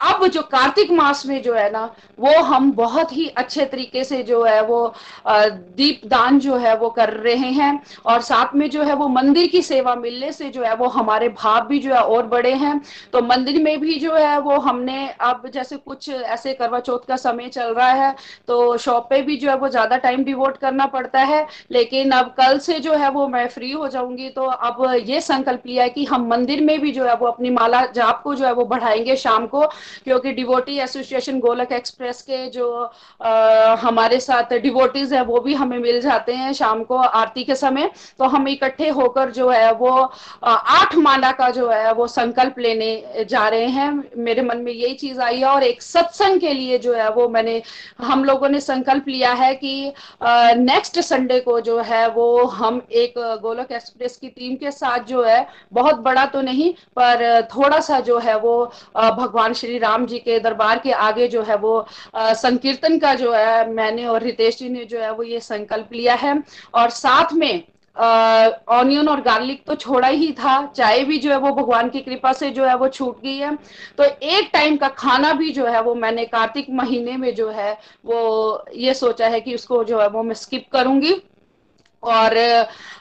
अब 0.00 0.26
जो 0.26 0.42
कार्तिक 0.42 0.90
मास 0.90 1.24
में 1.26 1.40
जो 1.42 1.54
है 1.54 1.70
ना 1.70 1.84
वो 2.18 2.38
हम 2.42 2.70
बहुत 2.72 3.12
ही 3.12 3.26
अच्छे 3.36 3.64
तरीके 3.64 4.04
से 4.04 4.22
जो 4.22 4.42
है 4.44 4.60
वो 4.62 4.80
दीप 5.26 6.00
दान 6.06 6.38
जो 6.38 6.56
है 6.56 6.76
वो 6.76 6.88
कर 6.90 7.10
रहे 7.12 7.50
हैं 7.50 7.70
और 8.04 8.20
साथ 8.20 8.54
में 8.54 8.68
जो 8.70 8.82
है 8.82 8.94
वो 8.94 9.08
मंदिर 9.08 9.46
की 9.46 9.62
सेवा 9.62 9.94
मिलने 9.94 10.32
से 10.32 10.48
जो 10.50 10.62
है 10.62 10.74
वो 10.74 10.86
हमारे 10.88 11.28
भाव 11.28 11.66
भी 11.66 11.78
जो 11.78 11.94
है 11.94 12.00
और 12.00 12.26
बड़े 12.26 12.52
हैं 12.54 12.80
तो 13.12 13.22
मंदिर 13.22 13.62
में 13.62 13.80
भी 13.80 13.94
जो 13.94 14.14
है 14.14 14.38
वो 14.40 14.58
हमने 14.58 15.08
अब 15.20 15.48
जैसे 15.54 15.76
कुछ 15.76 16.08
ऐसे 16.08 16.54
करवा 16.54 16.80
चौथ 16.80 17.06
का 17.08 17.16
समय 17.16 17.48
चल 17.48 17.74
रहा 17.74 17.90
है 17.92 18.14
तो 18.46 18.76
शॉप 18.76 19.08
पे 19.10 19.20
भी 19.22 19.36
जो 19.36 19.50
है 19.50 19.56
वो 19.56 19.68
ज़्यादा 19.68 19.96
टाइम 19.98 20.24
डिवोट 20.24 20.56
करना 20.56 20.86
पड़ता 20.86 21.20
है 21.24 21.46
लेकिन 21.70 22.10
अब 22.10 22.34
कल 22.38 22.58
से 22.58 22.78
जो 22.78 22.94
है 22.94 23.10
वो 23.10 23.26
मैं 23.28 23.46
फ्री 23.48 23.70
हो 23.72 23.88
जाऊँगी 23.88 24.28
तो 24.30 24.42
अब 24.42 24.84
ये 25.06 25.20
संकल्प 25.20 25.66
लिया 25.66 25.82
है 25.82 25.90
कि 25.90 26.04
हम 26.04 26.26
मंदिर 26.28 26.60
में 26.60 26.78
भी 26.80 26.92
जो 26.92 27.04
है 27.04 27.14
वो 27.16 27.26
अपनी 27.26 27.50
माला 27.50 27.84
जाप 27.94 28.22
को 28.22 28.34
जो 28.34 28.44
है 28.46 28.52
वो 28.52 28.64
बढ़ाएँगे 28.64 29.16
शाम 29.16 29.46
को 29.46 29.68
क्योंकि 30.04 30.32
डिवोटी 30.32 30.78
एसोसिएशन 30.80 31.38
गोलक 31.40 31.72
एक्सप्रेस 31.72 32.22
के 32.22 32.46
जो 32.50 32.70
आ, 33.20 33.74
हमारे 33.76 34.20
साथ 34.20 34.52
डिवोटीज 34.60 35.12
है 35.12 35.22
वो 35.24 35.40
भी 35.40 35.54
हमें 35.54 35.78
मिल 35.78 36.00
जाते 36.00 36.32
हैं 36.34 36.52
शाम 36.52 36.82
को 36.84 36.96
आरती 36.96 37.44
के 37.44 37.54
समय। 37.54 37.90
तो 38.18 38.24
हम 38.26 38.48
इकट्ठे 38.48 38.88
होकर 38.90 39.30
जो 39.30 39.48
है 39.50 39.72
वो 39.74 39.90
आठ 40.44 40.94
माला 40.98 41.32
का 41.32 41.50
जो 41.50 41.68
है 41.70 41.92
वो 41.94 42.06
संकल्प 42.08 42.58
लेने 42.58 43.24
जा 43.30 43.48
रहे 43.48 43.66
हैं। 43.68 43.90
मेरे 44.18 44.42
मन 44.42 44.58
में 44.58 44.72
यही 44.72 44.94
चीज़ 44.94 45.20
आई 45.20 45.38
है 45.38 45.44
और 45.46 45.62
एक 45.62 45.82
सत्संग 45.82 46.40
के 46.40 46.52
लिए 46.54 46.78
जो 46.78 46.94
है 46.94 47.10
वो 47.10 47.28
मैंने 47.28 47.60
हम 48.02 48.24
लोगों 48.24 48.48
ने 48.48 48.60
संकल्प 48.60 49.08
लिया 49.08 49.32
है 49.34 49.54
कि 49.54 49.92
नेक्स्ट 50.60 50.98
संडे 51.00 51.38
को 51.40 51.60
जो 51.60 51.78
है 51.82 52.06
वो 52.10 52.44
हम 52.44 52.80
एक 52.92 53.14
गोलक 53.42 53.72
एक्सप्रेस 53.72 54.16
की 54.16 54.28
टीम 54.28 54.56
के 54.56 54.70
साथ 54.70 55.04
जो 55.04 55.22
है 55.24 55.46
बहुत 55.72 55.98
बड़ा 56.00 56.24
तो 56.26 56.40
नहीं 56.42 56.72
पर 56.96 57.42
थोड़ा 57.54 57.80
सा 57.80 58.00
जो 58.00 58.18
है 58.18 58.38
वो 58.38 58.54
भगवान 58.96 59.52
श्री 59.54 59.78
राम 59.80 60.06
जी 60.06 60.18
के 60.18 60.38
दरबार 60.40 60.78
के 60.78 60.92
आगे 60.92 61.28
जो 61.28 61.42
है 61.42 61.56
वो 61.56 61.86
संकीर्तन 62.16 62.98
का 62.98 63.14
जो 63.14 63.32
है, 63.32 63.70
मैंने 63.70 64.06
और 64.06 64.22
रितेश 64.22 64.58
जी 64.58 64.68
ने 64.68 64.84
जो 64.84 65.00
है 65.00 65.12
वो 65.12 65.22
ये 65.24 65.40
संकल्प 65.40 65.92
लिया 65.92 66.14
है। 66.16 66.42
और 66.74 66.90
साथ 66.90 67.32
में 67.34 67.62
ऑनियन 67.96 69.08
और 69.08 69.20
गार्लिक 69.20 69.64
तो 69.66 69.74
छोड़ा 69.74 70.08
ही 70.08 70.30
था, 70.32 70.66
चाय 70.66 71.02
भी 71.04 71.18
जो 71.18 71.30
है 71.30 71.36
वो 71.38 71.50
भगवान 71.52 71.88
की 71.90 72.00
कृपा 72.00 72.32
से 72.32 72.50
जो 72.50 72.64
है 72.64 72.74
वो 72.76 72.88
छूट 72.88 73.22
गई 73.22 73.36
है। 73.36 73.54
तो 73.98 74.04
एक 74.04 74.50
टाइम 74.52 74.76
का 74.76 74.88
खाना 74.90 75.32
भी 75.32 75.50
जो 75.52 75.66
है 75.66 75.82
वो 75.82 75.94
मैंने 75.96 76.24
कार्तिक 76.26 76.66
महीने 76.72 77.16
में 77.16 77.34
जो 77.34 77.48
है 77.50 77.72
वो 78.06 78.64
ये 78.74 78.94
सोचा 78.94 79.28
है 79.28 79.40
कि 79.40 79.54
उसको 79.54 79.82
जो 79.84 80.00
है 80.00 80.08
वो 80.08 80.22
मैं 80.22 80.34
स्किप 80.34 80.66
करूँगी। 80.72 81.14
और 82.02 82.34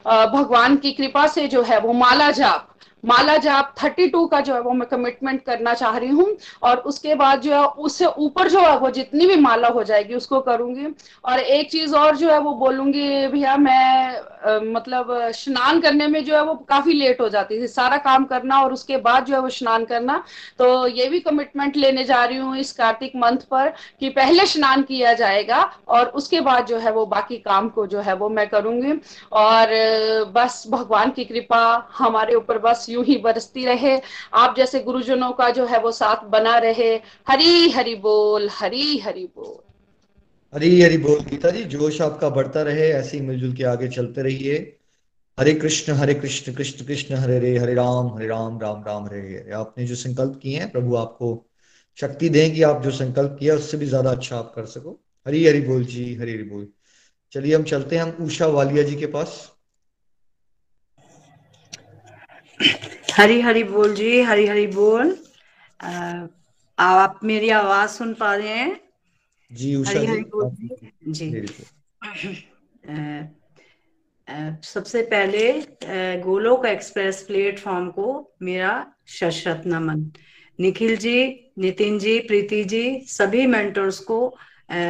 भगवान 0.06 0.76
की 0.78 0.92
कृपा 0.92 1.26
से 1.28 1.48
जो 1.48 1.62
है 1.64 1.80
वो 1.80 1.94
माला 1.94 2.30
जाप 2.32 2.68
माला 3.04 3.36
जाप 3.38 3.74
थर्टी 3.84 4.08
टू 4.08 4.26
का 4.28 4.40
जो 4.42 4.54
है 4.54 4.62
वो 4.62 4.72
मैं 4.74 4.88
कमिटमेंट 4.90 5.42
करना 5.44 5.74
चाह 5.74 5.98
रही 5.98 6.10
हूँ 6.10 6.28
और 6.64 6.78
उसके 6.90 7.16
बाद 7.16 7.42
जो 7.42 7.54
है 7.54 7.64
उससे 7.80 8.06
ऊपर 8.06 8.50
जो 8.50 8.60
है 8.60 8.78
वो 8.80 8.90
जितनी 8.92 9.28
भी 9.28 9.36
माला 9.36 9.68
हो 9.68 9.84
जाएगी 9.84 10.16
उसको 10.16 10.40
करूँगी। 10.42 10.88
और 11.26 11.40
एक 11.40 11.72
चीज़ 11.72 11.96
और 11.96 12.16
जो 12.18 12.32
है 12.32 12.40
वो 12.40 12.54
बोलूँगी 12.56 13.28
भैया 13.28 13.56
मैं 13.58 14.22
आ, 14.40 14.60
मतलब 14.64 15.08
स्नान 15.36 15.80
करने 15.82 16.08
में 16.08 16.24
जो 16.26 16.36
है 16.36 16.44
वो 16.44 16.54
काफ़ी 16.70 16.94
लेट 16.94 17.22
हो 17.22 17.28
जाती 17.30 17.60
थी। 17.62 17.68
सारा 17.68 17.98
काम 18.00 18.26
करना 18.26 18.60
और 18.62 18.74
उसके 18.74 18.98
बाद 18.98 19.26
जो 19.26 19.34
है 19.36 19.40
वो 19.42 19.50
स्नान 19.50 19.86
करना। 19.86 20.24
तो 20.60 20.88
ये 20.88 21.08
भी 21.10 21.20
कमिटमेंट 21.20 21.78
लेने 21.78 22.04
जा 22.04 22.24
रही 22.26 22.38
हूँ 22.38 22.58
इस 22.58 22.72
कार्तिक 22.72 23.16
मंथ 23.16 23.38
पर 23.52 23.74
कि 24.00 24.10
पहले 24.12 24.46
स्नान 24.46 24.84
किया 24.84 25.14
जाएगा 25.14 25.62
और 25.88 26.08
उसके 26.12 26.42
बाद 26.42 26.66
जो 26.66 26.78
है 26.78 26.92
वो 26.92 27.06
बाकी 27.06 27.38
काम 27.40 27.70
को 27.70 27.86
जो 27.88 28.00
है 28.00 28.16
वो 28.16 28.30
मैं 28.30 28.48
करूँगी। 28.50 29.00
और 29.34 29.68
बस 30.36 30.64
भगवान 30.70 31.12
की 31.12 31.26
कृपा 31.26 31.62
हमारे 31.98 32.36
ऊपर 32.36 32.58
बस 32.60 32.86
यूँ 32.90 33.06
ही 33.06 33.18
बरसती 33.18 33.66
रहे। 33.66 34.00
आप 34.34 34.56
जैसे 34.58 34.80
गुरुजनों 34.80 35.32
का 35.32 35.50
जो 35.50 35.66
है 35.66 35.80
वो 35.80 35.92
साथ 35.92 36.24
बना 36.26 36.58
रहे। 36.58 36.94
हरी 37.30 37.70
हरी 37.70 37.96
बोल, 37.96 38.50
हरी 38.52 38.98
हरी 38.98 39.26
बोल। 39.26 39.58
हरी 40.54 40.82
हरी 40.82 40.98
बोल 40.98 41.20
गीता 41.20 41.50
जी, 41.50 41.64
जोश 41.64 42.02
आपका 42.02 42.30
बढ़ता 42.30 42.62
रहे, 42.62 42.90
ऐसे 42.90 43.18
ही 43.18 43.26
मिलजुल 43.26 43.54
के 43.54 43.64
आगे 43.64 43.88
चलते 43.88 44.22
रहिए। 44.22 44.76
हरे 45.40 45.54
कृष्ण 45.54 45.94
हरे 45.94 46.14
कृष्ण 46.14 46.54
कृष्ण 46.54 46.86
कृष्ण, 46.86 47.16
हरे 47.16 47.36
हरे 47.38 47.58
हरे 47.58 47.74
राम 47.74 48.08
हरे 48.08 48.28
राम 48.28 48.60
राम 48.60 48.84
राम, 48.84 49.06
हरे 49.06 49.20
हरे। 49.20 49.52
आपने 49.52 49.86
जो 49.86 49.96
संकल्प 49.96 50.40
किए 50.44 50.58
हैं, 50.60 50.72
प्रभु 50.72 50.96
आपको 50.96 51.46
शक्ति 51.98 52.30
दें 52.30 52.54
कि 52.56 52.64
आप 52.64 52.82
जो 52.84 52.92
संकल्प 52.92 53.38
किया, 53.40 53.56
उससे 53.56 53.78
भी 53.78 53.86
ज़्यादा 53.86 54.12
अच्छा 54.12 54.38
आप 54.38 54.52
कर 54.56 54.66
सको। 54.66 55.00
हरी 55.28 55.46
हरी 55.48 55.62
बोल 55.62 55.86
जी, 55.86 56.16
हरी 56.16 56.34
हरी 56.34 56.44
बोल। 56.44 56.68
चलिए 57.32 57.56
हम 57.56 57.64
चलते 57.64 57.96
हैं, 57.96 58.04
हम 58.04 58.26
उषा 58.26 58.48
वालिया 58.48 58.84
जी 58.84 58.96
के 58.96 59.06
पास। 59.06 59.52
हरी 63.14 63.40
हरी 63.42 63.64
बोल 63.64 63.94
जी 63.96 64.22
हरी 64.22 64.46
हरी 64.48 64.68
बोल। 64.68 65.18
आ, 65.80 66.26
आप 66.78 67.20
मेरी 67.24 67.50
आवाज़ 67.50 67.90
सुन 67.90 68.14
पा 68.14 68.34
रहे 68.36 68.48
हैं? 68.50 68.80
जी 69.52 69.76
उषा 69.76 69.90
हरी 69.90 70.06
हरी 70.06 70.24
बोल 70.24 70.50
जी, 71.08 71.30
जी। 71.32 71.64
सबसे 74.64 75.02
पहले 75.04 75.52
गोलोक 76.22 76.66
एक्सप्रेस 76.66 77.22
प्लेटफॉर्म 77.28 77.90
को 77.90 78.34
मेरा 78.42 78.72
शशरत 79.08 79.64
नमन 79.68 80.12
निखिल 80.60 80.96
जी 80.98 81.18
नितिन 81.58 82.00
जी 82.00 82.20
प्रीति 82.20 82.64
जी 82.64 82.84
सभी 83.08 83.46
मेंटर्स 83.48 84.00
को 84.00 84.20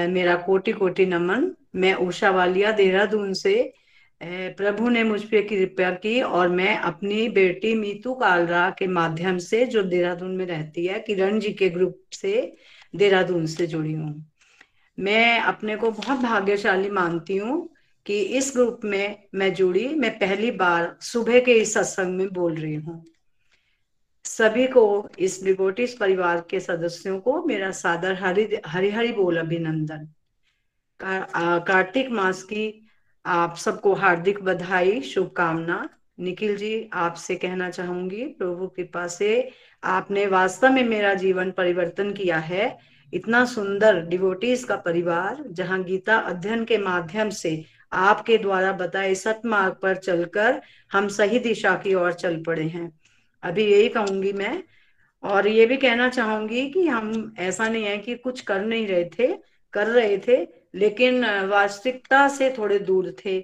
मेरा 0.09 0.35
कोटि 0.35 0.71
कोटि 0.71 1.05
नमन। 1.05 1.51
मैं 1.75 1.93
उषा 2.05 2.29
वालिया 2.31 2.71
देहरादून 2.71 3.33
से 3.33 3.55
प्रभु 4.21 4.89
ने 4.89 5.03
मुझ 5.03 5.21
पर 5.23 5.41
कृपया 5.47 5.91
की 5.91 6.21
और 6.21 6.49
मैं 6.49 6.75
अपनी 6.77 7.27
बेटी 7.29 7.73
मीतू 7.75 8.13
कालरा 8.13 8.69
के 8.69 8.87
माध्यम 8.87 9.37
से 9.37 9.65
जो 9.65 9.83
देहरादून 9.83 10.35
में 10.37 10.45
रहती 10.45 10.85
है, 10.85 10.99
किरण 10.99 11.39
जी 11.39 11.53
के 11.53 11.69
ग्रुप 11.69 11.99
से 12.13 12.55
देहरादून 12.95 13.45
से 13.45 13.67
जुड़ी 13.67 13.93
हूँ। 13.93 14.31
मैं 14.97 15.39
अपने 15.39 15.75
को 15.75 15.91
बहुत 15.91 16.19
भाग्यशाली 16.19 16.89
मानती 16.89 17.37
हूँ 17.37 17.69
कि 18.05 18.19
इस 18.19 18.51
ग्रुप 18.55 18.79
में 18.85 19.23
मैं 19.35 19.53
जुड़ी, 19.53 19.87
मैं 19.87 20.11
पहली 20.19 20.51
बार 20.51 20.95
सुबह 21.01 21.39
के 21.39 21.53
इस 21.53 21.73
सत्संग 21.73 22.17
में 22.17 22.27
बोल 22.33 22.55
रही 22.55 22.75
हूँ। 22.75 23.03
सभी 24.25 24.67
को 24.67 25.09
इस 25.19 25.43
डिवोटिस 25.43 25.93
परिवार 25.93 26.43
के 26.49 26.59
सदस्यों 26.59 27.19
को 27.19 27.41
मेरा 27.43 27.71
सादर 27.71 28.13
हरि 28.13 28.47
हरि 28.65 28.89
हरि 28.89 29.11
बोल 29.11 29.37
अभिनंदन। 29.37 30.07
कार्तिक 30.99 32.09
मास 32.09 32.43
की 32.43 32.88
आप 33.29 33.55
सबको 33.57 33.93
हार्दिक 33.93 34.41
बधाई, 34.43 35.01
शुभकामना। 35.01 35.89
निखिल 36.19 36.55
जी, 36.57 36.89
आपसे 36.93 37.35
कहना 37.35 37.69
चाहूँगी, 37.69 38.23
प्रभु 38.23 38.67
कृपा 38.67 39.05
से 39.07 39.51
आपने 39.83 40.25
वास्तव 40.27 40.69
में 40.69 40.83
मेरा 40.83 41.13
जीवन 41.13 41.51
परिवर्तन 41.51 42.11
किया 42.11 42.37
है। 42.37 42.77
इतना 43.13 43.43
सुंदर 43.45 44.01
डिवोटीज 44.01 44.63
का 44.63 44.75
परिवार, 44.75 45.43
जहाँ 45.47 45.83
गीता 45.83 46.17
अध्ययन 46.17 46.65
के 46.65 46.77
माध्यम 46.77 47.29
से 47.29 47.63
आपके 47.91 48.37
द्वारा 48.37 48.71
बताए 48.71 49.13
सतमार्ग 49.15 49.75
पर 49.81 49.95
चलकर 49.95 50.61
हम 50.91 51.07
सही 51.07 51.39
दिशा 51.39 51.75
की 51.75 51.93
ओर 51.93 52.13
चल 52.13 52.43
पड़े 52.43 52.63
हैं। 52.63 52.91
अभी 53.43 53.65
यही 53.65 53.89
कहूँगी 53.89 54.33
मैं, 54.33 54.63
और 55.23 55.47
ये 55.47 55.65
भी 55.65 55.77
कहना 55.77 56.09
चाहूँगी 56.09 56.69
कि 56.69 56.87
हम, 56.87 57.35
ऐसा 57.39 57.67
नहीं 57.69 57.83
है 57.83 57.97
कि 57.97 58.15
कुछ 58.15 58.41
कर 58.41 58.65
नहीं 58.65 58.87
रहे 58.87 59.05
थे, 59.19 59.33
कर 59.73 59.87
रहे 59.87 60.17
थे 60.17 60.58
लेकिन 60.73 61.25
वास्तविकता 61.45 62.27
से 62.27 62.53
थोड़े 62.57 62.79
दूर 62.79 63.15
थे। 63.25 63.39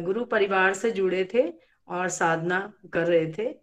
गुरु 0.00 0.24
परिवार 0.24 0.74
से 0.74 0.90
जुड़े 0.90 1.28
थे 1.34 1.52
और 1.88 2.08
साधना 2.08 2.72
कर 2.92 3.06
रहे 3.06 3.32
थे। 3.38 3.54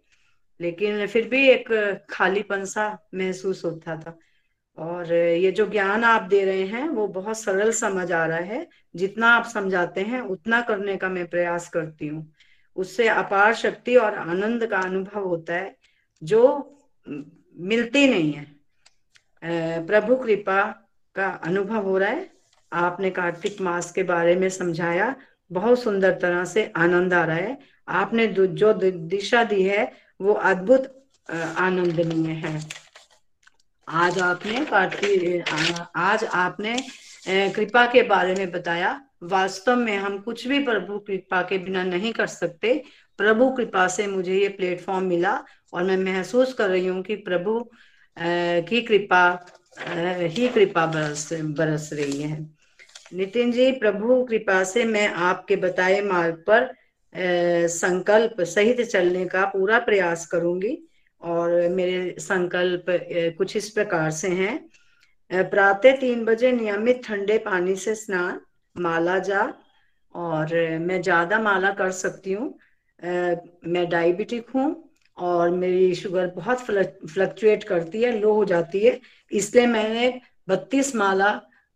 लेकिन 0.60 1.06
फिर 1.06 1.28
भी 1.28 1.48
एक 1.48 1.68
खालीपन 2.10 2.64
सा 2.64 2.86
महसूस 3.14 3.64
होता 3.64 3.96
था। 3.96 4.18
और 4.78 5.12
ये 5.12 5.50
जो 5.52 5.66
ज्ञान 5.66 6.04
आप 6.04 6.22
दे 6.22 6.44
रहे 6.44 6.62
हैं, 6.62 6.88
वो 6.88 7.06
बहुत 7.08 7.38
सरल 7.38 7.70
समझ 7.72 8.12
आ 8.12 8.26
रहा 8.26 8.38
है। 8.38 8.66
जितना 8.96 9.28
आप 9.28 9.44
समझाते 9.44 10.00
हैं, 10.00 10.20
उतना 10.20 10.60
करने 10.60 10.96
का 10.96 11.08
मैं 11.08 11.26
प्रयास 11.26 11.68
करती 11.68 12.06
हूँ। 12.06 12.32
उससे 12.76 13.08
अपार 13.08 13.54
शक्ति 13.54 13.96
और 13.96 14.14
आनंद 14.14 14.66
का 14.66 14.78
अनुभव 14.78 15.24
होता 15.24 15.54
है, 15.54 15.76
जो 16.22 16.72
मिलती 17.58 18.06
नहीं 18.08 18.32
है। 18.32 18.46
प्रभु 19.86 20.16
कृपा 20.16 20.62
का 21.14 21.28
अनुभव 21.44 21.82
हो 21.82 21.98
रहा 21.98 22.10
है। 22.10 22.35
आपने 22.76 23.10
कार्तिक 23.10 23.60
मास 23.60 23.90
के 23.92 24.02
बारे 24.04 24.34
में 24.36 24.48
समझाया। 24.50 25.14
बहुत 25.50 25.82
सुंदर 25.82 26.18
तरह 26.22 26.44
से 26.44 26.64
आनंद 26.76 27.14
आ 27.14 27.24
रहा 27.24 27.36
है। 27.36 27.58
आपने 27.90 28.26
जो 28.28 28.72
दिशा 28.72 29.42
दी 29.44 29.62
है, 29.62 29.92
वो 30.20 30.32
अद्भुत 30.32 30.92
आनंदनीय 31.58 32.32
है। 32.36 32.60
आज 33.88 34.18
आपने 34.20 34.64
कार्तिक 34.64 35.44
आज 35.96 36.24
आपने 36.24 36.76
कृपा 37.28 37.84
के 37.86 38.02
बारे 38.04 38.34
में 38.34 38.50
बताया। 38.52 39.00
वास्तव 39.24 39.76
में 39.76 39.96
हम 39.96 40.18
कुछ 40.18 40.46
भी 40.46 40.58
प्रभु 40.64 40.98
कृपा 40.98 41.42
के 41.42 41.58
बिना 41.58 41.82
नहीं 41.84 42.12
कर 42.12 42.26
सकते। 42.26 42.74
प्रभु 43.18 43.50
कृपा 43.50 43.86
से 43.88 44.06
मुझे 44.06 44.34
ये 44.34 44.48
प्लेटफॉर्म 44.48 45.04
मिला 45.04 45.32
और 45.72 45.84
मैं 45.84 45.96
महसूस 45.96 46.52
कर 46.54 46.68
रही 46.70 46.86
हूँ 46.86 47.02
कि 47.02 47.16
प्रभु 47.16 47.58
की 48.16 48.80
कृपा 48.82 49.22
ही 49.78 50.48
कृपा 50.48 50.86
बरस 50.86 51.28
बरस 51.32 51.90
रही 51.92 52.22
है। 52.22 52.55
नितिन 53.12 53.52
जी, 53.52 53.70
प्रभु, 53.72 54.24
कृपा 54.24 54.62
से 54.64 54.84
मैं 54.84 55.08
आपके 55.08 55.56
बताए 55.56 56.00
मार्ग 56.02 56.44
पर 56.48 56.74
संकल्प 57.68 58.40
सहित 58.42 58.80
चलने 58.82 59.24
का 59.26 59.44
पूरा 59.46 59.78
प्रयास 59.80 60.26
करूँगी 60.26 60.78
और 61.20 61.68
मेरे 61.70 62.14
संकल्प 62.20 62.84
कुछ 63.38 63.56
इस 63.56 63.68
प्रकार 63.70 64.10
से 64.12 64.28
हैं। 64.30 65.48
प्रातः 65.50 65.96
तीन 65.96 66.24
बजे 66.24 66.50
नियमित 66.52 67.00
ठंडे 67.04 67.38
पानी 67.38 67.76
से 67.76 67.94
स्नान, 67.94 68.40
माला 68.76 69.18
जा 69.20 69.42
और 70.14 70.54
मैं 70.80 71.00
ज़्यादा 71.02 71.38
माला 71.40 71.70
कर 71.74 71.90
सकती 71.92 72.32
हूँ। 72.32 72.48
मैं 73.00 73.88
डायबिटिक 73.88 74.50
हूँ 74.50 74.68
और 75.18 75.50
मेरी 75.50 75.94
शुगर 75.94 76.26
बहुत 76.36 76.58
फ्लक्चुएट 76.60 77.64
करती 77.64 78.02
है, 78.02 78.18
लो 78.20 78.32
हो 78.32 78.44
जाती 78.44 78.80
है। 78.80 79.00
इसलिए 79.32 79.66
मैंने 79.66 80.20
बत्तीस 80.48 80.94
माला 80.96 81.30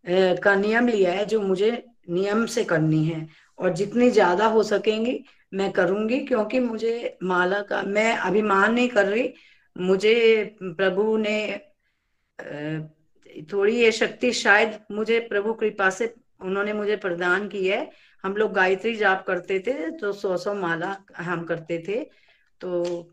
का 0.05 0.55
नियम 0.55 0.87
लिया 0.87 1.11
है, 1.13 1.25
जो 1.25 1.41
मुझे 1.41 1.71
नियम 2.09 2.45
से 2.47 2.63
करनी 2.65 3.03
है। 3.05 3.27
और 3.59 3.73
जितनी 3.73 4.09
ज़्यादा 4.11 4.45
हो 4.47 4.63
सकेंगी, 4.65 5.23
मैं 5.53 5.71
करूँगी, 5.71 6.19
क्योंकि 6.19 6.59
मुझे 6.61 7.17
माला 7.23 7.61
का, 7.61 7.81
मैं 7.83 8.15
अभिमान 8.15 8.73
नहीं 8.73 8.89
कर 8.89 9.05
रही। 9.05 9.33
मुझे 9.75 10.57
प्रभु 10.61 11.17
ने 11.17 11.59
थोड़ी 13.51 13.75
ये 13.75 13.91
शक्ति 13.91 14.31
शायद 14.33 14.79
मुझे 14.91 15.19
प्रभु 15.29 15.53
कृपा 15.53 15.89
से 15.89 16.13
उन्होंने 16.41 16.73
मुझे 16.73 16.95
प्रदान 16.97 17.47
की 17.47 17.65
है। 17.67 17.89
हम 18.23 18.35
लोग 18.35 18.53
गायत्री 18.53 18.95
जाप 18.95 19.23
करते 19.27 19.59
थे 19.59 19.89
तो 19.91 20.11
सौ 20.13 20.35
सौ 20.37 20.53
माला 20.55 20.95
हम 21.17 21.43
करते 21.45 21.77
थे। 21.87 21.99
तो 22.61 23.11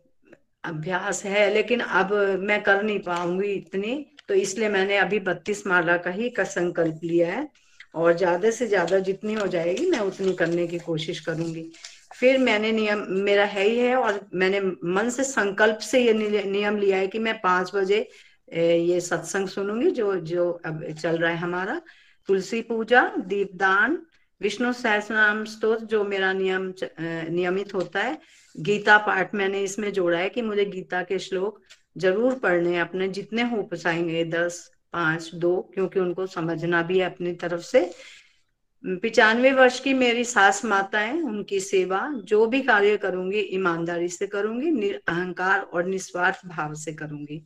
अभ्यास 0.65 1.25
है, 1.25 1.53
लेकिन 1.55 1.81
अब 1.81 2.13
मैं 2.41 2.63
कर 2.63 2.83
नहीं 2.83 2.99
पाऊँगी 3.01 3.53
इतनी। 3.53 3.95
तो 4.29 4.35
इसलिए 4.35 4.69
मैंने 4.69 4.97
अभी 4.99 5.19
बत्तीस 5.21 5.67
माला 5.67 5.97
का 5.97 6.11
ही 6.11 6.29
का 6.31 6.45
संकल्प 6.47 7.01
लिया 7.05 7.33
है 7.33 7.49
और 7.95 8.17
ज़्यादा 8.17 8.51
से 8.51 8.67
ज़्यादा 8.67 8.99
जितनी 9.01 9.35
हो 9.35 9.47
जाएगी 9.49 9.91
मैं 9.91 9.99
उतनी 10.01 10.33
करने 10.35 10.67
की 10.67 10.79
कोशिश 10.79 11.21
करूँगी। 11.21 11.71
फिर 12.15 12.39
मैंने 12.39 12.73
नियम, 12.73 13.05
मेरा 13.11 13.45
है 13.47 13.65
ही 13.65 13.79
है 13.79 13.95
और 13.97 14.21
मैंने 14.35 14.61
मन 14.61 15.11
से 15.11 15.25
संकल्प 15.25 15.79
से 15.83 16.01
ये 16.01 16.13
नियम 16.45 16.77
लिया 16.77 16.97
है 16.99 17.07
कि 17.07 17.19
मैं 17.19 17.39
पाँच 17.41 17.71
बजे 17.75 18.09
ये 18.51 19.01
सत्संग 19.01 19.49
सुनूँगी 19.49 19.91
जो 19.93 20.15
जो 20.27 20.51
अब 20.67 20.85
चल 20.93 21.17
रहा 21.17 21.31
है 21.31 21.37
हमारा। 21.39 21.81
तुलसी 22.29 22.61
पूजा, 22.63 23.03
दीपदान, 23.19 23.99
विष्णु 24.41 24.73
सहस्रनाम 24.73 25.45
स्त्रोत 25.47 25.83
जो 25.85 26.03
मेरा 26.05 26.33
नियम 26.33 26.73
नियमित 27.31 27.75
होता 27.75 28.01
है। 28.01 28.19
गीता 28.55 28.97
पाठ 28.99 29.35
मैंने 29.35 29.63
इसमें 29.63 29.93
जोड़ा 29.93 30.19
है 30.19 30.29
कि 30.29 30.43
मुझे 30.43 30.65
गीता 30.67 31.03
के 31.03 31.19
श्लोक 31.19 31.61
ज़रूर 31.99 32.35
पढ़ने, 32.35 32.79
अपने 32.79 33.09
जितने 33.09 33.43
हो 33.43 33.63
पसाएँगे 33.63 34.25
दस, 34.25 34.71
पाँच, 34.93 35.31
दो, 35.35 35.57
क्योंकि 35.75 36.01
उनको 36.01 36.27
समझना 36.27 36.83
भी 36.83 36.99
है 36.99 37.05
अपनी 37.05 37.33
तरफ़ 37.35 37.63
से। 37.63 37.91
पिचानवे 38.85 39.53
वर्ष 39.53 39.79
की 39.81 39.93
मेरी 39.95 40.25
सास 40.25 40.65
माता 40.65 41.01
है 41.01 41.21
उनकी 41.23 41.61
सेवा, 41.61 42.01
जो 42.25 42.47
भी 42.47 42.61
कार्य 42.63 42.97
करूँगी, 42.97 43.41
ईमानदारी 43.55 44.09
से 44.09 44.27
करूँगी, 44.27 44.71
निरअहकार 44.71 45.61
और 45.61 45.87
निस्वार्थ 45.87 46.47
भाव 46.47 46.75
से 46.75 46.93
करूँगी। 46.93 47.45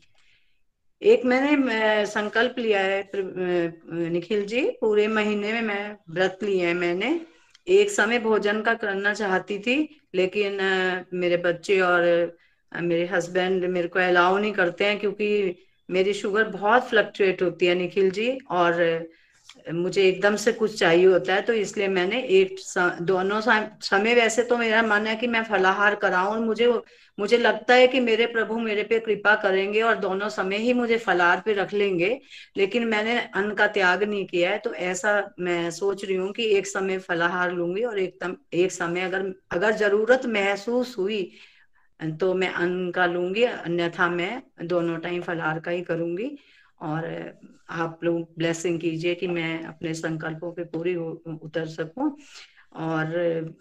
एक 1.02 1.24
मैंने 1.24 2.04
संकल्प 2.06 2.58
लिया 2.58 2.80
है 2.80 3.10
निखिल 3.14 4.44
जी, 4.46 4.60
पूरे 4.80 5.06
महीने 5.08 5.52
में 5.52 5.62
मैं 5.62 5.96
व्रत 6.10 6.38
लिया 6.42 6.68
है 6.68 6.74
मैंने। 6.74 7.20
एक 7.66 7.90
समय 7.90 8.18
भोजन 8.18 8.60
का 8.62 8.74
करना 8.74 9.14
चाहती 9.14 9.58
थी, 9.58 10.00
लेकिन 10.14 10.58
मेरे 11.14 11.36
बच्चे 11.36 11.80
और 11.80 12.36
मेरे 12.80 13.06
हस्बैंड 13.06 13.64
मेरे 13.64 13.88
को 13.88 13.98
अलाउ 13.98 14.38
नहीं 14.38 14.52
करते 14.52 14.84
हैं 14.84 14.98
क्योंकि 15.00 15.28
मेरी 15.88 16.12
शुगर 16.14 16.48
बहुत 16.48 16.88
फ्लक्चुएट 16.88 17.42
होती 17.42 17.66
है 17.66 17.74
निखिल 17.74 18.10
जी 18.10 18.30
और 18.50 18.82
मुझे 19.72 20.02
एकदम 20.02 20.36
से 20.36 20.52
कुछ 20.52 20.78
चाहिए 20.78 21.06
होता 21.06 21.34
है 21.34 21.42
तो 21.42 21.52
इसलिए 21.52 21.88
मैंने 21.88 22.22
एक 22.30 22.56
दोनों 23.02 23.40
समय 23.40 24.14
वैसे 24.14 24.42
तो 24.42 24.56
मेरा 24.56 24.82
मन 24.82 25.06
है 25.06 25.16
कि 25.16 25.26
मैं 25.26 25.42
फलाहार 25.44 25.94
कराऊं 25.94 26.32
और 26.32 26.40
मुझे 26.40 26.66
मुझे 27.18 27.38
लगता 27.38 27.74
है 27.74 27.86
कि 27.88 28.00
मेरे 28.00 28.26
प्रभु 28.26 28.58
मेरे 28.58 28.82
पे 28.82 28.98
कृपा 28.98 29.34
करेंगे 29.36 29.82
और 29.82 29.96
दोनों 29.96 30.28
समय 30.28 30.56
ही 30.56 30.72
मुझे 30.72 30.98
फलाहार 30.98 31.40
पे 31.40 31.52
रख 31.52 31.72
लेंगे, 31.74 32.08
लेकिन 32.56 32.86
मैंने 32.88 33.18
अन्न 33.34 33.54
का 33.54 33.66
त्याग 33.68 34.02
नहीं 34.02 34.24
किया 34.26 34.50
है 34.50 34.58
तो 34.58 34.74
ऐसा 34.74 35.12
मैं 35.40 35.70
सोच 35.70 36.04
रही 36.04 36.16
हूँ 36.16 36.32
कि 36.32 36.44
एक 36.56 36.66
समय 36.66 36.98
फलाहार 36.98 37.52
लूँगी 37.52 37.82
और 37.84 37.98
एक 37.98 38.36
एक 38.54 38.72
समय 38.72 39.00
अगर 39.00 39.32
अगर 39.50 39.72
ज़रूरत 39.76 40.26
महसूस 40.26 40.96
हुई 40.98 41.22
तो 42.20 42.32
मैं 42.34 42.48
अन्न 42.48 42.90
का 42.90 43.06
लूँगी 43.06 43.42
अन्यथा 43.44 44.08
मैं 44.10 44.42
दोनों 44.64 44.98
टाइम 44.98 45.22
फलाहार 45.22 45.60
का 45.60 45.70
ही 45.70 45.82
करूँगी। 45.82 46.30
और 46.80 47.04
आप 47.70 48.00
लोग 48.04 48.28
ब्लेसिंग 48.38 48.78
कीजिए 48.80 49.14
कि 49.14 49.26
मैं 49.26 49.64
अपने 49.64 49.92
संकल्पों 49.94 50.52
पे 50.52 50.64
पूरी 50.64 50.94
उतर 50.94 51.66
सकूँ। 51.66 52.10
और 52.74 53.54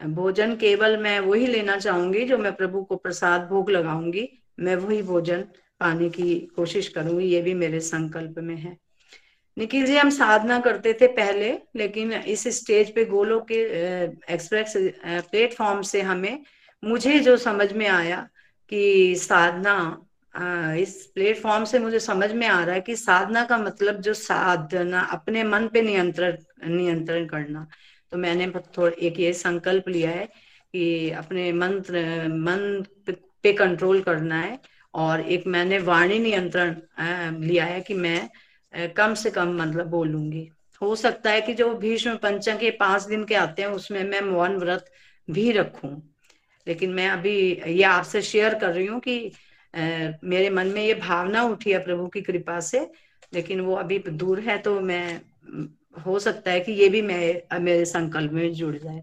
भोजन 0.00 0.54
केवल 0.56 0.96
मैं 0.96 1.18
वही 1.20 1.46
लेना 1.46 1.76
चाहूँगी 1.78 2.24
जो 2.24 2.38
मैं 2.38 2.54
प्रभु 2.56 2.82
को 2.82 2.96
प्रसाद 2.96 3.48
भोग 3.48 3.70
लगाऊँगी। 3.70 4.28
मैं 4.60 4.76
वही 4.76 5.02
भोजन 5.02 5.44
पाने 5.80 6.08
की 6.10 6.34
कोशिश 6.56 6.88
करूँगी, 6.88 7.26
ये 7.26 7.40
भी 7.42 7.54
मेरे 7.54 7.80
संकल्प 7.80 8.38
में 8.38 8.56
है। 8.56 8.76
निखिल 9.56 9.86
जी, 9.86 9.96
हम 9.96 10.10
साधना 10.10 10.58
करते 10.60 10.92
थे 10.92 11.06
पहले, 11.06 11.52
लेकिन 11.76 12.12
इस 12.12 12.46
स्टेज 12.56 12.94
पे 12.94 13.04
गोलो 13.04 13.40
के 13.50 13.60
एक्सप्रेस 14.34 14.74
प्लेटफॉर्म 15.06 15.82
से 15.82 16.00
हमें 16.02 16.42
मुझे 16.82 17.18
जो 17.20 17.36
समझ 17.36 17.72
में 17.72 17.86
आया 17.88 18.28
कि 18.72 19.14
साधना 19.18 20.06
इस 20.78 20.94
प्लेटफॉर्म 21.14 21.64
से 21.64 21.78
मुझे 21.78 22.00
समझ 22.00 22.30
में 22.32 22.46
आ 22.46 22.62
रहा 22.64 22.74
है 22.74 22.80
कि 22.80 22.96
साधना 22.96 23.44
का 23.44 23.58
मतलब 23.58 24.00
जो 24.00 24.14
साधना, 24.14 25.00
अपने 25.00 25.42
मन 25.44 25.66
पे 25.68 25.82
नियंत्रण 25.82 26.36
नियंत्रण 26.66 27.26
करना। 27.26 27.66
तो 28.12 28.18
मैंने 28.18 28.46
थोड़ा, 28.76 28.92
एक 28.98 29.18
ये 29.20 29.32
संकल्प 29.32 29.88
लिया 29.88 30.10
है 30.10 30.26
कि 30.26 31.10
अपने 31.10 31.52
मंत्र, 31.52 32.28
मन 32.28 32.84
पे 33.42 33.52
कंट्रोल 33.52 34.00
करना 34.02 34.40
है 34.40 34.58
और 34.94 35.20
एक 35.20 35.46
मैंने 35.46 35.78
वाणी 35.80 36.18
नियंत्रण 36.18 36.76
लिया 37.40 37.64
है 37.64 37.80
कि 37.80 37.94
मैं 37.94 38.92
कम 38.96 39.14
से 39.14 39.30
कम 39.30 39.56
मतलब 39.62 39.86
बोलूँगी। 39.86 40.48
हो 40.82 40.94
सकता 40.96 41.30
है 41.30 41.40
कि 41.40 41.54
जो 41.54 41.74
भीष्म 41.74 42.16
पंचम 42.16 42.56
के 42.56 42.70
पाँच 42.70 43.02
दिन 43.02 43.24
के 43.24 43.34
आते 43.34 43.62
हैं, 43.62 43.68
उसमें 43.70 44.02
मैं 44.04 44.20
मौन 44.22 44.56
व्रत 44.56 44.90
भी 45.28 45.50
रखूँ। 45.52 46.09
लेकिन 46.70 46.90
मैं 46.92 47.08
अभी 47.10 47.36
ये 47.66 47.82
आपसे 47.84 48.22
शेयर 48.22 48.54
कर 48.54 48.74
रही 48.74 48.86
हूँ 48.86 49.00
कि 49.00 49.16
आ, 49.74 49.80
मेरे 50.24 50.50
मन 50.50 50.66
में 50.66 50.82
ये 50.82 50.94
भावना 50.96 51.42
उठी 51.44 51.72
है 51.72 51.78
प्रभु 51.84 52.06
की 52.08 52.20
कृपा 52.22 52.60
से 52.60 52.80
लेकिन 53.32 53.60
वो 53.60 53.74
अभी 53.76 53.98
दूर 53.98 54.40
है 54.40 54.58
तो 54.58 54.80
मैं 54.80 55.20
हो 55.96 56.18
सकता 56.18 56.50
है 56.50 56.60
कि 56.60 56.72
ये 56.72 56.88
भी 56.88 57.02
मैं 57.02 57.58
मेरे 57.60 57.84
संकल्प 57.84 58.32
में 58.32 58.52
जुड़ 58.52 58.76
जाए। 58.76 59.02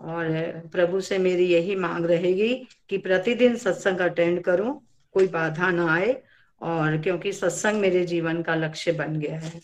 और 0.00 0.26
प्रभु 0.72 1.00
से 1.00 1.18
मेरी 1.18 1.44
यही 1.46 1.76
मांग 1.76 2.04
रहेगी 2.06 2.54
कि 2.90 2.98
प्रतिदिन 2.98 3.56
सत्संग 3.56 4.00
अटेंड 4.00 4.40
करूँ 4.42 4.74
कोई 5.14 5.26
बाधा 5.26 5.70
ना 5.70 5.92
आए 5.94 6.16
और 6.60 6.96
क्योंकि 6.98 7.32
सत्संग 7.32 7.80
मेरे 7.80 8.04
जीवन 8.04 8.42
का 8.42 8.54
लक्ष्य 8.54 8.92
बन 8.92 9.18
गया 9.20 9.38
है। 9.38 9.60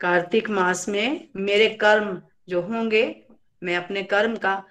कार्तिक 0.00 0.50
मास 0.50 0.88
में 0.88 1.28
मेरे 1.36 1.68
कर्म 1.76 2.20
जो 2.48 2.62
होंगे 2.62 3.04
मैं 3.62 3.76
अपने 3.76 4.02
कर्म 4.02 4.36
का 4.36 4.62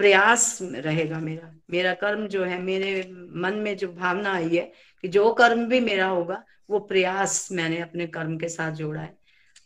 प्रयास 0.00 0.58
रहेगा 0.62 1.18
मेरा। 1.20 1.52
मेरा 1.70 1.92
कर्म 1.94 2.26
जो 2.26 2.44
है, 2.44 2.60
मेरे 2.62 2.92
मन 3.36 3.54
में 3.54 3.76
जो 3.76 3.88
भावना 3.92 4.32
आई 4.32 4.56
है 4.56 4.72
कि 5.04 5.08
जो 5.08 5.32
कर्म 5.32 5.66
भी 5.66 5.80
मेरा 5.80 6.06
होगा, 6.06 6.42
वो 6.70 6.78
प्रयास 6.80 7.48
मैंने 7.52 7.80
अपने 7.80 8.06
कर्म 8.06 8.36
के 8.38 8.48
साथ 8.48 8.72
जोड़ा 8.72 9.00
है। 9.00 9.18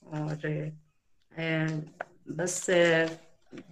और 0.07 0.73
बस 2.31 2.67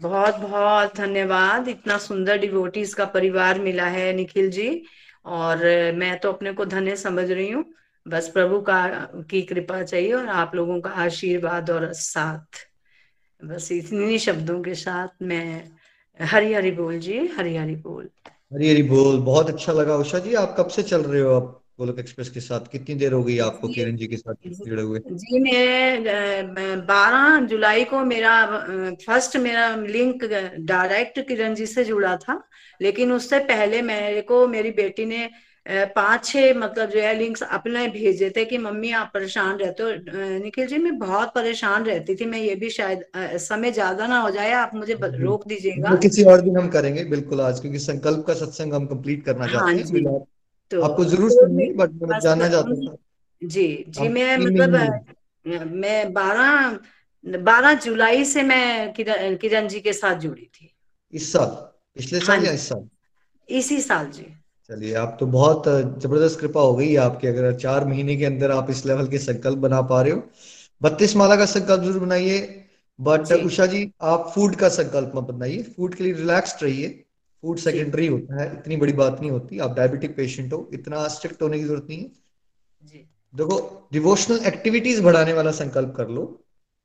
बहुत 0.00 0.36
बहुत 0.36 0.96
धन्यवाद। 0.96 1.68
इतना 1.68 1.98
सुंदर 1.98 2.38
डिवोटीज 2.38 2.94
का 2.94 3.04
परिवार 3.04 3.60
मिला 3.60 3.86
है 3.88 4.12
निखिल 4.12 4.50
जी। 4.50 4.84
और 5.26 5.58
मैं 5.94 6.18
तो 6.18 6.32
अपने 6.32 6.52
को 6.52 6.64
धन्य 6.64 6.96
समझ 6.96 7.30
रही 7.30 7.50
हूँ। 7.50 7.64
बस 8.06 8.28
प्रभु 8.28 8.60
का, 8.60 9.08
की 9.30 9.42
कृपा 9.42 9.82
चाहिए 9.82 10.12
और 10.12 10.28
आप 10.28 10.54
लोगों 10.54 10.80
का 10.80 10.90
आशीर्वाद 10.90 11.70
और 11.70 11.92
साथ। 11.92 12.66
बस 13.42 13.72
इतनी 13.72 14.18
शब्दों 14.18 14.62
के 14.62 14.74
साथ 14.74 15.22
मैं 15.22 15.70
हरी 16.20 16.52
हरी 16.52 16.70
बोल 16.70 16.98
जी 16.98 17.18
हरी 17.36 17.56
हरी 17.56 17.74
बोल। 17.76 18.08
हरी 18.52 18.68
हरी 18.70 18.82
बोल 18.82 19.18
बहुत 19.22 19.48
अच्छा 19.50 19.72
लगा 19.72 19.94
उषा 19.96 20.18
जी। 20.18 20.34
आप 20.34 20.54
कब 20.58 20.68
से 20.68 20.82
चल 20.82 21.02
रहे 21.02 21.20
हो 21.20 21.34
आप 21.34 21.58
गोलक 21.78 21.98
एक्सप्रेस 21.98 22.28
के 22.30 22.40
साथ? 22.40 22.66
कितनी 22.72 22.94
देर 22.94 23.12
हो 23.12 23.22
गई 23.24 23.38
आपको 23.38 23.68
किरण 23.68 23.96
जी 23.96 24.06
के 24.06 24.16
साथ 24.16 24.34
जुड़े 24.66 24.82
हुए? 24.82 25.00
जी 25.00 25.38
मैं 25.38 26.84
बारह 26.86 27.46
जुलाई 27.46 27.84
को 27.84 28.04
मेरा 28.04 28.34
फ़र्स्ट 29.06 29.36
मेरा 29.36 29.74
लिंक 29.76 30.24
डायरेक्ट 30.60 31.20
किरण 31.28 31.54
जी 31.54 31.66
से 31.66 31.84
जुड़ा 31.84 32.16
था। 32.16 32.42
लेकिन 32.80 33.12
उससे 33.12 33.38
पहले 33.38 33.82
मेरे 33.82 34.20
को 34.22 34.46
मेरी 34.48 34.70
बेटी 34.70 35.04
ने 35.06 35.28
पाँच 35.66 36.24
छह 36.24 36.54
मतलब 36.58 36.90
जो 36.90 37.00
है 37.00 37.14
लिंक्स 37.14 37.42
अपने 37.42 37.86
भेजे 37.88 38.30
थे 38.36 38.44
कि 38.44 38.58
मम्मी 38.58 38.90
आप 38.92 39.10
परेशान 39.14 39.56
रहते 39.58 39.82
हो। 39.82 39.90
निखिल 40.38 40.66
जी 40.66 40.78
मैं 40.78 40.98
बहुत 40.98 41.32
परेशान 41.34 41.84
रहती 41.84 42.14
थी। 42.14 42.26
मैं 42.26 42.38
ये 42.38 42.54
भी 42.54 42.70
शायद 42.70 43.04
समय 43.40 43.72
ज़्यादा 43.72 44.06
ना 44.06 44.18
हो 44.20 44.30
जाए 44.30 44.52
आप 44.54 44.74
मुझे 44.74 44.98
रोक 45.02 45.46
दीजिएगा। 45.48 45.94
किसी 45.98 46.24
और 46.24 46.40
दिन 46.40 46.56
हम 46.56 46.68
करेंगे 46.68 47.04
बिल्कुल 47.06 47.40
आज 47.40 47.60
क्योंकि 47.60 47.78
संकल्प 47.78 48.24
का 48.26 48.34
सत्संग 48.34 48.74
हम 48.74 48.86
कंप्लीट 48.86 49.24
करना 49.24 49.46
हाँ 49.46 49.72
चाहते 49.72 49.98
हैं 49.98 50.18
तो 50.72 50.82
आपको 50.82 51.04
ज़रूर 51.04 51.30
सुननी 51.30 51.72
बट 51.74 52.02
मैं 52.02 52.18
जानना 52.20 52.48
चाहता 52.48 52.74
था। 52.76 52.96
जी 53.42 53.84
जी 53.88 54.08
मैं 54.08 54.36
मतलब 54.38 54.70
मैं 55.76 56.12
बारह 56.12 56.78
बारह 57.24 57.74
जुलाई 57.80 58.24
से 58.24 58.42
मैं 58.42 58.92
किरण 58.92 59.36
किरण 59.36 59.68
जी 59.68 59.80
के 59.80 59.92
साथ 59.92 60.16
जुड़ी 60.18 60.42
थी। 60.44 60.70
इस 61.12 61.32
साल 61.32 61.46
पिछले 61.96 62.20
साल 62.20 62.36
हाँ 62.36 62.44
या 62.44 62.52
इस 62.52 62.68
साल? 62.68 62.88
इसी 63.48 63.80
साल 63.80 64.06
जी। 64.10 64.26
चलिए 64.70 64.94
आप 64.94 65.16
तो 65.20 65.26
बहुत 65.26 65.64
ज़बरदस्त 66.02 66.38
कृपा 66.40 66.60
हो 66.60 66.74
गई 66.76 66.94
आपकी। 66.96 67.26
अगर 67.28 67.54
चार 67.56 67.84
महीने 67.86 68.16
के 68.16 68.24
अंदर 68.24 68.50
आप 68.50 68.70
इस 68.70 68.84
लेवल 68.86 69.08
के 69.08 69.18
संकल्प 69.18 69.58
बना 69.58 69.80
पा 69.82 70.00
रहे 70.02 70.12
हो 70.12 70.22
बत्तीस 70.80 71.14
माला 71.16 71.36
का 71.36 71.46
संकल्प 71.46 71.82
ज़रूर 71.82 72.00
बनाइए। 72.00 72.38
बट 72.98 73.32
उषा 73.34 73.66
जी 73.66 73.90
आप 74.02 74.32
फ़ूड 74.34 74.54
का 74.56 74.68
संकल्प 74.70 75.12
मत 75.16 75.24
बनाइए। 75.24 75.62
फ़ूड 75.76 75.94
के 75.94 76.04
लिए 76.04 76.12
रिलैक्स 76.12 76.62
रहिए। 76.62 76.88
फ़ूड 77.42 77.58
सेकेंडरी 77.58 78.06
होता 78.06 78.40
है 78.40 78.46
इतनी 78.52 78.76
बड़ी 78.76 78.92
बात 78.92 79.20
नहीं 79.20 79.30
होती। 79.30 79.58
आप 79.58 79.76
डायबिटिक 79.76 80.16
पेशेंट 80.16 80.52
हो 80.52 80.68
इतना 80.74 81.06
स्ट्रिक्ट 81.08 81.42
होने 81.42 81.58
की 81.58 81.64
ज़रूरत 81.64 81.86
नहीं 81.88 81.98
है। 81.98 82.10
देखो 83.34 83.88
डिवोशनल 83.92 84.46
एक्टिविटीज़ 84.46 85.02
बढ़ाने 85.02 85.32
वाला 85.32 85.50
संकल्प 85.52 85.94
कर 85.96 86.08
लो 86.08 86.22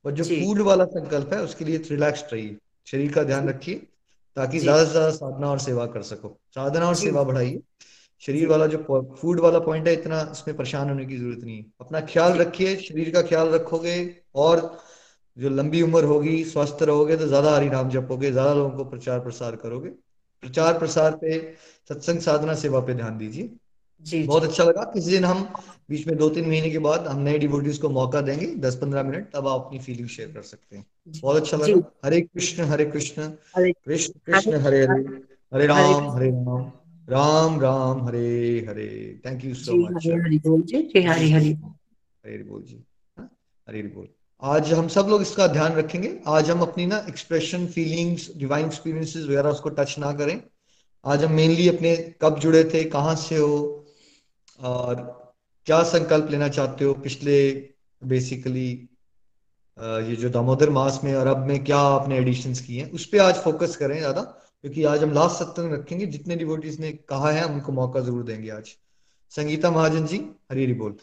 और 0.04 0.12
जो 0.12 0.24
फ़ूड 0.24 0.60
वाला 0.62 0.84
संकल्प 0.88 1.32
है 1.34 1.40
उसके 1.42 1.64
लिए 1.64 1.76
रिलैक्स 1.90 2.24
रहिए। 2.32 2.56
शरीर 2.86 3.12
का 3.12 3.22
ध्यान 3.24 3.48
रखिए। 3.48 3.86
ताकि 4.38 4.58
ज़्यादा 4.58 4.84
से 4.84 4.90
ज़्यादा 4.90 5.10
साधना 5.12 5.50
और 5.50 5.58
सेवा 5.60 5.86
कर 5.88 6.02
सको। 6.04 6.28
साधना 6.54 6.88
और 6.88 6.94
सेवा 6.96 7.22
बढ़ाइए। 7.24 7.60
शरीर 8.22 8.48
वाला 8.48 8.66
जो 8.66 8.78
फ़ूड 9.20 9.40
वाला 9.40 9.58
पॉइंट 9.60 9.88
है 9.88 9.92
इतना 9.94 10.20
इसमें 10.32 10.56
परेशान 10.56 10.88
होने 10.88 11.06
की 11.06 11.16
ज़रूरत 11.16 11.44
नहीं 11.44 11.56
है। 11.56 11.64
अपना 11.80 12.00
ख्याल 12.02 12.32
रखिए 12.38 12.76
शरीर 12.78 13.10
का 13.12 13.22
ख्याल 13.22 13.48
रखोगे 13.48 13.98
और 14.36 14.60
जो 15.36 15.48
लंबी 15.50 15.82
उम्र 15.82 16.04
होगी 16.04 16.42
स्वस्थ 16.44 16.82
रहोगे 16.82 17.16
तो 17.16 17.26
ज़्यादा 17.26 17.54
हरी 17.56 17.68
नाम 17.70 17.90
जपोगे 17.90 18.30
ज़्यादा 18.32 18.54
लोगों 18.54 18.70
को 18.76 18.84
प्रचार 18.90 19.20
प्रसार 19.20 19.56
करोगे। 19.56 19.88
प्रचार 20.42 20.78
प्रसार 20.78 21.16
पे 21.16 21.38
सत्संग 21.90 22.20
साधना 22.20 22.54
सेवा 22.54 22.80
पे 22.80 22.94
ध्यान 22.94 23.18
दीजिए। 23.18 23.50
जी 24.06 24.22
बहुत 24.22 24.42
अच्छा 24.42 24.64
लगा। 24.64 24.82
किसी 24.84 25.10
दिन 25.10 25.24
हम 25.24 25.48
बीच 25.90 26.06
में 26.06 26.16
दो 26.16 26.28
तीन 26.30 26.48
महीने 26.48 26.70
के 26.70 26.78
बाद 26.78 27.06
हम 27.06 27.20
नए 27.20 27.38
डिवोटीज 27.38 27.78
को 27.78 27.88
मौका 27.90 28.20
देंगे 28.20 28.46
दस 28.60 28.74
पंद्रह 28.76 29.02
मिनट 29.02 29.30
तब 29.34 29.46
आप 29.48 29.64
अपनी 29.66 29.78
फीलिंग 29.78 30.08
शेयर 30.08 30.28
कर 30.28 30.42
सकते 30.42 30.76
हैं। 30.76 30.84
बहुत 31.20 31.36
अच्छा 31.36 31.56
लगा। 31.56 31.80
Hare 32.04 32.20
Krishna 32.20 32.64
Hare 32.64 32.84
Krishna. 32.84 33.28
Krishna 33.58 34.12
Krishna. 34.26 34.60
Hare 34.60 34.84
Hare 34.84 35.04
Hare. 35.54 35.66
Ram 35.66 36.10
Hare 36.10 36.30
Ram. 36.30 36.70
Ram 37.08 37.60
Ram 37.60 38.04
Hare 38.06 38.66
Hare. 38.68 39.20
Thank 39.26 39.44
you 39.44 39.54
so 39.54 39.76
much 39.76 40.06
Hare 40.06 40.38
बोल 40.38 40.62
जी। 40.62 40.76
हरे 40.96 41.30
हरे। 41.30 41.50
हरे 41.50 42.42
बोल 42.42 42.62
जी। 42.62 42.82
हाँ, 43.18 43.30
हरे 43.68 43.82
बोल। 43.82 44.08
आज 44.42 44.72
हम 44.72 44.88
सब 44.88 45.06
लोग 45.10 45.22
इसका 45.22 45.46
ध्यान 45.46 45.72
रखेंगे। 45.72 46.12
आज 46.28 46.50
हम 46.50 46.60
अपनी 46.60 46.86
ना 46.86 46.98
एक्सप्रेशन 47.08 47.66
फीलिंग्स 47.66 48.30
डिवाइन 48.36 48.66
एक्सपीरियंसेस 48.66 49.24
वगैरह 49.24 49.50
उसको 49.50 49.68
टच 49.68 49.94
ना 49.98 50.12
करें। 50.12 50.40
आज 51.04 51.24
हम 51.24 51.32
मेनली 51.32 51.68
अपने 51.68 51.96
कब 52.22 52.38
जुड़े 52.38 52.62
थे 52.64 52.84
कहाँ 52.84 53.14
से 53.16 53.36
हो 53.36 53.77
और 54.58 55.00
क्या 55.66 55.82
संकल्प 55.84 56.30
लेना 56.30 56.48
चाहते 56.50 56.84
हो 56.84 56.94
पिछले 57.02 57.38
बेसिकली 58.02 58.68
ये 59.78 60.16
जो 60.16 60.28
दामोदर 60.30 60.70
मास 60.70 61.00
में 61.04 61.14
और 61.14 61.26
अब 61.26 61.46
में 61.46 61.62
क्या 61.64 61.78
आपने 61.78 62.16
एडिशन 62.18 62.52
की 62.66 62.76
हैं 62.76 62.90
उस 62.92 63.04
पर 63.06 63.20
आज 63.20 63.34
फोकस 63.42 63.76
करें 63.76 63.98
ज़्यादा 63.98 64.22
क्योंकि 64.22 64.84
आज 64.84 65.02
हम 65.02 65.12
लास्ट 65.12 65.36
सत्संग 65.36 65.72
रखेंगे 65.72 66.06
जितने 66.06 66.36
डिवोटीज 66.36 66.80
ने 66.80 66.92
कहा 67.08 67.30
है 67.30 67.44
उनको 67.46 67.72
मौका 67.72 68.00
ज़रूर 68.00 68.22
देंगे 68.24 68.50
आज। 68.50 68.74
संगीता 69.32 69.70
महाजन 69.70 70.06
जी 70.06 70.16
हरी 70.50 70.64
हरी 70.64 70.72
बोल। 70.74 70.96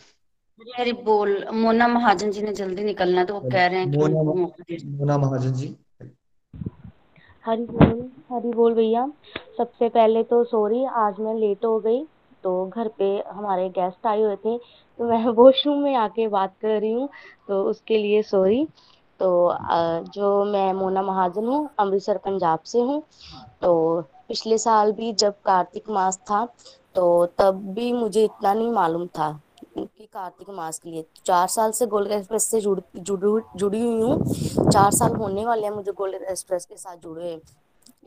हरी 0.77 0.91
बोल। 1.05 1.45
मोना 1.53 1.87
महाजन 1.87 2.31
जी 2.31 2.41
ने 2.41 2.53
जल्दी 2.53 2.83
निकलना 2.83 3.23
तो 3.23 3.33
वो 3.33 3.49
कह 3.49 3.65
रहे 3.67 3.79
हैं 3.79 3.87
मोना, 3.87 4.23
मोना 4.23 5.17
महाजन 5.17 5.53
जी। 5.53 5.75
हरी 7.45 7.65
बोल 7.65 8.09
हरी 8.31 8.51
बोल 8.51 8.73
भैया। 8.73 9.05
सबसे 9.57 9.89
पहले 9.89 10.23
तो 10.25 10.43
सॉरी 10.45 10.83
आज 10.97 11.19
मैं 11.19 11.35
लेट 11.39 11.65
हो 11.65 11.79
गई। 11.79 12.01
तो 12.45 12.65
घर 12.67 12.87
पे 12.97 13.05
हमारे 13.27 13.67
गेस्ट 13.69 14.07
आए 14.07 14.21
हुए 14.21 14.35
थे 14.35 14.57
तो 14.57 15.05
मैं 15.09 15.25
वॉशरूम 15.37 15.77
में 15.83 15.95
आके 15.95 16.27
बात 16.27 16.53
कर 16.61 16.79
रही 16.79 16.91
हूँ 16.91 17.07
तो 17.47 17.61
उसके 17.69 17.97
लिए 17.97 18.21
सॉरी 18.23 18.65
तो 19.19 19.27
जो 20.13 20.43
मैं 20.45 20.71
मोना 20.73 21.01
महाजन 21.01 21.45
हूँ, 21.45 21.69
अमृतसर, 21.79 22.17
पंजाब 22.17 22.59
से 22.65 22.79
हूँ 22.79 23.01
तो 23.61 24.01
पिछले 24.27 24.57
साल 24.57 24.91
भी 24.91 25.11
जब 25.13 25.33
कार्तिक 25.45 25.89
मास 25.89 26.17
था 26.29 26.45
तो 26.95 27.25
तब 27.39 27.61
भी 27.75 27.91
मुझे 27.93 28.23
इतना 28.23 28.53
नहीं 28.53 28.71
मालूम 28.71 29.07
था 29.07 29.31
की 29.77 30.05
कार्तिक 30.05 30.49
मास 30.49 30.79
के 30.79 30.89
लिए। 30.89 31.05
चार 31.25 31.47
साल 31.47 31.71
से 31.71 31.85
गोल्ड 31.85 32.11
एक्सप्रेस 32.11 32.43
से 32.43 32.61
जुड़, 32.61 32.79
जुड़ी 32.97 33.41
जुड़ी 33.59 33.81
हुई 33.81 34.01
हूँ, 34.01 34.69
चार 34.71 34.91
साल 34.91 35.15
होने 35.15 35.45
वाले 35.45 35.63
हैं 35.63 35.71
मुझे 35.71 35.91
गोल्ड 35.91 36.15
एक्सप्रेस 36.15 36.65
के 36.65 36.77
साथ 36.77 36.97
जुड़े। 36.97 37.39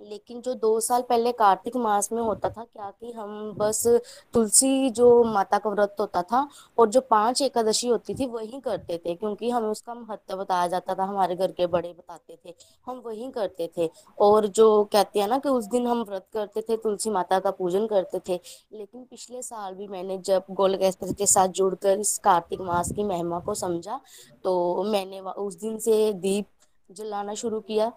लेकिन 0.01 0.41
जो 0.41 0.55
दो 0.55 0.79
साल 0.81 1.03
पहले 1.03 1.33
कार्तिक 1.33 1.77
मास 1.77 2.11
में 2.13 2.21
होता 2.23 2.49
था, 2.51 2.65
क्या 2.65 2.91
कि 2.91 3.13
हम 3.13 3.53
बस 3.59 3.87
तुलसी 4.35 4.91
जो 4.91 5.23
माता 5.25 5.59
का 5.59 5.71
व्रत 5.71 5.97
होता 6.01 6.23
था 6.23 6.49
और 6.79 6.89
जो 6.89 7.01
पाँच 7.01 7.43
एकादशी 7.43 7.89
होती 7.89 8.15
थी, 8.15 8.27
वही 8.27 8.61
करते 8.61 8.99
थे, 8.99 9.15
क्योंकि 9.15 9.51
हमें 9.51 9.69
उसका 9.69 9.95
महत्व 9.95 10.37
बताया 10.37 10.67
जाता 10.67 10.95
था, 10.95 11.05
हमारे 11.05 11.37
घर 11.37 11.53
के 11.53 11.67
बड़े 11.67 11.89
बताते 11.89 12.39
थे, 12.45 12.55
हम 12.87 13.03
वही 13.07 13.31
करते 13.31 13.71
थे। 13.77 13.91
और 14.19 14.47
जो 14.49 14.85
कहते 14.85 15.21
हैं 15.21 15.29
ना 15.29 15.39
कि 15.39 15.49
उस 15.49 15.67
दिन 15.67 15.87
हम 15.87 16.03
व्रत 16.03 16.27
करते 16.33 16.61
थे, 16.61 16.77
तुलसी 16.77 17.11
माता 17.11 17.41
का 17.41 17.51
पूजन 17.51 17.87
करते 17.87 18.19
थे, 18.29 18.41
लेकिन 18.73 19.05
पिछले 19.05 19.43
साल 19.43 19.75
भी 19.75 19.87
मैंने 19.89 20.19
जब 20.19 20.45
गोल 20.51 20.75
एक्सप्रेस 20.75 21.15
के 21.15 21.27
साथ 21.27 21.49
जुड़कर 21.49 22.01
इस 22.01 22.17
कार्तिक 22.19 22.61
मास 22.61 22.93
की 22.93 23.05
महिमा 23.05 23.39
को 23.41 23.55
समझा 23.55 24.01
तो 24.45 24.83
मैंने 24.85 25.21
उस 25.21 25.61
दिन 25.61 25.79
से 25.79 26.13
दीप 26.13 26.47
जलाना 26.91 27.35
शुरू 27.35 27.61
किया 27.61 27.93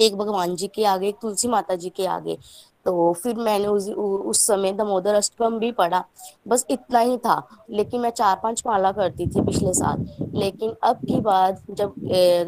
एक 0.00 0.16
भगवान 0.16 0.56
जी 0.56 0.68
के 0.68 0.84
आगे, 0.84 1.08
एक 1.08 1.16
तुलसी 1.22 1.48
माता 1.48 1.74
जी 1.74 1.88
के 1.88 2.06
आगे। 2.06 2.38
तो 2.84 3.12
फिर 3.12 3.36
मैंने 3.36 3.66
उस 3.66 3.88
उस 3.88 4.46
समय 4.46 4.72
दमोदर 4.72 5.14
अष्टम 5.14 5.58
भी 5.58 5.72
पढ़ा। 5.72 6.04
बस 6.48 6.64
इतना 6.70 6.98
ही 6.98 7.16
था। 7.18 7.42
लेकिन 7.70 8.00
मैं 8.00 8.10
चार 8.10 8.40
पाँच 8.42 8.62
माला 8.66 8.92
करती 8.92 9.26
थी 9.26 9.40
पिछले 9.40 9.72
साल। 9.74 10.06
लेकिन 10.34 10.74
अब 10.82 10.96
की 10.96 11.20
बात, 11.20 11.62
जब 11.70 11.94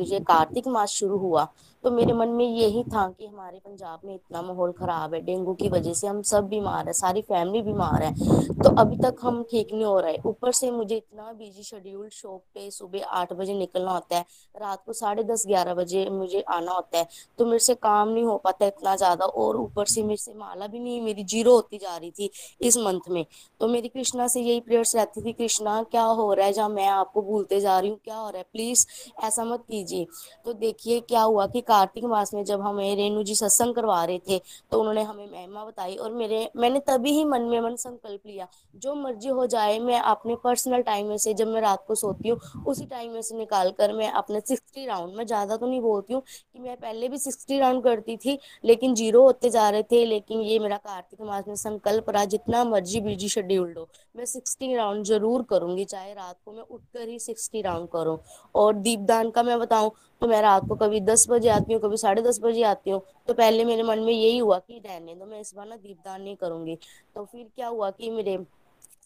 ये 0.00 0.20
कार्तिक 0.20 0.68
मास 0.68 0.88
शुरू 0.88 1.18
हुआ 1.18 1.48
तो 1.84 1.90
मेरे 1.90 2.12
मन 2.12 2.28
में 2.30 2.44
यही 2.46 2.82
था 2.84 3.06
कि 3.10 3.26
हमारे 3.26 3.58
पंजाब 3.58 4.00
में 4.04 4.14
इतना 4.14 4.42
माहौल 4.42 4.72
खराब 4.72 5.14
है, 5.14 5.20
डेंगू 5.22 5.54
की 5.54 5.68
वजह 5.68 5.94
से 5.94 6.06
हम 6.06 6.20
सब 6.24 6.48
बीमार 6.48 6.86
है, 6.86 6.92
सारी 6.92 7.22
फैमिली 7.22 7.62
बीमार 7.62 8.02
है। 8.02 8.12
तो 8.54 8.74
अभी 8.76 8.96
तक 8.98 9.16
हम 9.22 9.42
ठीक 9.50 9.72
नहीं 9.72 9.84
हो 9.84 9.98
रहे। 10.00 10.18
ऊपर 10.26 10.52
से 10.52 10.70
मुझे 10.70 10.96
इतना 10.96 11.32
बिज़ी 11.32 11.62
शेड्यूल 11.62 12.08
शॉप 12.12 12.42
पे 12.54 12.70
सुबह 12.70 13.04
आठ 13.12 13.32
बजे 13.32 13.54
निकलना 13.54 13.92
होता 13.92 14.16
है, 14.16 14.24
रात 14.54 14.82
को 14.86 14.92
साढ़े 14.92 15.22
दस, 15.24 15.44
ग्यारह 15.46 15.74
बजे 15.74 16.08
मुझे 16.10 16.40
आना 16.42 16.72
होता 16.72 16.98
है 16.98 17.08
तो 17.38 17.46
मेरे 17.46 17.58
से 17.58 17.74
काम 17.76 18.08
नहीं 18.08 18.24
हो 18.24 18.36
पाता 18.38 18.66
इतना 18.66 18.94
ज़्यादा 18.96 19.24
और 19.24 19.56
ऊपर 19.56 19.86
से 19.86 20.02
मेरे 20.02 20.16
से 20.16 20.34
माला 20.34 20.66
भी 20.66 20.78
नहीं, 20.78 21.00
मेरी 21.02 21.24
ज़ीरो 21.24 21.54
होती 21.54 21.78
जा 21.78 21.96
रही 21.96 22.10
थी 22.10 22.30
इस 22.60 22.76
मंथ 22.78 23.08
में। 23.10 23.24
तो 23.60 23.68
मेरी 23.68 23.88
कृष्णा 23.88 24.26
से 24.28 24.40
यही 24.40 24.60
प्रेयर्स 24.60 24.94
रहती 24.96 25.22
थी, 25.22 25.32
कृष्णा, 25.32 25.82
क्या 25.82 26.02
हो 26.02 26.32
रहा 26.32 26.46
है? 26.46 26.52
जहाँ 26.52 26.68
मैं 26.68 26.86
आपको 26.88 27.22
भूलते 27.22 27.60
जा 27.60 27.78
रही 27.78 27.90
हूँ, 27.90 27.98
क्या 28.04 28.16
हो 28.16 28.28
रहा 28.28 28.38
है? 28.38 28.46
प्लीज़ 28.52 28.86
ऐसा 29.24 29.44
मत 29.44 29.64
कीजिए। 29.70 30.06
तो 30.44 30.52
देखिए 30.54 31.00
क्या 31.02 31.22
हुआ 31.22 31.46
कि 31.46 31.60
कार्तिक 31.72 32.04
मास 32.06 32.34
में 32.34 32.44
जब 32.44 32.60
हमें 32.60 32.94
रेणु 32.96 33.22
जी 33.22 33.34
सत्संग 33.34 33.74
करवा 33.74 34.04
रहे 34.04 34.18
थे 34.28 34.40
तो 34.72 34.80
उन्होंने 34.80 35.02
हमें 35.02 35.26
महिमा 35.26 35.64
बताई 35.64 35.94
और 35.96 36.12
मेरे, 36.12 36.48
मैंने 36.56 36.80
तभी 36.88 37.12
ही 37.12 37.24
मन 37.26 37.42
में 37.42 37.60
मन 37.60 37.76
संकल्प 37.76 38.26
लिया, 38.26 38.46
जो 38.76 38.94
मर्ज़ी 38.94 39.28
हो 39.30 39.46
जाए 39.48 39.78
मैं 39.80 40.00
अपने 40.00 40.34
पर्सनल 40.44 40.82
टाइम 40.82 41.06
में 41.06 41.16
से 41.18 41.34
जब 41.34 41.48
मैं 41.48 41.60
रात 41.62 41.84
को 41.88 41.94
सोती 41.96 42.28
हूँ, 42.28 42.38
उसी 42.66 42.86
टाइम 42.86 43.12
में 43.12 43.22
से 43.22 43.36
निकाल 43.36 43.70
कर 43.78 43.92
मैं 43.92 44.10
अपने 44.12 44.40
सिक्सटी 44.42 44.86
राउंड 44.86 45.16
में 45.16 45.24
ज़्यादा 45.26 45.56
तो 45.56 45.66
नहीं 45.66 45.80
बोलती 45.80 46.14
हूँ 46.14 46.22
कि 46.22 46.58
मैं 46.60 46.76
पहले 46.76 47.08
भी 47.08 47.18
सिक्सटी 47.18 47.58
राउंड 47.58 47.82
करती 47.84 48.16
थी, 48.16 48.38
लेकिन 48.64 48.94
ज़ीरो 48.94 49.22
होते 49.22 49.50
जा 49.50 49.68
रहे 49.70 49.82
थे, 49.82 50.04
लेकिन 50.06 50.40
ये 50.42 50.58
मेरा 50.58 50.76
कार्तिक 50.78 51.20
मास 51.22 51.48
में 51.48 51.54
संकल्प 51.56 52.10
रहा, 52.10 52.24
जितना 52.26 52.64
मर्ज़ी 52.64 53.00
बिज़ी 53.00 53.28
शेड्यूल्ड 53.30 53.78
हो 53.78 53.88
मैं 54.14 54.24
सिक्सटी 54.26 54.74
राउंड 54.74 55.04
ज़रूर 55.06 55.42
करूँगी, 55.50 55.84
चाहे 55.86 56.12
रात 56.14 56.36
को 56.44 56.52
मैं 56.52 56.62
उठकर 56.62 57.08
ही 57.08 57.18
सिक्सटी 57.20 57.62
राउंड 57.62 57.88
करूँ। 57.88 58.18
और 58.54 58.74
दीपदान 58.76 59.30
का 59.30 59.42
मैं 59.42 59.58
बताऊँ 59.58 59.90
तो 60.22 60.26
मैं 60.28 60.40
रात 60.42 60.68
को 60.68 60.74
कभी 60.76 61.00
दस 61.00 61.26
बजे 61.30 61.48
आती 61.48 61.72
हूँ, 61.72 61.80
कभी 61.82 61.96
साढ़े 61.96 62.22
दस 62.22 62.38
बजे 62.42 62.62
आती 62.62 62.90
हूँ। 62.90 63.00
तो 63.28 63.34
पहले 63.34 63.64
मेरे 63.64 63.82
मन 63.82 63.98
में 63.98 64.12
यही 64.12 64.38
हुआ 64.38 64.58
कि 64.58 64.78
रहने 64.78 65.14
दो, 65.14 65.26
मैं 65.26 65.40
इस 65.40 65.54
बार 65.54 65.66
ना 65.68 65.76
दीपदान 65.76 66.20
नहीं 66.22 66.36
करूँगी। 66.36 66.78
तो 67.14 67.24
फिर 67.24 67.46
क्या 67.56 67.68
हुआ 67.68 67.90
कि 67.90 68.10
मेरे 68.10 68.38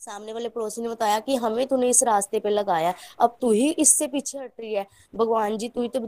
सामने 0.01 0.33
वाले 0.33 0.49
पड़ोसी 0.49 0.83
ने 0.83 0.89
बताया 0.89 1.19
कि 1.21 1.37
हमें 1.37 1.67
तूने 1.67 1.89
इस 1.89 2.03
रास्ते 2.03 2.41
पे 2.41 2.51
लगाया, 2.51 2.93
अब 3.21 3.37
तू 3.41 3.51
ही 3.53 3.71
इससे 3.71 4.07
पीछे 4.07 4.39
हट 4.39 4.53
रही 4.61 4.75
है। 4.75 4.87
भगवान 5.15 5.57
जी, 5.59 5.69
तू 5.69 5.83
ही 5.83 5.89
तो 5.89 6.01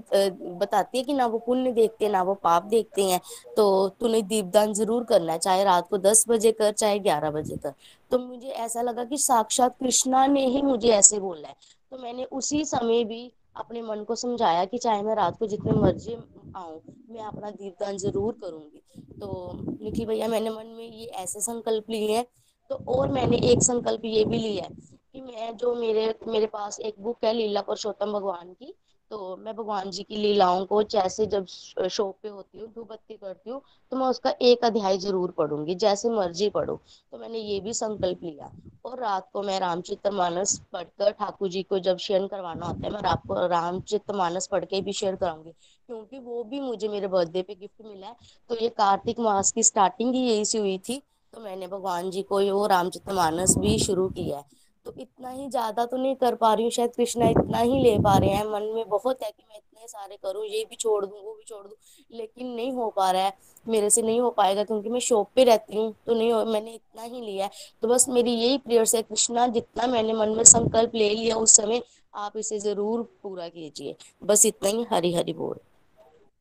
बताती 0.59 0.99
है 0.99 1.05
कि 1.05 1.15
ना 1.15 1.27
वो 1.27 1.39
पुण्य 1.39 1.73
देखते 1.73 2.05
हैं, 2.05 2.13
ना 2.13 2.23
वो 2.23 2.35
पाप 2.35 2.65
देखते 2.67 3.05
हैं। 3.05 3.21
तो 3.57 3.89
तूने 4.01 4.23
दीपदान 4.25 4.75
ज़रूर 4.75 5.05
करना 5.05 5.33
है, 5.33 5.39
चाहे 5.39 5.65
रात 5.65 5.89
को 5.89 5.99
दस 5.99 6.25
बजे 6.29 6.53
कर, 6.53 6.73
चाहे 6.73 6.99
ग्यारह 6.99 7.31
बजे 7.31 7.57
कर। 7.57 7.75
तो 8.11 8.19
मुझे 8.19 8.49
ऐसा 8.49 8.83
लगा 8.83 9.05
कि 9.05 9.19
साक्षात 9.19 9.77
कृष्णा 9.81 10.27
ने 10.27 10.47
ही 10.47 10.63
मुझे 10.63 10.89
ऐसे 10.91 11.19
बोला 11.21 11.49
है। 11.49 11.55
तो 11.93 11.99
मैंने 11.99 12.25
उसी 12.25 12.65
समय 12.67 13.05
भी 13.05 13.31
अपने 13.59 13.83
मन 13.83 14.05
को 14.05 14.15
समझाया 14.15 14.65
कि 14.65 14.79
चाहे 14.79 15.03
मैं 15.03 15.15
रात 15.15 15.39
को 15.39 15.47
जितने 15.47 15.73
मर्ज़ी 15.73 16.15
आऊँ, 16.57 16.81
मैं 17.11 17.23
अपना 17.23 17.51
दीपदान 17.51 17.97
ज़रूर 17.97 18.39
करूँगी। 18.43 18.83
तो 19.21 19.51
निखिल 19.83 20.07
भैया, 20.07 20.29
मैंने 20.29 20.51
मन 20.51 20.67
में 20.77 20.85
ये 20.85 21.07
ऐसे 21.17 21.41
संकल्प 21.41 21.91
लिए 21.91 22.17
हैं। 22.17 22.27
तो 22.71 22.75
और 22.89 23.13
मैंने 23.13 23.37
एक 23.51 23.63
संकल्प 23.63 24.05
ये 24.05 24.25
भी 24.25 24.39
लिया 24.39 24.65
है 24.65 24.71
कि 25.13 25.21
मैं 25.21 25.57
जो 25.57 25.75
मेरे 25.75 26.15
मेरे 26.27 26.47
पास 26.47 26.79
एक 26.81 26.95
बुक 26.99 27.25
है 27.25 27.33
लीला 27.33 27.61
पुरुषोत्तम 27.61 28.13
भगवान 28.13 28.53
की 28.53 28.75
तो 29.11 29.37
मैं 29.37 29.55
भगवान 29.57 29.91
जी 29.91 30.03
की 30.03 30.17
लीलाओं 30.17 30.65
को 30.67 30.83
जैसे 30.85 31.27
जब 31.27 31.47
शो 31.47 32.05
पे 32.23 32.29
होती 32.29 32.59
हूँ 32.59 32.69
धूपत्ती 32.69 33.15
करती 33.15 33.51
हूँ 33.51 33.61
तो 33.93 33.97
मैं 33.97 34.07
उसका 34.07 34.31
एक 34.43 34.65
अध्याय 34.65 34.99
ज़रूर 34.99 35.31
पढ़ूँगी, 35.31 35.75
जैसे 35.75 36.11
मर्ज़ी 36.11 36.49
पढ़ू। 36.51 36.75
तो 37.13 37.19
मैंने 37.19 37.39
ये 37.39 37.61
भी 37.61 37.73
संकल्प 37.73 38.23
लिया। 38.25 38.51
और 38.85 38.99
रात 39.01 39.29
को 39.33 39.43
मैं 39.43 39.59
रामचित्र 39.61 40.11
मानस 40.11 40.59
पढ़कर 40.73 41.11
ठाकुर 41.11 41.49
जी 41.49 41.63
को 41.63 41.79
जब 41.79 41.97
शेयर 41.99 42.27
करवाना 42.27 42.67
होता 42.67 42.87
है, 42.87 42.93
मैं 42.93 43.01
रात 43.03 43.23
को 43.29 43.47
रामचित्र 43.47 44.15
मानस 44.15 44.47
पढ़ 44.47 44.65
के 44.65 44.81
भी 44.81 44.93
शेयर 44.93 45.17
कराऊँगी। 45.17 45.51
क्योंकि 45.51 46.19
वो 46.19 46.43
भी 46.45 46.61
मुझे 46.61 46.89
मेरे 46.89 47.07
बर्थडे 47.07 47.43
पे 47.43 47.55
गिफ्ट 47.55 47.87
मिला 47.87 48.07
है। 48.07 48.17
तो 48.51 48.57
ये 48.57 48.69
कार्तिक 48.69 49.21
मास 49.21 49.53
की 49.53 49.63
स्टार्टिंग 49.63 50.15
ही 50.15 50.21
यही 50.21 50.45
सी 50.45 50.59
हुई 50.59 50.79
थी। 50.79 51.03
तो 51.33 51.41
मैंने 51.41 51.67
भगवान 51.67 52.11
जी 52.11 52.23
को 52.23 52.41
वो 52.53 52.67
रामचित्र 52.67 53.13
मानस 53.13 53.57
भी 53.59 53.79
शुरू 53.79 54.09
किया 54.09 54.39
है। 54.39 54.58
तो 54.89 54.95
इतना 54.99 55.31
ही 55.31 55.49
ज़्यादा 55.51 55.85
तो 55.87 55.97
नहीं 55.97 56.15
कर 56.17 56.35
पा 56.35 56.53
रही 56.55 56.65
हूँ, 56.65 56.71
शायद 56.73 56.91
कृष्णा 56.97 57.29
इतना 57.29 57.59
ही 57.59 57.83
ले 57.83 57.99
पा 57.99 58.17
रहे 58.19 58.31
हैं। 58.31 58.45
मन 58.45 58.63
में 58.75 58.89
बहुत 58.89 59.23
है 59.23 59.31
कि 59.31 59.43
मैं 59.49 59.57
इतने 59.57 59.87
सारे 59.89 60.17
करूँ, 60.17 60.45
ये 60.47 60.65
भी 60.71 60.77
छोड़ 60.77 61.05
दूँ, 61.05 61.19
वो 61.25 61.35
भी 61.35 61.43
छोड़ 61.49 61.63
दूँ, 61.63 61.77
लेकिन 62.11 62.47
नहीं 62.49 62.73
हो 62.73 62.89
पा 62.97 63.11
रहा 63.11 63.23
है। 63.23 63.33
मेरे 63.67 63.91
से 63.91 64.03
नहीं 64.03 64.21
हो 64.21 64.31
पाएगा 64.31 64.63
क्योंकि 64.65 64.89
मैं 64.89 65.01
शॉप 65.01 65.29
पे 65.37 65.45
रहती 65.45 65.77
हूँ 65.77 65.93
तो 66.07 66.15
नहीं 66.15 66.33
हो, 66.33 66.45
मैंने 66.45 66.73
इतना 66.73 67.03
ही 67.03 67.21
लिया 67.21 67.45
है। 67.45 67.51
तो 67.83 67.89
बस 67.89 68.09
मेरी 68.09 68.33
यही 68.33 68.59
प्रेयर्स 68.59 68.95
है, 68.95 69.03
कृष्णा, 69.03 69.47
जितना 69.49 69.87
मैंने 69.87 70.13
मन 70.13 70.29
में 70.29 70.45
संकल्प 70.47 70.95
ले 70.95 71.09
लिया 71.11 71.37
उस 71.37 71.57
समय, 71.57 71.83
आप 72.15 72.37
इसे 72.37 72.59
ज़रूर 72.59 73.03
पूरा 73.23 73.49
कीजिए। 73.49 73.97
बस 74.25 74.47
इतना 74.47 74.69
ही 74.69 74.87
हरी 74.93 75.13
हरी 75.15 75.33
बोल। 75.33 75.59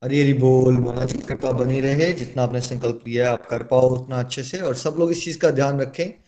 हरी 0.03 0.21
हरी 0.21 0.33
बोल 0.35 0.77
मोना 0.77 1.05
जी 1.05 1.17
कृपा 1.17 1.51
बनी 1.53 1.79
रहे, 1.81 2.11
जितना 2.13 2.43
आपने 2.43 2.61
संकल्प 2.61 3.03
लिया 3.07 3.31
आप 3.31 3.45
कर 3.45 3.63
पाओ 3.63 3.89
उतना 3.89 4.19
अच्छे 4.19 4.43
से, 4.43 4.59
और 4.59 4.75
सब 4.75 4.95
लोग 4.99 5.11
इस 5.11 5.23
चीज़ 5.25 5.39
का 5.39 5.51
ध्यान 5.51 5.81
रखें। 5.81 6.26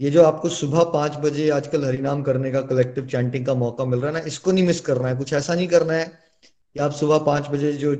ये 0.00 0.10
जो 0.10 0.22
आपको 0.24 0.48
सुबह 0.48 0.84
पाँच 0.84 1.16
बजे 1.16 1.48
आजकल 1.50 1.84
हरिनाम 1.84 2.22
करने 2.22 2.50
का 2.50 2.60
कलेक्टिव 2.60 3.06
चैंटिंग 3.06 3.46
का 3.46 3.54
मौका 3.54 3.84
मिल 3.84 4.00
रहा 4.00 4.10
है 4.10 4.14
ना, 4.14 4.20
इसको 4.20 4.52
नहीं 4.52 4.66
मिस 4.66 4.80
करना 4.80 5.08
है, 5.08 5.16
कुछ 5.16 5.32
ऐसा 5.32 5.54
नहीं 5.54 5.68
करना 5.68 5.92
है 5.92 6.04
कि 6.04 6.80
आप 6.80 6.92
सुबह 6.92 7.18
पाँच 7.18 7.48
बजे 7.48 7.72
जो 7.72 7.92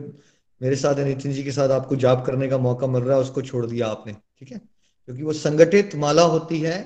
मेरे 0.61 0.77
साथ 0.77 0.99
नितिन 0.99 1.33
जी 1.33 1.43
के 1.45 1.53
साथ 1.53 1.69
आपको 1.69 1.97
जाप 1.97 2.25
करने 2.27 2.49
का 2.49 2.59
मौका 2.59 2.87
मिल 2.87 3.03
रहा 3.03 3.17
है, 3.17 3.23
उसको 3.23 3.43
छोड़ 3.43 3.67
दिया 3.67 3.87
आपने, 3.87 4.13
ठीक 4.13 4.53
है? 4.53 4.59
क्योंकि 4.59 5.23
वो 5.23 5.33
संगठित 5.33 5.95
माला 5.95 6.23
होती 6.23 6.61
है, 6.61 6.79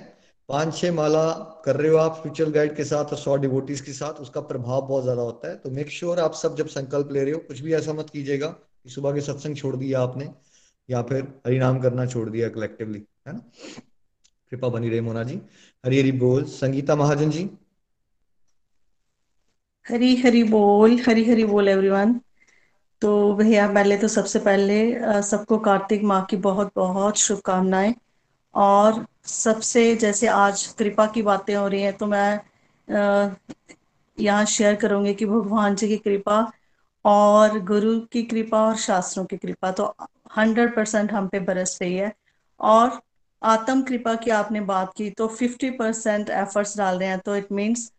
पाँच 0.49 0.77
छह 0.77 0.93
माला 0.93 1.31
कर 1.65 1.77
रहे 1.77 1.91
हो 1.91 1.97
आप 1.97 2.17
स्पिरिचुअल 2.17 2.51
गाइड 2.51 2.77
के 2.77 2.85
साथ 2.85 3.05
और 3.05 3.19
सौ 3.19 3.37
डिवोटीज 3.37 3.81
के 3.81 3.93
साथ, 3.93 4.13
उसका 4.13 4.41
प्रभाव 4.41 4.87
बहुत 4.89 5.03
ज़्यादा 5.03 5.23
होता 5.23 5.49
है। 5.49 5.57
तो 5.57 5.71
मेक 5.71 5.91
श्योर 5.91 6.17
sure 6.17 6.25
आप 6.25 6.35
सब 6.35 6.57
जब 6.57 6.67
संकल्प 6.67 7.13
ले 7.13 7.25
रहे 7.25 7.33
हो, 7.33 7.39
कुछ 7.39 7.61
भी 7.61 7.75
ऐसा 7.75 7.93
मत 7.93 8.11
कीजिएगा 8.11 8.47
कि 8.47 8.91
सुबह 8.91 9.13
के 9.13 9.21
सत्संग 9.21 9.57
छोड़ 9.57 9.77
दिया 9.77 10.01
आपने 10.01 10.29
या 10.89 11.03
फिर 11.03 11.23
हरिनाम 11.47 11.81
करना 11.81 12.07
छोड़ 12.07 12.29
दिया 12.31 12.49
कलेक्टिवली 12.49 13.07
है 13.29 13.33
ना? 13.33 13.51
कृपा 14.53 14.69
बनी 14.69 14.89
रहे 14.89 15.01
मोना 15.01 15.23
जी। 15.25 15.41
हरी 15.85 15.99
हरी 16.01 16.13
बोल। 16.21 16.45
संगीता 16.53 16.97
महाजन 16.97 17.31
जी। 17.31 17.49
हरी 19.87 20.15
हरी 20.17 20.43
बोल, 20.45 20.99
हरी 21.09 21.25
हरी 21.25 21.45
बोल 21.45 21.69
एवरीवन 21.69 22.21
तो 23.03 23.35
भैया, 23.35 23.67
पहले 23.69 23.97
तो 23.99 24.09
सबसे 24.09 24.39
पहले 24.39 25.23
सबको 25.23 25.59
कार्तिक 25.61 26.03
माँ 26.05 26.25
की 26.31 26.37
बहुत 26.39 26.71
बहुत 26.77 27.17
शुभकामनाएँ। 27.19 27.95
और 28.55 29.05
सबसे 29.25 29.95
जैसे 29.97 30.27
आज 30.29 30.67
कृपा 30.79 31.07
की 31.07 31.23
बातें 31.23 31.55
हो 31.55 31.67
रही 31.69 31.83
हैं 31.83 31.93
तो 31.97 32.07
मैं 32.07 32.41
यहाँ 34.19 34.45
शेयर 34.47 34.75
करूँगी 34.77 35.15
कि 35.15 35.27
भगवान 35.27 35.75
जी 35.77 35.89
की 35.89 35.97
कृपा 35.99 36.41
और 37.05 37.59
गुरु 37.65 37.99
की 38.13 38.23
कृपा 38.23 38.61
और 38.69 38.77
शास्त्रों 38.79 39.25
की 39.25 39.37
कृपा। 39.37 39.71
तो 39.73 39.95
हंड्रेड 40.37 40.75
परसेंट 40.77 41.13
हम 41.13 41.29
पे 41.29 41.41
बरस 41.41 41.79
रही 41.83 41.97
है। 41.97 42.13
और 42.61 43.01
आत्म 43.43 43.83
कृपा 43.83 44.15
की 44.15 44.31
आपने 44.31 44.61
बात 44.63 44.93
की 44.97 45.09
तो 45.11 45.27
फिफ्टी 45.31 45.71
परसेंट 45.73 46.31
एफर्ट्स 46.31 46.77
डाल 46.79 46.99
रहे 46.99 47.09
हैं 47.09 47.19
तो 47.19 47.37
इट 47.37 47.53
मीन्स 47.53 47.91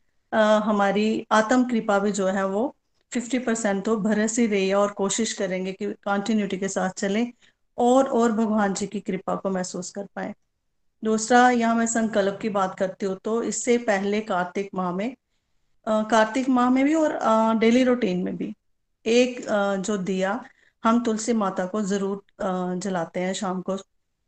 हमारी 0.66 1.26
आत्म 1.32 1.64
कृपा 1.70 1.98
भी 2.00 2.12
जो 2.12 2.28
है 2.28 2.46
वो 2.48 2.74
फिफ्टी 3.12 3.40
परसेंट 3.40 3.84
तो 3.86 3.96
भरस 4.00 4.38
ही 4.40 4.46
रही 4.48 4.68
है 4.70 4.76
और 4.76 4.92
कोशिश 4.94 5.34
करेंगे 5.34 5.74
कि 5.74 5.86
कंटिन्यूटी 6.04 6.58
के 6.58 6.68
साथ 6.70 6.90
चलें 6.98 7.32
और 7.78 8.08
और 8.12 8.32
भगवान 8.32 8.74
जी 8.74 8.88
की 8.88 9.00
कृपा 9.02 9.36
को 9.36 9.50
महसूस 9.50 9.92
कर 9.92 10.06
पाए। 10.16 10.34
दूसरा, 11.04 11.50
यहाँ 11.52 11.76
मैं 11.76 11.86
संकल्प 11.88 12.40
की 12.42 12.50
बात 12.52 12.78
करती 12.80 13.06
हूँ 13.06 13.18
तो 13.24 13.42
इससे 13.44 13.78
पहले 13.80 14.22
कार्तिक 14.24 14.70
माह 14.76 14.92
में 14.92 15.16
कार्तिक 15.88 16.50
माह 16.50 16.70
में 16.70 16.84
भी 16.86 16.94
और 16.96 17.18
डेली 17.60 17.84
रूटीन 17.84 18.24
में 18.24 18.36
भी 18.38 18.54
एक 19.06 19.46
जो 19.80 19.98
दिया 20.00 20.40
हम 20.84 21.04
तुलसी 21.04 21.34
माता 21.36 21.66
को 21.66 21.82
ज़रूर 21.84 22.24
जलाते 22.80 23.20
हैं 23.20 23.34
शाम 23.34 23.62
को। 23.62 23.78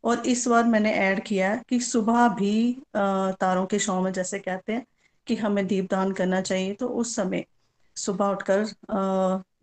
और 0.05 0.27
इस 0.27 0.47
बार 0.47 0.63
मैंने 0.63 0.91
ऐड 0.93 1.23
किया 1.23 1.51
है 1.51 1.61
कि 1.69 1.79
सुबह 1.79 2.27
भी 2.29 2.53
तारों 2.95 3.65
के 3.65 3.79
शौ 3.79 3.99
में 4.01 4.11
जैसे 4.13 4.39
कहते 4.39 4.73
हैं 4.73 4.85
कि 5.27 5.35
हमें 5.35 5.65
दीपदान 5.67 6.11
करना 6.11 6.41
चाहिए 6.41 6.73
तो 6.73 6.87
उस 6.87 7.15
समय 7.15 7.45
सुबह 7.97 8.25
उठकर 8.25 8.65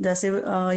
जैसे 0.03 0.29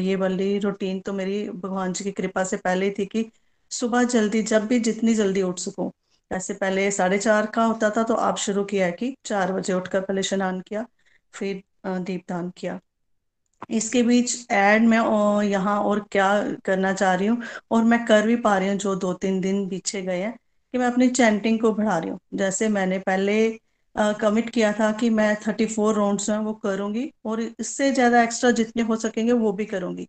ये 0.01 0.15
वाली 0.15 0.57
रूटीन 0.59 0.99
तो 0.99 1.13
मेरी 1.13 1.49
भगवान 1.49 1.93
जी 1.93 2.03
की 2.03 2.11
कृपा 2.11 2.43
से 2.43 2.57
पहले 2.57 2.85
ही 2.85 2.91
थी 2.91 3.05
कि 3.05 3.29
सुबह 3.71 4.03
जल्दी, 4.03 4.41
जब 4.43 4.65
भी 4.67 4.79
जितनी 4.79 5.13
जल्दी 5.13 5.41
उठ 5.41 5.59
सकूँ। 5.59 5.91
ऐसे 6.31 6.53
पहले 6.53 6.89
साढ़े 6.91 7.17
चार 7.17 7.45
का 7.45 7.63
होता 7.65 7.89
था 7.89 8.03
तो 8.03 8.13
आप 8.13 8.37
शुरू 8.37 8.63
किया 8.63 8.89
कि 8.91 9.15
चार 9.25 9.51
बजे 9.53 9.73
उठकर 9.73 10.01
पहले 10.01 10.23
स्नान 10.23 10.59
किया, 10.61 10.85
फिर 11.33 11.63
दीपदान 11.87 12.49
किया। 12.57 12.79
इसके 13.69 14.01
बीच 14.03 14.47
ऐड 14.51 14.83
मैं 14.85 14.99
यहाँ 15.43 15.79
और 15.81 15.99
क्या 16.11 16.29
करना 16.65 16.93
चाह 16.93 17.13
रही 17.13 17.27
हूँ? 17.27 17.41
और 17.71 17.83
मैं 17.83 18.03
कर 18.05 18.27
भी 18.27 18.35
पा 18.37 18.57
रही 18.57 18.69
हूँ 18.69 18.77
जो 18.77 18.95
दो 18.97 19.13
तीन 19.15 19.39
दिन 19.41 19.67
पीछे 19.69 20.01
गए 20.01 20.19
हैं 20.21 20.35
कि 20.73 20.77
मैं 20.77 20.87
अपनी 20.87 21.07
चैंटिंग 21.09 21.59
को 21.59 21.71
बढ़ा 21.73 21.97
रही 21.97 22.09
हूँ। 22.09 22.19
जैसे 22.33 22.69
मैंने 22.69 22.99
पहले 23.01 23.37
कमिट 23.95 24.49
किया 24.49 24.71
था 24.73 24.91
कि 24.91 25.09
मैं 25.09 25.35
थर्टी 25.47 25.65
फोर 25.65 25.95
राउंड 25.95 26.21
हैं 26.21 26.37
वो 26.39 26.53
करूँगी 26.55 27.11
और 27.25 27.41
इससे 27.41 27.91
ज़्यादा 27.91 28.23
एक्स्ट्रा 28.23 28.51
जितने 28.51 28.83
हो 28.83 28.95
सकेंगे 28.97 29.33
वो 29.33 29.51
भी 29.53 29.65
करूँगी। 29.65 30.07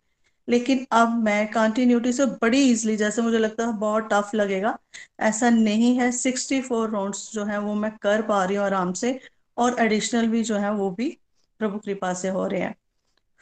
लेकिन 0.49 0.85
अब 0.93 1.15
मैं 1.25 1.47
कंटिन्यूटी 1.53 2.13
से 2.13 2.27
बड़ी 2.43 2.63
इजली 2.71 2.97
जैसे 2.97 3.23
मुझे 3.23 3.39
लगता 3.39 3.67
है 3.67 3.73
बहुत 3.79 4.09
टफ 4.13 4.31
लगेगा, 4.35 4.77
ऐसा 5.21 5.51
नहीं 5.51 5.95
है। 5.99 6.11
सिक्सटी 6.13 6.61
फोर 6.63 6.91
राउंड 6.91 7.15
जो 7.33 7.45
है 7.45 7.59
वो 7.61 7.75
मैं 7.75 7.91
कर 8.03 8.23
पा 8.23 8.45
रही 8.45 8.57
हूँ 8.57 8.65
आराम 8.65 8.93
से 8.95 9.19
और 9.57 9.77
एडिशनल 9.81 10.27
भी 10.29 10.43
जो 10.45 10.57
है 10.57 10.73
वो 10.75 10.91
भी 10.91 11.09
प्रभु 11.61 11.79
कृपा 11.79 12.13
से 12.15 12.29
हो 12.29 12.47
रहे 12.47 12.61
हैं। 12.61 12.75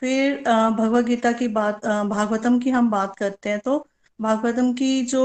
फिर 0.04 0.42
भगवत 0.70 1.04
गीता 1.04 1.30
की 1.32 1.46
बात 1.48 1.86
भागवतम 1.86 2.58
की 2.60 2.70
हम 2.70 2.90
बात 2.90 3.14
करते 3.16 3.50
हैं 3.50 3.58
तो 3.60 3.76
भागवतम 4.18 4.72
की 4.72 5.04
जो 5.06 5.22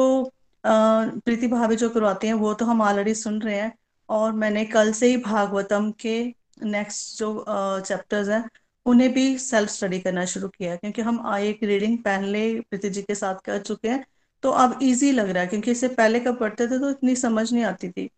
प्रीति 0.63 1.47
भाभी 1.47 1.75
जो 1.75 1.89
करवाती 1.89 2.27
हैं, 2.27 2.33
वो 2.33 2.53
तो 2.53 2.65
हम 2.65 2.81
ऑलरेडी 2.81 3.13
सुन 3.15 3.41
रहे 3.41 3.55
हैं 3.55 3.71
और 4.09 4.31
मैंने 4.33 4.63
कल 4.65 4.91
से 4.91 5.07
ही 5.07 5.17
भागवतम 5.17 5.91
के 5.99 6.15
नेक्स्ट 6.65 7.19
जो 7.19 7.45
चैप्टर्स 7.47 8.29
हैं, 8.29 8.43
उन्हें 8.85 9.11
भी 9.13 9.37
सेल्फ 9.39 9.69
स्टडी 9.69 9.99
करना 9.99 10.25
शुरू 10.25 10.47
किया 10.49 10.75
क्योंकि 10.75 11.01
हम 11.01 11.21
एक 11.37 11.63
रीडिंग 11.63 11.97
पहले 11.97 12.49
प्रीति 12.61 12.89
जी 12.89 13.01
के 13.01 13.15
साथ 13.15 13.41
कर 13.45 13.59
चुके 13.61 13.89
हैं 13.89 14.05
तो 14.43 14.51
अब 14.51 14.79
इजी 14.83 15.11
लग 15.11 15.29
रहा 15.29 15.43
है, 15.43 15.47
क्योंकि 15.47 15.71
इससे 15.71 15.87
पहले 15.89 16.19
कब 16.19 16.39
पढ़ते 16.39 16.67
थे 16.67 16.79
तो 16.79 16.89
इतनी 16.89 17.15
समझ 17.17 17.51
नहीं 17.53 17.63
आती 17.65 17.89
थी। 17.91 18.09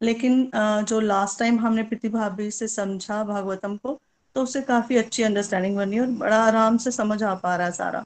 लेकिन 0.00 0.50
जो 0.56 1.00
लास्ट 1.00 1.38
टाइम 1.38 1.58
हमने 1.60 1.82
प्रीति 1.84 2.08
भाभी 2.08 2.50
से 2.50 2.68
समझा 2.68 3.22
भागवतम 3.24 3.76
को 3.76 4.00
तो 4.36 4.42
उससे 4.42 4.60
काफ़ी 4.62 4.96
अच्छी 4.96 5.22
अंडरस्टैंडिंग 5.22 5.76
बनी 5.76 5.98
और 5.98 6.06
बड़ा 6.18 6.36
आराम 6.38 6.76
से 6.78 6.90
समझ 6.90 7.22
आ 7.22 7.34
पा 7.34 7.56
रहा 7.56 7.66
है 7.66 7.72
सारा। 7.72 8.04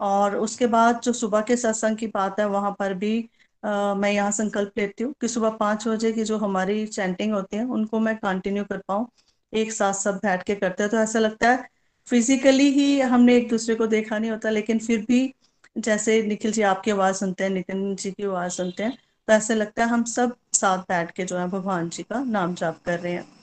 और 0.00 0.36
उसके 0.36 0.66
बाद 0.66 1.00
जो 1.04 1.12
सुबह 1.12 1.40
के 1.40 1.56
सत्संग 1.56 1.96
की 1.96 2.06
बात 2.06 2.40
है 2.40 2.46
वहाँ 2.48 2.74
पर 2.78 2.94
भी 2.94 3.28
आ, 3.62 3.94
मैं 3.94 4.10
यहाँ 4.12 4.30
संकल्प 4.30 4.72
लेती 4.78 5.04
हूँ 5.04 5.14
कि 5.20 5.28
सुबह 5.28 5.50
पाँच 5.50 5.86
बजे 5.88 6.12
की 6.12 6.24
जो 6.24 6.36
हमारी 6.38 6.86
चैंटिंग 6.86 7.32
होती 7.34 7.56
है 7.56 7.64
उनको 7.66 8.00
मैं 8.00 8.16
कंटिन्यू 8.16 8.64
कर 8.64 8.78
पाऊँ। 8.88 9.06
एक 9.52 9.72
साथ 9.72 9.92
सब 9.94 10.16
बैठ 10.16 10.42
के 10.42 10.54
करते 10.54 10.82
हैं। 10.82 10.90
तो 10.90 10.96
ऐसा 10.98 11.18
लगता 11.18 11.50
है 11.50 11.68
फिजिकली 12.08 12.68
ही 12.70 13.00
हमने 13.02 13.36
एक 13.36 13.48
दूसरे 13.48 13.74
को 13.74 13.86
देखा 13.86 14.18
नहीं 14.18 14.30
होता 14.30 14.50
लेकिन 14.50 14.78
फिर 14.78 15.04
भी 15.08 15.32
जैसे 15.78 16.22
निखिल 16.22 16.52
जी 16.52 16.62
आपकी 16.62 16.90
आवाज़ 16.90 17.16
सुनते 17.16 17.44
हैं 17.44 17.50
नितिन 17.50 17.94
जी 17.96 18.10
की 18.12 18.24
आवाज़ 18.24 18.52
सुनते 18.52 18.82
हैं 18.82 18.96
तो 19.28 19.32
ऐसे 19.32 19.54
लगता 19.54 19.84
है 19.84 19.88
हम 19.90 20.04
सब 20.04 20.36
साथ 20.52 20.78
बैठ 20.78 21.10
के 21.10 21.24
जो 21.24 21.38
है 21.38 21.48
भगवान 21.48 21.88
जी 21.88 22.02
का 22.02 22.22
नाम 22.24 22.54
जाप 22.54 22.80
कर 22.86 22.98
रहे 23.00 23.12
हैं। 23.12 23.35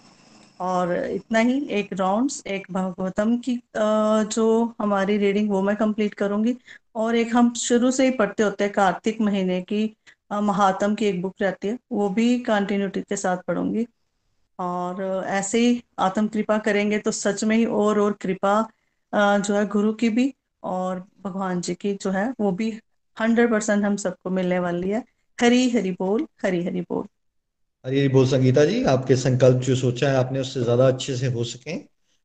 और 0.64 0.94
इतना 0.96 1.40
ही, 1.40 1.60
एक 1.70 1.94
राउंड्स 1.94 2.42
एक 2.48 2.68
भागवतम 2.72 3.38
की 3.48 3.60
जो 3.76 4.46
हमारी 4.82 5.18
रीडिंग 5.18 5.50
वो 5.52 5.62
मैं 5.62 5.76
कंप्लीट 5.78 6.14
करूँगी। 6.14 6.56
और 6.96 7.16
एक 7.16 7.36
हम 7.36 7.54
शुरू 7.56 7.92
से 7.92 8.06
ही 8.06 8.12
पढ़ते 8.18 8.44
होते 8.44 8.64
हैं, 8.64 8.74
कार्तिक 8.74 9.22
महीने 9.22 9.62
की 9.64 9.84
महात्म 10.34 10.96
की 10.96 11.06
एक 11.06 11.22
बुक 11.22 11.36
रहती 11.42 11.68
है, 11.68 11.78
वो 11.92 12.10
भी 12.10 12.38
कंटिन्यूटी 12.42 13.02
के 13.02 13.16
साथ 13.18 13.38
पढ़ूँगी। 13.48 13.86
और 14.60 15.04
ऐसे 15.28 15.60
ही 15.60 15.82
आत्म 16.00 16.28
कृपा 16.28 16.58
करेंगे 16.66 16.98
तो 17.00 17.12
सच 17.12 17.44
में 17.44 17.56
ही 17.58 17.66
और 17.68 18.00
और 18.00 18.14
कृपा 18.22 18.62
जो 19.14 19.56
है 19.56 19.66
गुरु 19.68 19.94
की 19.94 20.10
भी 20.10 20.34
और 20.64 21.00
भगवान 21.24 21.62
जी 21.62 21.76
की 21.76 21.94
जो 21.94 22.12
है, 22.12 22.30
वो 22.40 22.52
भी 22.52 22.72
हंड्रेड 23.18 23.52
परसेंट 23.52 23.84
हम 23.86 23.96
सबको 23.98 24.30
मिलने 24.30 24.60
वाली 24.60 24.90
है। 24.90 25.04
हरी 25.38 25.70
हरी 25.70 25.92
बोल, 25.92 26.28
हरी 26.44 26.64
हरी 26.66 26.82
बोल। 26.82 27.08
हरी 27.86 28.08
बोल 28.08 28.28
संगीता 28.28 28.64
जी 28.66 28.84
आपके 28.86 29.16
संकल्प 29.16 29.62
जो 29.62 29.76
सोचा 29.76 30.10
है 30.10 30.16
आपने 30.16 30.40
उससे 30.40 30.62
ज़्यादा 30.62 30.88
अच्छे 30.88 31.16
से 31.18 31.28
हो 31.28 31.44
सके। 31.44 31.74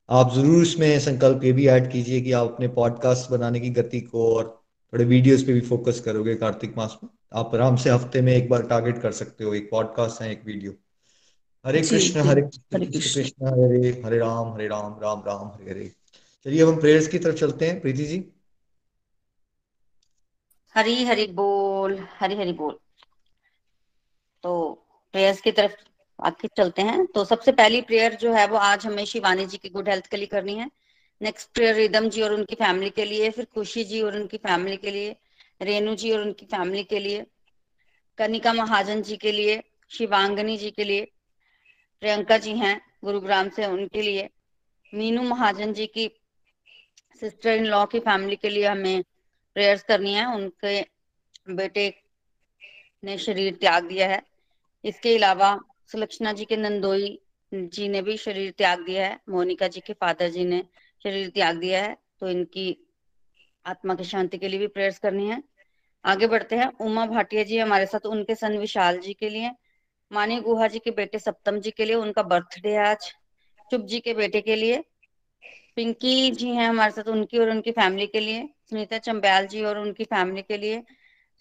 आप 0.08 0.32
ज़रूर 0.34 0.62
इसमें 0.62 0.98
संकल्प 1.00 1.44
ये 1.44 1.52
भी 1.52 1.66
ऐड 1.68 1.90
कीजिए 1.92 2.20
कि 2.20 2.32
आप 2.32 2.52
अपने 2.52 2.68
पॉडकास्ट 2.76 3.30
बनाने 3.30 3.60
की 3.60 3.70
गति 3.70 4.00
को 4.02 4.28
और 4.34 4.44
थोड़े 4.92 5.04
वीडियोस 5.04 5.42
पे 5.44 5.52
भी 5.52 5.60
फोकस 5.62 6.00
करोगे 6.00 6.34
कार्तिक 6.34 6.76
मास 6.78 6.98
में। 7.02 7.10
आप 7.34 7.54
आराम 7.54 7.76
से 7.76 7.90
हफ़्ते 7.90 8.20
में 8.22 8.32
एक 8.34 8.48
बार 8.50 8.62
टारगेट 8.68 9.02
कर 9.02 9.12
सकते 9.12 9.44
हो 9.44 9.54
एक 9.54 9.68
पॉडकास्ट 9.70 10.22
है 10.22 10.30
एक 10.32 10.44
वीडियो 10.46 10.72
हरे 11.64 11.80
कृष्ण 11.82 12.20
हरे 12.22 12.42
कृष्ण 12.42 12.84
कृष्ण। 12.86 13.46
हरे 13.48 13.90
हरे 14.04 14.18
राम 14.18 14.52
हरे 14.54 14.68
राम 14.68 14.98
राम 15.02 15.22
राम 15.26 15.46
हरे 15.48 15.70
हरे। 15.70 15.92
चलिए 16.46 16.62
अब 16.62 16.68
हम 16.68 16.80
प्रेयर्स 16.80 17.08
की 17.08 17.18
तरफ़ 17.18 17.36
चलते 17.36 17.66
हैं। 17.66 17.80
प्रीति 17.80 18.04
जी। 18.04 18.24
हरी 20.74 21.04
हरी 21.04 21.26
बोल 21.34 21.98
हरी 22.18 22.36
हरी 22.36 22.52
बोल। 22.52 22.78
तो 24.42 24.84
प्रेयर्स 25.12 25.40
की 25.40 25.52
तरफ़ 25.52 25.72
आगे 26.24 26.48
चलते 26.56 26.82
हैं। 26.82 27.06
तो 27.06 27.24
सबसे 27.24 27.52
पहली 27.52 27.80
प्रेयर 27.80 28.14
जो 28.14 28.32
है, 28.32 28.46
वो 28.46 28.56
आज 28.56 28.86
हमें 28.86 29.04
शिवानी 29.04 29.46
जी 29.46 29.56
की 29.56 29.68
गुड 29.68 29.88
हेल्थ 29.88 30.06
के 30.06 30.16
लिए 30.16 30.26
करनी 30.26 30.54
है। 30.54 30.70
नेक्स्ट 31.22 31.48
प्रेयर 31.54 31.74
रिदम 31.74 32.08
जी 32.08 32.22
और 32.22 32.32
उनकी 32.32 32.54
फैमिली 32.54 32.90
के 32.90 33.04
लिए, 33.04 33.30
फिर 33.30 33.44
खुशी 33.44 33.84
जी 33.84 34.02
और 34.02 34.16
उनकी 34.16 34.36
फैमिली 34.36 34.76
के 34.76 34.90
लिए, 34.90 35.16
रेणु 35.62 35.94
जी 35.94 36.12
और 36.12 36.20
उनकी 36.20 36.46
फैमिली 36.46 36.84
के 36.84 36.98
लिए, 36.98 37.26
कनिका 38.18 38.52
महाजन 38.52 39.02
जी 39.02 39.16
के 39.16 39.32
लिए, 39.32 39.62
शिवांगनी 39.88 40.56
जी 40.56 40.70
के 40.70 40.84
लिए, 40.84 41.12
प्रियंका 42.00 42.38
जी 42.38 42.52
हैं 42.52 42.80
गुरुग्राम 43.04 43.48
से 43.48 43.66
उनके 43.66 44.02
लिए, 44.02 44.30
मीनू 44.94 45.22
महाजन 45.22 45.72
जी 45.72 45.86
की 45.86 46.20
सिस्टर 47.20 47.50
इन 47.50 47.64
लॉ 47.64 47.86
की 47.86 48.00
फैमिली 48.00 48.36
के 48.36 48.48
लिए 48.48 48.66
हमें 48.66 49.02
प्रेयर्स 49.54 49.82
करनी 49.82 50.14
है। 50.14 50.26
उनके 50.26 50.86
बेटे 51.50 52.02
ने 53.04 53.18
शरीर 53.18 53.54
त्याग 53.54 53.84
दिया 53.84 54.08
है। 54.08 54.22
इसके 54.84 55.14
अलावा 55.16 55.58
सुलक्षणा 55.92 56.32
जी 56.32 56.44
के 56.44 56.56
नंदोई 56.56 57.18
जी 57.52 57.88
ने 57.88 58.02
भी 58.02 58.16
शरीर 58.16 58.50
त्याग 58.58 58.84
दिया 58.84 59.06
है, 59.06 59.18
मोनिका 59.28 59.68
जी 59.68 59.80
के 59.80 59.92
फादर 59.92 60.28
जी 60.30 60.44
ने 60.44 60.62
शरीर 61.04 61.28
त्याग 61.30 61.56
दिया 61.56 61.82
है 61.82 61.96
तो 62.20 62.28
इनकी 62.30 62.66
आत्मा 63.66 63.94
की 63.94 64.04
शांति 64.04 64.38
के 64.38 64.48
लिए 64.48 64.58
भी 64.58 64.66
प्रेयर्स 64.66 64.98
करनी 64.98 65.28
है। 65.28 65.42
आगे 66.04 66.26
बढ़ते 66.26 66.56
हैं, 66.56 66.66
उमा 66.80 67.06
भाटिया 67.06 67.42
जी 67.44 67.58
हमारे 67.58 67.86
साथ, 67.86 68.06
उनके 68.06 68.34
सन 68.34 68.56
विशाल 68.58 68.98
जी 68.98 69.12
के 69.14 69.28
लिए 69.28 69.50
मानी 70.10 70.40
गुहा 70.40 70.66
जी 70.66 70.78
के 70.78 70.90
बेटे 70.90 71.18
सप्तम 71.18 71.58
जी 71.60 71.70
के 71.70 71.84
लिए, 71.84 71.94
उनका 71.94 72.22
बर्थडे 72.24 72.70
है 72.70 72.86
आज 72.86 73.12
चुप 73.70 73.80
जी 73.82 74.00
के 74.00 74.14
बेटे 74.14 74.40
के 74.40 74.56
लिए, 74.56 74.82
पिंकी 75.76 76.30
जी 76.30 76.48
हैं 76.48 76.68
हमारे 76.68 76.92
साथ, 76.92 77.08
उनकी 77.08 77.38
और 77.38 77.50
उनकी 77.50 77.72
फैमिली 77.72 78.06
के 78.06 78.20
लिए 78.20 78.48
सुनीता 78.70 78.98
चंबयाल 79.00 79.46
जी 79.46 79.62
और 79.62 79.78
उनकी 79.78 80.04
फैमिली 80.04 80.42
के 80.42 80.56
लिए 80.56 80.82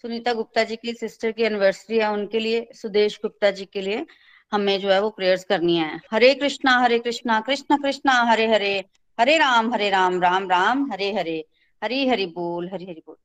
सुनीता 0.04 0.32
गुप्ता 0.32 0.62
जी 0.64 0.76
की 0.76 0.92
सिस्टर 0.92 1.32
की 1.32 1.42
एनिवर्सरी 1.42 1.98
है 1.98 2.10
उनके 2.12 2.38
लिए, 2.38 2.66
सुदेश 2.74 3.18
गुप्ता 3.22 3.50
जी 3.50 3.64
के 3.64 3.80
लिए 3.80 4.04
हमें 4.52 4.80
जो 4.80 4.88
है 4.88 5.00
वो 5.02 5.08
प्रेयर्स 5.10 5.44
करनी 5.44 5.76
है। 5.76 6.00
हरे 6.12 6.34
कृष्णा 6.34 6.76
हरे 6.78 6.98
कृष्णा, 6.98 7.40
कृष्ण 7.40 7.76
कृष्णा, 7.76 8.12
हरे 8.22 8.46
हरे 8.46 8.84
हरे 9.18 9.36
राम 9.38 9.72
हरे 9.74 9.88
राम 9.90 10.20
राम 10.22 10.48
राम, 10.50 10.90
हरे 10.92 11.12
हरे, 11.14 11.44
हरी 11.82 12.06
हरि 12.08 12.26
बोल, 12.26 12.68
हरि 12.72 12.84
हरि 12.84 13.02
बोल। 13.06 13.16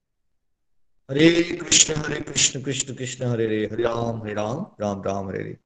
हरे 1.10 1.44
कृष्ण 1.44 1.96
हरे 1.96 2.20
कृष्ण 2.22 2.62
कृष्ण 2.62 2.94
कृष्ण, 2.96 3.26
हरे 3.26 3.46
हरे 3.46 3.66
हरे 3.72 3.84
राम 3.84 4.22
हरे 4.24 4.34
राम 4.34 4.66
राम 4.82 5.02
राम, 5.04 5.28
हरे 5.30 5.40
हरे। 5.40 5.58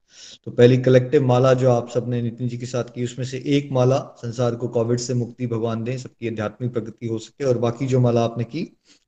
तो 0.45 0.51
पहली 0.51 0.78
कलेक्टिव 0.78 1.26
माला 1.26 1.53
जो 1.53 1.72
आप 1.72 1.89
सबने 1.89 2.22
नितिन 2.22 2.47
जी 2.47 2.58
के 2.58 2.66
साथ 2.66 2.84
की, 2.95 3.03
उसमें 3.03 3.26
से 3.26 3.43
एक 3.58 3.72
माला 3.72 3.99
संसार 4.18 4.55
को 4.55 4.68
कोविड 4.68 4.99
से 4.99 5.14
मुक्ति 5.14 5.47
भगवान 5.47 5.84
दें, 5.84 5.97
सबकी 5.97 6.28
आध्यात्मिक 6.28 6.74
प्रगति 6.74 7.08
हो 7.08 7.20
सके, 7.20 7.45
और 7.45 7.58
बाकी 7.58 7.88
जो 7.88 7.99
माला 7.99 8.24
आपने 8.24 8.43
की 8.43 8.62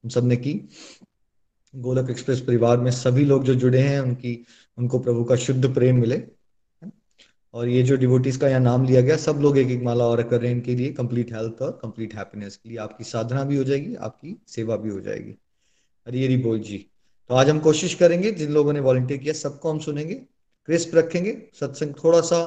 हम 0.03 0.09
सबने 0.09 0.35
की 0.37 0.53
गोलक 1.75 2.09
एक्सप्रेस 2.09 2.41
परिवार 2.41 2.77
में 2.77 2.91
सभी 2.91 3.25
लोग 3.25 3.43
जो 3.43 3.55
जुड़े 3.55 3.79
हैं, 3.79 3.99
उनकी, 3.99 4.45
उनको 4.77 4.99
प्रभु 4.99 5.23
का 5.23 5.35
शुद्ध 5.35 5.73
प्रेम 5.73 5.99
मिले। 5.99 6.23
और 7.53 7.67
ये 7.67 7.83
जो 7.83 7.95
डिवोटीज 7.95 8.37
का 8.37 8.47
यहाँ 8.47 8.59
नाम 8.59 8.85
लिया 8.85 9.01
गया, 9.01 9.17
सब 9.17 9.35
लोग 9.35 9.57
एक 9.57 9.67
एक 9.67 9.83
माला 9.83 10.05
और 10.05 10.23
कर 10.23 10.41
रहे 10.41 10.49
हैं 10.49 10.55
इनके 10.55 10.75
लिए 10.75 10.91
कंप्लीट 10.91 11.33
हेल्थ 11.33 11.61
और 11.61 11.79
कंप्लीट 11.81 12.15
हैप्पीनेस 12.15 12.57
के 12.57 12.69
लिए। 12.69 12.77
आपकी 12.77 13.03
साधना 13.03 13.43
भी 13.43 13.55
हो 13.55 13.63
जाएगी, 13.63 13.95
आपकी 13.95 14.41
सेवा 14.47 14.75
भी 14.75 14.89
हो 14.89 14.99
जाएगी। 14.99 15.35
हरी 16.07 16.25
हरी 16.25 16.37
बोल 16.37 16.59
जी। 16.59 16.85
तो 17.29 17.35
आज 17.35 17.49
हम 17.49 17.59
कोशिश 17.59 17.93
करेंगे, 17.93 18.31
जिन 18.31 18.51
लोगों 18.51 18.73
ने 18.73 18.79
वॉलंटियर 18.79 19.19
किया, 19.19 19.33
सबको 19.33 19.69
हम 19.71 19.79
सुनेंगे 19.79 20.13
क्रिस्प 20.65 20.95
रखेंगे। 20.95 21.47
सत्संग 21.59 21.93
थोड़ा 22.03 22.21
सा 22.21 22.45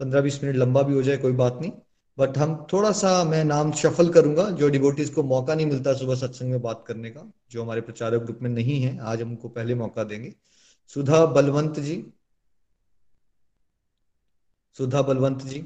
पंद्रह 0.00 0.20
बीस 0.20 0.44
मिनट 0.44 0.56
लंबा 0.56 0.82
भी 0.82 0.94
हो 0.94 1.02
जाए, 1.02 1.16
कोई 1.16 1.32
बात 1.32 1.58
नहीं। 1.60 1.72
बट 2.18 2.36
हम 2.38 2.54
थोड़ा 2.72 2.90
सा 2.92 3.12
मैं 3.24 3.44
नाम 3.44 3.72
शफल 3.72 4.08
करूँगा 4.08 4.48
जो 4.50 4.68
डिबोटीज 4.68 5.08
को 5.10 5.22
मौका 5.22 5.54
नहीं 5.54 5.66
मिलता 5.66 5.94
सुबह 5.94 6.14
सत्संग 6.14 6.50
में 6.50 6.60
बात 6.62 6.84
करने 6.86 7.10
का 7.10 7.22
जो 7.50 7.62
हमारे 7.62 7.80
प्रचारक 7.80 8.22
ग्रुप 8.22 8.38
में 8.42 8.50
नहीं 8.50 8.80
है 8.82 8.98
आज 9.02 9.22
हम 9.22 9.28
उनको 9.30 9.48
पहले 9.48 9.74
मौका 9.74 10.04
देंगे। 10.04 10.34
सुधा 10.88 11.24
बलवंत 11.26 11.80
जी। 11.80 11.96
सुधा 14.78 15.02
बलवंत 15.02 15.42
जी। 15.42 15.60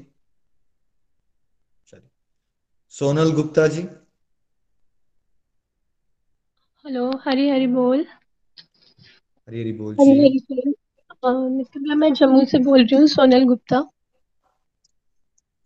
चलिए। 1.87 2.09
सोनल 2.93 3.31
गुप्ता 3.31 3.67
जी। 3.67 3.81
हेलो 6.85 7.09
हरी 7.25 7.49
हरी 7.49 7.67
बोल। 7.67 8.05
हरी 9.49 9.61
हरी 9.61 9.71
बोल 9.73 9.95
हरी 9.95 10.19
हरी 10.19 10.39
बोल। 10.51 11.95
मैं 11.95 12.13
जम्मू 12.13 12.43
से 12.45 12.59
बोल 12.59 12.79
रही 12.79 12.95
हूँ 12.95 13.07
सोनल 13.07 13.43
गुप्ता। 13.43 13.79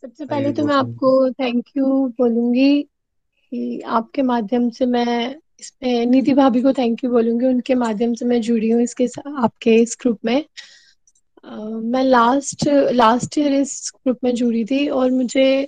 सबसे 0.03 0.25
पहले 0.25 0.51
तो 0.53 0.63
मैं 0.65 0.73
आपको 0.75 1.29
थैंक 1.31 1.65
यू 1.77 1.85
बोलूँगी 2.17 2.81
कि 2.81 3.79
आपके 3.81 4.21
माध्यम 4.21 4.69
से 4.69 4.85
मैं 4.85 5.35
इसमें 5.59 6.05
निधि 6.05 6.33
भाभी 6.33 6.61
को 6.61 6.73
थैंक 6.73 7.03
यू 7.03 7.09
बोलूँगी। 7.11 7.45
उनके 7.45 7.75
माध्यम 7.75 8.13
से 8.13 8.25
मैं 8.25 8.39
जुड़ी 8.41 8.69
हूँ 8.69 8.81
इसके 8.81 9.05
आपके 9.25 9.75
इस 9.75 9.97
ग्रुप 10.01 10.19
में। 10.25 10.43
uh, 10.43 11.83
मैं 11.83 12.03
लास्ट 12.03 12.67
लास्ट 12.93 13.37
ईयर 13.37 13.53
इस 13.53 13.91
ग्रुप 13.95 14.17
में 14.23 14.33
जुड़ी 14.35 14.63
थी 14.65 14.87
और 14.87 15.11
मुझे 15.11 15.67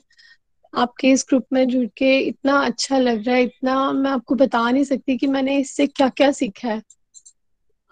आपके 0.73 1.11
इस 1.11 1.25
ग्रुप 1.29 1.45
में 1.53 1.67
जुड़ 1.67 1.85
के 1.97 2.17
इतना 2.19 2.57
अच्छा 2.61 2.97
लग 2.97 3.25
रहा 3.27 3.35
है 3.35 3.43
इतना 3.43 3.91
मैं 3.91 4.11
आपको 4.11 4.35
बता 4.35 4.69
नहीं 4.71 4.83
सकती 4.83 5.17
कि 5.17 5.27
मैंने 5.27 5.57
इससे 5.59 5.87
क्या 5.87 6.09
क्या 6.09 6.31
सीखा 6.31 6.67
है। 6.67 6.81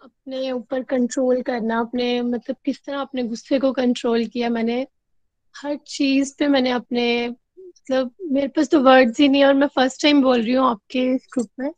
अपने 0.03 0.51
ऊपर 0.51 0.83
कंट्रोल 0.83 1.41
करना 1.41 1.79
अपने 1.79 2.21
मतलब 2.21 2.55
किस 2.65 2.83
तरह 2.85 2.99
अपने 2.99 3.23
गुस्से 3.23 3.59
को 3.59 3.71
कंट्रोल 3.71 4.25
किया 4.25 4.49
मैंने। 4.49 4.85
हर 5.55 5.75
चीज़ 5.87 6.33
पे 6.39 6.47
मैंने 6.47 6.71
अपने 6.71 7.27
मतलब 7.29 8.11
मेरे 8.31 8.47
पास 8.47 8.69
तो 8.69 8.79
वर्ड्स 8.79 9.19
ही 9.19 9.27
नहीं 9.27 9.43
और 9.45 9.53
मैं 9.53 9.67
फ़र्स्ट 9.67 10.01
टाइम 10.01 10.21
बोल 10.23 10.41
रही 10.41 10.53
हूँ 10.53 10.65
आपके 10.67 11.05
ग्रुप 11.15 11.49
में। 11.59 11.71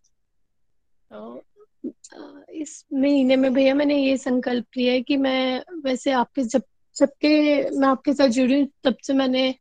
तो 1.11 1.43
इस 2.53 2.85
महीने 2.93 3.35
में 3.35 3.53
भैया 3.53 3.73
मैंने 3.75 3.97
ये 3.97 4.17
संकल्प 4.17 4.65
लिया 4.77 4.93
है 4.93 5.01
कि 5.01 5.17
मैं 5.17 5.63
वैसे 5.83 6.11
आपके 6.11 6.43
जब 6.43 6.63
जब 6.95 7.09
के 7.21 7.69
मैं 7.79 7.87
आपके 7.87 8.13
साथ 8.13 8.27
जुड़ी 8.27 8.59
हूँ, 8.59 8.67
तब 8.83 8.97
से 9.03 9.13
मैंने 9.13 9.53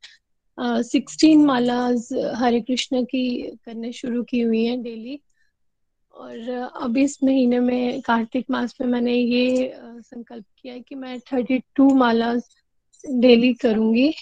सिक्सटीन 0.59 1.45
मालाज 1.45 2.09
हरे 2.37 2.61
कृष्ण 2.61 3.03
की 3.05 3.57
करने 3.65 3.93
शुरू 3.93 4.23
की 4.23 4.41
हुई 4.41 4.65
हैं 4.65 4.83
डेली 4.83 5.21
और 6.17 6.49
अब 6.83 6.97
इस 6.97 7.19
महीने 7.25 7.59
में 7.61 8.01
कार्तिक 8.01 8.47
मास 8.51 8.75
में 8.81 8.89
मैंने 8.89 9.15
ये 9.15 9.73
संकल्प 9.77 10.45
किया 10.59 10.75
है 10.75 10.81
कि 10.81 10.95
मैं 10.95 11.19
थर्टी 11.21 11.59
टू 11.75 11.89
मालाज 11.95 12.43
डेली 13.05 13.53
करूँगी। 13.55 14.13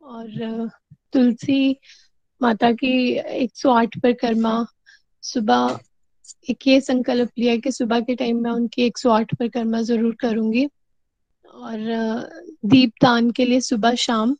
और 0.00 0.70
तुलसी 1.12 1.76
माता 2.40 2.70
की 2.72 2.92
108 3.16 3.98
पर 4.02 4.12
कर्मा, 4.12 4.66
सुबह 5.22 5.78
एक 6.50 6.66
ये 6.66 6.80
संकल्प 6.80 7.30
लिया 7.38 7.56
कि 7.56 7.72
सुबह 7.72 8.00
के 8.00 8.14
टाइम 8.14 8.42
में 8.42 8.50
उनकी 8.50 8.82
108 8.82 9.34
पर 9.34 9.48
कर्मा 9.48 9.80
ज़रूर 9.82 10.14
करूँगी। 10.20 10.66
और 11.44 11.78
दीपदान 12.66 13.30
के 13.30 13.44
लिए 13.44 13.60
सुबह 13.60 13.94
शाम 13.94 14.36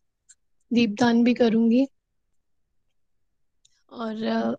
दीपदान 0.70 1.22
भी 1.24 1.34
करूँगी। 1.34 1.86
और 3.92 4.56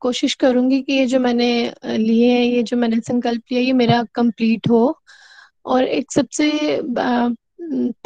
कोशिश 0.00 0.34
करूँगी 0.34 0.80
कि 0.82 0.92
ये 0.92 1.06
जो 1.06 1.20
मैंने 1.20 1.72
लिए 1.84 2.30
हैं, 2.32 2.44
ये 2.44 2.62
जो 2.62 2.76
मैंने 2.76 3.00
संकल्प 3.00 3.42
लिया, 3.52 3.62
ये 3.62 3.72
मेरा 3.72 4.02
कंप्लीट 4.14 4.68
हो। 4.68 5.00
और 5.66 5.84
एक 5.84 6.12
सबसे 6.12 6.50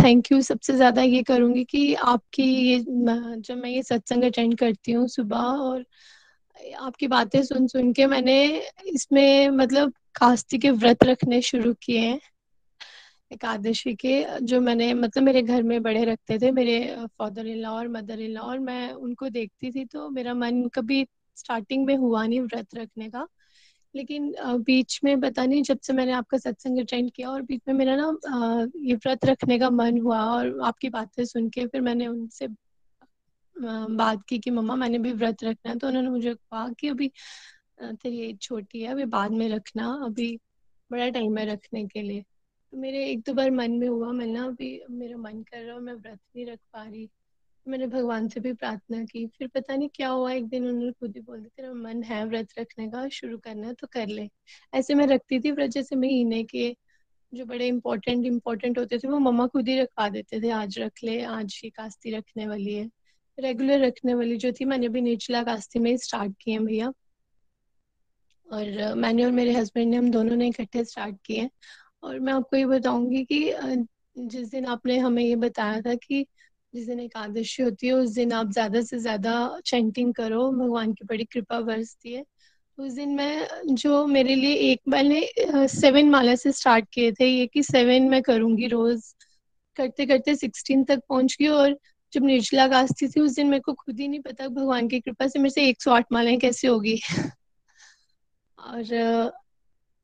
थैंक 0.03 0.31
यू 0.33 0.41
सबसे 0.43 0.75
ज़्यादा 0.75 1.03
ये 1.03 1.23
करूँगी 1.23 1.65
कि 1.65 1.95
आपकी 1.95 2.43
ये 2.43 2.79
जब 2.81 3.57
मैं 3.57 3.71
ये 3.71 3.83
सत्संग 3.83 4.25
अटेंड 4.25 4.57
करती 4.59 4.93
हूँ 4.93 5.07
सुबह 5.09 5.39
और 5.39 5.85
आपकी 6.81 7.07
बातें 7.09 7.43
सुन 7.43 7.67
सुन 7.67 7.93
के 7.93 8.07
मैंने 8.07 8.39
इसमें 8.87 9.49
मतलब 9.51 9.93
कास्ती 10.15 10.59
के 10.59 10.71
व्रत 10.73 11.05
रखने 11.05 11.41
शुरू 11.43 11.75
किए 11.83 11.99
हैं। 12.01 12.21
एकादशी 13.33 13.95
के, 13.95 14.25
जो 14.41 14.61
मैंने 14.61 14.93
मतलब 14.95 15.23
मेरे 15.23 15.43
घर 15.43 15.63
में 15.63 15.83
बड़े 15.83 16.05
रखते 16.05 16.39
थे, 16.39 16.51
मेरे 16.51 16.79
फादर 17.19 17.47
इन 17.47 17.59
लॉ 17.59 17.71
और 17.71 17.89
मदर 17.89 18.21
इन 18.21 18.31
लॉ 18.31 18.43
और 18.43 18.59
मैं 18.61 18.93
उनको 18.93 19.29
देखती 19.29 19.71
थी 19.71 19.85
तो 19.85 20.09
मेरा 20.11 20.35
मन 20.35 20.67
कभी 20.75 21.07
स्टार्टिंग 21.37 21.87
में 21.87 21.97
हुआ 21.97 22.27
नहीं 22.27 22.41
व्रत 22.41 22.75
रखने 22.75 23.09
का। 23.11 23.27
लेकिन 23.95 24.35
बीच 24.65 25.01
में 25.05 25.21
पता 25.21 25.45
नहीं, 25.47 25.63
जब 25.63 25.79
से 25.81 25.93
मैंने 25.93 26.13
आपका 26.13 26.39
सत्संग 26.39 26.79
अटेंड 26.79 27.11
किया 27.11 27.31
और 27.31 27.43
बीच 27.43 27.61
में 27.69 27.75
मेरा 27.75 27.97
ना 27.97 28.69
ये 28.77 28.95
व्रत 28.95 29.25
रखने 29.25 29.59
का 29.59 29.71
मन 29.71 30.01
हुआ 30.01 30.21
और 30.27 30.61
आपकी 30.65 30.89
बातें 30.91 31.25
सुन 31.25 31.49
के 31.51 31.67
फिर 31.67 31.81
मैंने 31.81 32.07
उनसे 32.07 32.49
बात 33.57 34.23
की 34.29 34.39
कि 34.39 34.51
मम्मा 34.51 34.75
मैंने 34.77 34.99
भी 34.99 35.13
व्रत 35.13 35.45
रखना 35.45 35.71
है। 35.71 35.79
तो 35.79 35.87
उन्होंने 35.89 36.09
मुझे 36.09 36.35
कहा 36.35 36.69
कि 36.81 36.89
अभी 36.89 37.11
तेरी 37.81 38.19
एज 38.21 38.41
छोटी 38.43 38.81
है, 38.81 38.91
अभी 38.93 39.05
बाद 39.07 39.31
में 39.31 39.49
रखना, 39.49 39.89
अभी 40.05 40.39
बड़ा 40.91 41.09
टाइम 41.09 41.39
है 41.39 41.47
रखने 41.47 41.87
के 41.87 42.03
लिए। 42.03 42.25
तो 42.73 42.77
मेरे 42.77 43.05
एक 43.07 43.21
दो 43.21 43.33
बार 43.35 43.51
मन 43.51 43.73
में 43.73 43.89
हुआ, 43.89 44.13
मैं 44.13 44.27
ना 44.27 44.45
अभी, 44.45 44.81
मेरा 44.91 45.17
मन 45.17 45.43
कर 45.43 45.63
रहा 45.63 45.75
है 45.75 45.81
मैं 45.81 45.95
व्रत 45.95 46.19
नहीं 46.37 46.47
रख 46.47 46.59
पा 46.73 46.83
रही। 46.83 47.09
मैंने 47.69 47.87
भगवान 47.87 48.29
से 48.29 48.41
भी 48.41 48.53
प्रार्थना 48.53 49.05
की। 49.05 49.27
फिर 49.27 49.49
पता 49.49 49.77
नहीं 49.77 49.89
क्या 49.95 50.09
हुआ, 50.09 50.33
एक 50.33 50.47
दिन 50.49 50.67
उन्होंने 50.69 50.93
खुद 50.93 51.15
ही 51.17 51.21
बोल 51.21 51.39
दिया, 51.39 51.49
तेरा 51.57 51.73
मन 51.75 52.03
है 52.03 52.25
व्रत 52.27 52.49
रखने 52.59 52.89
का, 52.89 53.09
शुरू 53.09 53.39
करना 53.39 53.73
तो 53.73 53.87
कर 53.87 54.07
ले। 54.07 54.29
ऐसे 54.75 54.95
मैं 54.95 55.07
रखती 55.07 55.41
थी 55.41 55.51
व्रत, 55.51 55.71
जैसे 55.71 55.97
महीने 55.97 56.43
के 56.45 56.77
जो 57.35 57.45
बड़े 57.45 57.67
इंपॉर्टेंट 57.69 58.27
इंपॉर्टेंट 58.27 58.79
होते 58.79 58.99
थे, 58.99 59.09
वो 59.09 59.19
मम्मा 59.19 59.47
खुद 59.47 59.69
ही 59.69 59.79
रखवा 59.81 60.09
देते 60.09 60.41
थे, 60.41 60.51
आज 60.51 60.79
रख 60.79 60.93
ले, 61.05 61.23
आज 61.23 61.61
ही 61.65 61.71
कास्ती 61.71 62.11
रखने 62.11 62.47
वाली 62.49 62.75
है। 62.75 62.91
रेगुलर 63.39 63.81
रखने 63.81 64.15
वाली 64.15 64.37
जो 64.37 64.53
थी, 64.53 64.65
मैंने 64.65 64.89
भी 64.89 65.01
निचला 65.01 65.43
कास्ती 65.43 65.79
में 65.79 65.97
स्टार्ट 65.97 66.35
किए 66.41 66.55
हैं 66.55 66.65
भैया। 66.65 66.93
और 68.49 68.95
मैंने 68.95 69.25
और 69.25 69.33
मेरे 69.33 69.53
हस्बैंड 69.53 69.91
ने, 69.91 69.97
हम 69.97 70.11
दोनों 70.11 70.37
ने 70.37 70.49
इकट्ठे 70.49 70.85
स्टार्ट 70.85 71.17
किए 71.25 71.49
और 72.03 72.19
मैं 72.21 72.33
आपको 72.33 72.57
ये 72.57 72.67
बताऊँगी 72.67 73.25
कि 73.25 73.53
जिस 74.19 74.51
दिन 74.51 74.67
आपने 74.67 74.99
हमें 74.99 75.23
ये 75.25 75.37
बताया 75.37 75.81
था 75.81 75.95
कि 75.95 76.27
जिस 76.75 76.87
दिन 76.87 77.01
एकादशी 77.01 77.63
होती 77.63 77.87
है, 77.87 77.93
उस 77.93 78.11
दिन 78.11 78.33
आप 78.33 78.51
ज़्यादा 78.53 78.81
से 78.81 78.99
ज़्यादा 78.99 79.61
चैंटिंग 79.67 80.15
करो, 80.15 80.51
भगवान 80.53 80.93
की 80.93 81.05
बड़ी 81.05 81.25
कृपा 81.25 81.61
बरसती 81.61 82.13
है। 82.13 82.25
उस 82.79 82.93
दिन 82.93 83.15
मैं, 83.15 83.49
जो 83.75 84.07
मेरे 84.07 84.35
लिए 84.35 84.55
एक, 84.55 84.81
मैंने 84.89 85.29
सेवन 85.69 86.11
माला 86.11 86.35
से 86.35 86.53
स्टार्ट 86.53 86.87
किए 86.93 87.13
थे, 87.13 87.27
ये 87.27 87.47
कि 87.47 87.63
सेवन 87.63 88.09
मैं 88.09 88.23
करूँगी 88.23 88.67
रोज। 88.67 89.15
करते 89.77 90.07
करते 90.07 90.35
सिक्सटीन 90.37 90.85
तक 90.85 91.01
पहुँच 91.09 91.37
गई 91.41 91.47
और 91.49 91.77
जब 92.13 92.25
निर्जला 92.25 92.67
कास्ती 92.69 93.09
थी, 93.09 93.21
उस 93.21 93.35
दिन 93.35 93.47
मेरे 93.47 93.61
को 93.61 93.73
खुद 93.73 94.01
ही 94.01 94.09
नहीं 94.09 94.21
पता 94.21 94.49
भगवान 94.49 94.89
की 94.89 95.01
कृपा 95.01 95.27
से 95.29 95.39
मेरे 95.39 95.51
से 95.51 95.69
एक 95.69 95.83
सौ 95.83 95.91
आठ 95.91 96.07
मालाएँ 96.13 96.39
कैसे 96.39 96.69
होगी। 96.69 97.01
और 98.59 99.33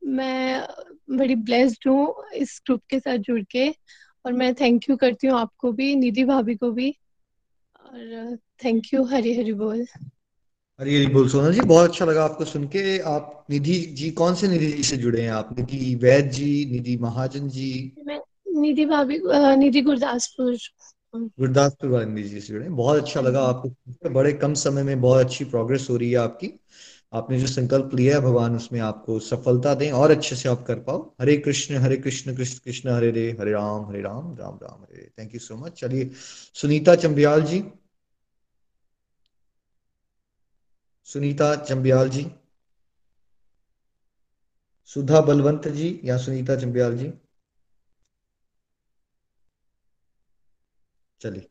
मैं 0.03 0.67
बड़ी 1.11 1.35
ब्लेस्ड 1.35 1.89
हूँ 1.89 2.15
इस 2.35 2.61
ग्रुप 2.67 2.83
के 2.91 3.01
साथ 3.01 3.19
जुड़ 3.19 3.43
के। 3.51 3.69
और 4.25 4.33
मैं 4.33 4.55
थैंक 4.55 4.89
यू 4.91 4.97
करती 4.97 5.27
हूँ 5.27 5.39
आपको 5.39 5.72
भी 5.72 5.95
निधि 5.97 6.25
भाभी 6.25 6.55
को 6.55 6.70
भी। 6.72 6.91
और 7.85 8.37
थैंक 8.64 8.93
यू 8.95 9.05
हरी 9.05 9.35
हरी 9.39 9.53
बोल। 9.53 9.87
हरी 10.81 10.95
हरी 10.97 11.07
बोल 11.07 11.29
सोनल 11.29 11.53
जी 11.53 11.61
बहुत 11.61 11.91
अच्छा 11.91 12.05
लगा 12.05 12.25
आपको 12.25 12.45
सुन 12.45 12.66
के। 12.68 12.99
आप 12.99 13.45
निधि 13.51 13.75
जी 13.99 14.11
कौन 14.11 14.35
से 14.35 14.49
निधि 14.49 14.70
जी 14.72 14.83
से 14.83 14.97
जुड़े 14.97 15.22
हैं 15.22 15.31
आप? 15.31 15.59
निधि 15.59 15.95
वैद 15.95 16.31
जी 16.31 16.64
निधि 16.70 16.97
महाजन 16.97 17.49
जी। 17.49 17.93
मैं 18.07 18.20
निधि 18.61 18.87
भाभी 18.87 19.20
निधि 19.57 19.81
गुरदासपुर। 19.83 20.57
गुरदासपुर 21.14 21.91
वाले 21.91 22.07
निधि 22.07 22.29
जी 22.29 22.41
से 22.41 22.53
जुड़े 22.53 22.68
बहुत 22.68 23.03
अच्छा 23.03 23.20
लगा 23.20 23.43
आपको 23.43 24.11
बड़े 24.11 24.33
कम 24.33 24.55
समय 24.55 24.83
में 24.83 25.01
बहुत 25.01 25.25
अच्छी 25.27 25.45
प्रोग्रेस 25.45 25.87
हो 25.91 25.97
रही 25.97 26.11
है 26.11 26.16
आपकी। 26.16 26.47
आपने 27.15 27.39
जो 27.41 27.47
संकल्प 27.47 27.91
लिया 27.95 28.15
है, 28.17 28.21
भगवान 28.21 28.57
उसमें 28.57 28.81
आपको 28.81 29.19
सफलता 29.19 29.75
दें 29.75 29.93
और 29.93 30.11
अच्छे 30.11 30.37
से 30.37 30.49
आप 30.49 30.65
कर 30.67 30.75
पाओ। 30.75 31.15
हरे 31.21 31.37
कृष्ण 31.37 31.77
हरे 31.77 31.97
कृष्ण 31.97 32.37
कृष्ण 32.37 32.59
कृष्ण, 32.65 32.91
हरे 32.91 33.11
रे, 33.11 33.31
Hare 33.41 33.53
Ram 33.53 33.89
Hare 33.89 34.01
Ram 34.01 34.37
Ram 34.37 34.59
Ram, 34.62 34.83
Hare 34.83 35.11
thank 35.19 35.35
you 35.35 35.41
so 35.41 35.57
much 35.57 35.81
चलिए, 35.81 36.11
सुनीता 36.55 36.95
चंबियाल 36.95 37.43
जी। 37.43 37.65
सुनीता 41.05 41.55
चंबियाल 41.57 42.09
जी। 42.09 42.27
सुधा 44.87 45.21
बलवंत 45.21 45.69
जी 45.69 46.01
या 46.05 46.17
सुनीता 46.19 46.57
चंबियाल 46.57 46.97
जी। 46.97 47.12
चलिए, 51.21 51.47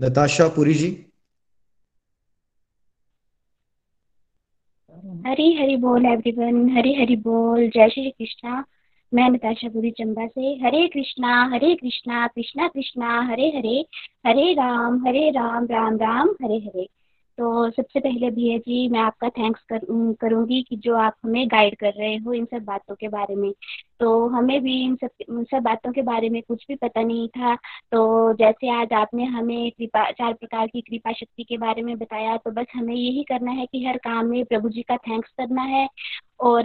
नताशा 0.00 0.48
पुरी 0.48 0.74
जी। 0.74 1.07
हरी 4.98 5.54
हरी 5.54 5.76
बोल 5.76 6.06
एवरीवन 6.06 6.76
हरी 6.76 6.94
हरी 6.94 7.16
बोल. 7.16 7.68
जय 7.68 7.88
श्री 7.88 8.10
कृष्णा. 8.10 8.64
मैं 9.14 9.30
नताशा 9.30 9.68
पुरी 9.68 9.90
चंबा 9.90 10.26
से. 10.26 10.40
हरे 10.40 10.88
कृष्णा 10.88 11.50
हरे 11.54 11.74
कृष्णा 11.74 12.26
कृष्णा 12.26 12.68
कृष्णा. 12.68 13.22
हरे 13.22 13.48
हरे. 13.56 13.86
हरे 14.26 14.52
राम 14.52 15.06
हरे 15.06 15.30
राम 15.30 15.64
राम 15.64 15.96
राम. 15.96 16.28
हरे 16.28 16.56
हरे. 16.56 16.88
तो 17.38 17.70
सबसे 17.70 18.00
पहले 18.00 18.30
भैया 18.30 18.56
जी 18.58 18.88
मैं 18.88 19.00
आपका 19.00 19.28
थैंक्स 19.28 19.60
कर, 19.72 19.80
करूँगी 20.20 20.62
कि 20.62 20.76
जो 20.76 20.94
आप 20.96 21.14
हमें 21.24 21.46
गाइड 21.48 21.76
कर 21.78 21.92
रहे 21.98 22.16
हो 22.16 22.32
इन 22.32 22.44
सब 22.44 22.64
बातों 22.64 22.94
के 22.94 23.08
बारे 23.08 23.34
में। 23.36 23.52
तो 24.00 24.26
हमें 24.28 24.60
भी 24.62 24.74
इन 24.84 24.96
सब 24.96 25.10
इन 25.22 25.44
सब 25.44 25.62
बातों 25.62 25.92
के 25.92 26.02
बारे 26.02 26.28
में 26.28 26.40
कुछ 26.42 26.64
भी 26.68 26.74
पता 26.76 27.02
नहीं 27.02 27.28
था। 27.28 27.54
तो 27.92 28.32
जैसे 28.34 28.70
आज 28.74 28.92
आपने 28.92 29.24
हमें 29.26 29.70
कृपा 29.70 30.10
चार 30.10 30.32
प्रकार 30.32 30.66
की 30.66 30.80
कृपा 30.80 31.12
शक्ति 31.12 31.44
के 31.44 31.58
बारे 31.58 31.82
में 31.82 31.96
बताया 31.98 32.36
तो 32.36 32.50
बस 32.50 32.66
हमें 32.74 32.94
यही 32.94 33.22
करना 33.24 33.50
है 33.50 33.66
कि 33.66 33.84
हर 33.86 33.96
काम 33.98 34.26
में 34.26 34.44
प्रभु 34.44 34.68
जी 34.68 34.82
का 34.82 34.96
थैंक्स 34.98 35.30
करना 35.38 35.62
है। 35.66 35.88
और 36.40 36.64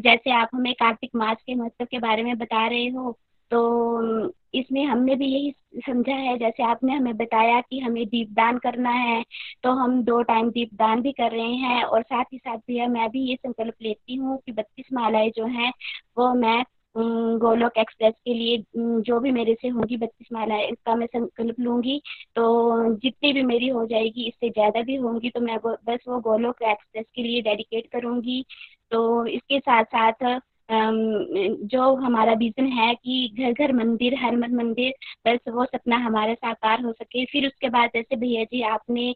जैसे 0.00 0.30
आप 0.32 0.48
हमें 0.54 0.72
कार्तिक 0.74 1.10
मास 1.16 1.36
के 1.46 1.54
महत्व 1.54 1.84
के 1.84 1.98
बारे 1.98 2.22
में 2.22 2.36
बता 2.38 2.66
रहे 2.68 2.88
हो 2.88 3.16
तो 3.50 4.32
इसमें 4.54 4.84
हमने 4.84 5.14
भी 5.16 5.26
यही 5.26 5.52
समझा 5.80 6.14
है, 6.14 6.36
जैसे 6.38 6.62
आपने 6.62 6.94
हमें 6.94 7.16
बताया 7.16 7.60
कि 7.60 7.78
हमें 7.80 8.04
दीपदान 8.06 8.58
करना 8.58 8.90
है 8.92 9.22
तो 9.64 9.70
हम 9.74 10.02
दो 10.04 10.20
टाइम 10.24 10.50
दीपदान 10.50 11.00
भी 11.02 11.12
कर 11.12 11.30
रहे 11.32 11.54
हैं 11.56 11.82
और 11.84 12.02
साथ 12.02 12.24
ही 12.32 12.38
साथ 12.38 12.58
भैया 12.58 12.86
मैं 12.88 13.08
भी 13.10 13.24
ये 13.30 13.36
संकल्प 13.36 13.74
लेती 13.82 14.16
हूँ 14.16 14.38
कि 14.46 14.52
बत्तीस 14.52 14.86
मालाएँ 14.92 15.30
जो 15.36 15.46
हैं, 15.48 15.72
वो 16.18 16.32
मैं 16.36 16.62
गोलोक 16.96 17.78
एक्सप्रेस 17.78 18.12
के 18.24 18.34
लिए 18.34 18.58
जो 19.02 19.18
भी 19.20 19.30
मेरे 19.32 19.54
से 19.62 19.68
होगी 19.68 19.96
बत्तीस 19.96 20.28
मालाएँ, 20.32 20.66
इसका 20.68 20.94
मैं 20.96 21.06
संकल्प 21.06 21.60
लूँगी। 21.60 22.00
तो 22.36 22.94
जितनी 22.96 23.32
भी 23.32 23.42
मेरी 23.44 23.68
हो 23.68 23.84
जाएगी, 23.86 24.26
इससे 24.28 24.50
ज़्यादा 24.50 24.82
भी 24.82 24.96
होंगी 24.96 25.30
तो 25.30 25.40
मैं 25.40 25.58
बस 25.64 26.04
वो 26.08 26.20
गोलोक 26.22 26.62
एक्सप्रेस 26.62 27.06
के 27.14 27.22
लिए 27.22 27.40
डेडिकेट 27.42 27.90
करूँगी। 27.92 28.44
तो 28.92 29.26
इसके 29.26 29.58
साथ 29.60 29.84
साथ 29.86 30.40
जो 30.68 31.94
हमारा 31.96 32.32
विजन 32.34 32.66
है 32.72 32.94
कि 32.94 33.34
घर 33.38 33.52
घर 33.54 33.72
मंदिर 33.72 34.14
हर 34.18 34.36
मन 34.36 34.54
मंदिर, 34.56 34.92
बस 35.26 35.38
वो 35.48 35.64
सपना 35.66 35.96
हमारा 35.96 36.34
साकार 36.34 36.82
हो 36.84 36.92
सके। 36.92 37.24
फिर 37.24 37.46
उसके 37.46 37.68
बाद 37.70 37.90
जैसे 37.94 38.16
भैया 38.16 38.44
जी, 38.44 38.62
आपने 38.64 39.10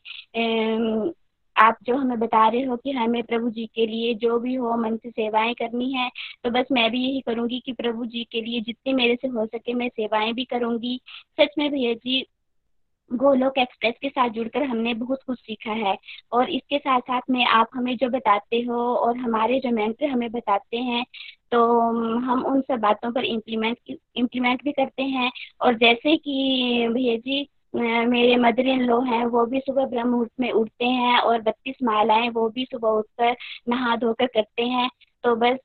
आप 1.57 1.77
जो 1.83 1.95
हमें 1.97 2.19
बता 2.19 2.47
रहे 2.49 2.63
हो 2.65 2.77
कि 2.77 2.91
हमें 2.93 3.23
प्रभु 3.23 3.49
जी 3.51 3.67
के 3.75 3.87
लिए 3.87 4.13
जो 4.15 4.39
भी 4.41 4.55
हो 4.55 4.77
मन 4.77 4.97
से 4.97 5.11
सेवाएँ 5.11 5.55
करनी 5.55 5.93
है 5.93 6.09
तो 6.45 6.51
बस 6.51 6.67
मैं 6.73 6.91
भी 6.91 6.99
यही 7.05 7.21
करूँगी 7.21 7.61
कि 7.67 7.73
प्रभु 7.73 8.05
जी 8.07 8.25
के 8.33 8.41
लिए 8.43 8.61
जितनी 8.61 8.93
मेरे 8.93 9.17
से 9.23 9.29
हो 9.29 9.47
सके 9.47 9.75
मैं 9.75 9.89
सेवाएँ 9.89 10.33
भी 10.35 10.45
करूँगी। 10.45 11.01
सच 11.41 11.55
में 11.59 11.71
भैया 11.73 11.93
जी, 11.95 12.21
गोलोक 13.11 13.59
एक्सप्रेस 13.59 13.95
के 14.03 14.09
साथ 14.09 14.29
जुड़कर 14.31 14.63
हमने 14.63 14.93
बहुत 14.95 15.23
कुछ 15.27 15.39
सीखा 15.41 15.73
है। 15.73 15.97
और 16.33 16.51
इसके 16.51 16.79
साथ 16.79 17.01
साथ 17.01 17.21
में 17.31 17.45
आप 17.47 17.69
हमें 17.75 17.97
जो 17.97 18.09
बताते 18.11 18.61
हो 18.63 18.81
और 18.97 19.17
हमारे 19.19 19.61
जो 19.61 19.71
मेंटर 19.73 20.07
हमें 20.07 20.31
बताते 20.33 20.77
हैं 20.79 21.05
तो 21.53 21.81
हम 22.21 22.45
उन 22.47 22.61
सब 22.61 22.81
बातों 22.81 23.13
पर 23.13 23.25
इम्प्लीमेंट 23.25 23.79
इम्प्लीमेंट 24.17 24.65
भी 24.65 24.73
करते 24.73 25.03
हैं। 25.03 25.31
और 25.61 25.75
जैसे 25.79 26.17
कि 26.17 26.89
भैया 26.93 27.17
जी 27.17 27.49
मेरे 27.77 28.37
मदर 28.37 28.67
इन 28.67 28.83
लो 28.83 29.01
हैं, 29.01 29.25
वो 29.27 29.45
भी 29.47 29.61
सुबह 29.61 29.87
ब्रह्म 29.87 30.09
मुहूर्त 30.09 30.31
में 30.41 30.51
उठते 30.53 30.85
हैं 30.85 31.19
और 31.19 31.41
बत्तीस 31.43 31.77
मालाएँ 31.83 32.29
वो 32.31 32.49
भी 32.49 32.65
सुबह 32.65 32.89
उठकर 32.91 33.37
नहा 33.69 33.97
धोकर 33.97 34.27
करते 34.27 34.63
हैं। 34.65 34.89
तो 35.25 35.35
बस 35.37 35.59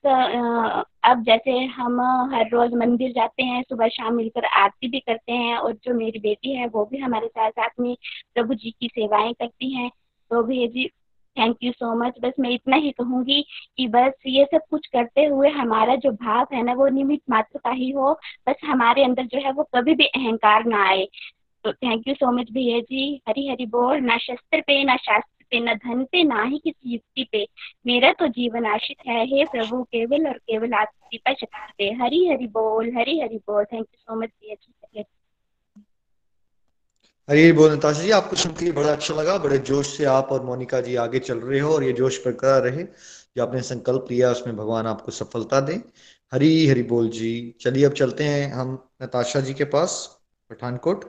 अब 1.03 1.23
जैसे 1.23 1.57
हम 1.67 1.99
हर 2.33 2.49
रोज 2.49 2.73
मंदिर 2.75 3.11
जाते 3.11 3.43
हैं, 3.43 3.61
सुबह 3.63 3.87
शाम 3.87 4.13
मिलकर 4.15 4.45
आरती 4.45 4.87
भी 4.87 4.99
करते 4.99 5.31
हैं 5.31 5.55
और 5.57 5.73
जो 5.83 5.93
मेरी 5.93 6.19
बेटी 6.19 6.55
है, 6.55 6.67
वो 6.67 6.85
भी 6.85 6.97
हमारे 6.97 7.27
साथ 7.27 7.51
साथ 7.51 7.69
में 7.79 7.95
प्रभु 8.35 8.53
जी 8.53 8.71
की 8.71 8.87
सेवाएँ 8.87 9.33
करती 9.33 9.73
हैं। 9.73 9.89
तो 10.31 10.43
भैया 10.43 10.67
जी 10.67 10.89
थैंक 11.39 11.57
यू 11.63 11.71
सो 11.71 11.95
मच 11.95 12.13
बस 12.21 12.33
मैं 12.39 12.49
इतना 12.49 12.75
ही 12.75 12.91
कहूँगी 12.91 13.45
कि 13.77 13.87
बस 13.87 14.11
ये 14.25 14.45
सब 14.45 14.61
कुछ 14.69 14.87
करते 14.87 15.25
हुए 15.25 15.49
हमारा 15.49 15.95
जो 15.95 16.11
भाव 16.11 16.47
है 16.53 16.63
ना, 16.63 16.73
वो 16.73 16.87
निमित 16.87 17.21
मात्र 17.29 17.59
का 17.59 17.69
ही 17.69 17.91
हो। 17.91 18.19
बस 18.49 18.55
हमारे 18.63 19.03
अंदर 19.03 19.23
जो 19.23 19.39
है 19.39 19.51
वो 19.51 19.63
कभी 19.63 19.95
भी 19.95 20.05
अहंकार 20.05 20.65
ना 20.65 20.89
आए। 20.89 21.07
तो 21.63 21.73
थैंक 21.73 22.07
यू 22.07 22.13
सो 22.13 22.31
मच 22.31 22.51
भैया 22.51 22.79
जी। 22.79 23.21
हरी 23.27 23.47
हरी 23.49 23.65
बोल। 23.65 23.97
ना 23.97 24.17
शस्त्र 24.17 24.61
पे, 24.61 24.83
ना 24.83 24.95
शास्त्र 24.95 25.45
पे, 25.51 25.59
न 25.59 25.73
धन 25.73 26.03
पे, 26.03 26.23
ना 26.23 26.43
ही 26.43 26.57
किसी 26.57 26.93
युक्ति 26.93 27.27
पे। 27.31 27.47
मेरा 27.85 28.13
तो 28.13 28.27
जीवन 28.27 28.65
आश्रित 28.65 29.07
है। 29.07 29.25
हे 29.25 29.45
प्रभु, 29.45 29.83
केवल 29.83 30.27
और 30.27 30.37
केवल 30.37 30.73
आपकी 30.73 31.17
कृपा 31.17 31.33
शक्ति 31.33 31.73
पे। 31.77 32.03
हरी 32.03 32.27
हरी 32.27 32.47
बोल 32.47 32.97
हरी 32.97 33.19
हरी 33.19 33.37
बोल। 33.37 33.63
थैंक 33.63 33.81
यू 33.81 33.97
सो 33.99 34.19
मच 34.19 34.29
भैया 34.29 34.55
जी। 34.55 34.73
हरी 37.29 37.51
बोल 37.51 37.71
नताशा 37.71 38.01
जी, 38.01 38.09
आपको 38.11 38.35
सुनकर 38.35 38.71
बड़ा 38.73 38.91
अच्छा 38.91 39.13
लगा, 39.15 39.37
बड़े 39.37 39.57
जोश 39.59 39.87
से 39.97 40.05
आप 40.05 40.29
और 40.31 40.41
मोनिका 40.45 40.79
जी 40.81 40.95
आगे 40.95 41.19
चल 41.19 41.37
रहे 41.39 41.59
हो 41.59 41.73
और 41.73 41.83
ये 41.83 41.91
जोश 41.93 42.19
बरकरार 42.25 42.61
रहे, 42.61 42.83
जो 42.83 43.43
आपने 43.43 43.61
संकल्प 43.63 44.07
लिया, 44.11 44.31
उसमें 44.31 44.55
भगवान 44.57 44.87
आपको 44.87 45.11
सफलता 45.11 45.59
दे। 45.61 45.73
हरी 46.31 46.67
हरी 46.67 46.83
बोल 46.83 47.07
जी। 47.09 47.33
चलिए, 47.61 47.85
अब 47.85 47.93
चलते 47.93 48.23
हैं 48.23 48.51
हम 48.53 48.77
नताशा 49.03 49.39
जी 49.39 49.53
के 49.53 49.63
पास, 49.65 49.95
पठानकोट। 50.51 51.05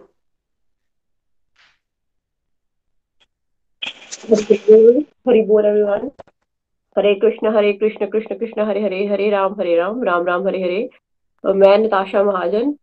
हरि 4.24 5.40
बोल 5.42 5.66
एवरीवन 5.66 6.10
हरे 6.96 7.14
कृष्ण 7.14 7.54
हरे 7.56 7.72
कृष्ण 7.72 8.06
कृष्ण 8.10 8.38
कृष्ण, 8.38 8.66
हरे 8.68 8.82
हरे 8.82 9.06
हरे 9.06 9.30
राम 9.30 9.54
हरे 9.60 9.76
राम 9.76 10.02
राम 10.04 10.26
राम, 10.26 10.46
हरे 10.48 10.62
हरे। 10.62 10.88
मैं 11.44 11.76
नताशा 11.78 12.22
महाजन। 12.22 12.74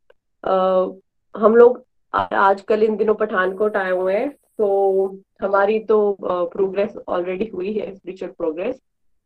हम 1.36 1.56
लोग 1.56 1.84
आजकल 2.14 2.84
इन 2.84 2.96
दिनों 2.98 3.14
पठानकोट 3.16 3.76
आए 3.78 3.92
हुए 3.92 4.16
हैं 4.16 4.30
तो 4.58 5.08
हमारी 5.42 5.80
तो 5.86 5.98
प्रोग्रेस 6.24 6.96
ऑलरेडी 7.08 7.46
हुई 7.48 7.74
है 7.74 7.94
स्पिरिचुअल 7.96 8.32
प्रोग्रेस 8.32 8.80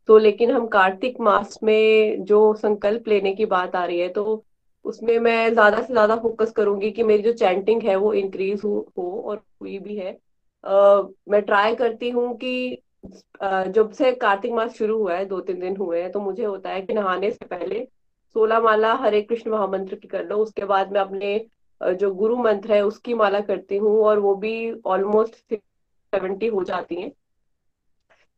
तो 0.09 0.17
लेकिन 0.17 0.51
हम 0.51 0.67
कार्तिक 0.67 1.19
मास 1.21 1.57
में 1.63 2.23
जो 2.25 2.53
संकल्प 2.55 3.07
लेने 3.07 3.33
की 3.35 3.45
बात 3.45 3.75
आ 3.75 3.85
रही 3.85 3.99
है 3.99 4.09
तो 4.09 4.43
उसमें 4.85 5.17
मैं 5.19 5.51
ज़्यादा 5.53 5.81
से 5.81 5.93
ज़्यादा 5.93 6.15
फोकस 6.15 6.51
करूँगी 6.51 6.91
कि 6.91 7.03
मेरी 7.03 7.23
जो 7.23 7.33
चैंटिंग 7.33 7.81
है 7.83 7.95
वो 7.95 8.13
इंक्रीज 8.13 8.61
हो, 8.63 8.91
हो 8.97 9.21
और 9.21 9.41
हुई 9.61 9.77
भी 9.79 9.97
है। 9.97 10.11
मैं 11.29 11.41
ट्राई 11.41 11.75
करती 11.75 12.09
हूँ 12.09 12.35
कि 12.37 12.81
जब 13.69 13.91
से 13.91 14.11
कार्तिक 14.15 14.51
मास 14.51 14.73
शुरू 14.77 14.97
हुआ 14.97 15.15
है 15.15 15.25
दो 15.25 15.39
तीन 15.41 15.59
दिन 15.59 15.75
हुए 15.77 16.01
हैं 16.01 16.11
तो 16.11 16.19
मुझे 16.19 16.43
होता 16.45 16.69
है 16.69 16.81
कि 16.81 16.93
नहाने 16.93 17.31
से 17.31 17.45
पहले 17.45 17.83
सोलह 18.35 18.59
माला 18.59 18.93
हरे 18.93 19.21
कृष्ण 19.21 19.51
महामंत्र 19.51 19.95
की 19.95 20.07
कर 20.07 20.25
लो 20.25 20.37
उसके 20.37 20.65
बाद 20.65 20.91
मैं 20.91 21.01
अपने 21.01 21.37
जो 21.81 22.13
गुरु 22.13 22.35
मंत्र 22.37 22.73
है, 22.73 22.81
उसकी 22.83 23.13
माला 23.13 23.39
करती 23.41 23.77
हूँ 23.77 23.97
और 24.03 24.19
वो 24.19 24.35
भी 24.35 24.71
ऑलमोस्ट 24.85 25.35
सेवेंटी 25.45 26.47
हो 26.47 26.63
जाती 26.63 26.95
है। 26.95 27.11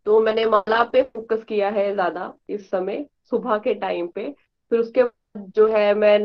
तो 0.06 0.20
मैंने 0.20 0.46
माला 0.46 0.84
पे 0.84 1.02
फोकस 1.06 1.44
किया 1.44 1.70
है 1.70 1.94
ज़्यादा 1.94 2.34
इस 2.50 2.70
समय, 2.70 3.06
सुबह 3.30 3.58
के 3.58 3.74
टाइम 3.76 4.08
पे। 4.08 4.30
फिर 4.72 4.80
उसके 4.80 5.04
बाद 5.04 5.52
जो 5.56 5.68
है 5.68 5.94
मैं 5.96 6.18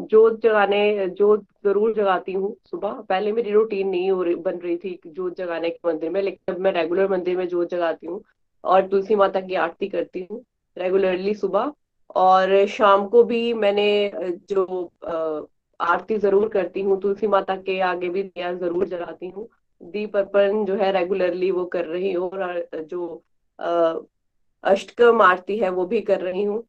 जोत 0.00 0.40
जगाने, 0.42 1.08
जोत 1.08 1.44
ज़रूर 1.64 1.94
जगाती 1.94 2.32
हूँ 2.32 2.54
सुबह। 2.70 2.92
पहले 3.08 3.32
मेरी 3.32 3.50
रूटीन 3.50 3.88
नहीं 3.88 4.10
हो 4.10 4.22
रही, 4.22 4.34
बन 4.36 4.58
रही 4.58 4.76
थी 4.76 4.98
जोत 5.06 5.36
जगाने 5.36 5.70
के 5.70 5.88
मंदिर 5.88 6.10
में, 6.10 6.20
लेकिन 6.22 6.54
अब 6.54 6.60
मैं 6.60 6.72
रेगुलर 6.72 7.08
मंदिर 7.10 7.36
में 7.36 7.46
जोत 7.48 7.70
जगाती 7.70 8.06
हूँ 8.06 8.22
और 8.64 8.86
तुलसी 8.88 9.14
माता 9.14 9.40
की 9.40 9.54
आरती 9.56 9.88
करती 9.88 10.26
हूँ 10.30 10.44
रेगुलरली 10.76 11.34
सुबह। 11.34 11.72
और 12.16 12.64
शाम 12.68 13.06
को 13.08 13.22
भी 13.24 13.52
मैंने 13.54 14.10
जो 14.50 14.64
आरती 15.82 16.18
ज़रूर 16.18 16.48
करती 16.48 16.82
हूँ, 16.82 17.00
तुलसी 17.00 17.26
माता 17.26 17.56
के 17.58 17.78
आगे 17.82 18.08
भी 18.08 18.22
दिया 18.22 18.52
ज़रूर 18.54 18.86
जलाती 18.88 19.28
हूँ। 19.28 19.48
दीप 19.80 20.16
अर्पण 20.16 20.64
जो 20.64 20.74
है 20.76 20.90
रेगुलरली 20.92 21.50
वो 21.50 21.64
कर 21.66 21.84
रही 21.86 22.12
हूँ 22.12 22.28
और 22.30 22.86
जो 22.90 23.22
अष्टकम 24.64 25.22
आरती 25.22 25.58
है 25.58 25.68
वो 25.70 25.86
भी 25.86 26.00
कर 26.02 26.20
रही 26.20 26.42
हूँ। 26.44 26.62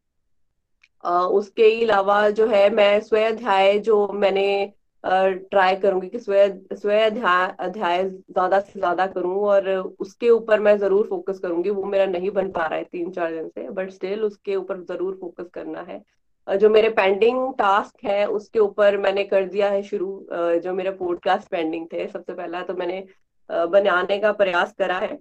उसके 1.04 1.64
अलावा 1.84 2.30
जो 2.32 2.48
है 2.48 2.70
मैं 2.72 3.00
स्वय 3.02 3.24
अध्याय 3.26 3.78
जो 3.80 4.08
मैंने 4.14 4.74
ट्राई 5.04 5.76
करूँगी 5.76 6.10
कि 6.10 6.20
स्वय 6.20 6.48
स्वय 6.74 7.02
अध्याय 7.02 7.48
अध्याय 7.60 8.04
ज़्यादा 8.04 8.60
से 8.60 8.80
ज़्यादा 8.80 9.08
करूँ 9.08 9.36
और 9.48 9.70
उसके 10.00 10.30
ऊपर 10.30 10.60
मैं 10.60 10.78
ज़रूर 10.78 11.08
फोकस 11.08 11.40
करूँगी, 11.40 11.70
वो 11.70 11.84
मेरा 11.86 12.06
नहीं 12.06 12.30
बन 12.32 12.52
पा 12.52 12.66
रहा 12.66 12.78
है 12.78 12.84
तीन 12.84 13.12
चार 13.12 13.32
दिन 13.32 13.48
से 13.50 13.70
बट 13.72 13.90
स्टिल 13.92 14.24
उसके 14.24 14.56
ऊपर 14.56 14.82
ज़रूर 14.84 15.18
फोकस 15.22 15.50
करना 15.54 15.82
है। 15.82 16.02
जो 16.48 16.70
मेरे 16.70 16.90
पेंडिंग 16.92 17.54
टास्क 17.58 18.06
है, 18.06 18.26
उसके 18.28 18.60
ऊपर 18.60 18.98
मैंने 18.98 19.24
कर 19.26 19.46
दिया 19.46 19.70
है 19.70 19.82
शुरू 19.84 20.28
जो 20.64 20.74
मेरे 20.74 20.92
पॉडकास्ट 20.94 21.48
पेंडिंग 21.50 21.88
थे। 21.94 22.08
सबसे 22.08 22.34
पहला 22.34 22.62
तो 22.64 22.74
मैंने 22.74 23.06
बनाने 23.50 24.18
का 24.20 24.32
प्रयास 24.34 24.74
करा 24.74 24.98
है। 25.00 25.18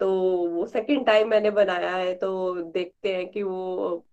तो 0.00 0.10
वो 0.48 0.66
सेकंड 0.66 1.06
टाइम 1.06 1.28
मैंने 1.28 1.50
बनाया 1.50 1.94
है 1.96 2.14
तो 2.14 2.54
देखते 2.72 3.14
हैं 3.14 3.26
कि 3.30 3.42
वो 3.42 4.04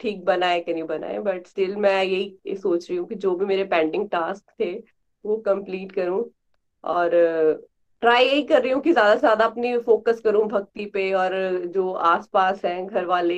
ठीक 0.00 0.24
बना 0.24 0.46
है 0.46 0.60
कि 0.60 0.72
नहीं 0.74 0.84
बना 0.84 1.06
है 1.06 1.20
बट 1.22 1.46
स्टिल 1.46 1.76
मैं 1.76 2.02
यही 2.04 2.56
सोच 2.56 2.88
रही 2.90 2.98
हूँ 2.98 3.06
कि 3.08 3.14
जो 3.16 3.34
भी 3.36 3.44
मेरे 3.46 3.64
पेंडिंग 3.64 4.08
टास्क 4.10 4.44
थे, 4.60 4.72
वो 5.24 5.36
कंप्लीट 5.46 5.92
करूँ। 5.92 6.24
और 6.84 7.10
ट्राई 8.02 8.24
यही 8.24 8.42
कर 8.42 8.62
रही 8.62 8.70
हूँ 8.72 8.80
कि 8.82 8.92
ज़्यादा 8.92 9.14
से 9.14 9.20
ज़्यादा 9.20 9.44
अपनी 9.44 9.76
फोकस 9.78 10.20
करूँ 10.20 10.46
भक्ति 10.48 10.84
पे 10.94 11.12
और 11.14 11.32
जो 11.74 11.90
आसपास 11.92 12.64
हैं 12.64 12.86
घर 12.86 13.04
वाले 13.06 13.34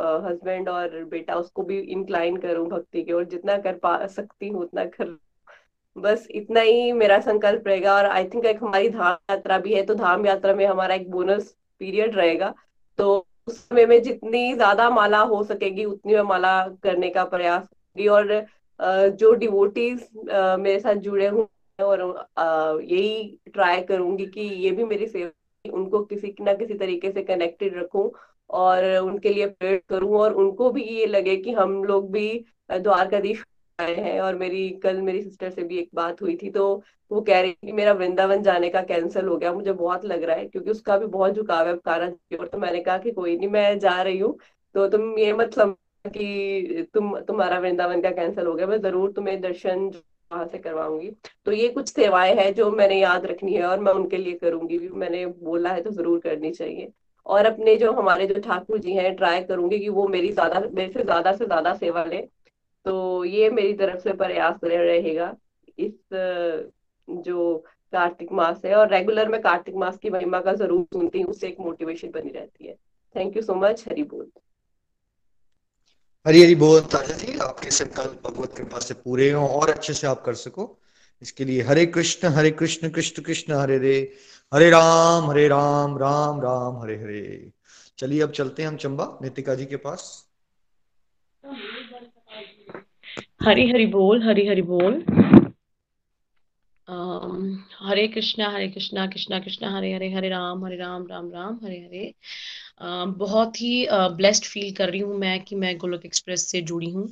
हस्बैंड 0.00 0.68
और 0.68 1.04
बेटा, 1.04 1.34
उसको 1.34 1.62
भी 1.62 1.78
इंक्लाइन 1.80 2.36
करूँ 2.36 2.68
भक्ति 2.70 3.02
के 3.02 3.12
और 3.12 3.24
जितना 3.24 3.56
कर 3.58 3.78
पा 3.78 4.06
सकती 4.08 4.48
हूँ 4.48 4.62
उतना 4.62 4.84
कर 4.86 5.16
बस 5.96 6.26
इतना 6.32 6.60
ही 6.60 6.92
मेरा 6.92 7.18
संकल्प 7.20 7.66
रहेगा 7.68 7.94
और 7.96 8.06
आई 8.06 8.24
थिंक 8.24 8.44
एक 8.46 8.62
हमारी 8.62 8.88
धाम 8.90 9.16
यात्रा 9.30 9.58
भी 9.58 9.74
है 9.74 9.82
तो 9.86 9.94
धाम 9.94 10.26
यात्रा 10.26 10.54
में 10.54 10.66
हमारा 10.66 10.94
एक 10.94 11.10
बोनस 11.10 11.54
पीरियड 11.80 12.14
रहेगा। 12.16 12.54
तो 12.98 13.26
उस 13.48 13.58
समय 13.60 13.86
में 13.86 14.00
जितनी 14.02 14.52
ज़्यादा 14.54 14.88
माला 14.90 15.20
हो 15.22 15.42
सकेगी, 15.44 15.84
उतनी 15.84 16.14
मैं 16.14 16.22
माला 16.24 16.66
करने 16.82 17.10
का 17.10 17.24
प्रयास 17.26 17.62
और 18.08 18.46
जो 19.16 19.32
डिवोटीज 19.34 20.08
मेरे 20.26 20.78
साथ 20.80 20.94
जुड़े 20.96 21.26
हुए 21.28 21.44
और 21.78 22.80
यही 22.82 23.38
ट्राई 23.52 23.82
करूँगी 23.82 24.26
कि 24.26 24.40
ये 24.40 24.70
भी 24.70 24.84
मेरी 24.84 25.06
सेवा 25.06 25.30
उनको 25.64 26.02
किसी 26.04 26.34
ना 26.40 26.52
किसी 26.54 26.74
तरीके 26.74 27.10
से 27.12 27.22
कनेक्टेड 27.22 27.76
रखूँ 27.78 28.10
और 28.50 28.84
उनके 28.96 29.28
लिए 29.28 29.46
प्रेयर 29.46 29.82
करूँ 29.88 30.14
और 30.18 30.34
उनको 30.34 30.70
भी 30.70 30.82
ये 30.84 31.06
लगे 31.06 31.36
कि 31.36 31.52
हम 31.52 31.82
लोग 31.84 32.10
भी 32.12 32.28
द्वारकाधीश 32.72 33.44
आए 33.78 33.94
हैं 33.94 34.20
और 34.20 34.34
मेरी, 34.36 34.68
कल 34.70 35.00
मेरी 35.02 35.22
सिस्टर 35.22 35.50
से 35.50 35.62
भी 35.62 35.78
एक 35.78 35.88
बात 35.94 36.22
हुई 36.22 36.36
थी 36.42 36.50
तो 36.50 36.82
वो 37.10 37.20
कह 37.20 37.40
रही 37.40 37.52
कि 37.66 37.72
मेरा 37.72 37.92
वृंदावन 37.92 38.42
जाने 38.42 38.68
का 38.70 38.82
कैंसिल 38.82 39.26
हो 39.26 39.36
गया, 39.36 39.52
मुझे 39.52 39.72
बहुत 39.72 40.04
लग 40.04 40.22
रहा 40.22 40.36
है 40.36 40.46
क्योंकि 40.48 40.70
उसका 40.70 40.96
भी 40.98 41.06
बहुत 41.08 41.34
झुकाव 41.34 41.68
है 41.68 41.74
कारा 41.76 42.06
और 42.38 42.46
तो 42.48 42.58
मैंने 42.58 42.80
कहा 42.80 42.98
कि 42.98 43.10
कोई 43.12 43.36
नहीं, 43.36 43.48
मैं 43.48 43.78
जा 43.78 44.00
रही 44.02 44.18
हूँ 44.18 44.36
तो 44.74 44.88
तुम 44.88 45.18
ये 45.18 45.32
मत 45.32 45.54
समझ 45.54 45.76
कि 46.06 46.88
तुम, 46.94 47.18
तुम्हारा 47.20 47.58
वृंदावन 47.58 48.00
का 48.02 48.10
कैंसिल 48.10 48.46
हो 48.46 48.54
गया, 48.54 48.66
मैं 48.66 48.80
ज़रूर 48.80 49.12
तुम्हें 49.12 49.40
दर्शन 49.40 49.90
वहाँ 50.32 50.46
से 50.46 50.58
करवाऊँगी। 50.58 51.10
तो 51.46 51.52
ये 51.52 51.68
कुछ 51.68 51.88
सेवाएँ 51.88 52.34
हैं 52.36 52.52
जो 52.54 52.70
मैंने 52.72 53.00
याद 53.00 53.26
रखनी 53.26 53.54
है 53.54 53.64
और 53.64 53.80
मैं 53.80 53.92
उनके 53.92 54.16
लिए 54.16 54.34
करूँगी 54.34 54.78
भी। 54.78 54.88
मैंने 54.90 55.24
बोला 55.26 55.72
है 55.72 55.82
तो 55.82 55.90
ज़रूर 55.90 56.18
करनी 56.20 56.50
चाहिए। 56.52 56.90
और 57.26 57.46
अपने 57.46 57.76
जो 57.76 57.92
हमारे 57.92 58.26
जो 58.26 58.40
ठाकुर 58.40 58.78
जी 58.78 58.94
हैं, 58.94 59.14
ट्राई 59.16 59.42
करूँगी 59.42 59.78
कि 59.78 59.88
वो 59.88 60.06
मेरी 60.08 60.32
ज़्यादा, 60.32 60.60
मेरे 60.60 60.92
से 60.92 61.02
ज़्यादा 61.04 61.32
से 61.32 61.44
ज़्यादा 61.46 61.74
सेवा 61.74 62.04
ले। 62.04 62.20
तो 62.86 63.24
ये 63.24 63.50
मेरी 63.50 63.74
तरफ़ 63.74 64.00
से 64.00 64.12
प्रयास 64.14 64.60
रहेगा। 64.64 65.34
इस, 65.78 65.92
जो 67.08 67.56
कार्तिक 67.92 68.32
मास 68.32 68.64
है 68.64 68.74
और 68.74 68.88
रेगुलर 68.90 69.28
में 69.28 69.40
कार्तिक 69.40 69.74
मास 69.74 69.98
की 69.98 70.10
महिमा 70.10 70.40
का 70.40 70.52
ज़रूर 70.54 70.84
सुनती 70.92 71.20
हूँ, 71.20 71.30
उससे 71.30 71.48
एक 71.48 71.60
मोटिवेशन 71.60 72.10
बनी 72.10 72.30
रहती 72.30 72.66
है। 72.66 72.74
Thank 73.14 73.36
you 73.36 73.42
so 73.42 73.54
much, 73.56 73.84
Hari 73.88 74.02
बोल। 74.04 74.30
हरी 76.26 76.42
हरी 76.42 76.54
बोल 76.54 76.80
ताज़ा 76.80 77.14
जी 77.16 77.32
आपके 77.42 77.70
संकल्प 77.70 78.20
भगवत 78.26 78.52
कृपा 78.56 78.78
से 78.78 78.94
पूरे 78.94 79.30
हो 79.30 79.46
और 79.46 79.70
अच्छे 79.70 79.92
से 79.92 80.06
आप 80.06 80.22
कर 80.24 80.34
सको। 80.34 80.66
इसके 81.22 81.44
लिए 81.44 81.62
हरे 81.62 81.86
कृष्ण 81.86 82.28
हरे 82.28 82.50
कृष्ण 82.50 82.90
कृष्ण 82.90 83.22
कृष्ण, 83.22 83.52
हरे 83.52 83.76
हरे 83.76 83.96
हरे 84.52 84.68
राम 84.70 85.30
हरे 85.30 85.46
राम 85.48 85.96
राम 85.98 86.40
राम, 86.40 86.76
हरे 86.82 86.96
हरे। 86.96 87.50
चलिए, 87.98 88.20
अब 88.22 88.30
चलते 88.30 88.62
हैं 88.62 88.68
हम 88.68 88.76
चंबा, 88.76 89.18
नितिका 89.22 89.54
जी 89.54 89.66
के 89.66 89.76
पास। 89.76 90.06
हरी 93.42 93.68
हरी 93.70 93.86
बोल, 93.86 94.22
हरी 94.22 94.46
हरी 94.48 94.62
बोल। 94.62 95.04
हरे 97.82 98.06
कृष्णा 98.08 98.48
हरे 98.50 98.68
कृष्णा 98.68 99.06
कृष्णा 99.06 99.38
कृष्णा, 99.40 99.76
हरे 99.76 99.92
हरे 99.94 100.12
हरे 100.12 100.28
राम 100.28 100.64
हरे 100.64 100.76
राम 100.76 101.06
राम 101.06 101.30
राम, 101.32 101.60
हरे 101.64 101.78
हरे। 101.78 102.14
बहुत 102.80 103.60
ही 103.60 103.86
ब्लेस्ड 103.90 104.44
फील 104.44 104.72
कर 104.74 104.90
रही 104.90 105.00
हूँ 105.00 105.16
मैं 105.18 105.40
कि 105.44 105.56
मैं 105.56 105.76
गोलोक 105.78 106.04
एक्सप्रेस 106.06 106.46
से 106.50 106.60
जुड़ी 106.62 106.90
हूँ। 106.90 107.08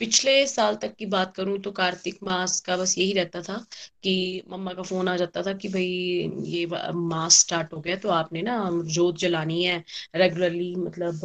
पिछले 0.00 0.46
साल 0.46 0.76
तक 0.76 0.94
की 0.96 1.06
बात 1.06 1.34
करूँ 1.36 1.58
तो 1.58 1.70
कार्तिक 1.72 2.18
मास 2.22 2.58
का 2.60 2.76
बस 2.76 2.94
यही 2.98 3.12
रहता 3.12 3.40
था 3.42 3.56
कि 4.02 4.42
मम्मा 4.50 4.72
का 4.74 4.82
फ़ोन 4.82 5.08
आ 5.08 5.16
जाता 5.16 5.42
था 5.42 5.52
कि 5.52 5.68
भाई 5.68 5.84
ये 6.46 6.66
मास 6.94 7.38
स्टार्ट 7.40 7.72
हो 7.72 7.80
गया 7.80 7.96
तो 7.96 8.08
आपने 8.08 8.42
ना 8.42 8.56
जोत 8.86 9.18
जलानी 9.18 9.62
है 9.64 9.76
रेगुलरली 10.16 10.74
मतलब 10.76 11.20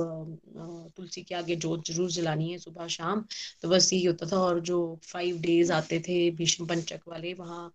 तुलसी 0.97 1.21
के 1.23 1.35
आगे 1.35 1.55
जोत 1.57 1.89
ज़रूर 1.91 2.09
जलानी 2.11 2.51
है 2.51 2.57
सुबह 2.57 2.87
शाम। 2.87 3.25
तो 3.61 3.69
बस 3.69 3.91
यही 3.93 4.03
होता 4.05 4.25
था 4.27 4.39
और 4.39 4.59
जो 4.61 4.79
फाइव 5.03 5.39
डेज़ 5.41 5.71
आते 5.73 5.99
थे 5.99 6.29
भीष्म 6.31 6.65
पंचक 6.67 6.99
वाले, 7.07 7.33
वहाँ 7.33 7.71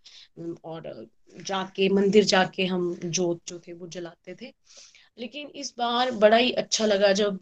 और 0.64 1.06
जाके, 1.36 1.88
मंदिर 1.88 2.24
जाके 2.24 2.64
हम 2.66 2.94
जोत 2.96 3.40
जो 3.48 3.58
थे 3.58 3.72
वो 3.72 3.86
जलाते 3.88 4.34
थे। 4.42 4.52
लेकिन 5.18 5.48
इस 5.56 5.74
बार 5.78 6.10
बड़ा 6.16 6.36
ही 6.36 6.50
अच्छा 6.54 6.86
लगा 6.86 7.12
जब 7.12 7.38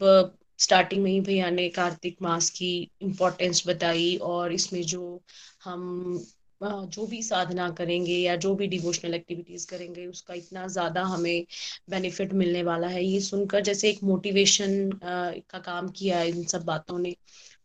स्टार्टिंग 0.59 1.03
में 1.03 1.11
ही 1.11 1.19
भैया 1.21 1.49
ने 1.49 1.67
कार्तिक 1.69 2.17
मास 2.21 2.49
की 2.49 2.71
इम्पोर्टेंस 3.01 3.63
बताई 3.67 4.15
और 4.23 4.53
इसमें 4.53 4.81
जो 4.83 5.21
हम 5.63 6.23
जो 6.61 7.05
भी 7.07 7.21
साधना 7.23 7.69
करेंगे 7.69 8.13
या 8.13 8.35
जो 8.35 8.53
भी 8.55 8.67
डिवोशनल 8.67 9.13
एक्टिविटीज़ 9.13 9.67
करेंगे, 9.67 10.05
उसका 10.07 10.33
इतना 10.33 10.67
ज़्यादा 10.67 11.03
हमें 11.03 11.45
बेनिफिट 11.89 12.33
मिलने 12.33 12.63
वाला 12.63 12.87
है। 12.87 13.03
ये 13.05 13.19
सुनकर 13.21 13.61
जैसे 13.61 13.89
एक 13.89 14.03
मोटिवेशन 14.03 14.89
का 15.03 15.59
काम 15.59 15.89
किया 15.89 16.19
है 16.19 16.29
इन 16.29 16.43
सब 16.45 16.63
बातों 16.65 16.99
ने। 16.99 17.15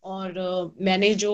और 0.05 0.33
मैंने 0.83 1.15
जो 1.17 1.33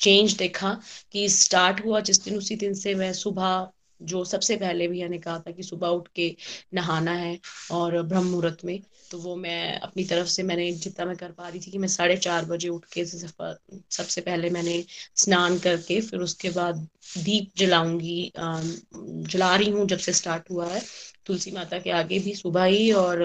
चेंज 0.00 0.36
देखा 0.38 0.72
कि 1.12 1.28
स्टार्ट 1.28 1.84
हुआ 1.84 2.00
जिस 2.00 2.24
दिन 2.24 2.36
उसी 2.38 2.56
दिन 2.56 2.74
से 2.74 2.94
मैं 2.94 3.12
सुबह 3.14 3.68
जो 4.00 4.24
सबसे 4.24 4.56
पहले 4.56 4.88
भैया 4.88 5.08
ने 5.08 5.18
कहा 5.18 5.38
था 5.38 5.50
कि 5.50 5.62
सुबह 5.62 5.88
उठ 5.88 6.08
के 6.08 6.34
नहाना 6.74 7.12
है 7.12 7.38
और 7.72 8.02
ब्रह्म 8.02 8.26
मुहूर्त 8.26 8.64
में 8.64 8.80
तो 9.10 9.18
वो 9.18 9.34
मैं 9.36 9.78
अपनी 9.80 10.04
तरफ़ 10.04 10.28
से 10.28 10.42
मैंने 10.42 10.70
जितना 10.72 11.04
मैं 11.06 11.16
कर 11.16 11.32
पा 11.32 11.48
रही 11.48 11.60
थी 11.60 11.70
कि 11.70 11.78
मैं 11.78 11.88
साढ़े 11.88 12.16
चार 12.16 12.44
बजे 12.44 12.68
उठ 12.68 12.84
के 12.92 13.04
सबसे 13.04 14.20
पहले 14.20 14.50
मैंने 14.50 14.82
स्नान 15.16 15.58
करके 15.58 16.00
फिर 16.00 16.20
उसके 16.20 16.50
बाद 16.50 16.86
दीप 17.18 17.50
जलाऊँगी 17.56 18.32
जला 18.34 19.54
रही 19.56 19.70
हूँ 19.70 19.86
जब 19.86 19.98
से 19.98 20.12
स्टार्ट 20.12 20.50
हुआ 20.50 20.66
है। 20.66 20.80
तुलसी 21.26 21.50
माता 21.50 21.78
के 21.78 21.90
आगे 21.90 22.18
भी 22.18 22.34
सुबह 22.34 22.64
ही 22.64 22.90
और 22.92 23.24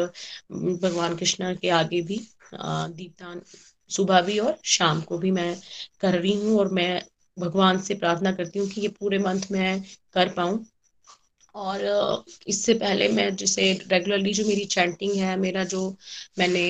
भगवान 0.52 1.16
कृष्णा 1.18 1.54
के 1.56 1.70
आगे 1.72 2.02
भी 2.02 2.18
दीपदान 2.54 3.42
सुबह 3.90 4.22
भी 4.22 4.38
और 4.40 4.58
शाम 4.66 5.02
को 5.02 5.18
भी 5.18 5.32
मैं 5.32 5.56
कर 6.02 6.20
रही 6.20 6.34
हूँ 6.36 6.60
और 6.60 6.72
मैं 6.74 7.02
भगवान 7.38 7.82
से 7.82 7.96
प्रार्थना 7.96 8.32
करती 8.32 8.60
हूँ 8.60 8.68
कि 8.70 8.82
ये 8.82 8.88
पूरे 9.00 9.20
मंथ 9.20 9.52
में 9.52 9.82
कर 10.14 10.34
पाऊँ। 10.34 10.66
और 11.56 11.82
इससे 12.48 12.74
पहले 12.74 13.08
मैं 13.10 13.36
जैसे 13.36 13.64
रेगुलरली 13.92 14.34
जो 14.34 14.46
मेरी 14.48 14.66
चैंटिंग 14.66 15.14
है, 15.14 15.36
मेरा 15.38 15.64
जो 15.66 15.82
मैंने 16.40 16.64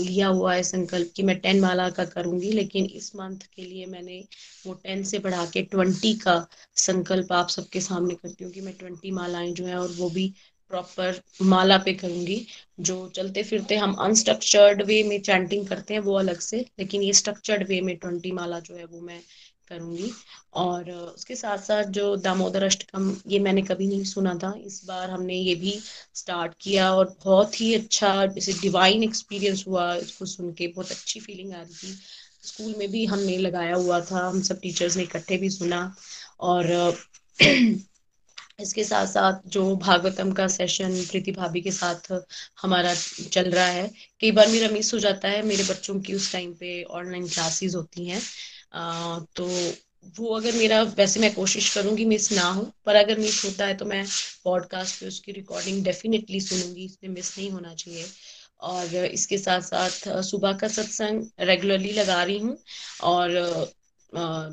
लिया 0.00 0.28
हुआ 0.28 0.54
है 0.54 0.62
संकल्प 0.62 1.12
कि 1.16 1.22
मैं 1.22 1.38
टेन 1.40 1.60
माला 1.60 1.88
का 1.90 2.04
करूँगी, 2.06 2.52
लेकिन 2.52 2.84
इस 2.86 3.14
मंथ 3.16 3.46
के 3.54 3.62
लिए 3.62 3.86
मैंने 3.86 4.22
वो 4.66 4.74
टेन 4.74 5.02
से 5.04 5.18
बढ़ा 5.18 5.44
के 5.46 5.62
ट्वेंटी 5.64 6.12
का 6.18 6.36
संकल्प 6.78 7.32
आप 7.32 7.48
सबके 7.48 7.80
सामने 7.80 8.14
करती 8.14 8.44
हूँ 8.44 8.52
कि 8.52 8.60
मैं 8.60 8.74
ट्वेंटी 8.78 9.10
मालाएँ 9.12 9.52
जो 9.52 9.66
है 9.66 9.78
और 9.78 9.92
वो 9.92 10.10
भी 10.10 10.32
प्रॉपर 10.70 11.20
माला 11.42 11.76
पे 11.78 11.92
करूँगी, 11.94 12.46
जो 12.80 13.08
चलते 13.08 13.42
फिरते 13.42 13.76
हम 13.76 13.92
अनस्ट्रक्चर्ड 14.00 14.82
वे 14.82 15.02
में 15.02 15.20
चैंटिंग 15.22 15.66
करते 15.66 15.94
हैं 15.94 16.00
वो 16.02 16.14
अलग 16.18 16.38
से, 16.40 16.64
लेकिन 16.78 17.02
ये 17.02 17.12
स्ट्रक्चर्ड 17.12 17.66
वे 17.68 17.80
में 17.80 17.96
ट्वेंटी 17.96 18.32
माला 18.32 18.58
जो 18.60 18.74
है 18.76 18.84
वो 18.84 19.00
मैं 19.00 19.20
करूँगी। 19.68 20.10
और 20.54 20.90
उसके 20.90 21.36
साथ 21.36 21.58
साथ 21.58 21.84
जो 21.84 22.16
दामोदर 22.16 22.62
अष्टकम, 22.62 23.16
ये 23.26 23.38
मैंने 23.38 23.62
कभी 23.62 23.86
नहीं 23.86 24.04
सुना 24.04 24.34
था। 24.34 24.52
इस 24.66 24.84
बार 24.84 25.10
हमने 25.10 25.34
ये 25.34 25.54
भी 25.54 25.78
स्टार्ट 26.14 26.52
किया 26.60 26.92
और 26.94 27.16
बहुत 27.24 27.60
ही 27.60 27.74
अच्छा 27.74 28.26
जैसे 28.26 28.52
डिवाइन 28.52 29.02
एक्सपीरियंस 29.02 29.64
हुआ 29.68 29.94
इसको 29.94 30.26
सुन 30.26 30.52
के। 30.52 30.66
बहुत 30.66 30.90
अच्छी 30.90 31.20
फीलिंग 31.20 31.52
आ 31.52 31.62
रही 31.62 31.74
थी। 31.74 31.98
स्कूल 32.42 32.74
में 32.78 32.90
भी 32.90 33.04
हमने 33.06 33.36
लगाया 33.38 33.74
हुआ 33.76 34.00
था। 34.00 34.28
हम 34.28 34.42
सब 34.42 34.60
टीचर्स 34.60 34.96
ने 34.96 35.02
इकट्ठे 35.02 35.36
भी 35.36 35.50
सुना। 35.50 35.94
और 36.40 36.96
इसके 38.60 38.84
साथ 38.84 39.06
साथ 39.06 39.40
जो 39.46 39.76
भागवतम 39.76 40.32
का 40.32 40.46
सेशन 40.48 40.94
प्रीति 41.04 41.32
भाभी 41.32 41.60
के 41.60 41.70
साथ 41.70 42.12
हमारा 42.62 42.94
चल 43.32 43.50
रहा 43.50 43.66
है, 43.66 43.90
कई 44.20 44.30
बार 44.30 44.48
मेरा 44.48 44.68
मिस 44.68 44.94
हो 44.94 44.98
जाता 44.98 45.28
है। 45.28 45.42
मेरे 45.42 45.64
बच्चों 45.64 46.00
की 46.00 46.14
उस 46.14 46.32
टाइम 46.32 46.54
पे 46.54 46.82
ऑनलाइन 46.82 47.28
क्लासेस 47.28 47.74
होती 47.74 48.06
हैं। 48.06 48.22
तो 49.36 49.46
वो 50.18 50.34
अगर 50.36 50.52
मेरा 50.52 50.82
वैसे 50.82 51.20
मैं 51.20 51.32
कोशिश 51.34 51.74
करूँगी 51.74 52.04
मिस 52.04 52.32
ना 52.32 52.42
हो 52.50 52.62
पर 52.86 52.94
अगर 52.96 53.18
मिस 53.18 53.44
होता 53.44 53.66
है 53.66 53.74
तो 53.76 53.84
मैं 53.84 54.04
पॉडकास्ट 54.44 55.00
पे 55.00 55.06
उसकी 55.06 55.32
रिकॉर्डिंग 55.32 55.84
डेफिनेटली 55.84 56.40
सुनूँगी 56.40 56.84
इसमें 56.84 57.10
मिस 57.10 57.38
नहीं 57.38 57.50
होना 57.50 57.74
चाहिए। 57.74 58.06
और 58.60 58.94
इसके 58.94 59.38
साथ 59.38 59.60
साथ 59.60 60.22
सुबह 60.22 60.52
का 60.52 60.68
सत्संग 60.68 61.26
रेगुलरली 61.40 61.92
लगा 61.92 62.22
रही 62.22 62.38
हूँ 62.38 62.56
और 63.02 63.36
आ, 64.16 64.50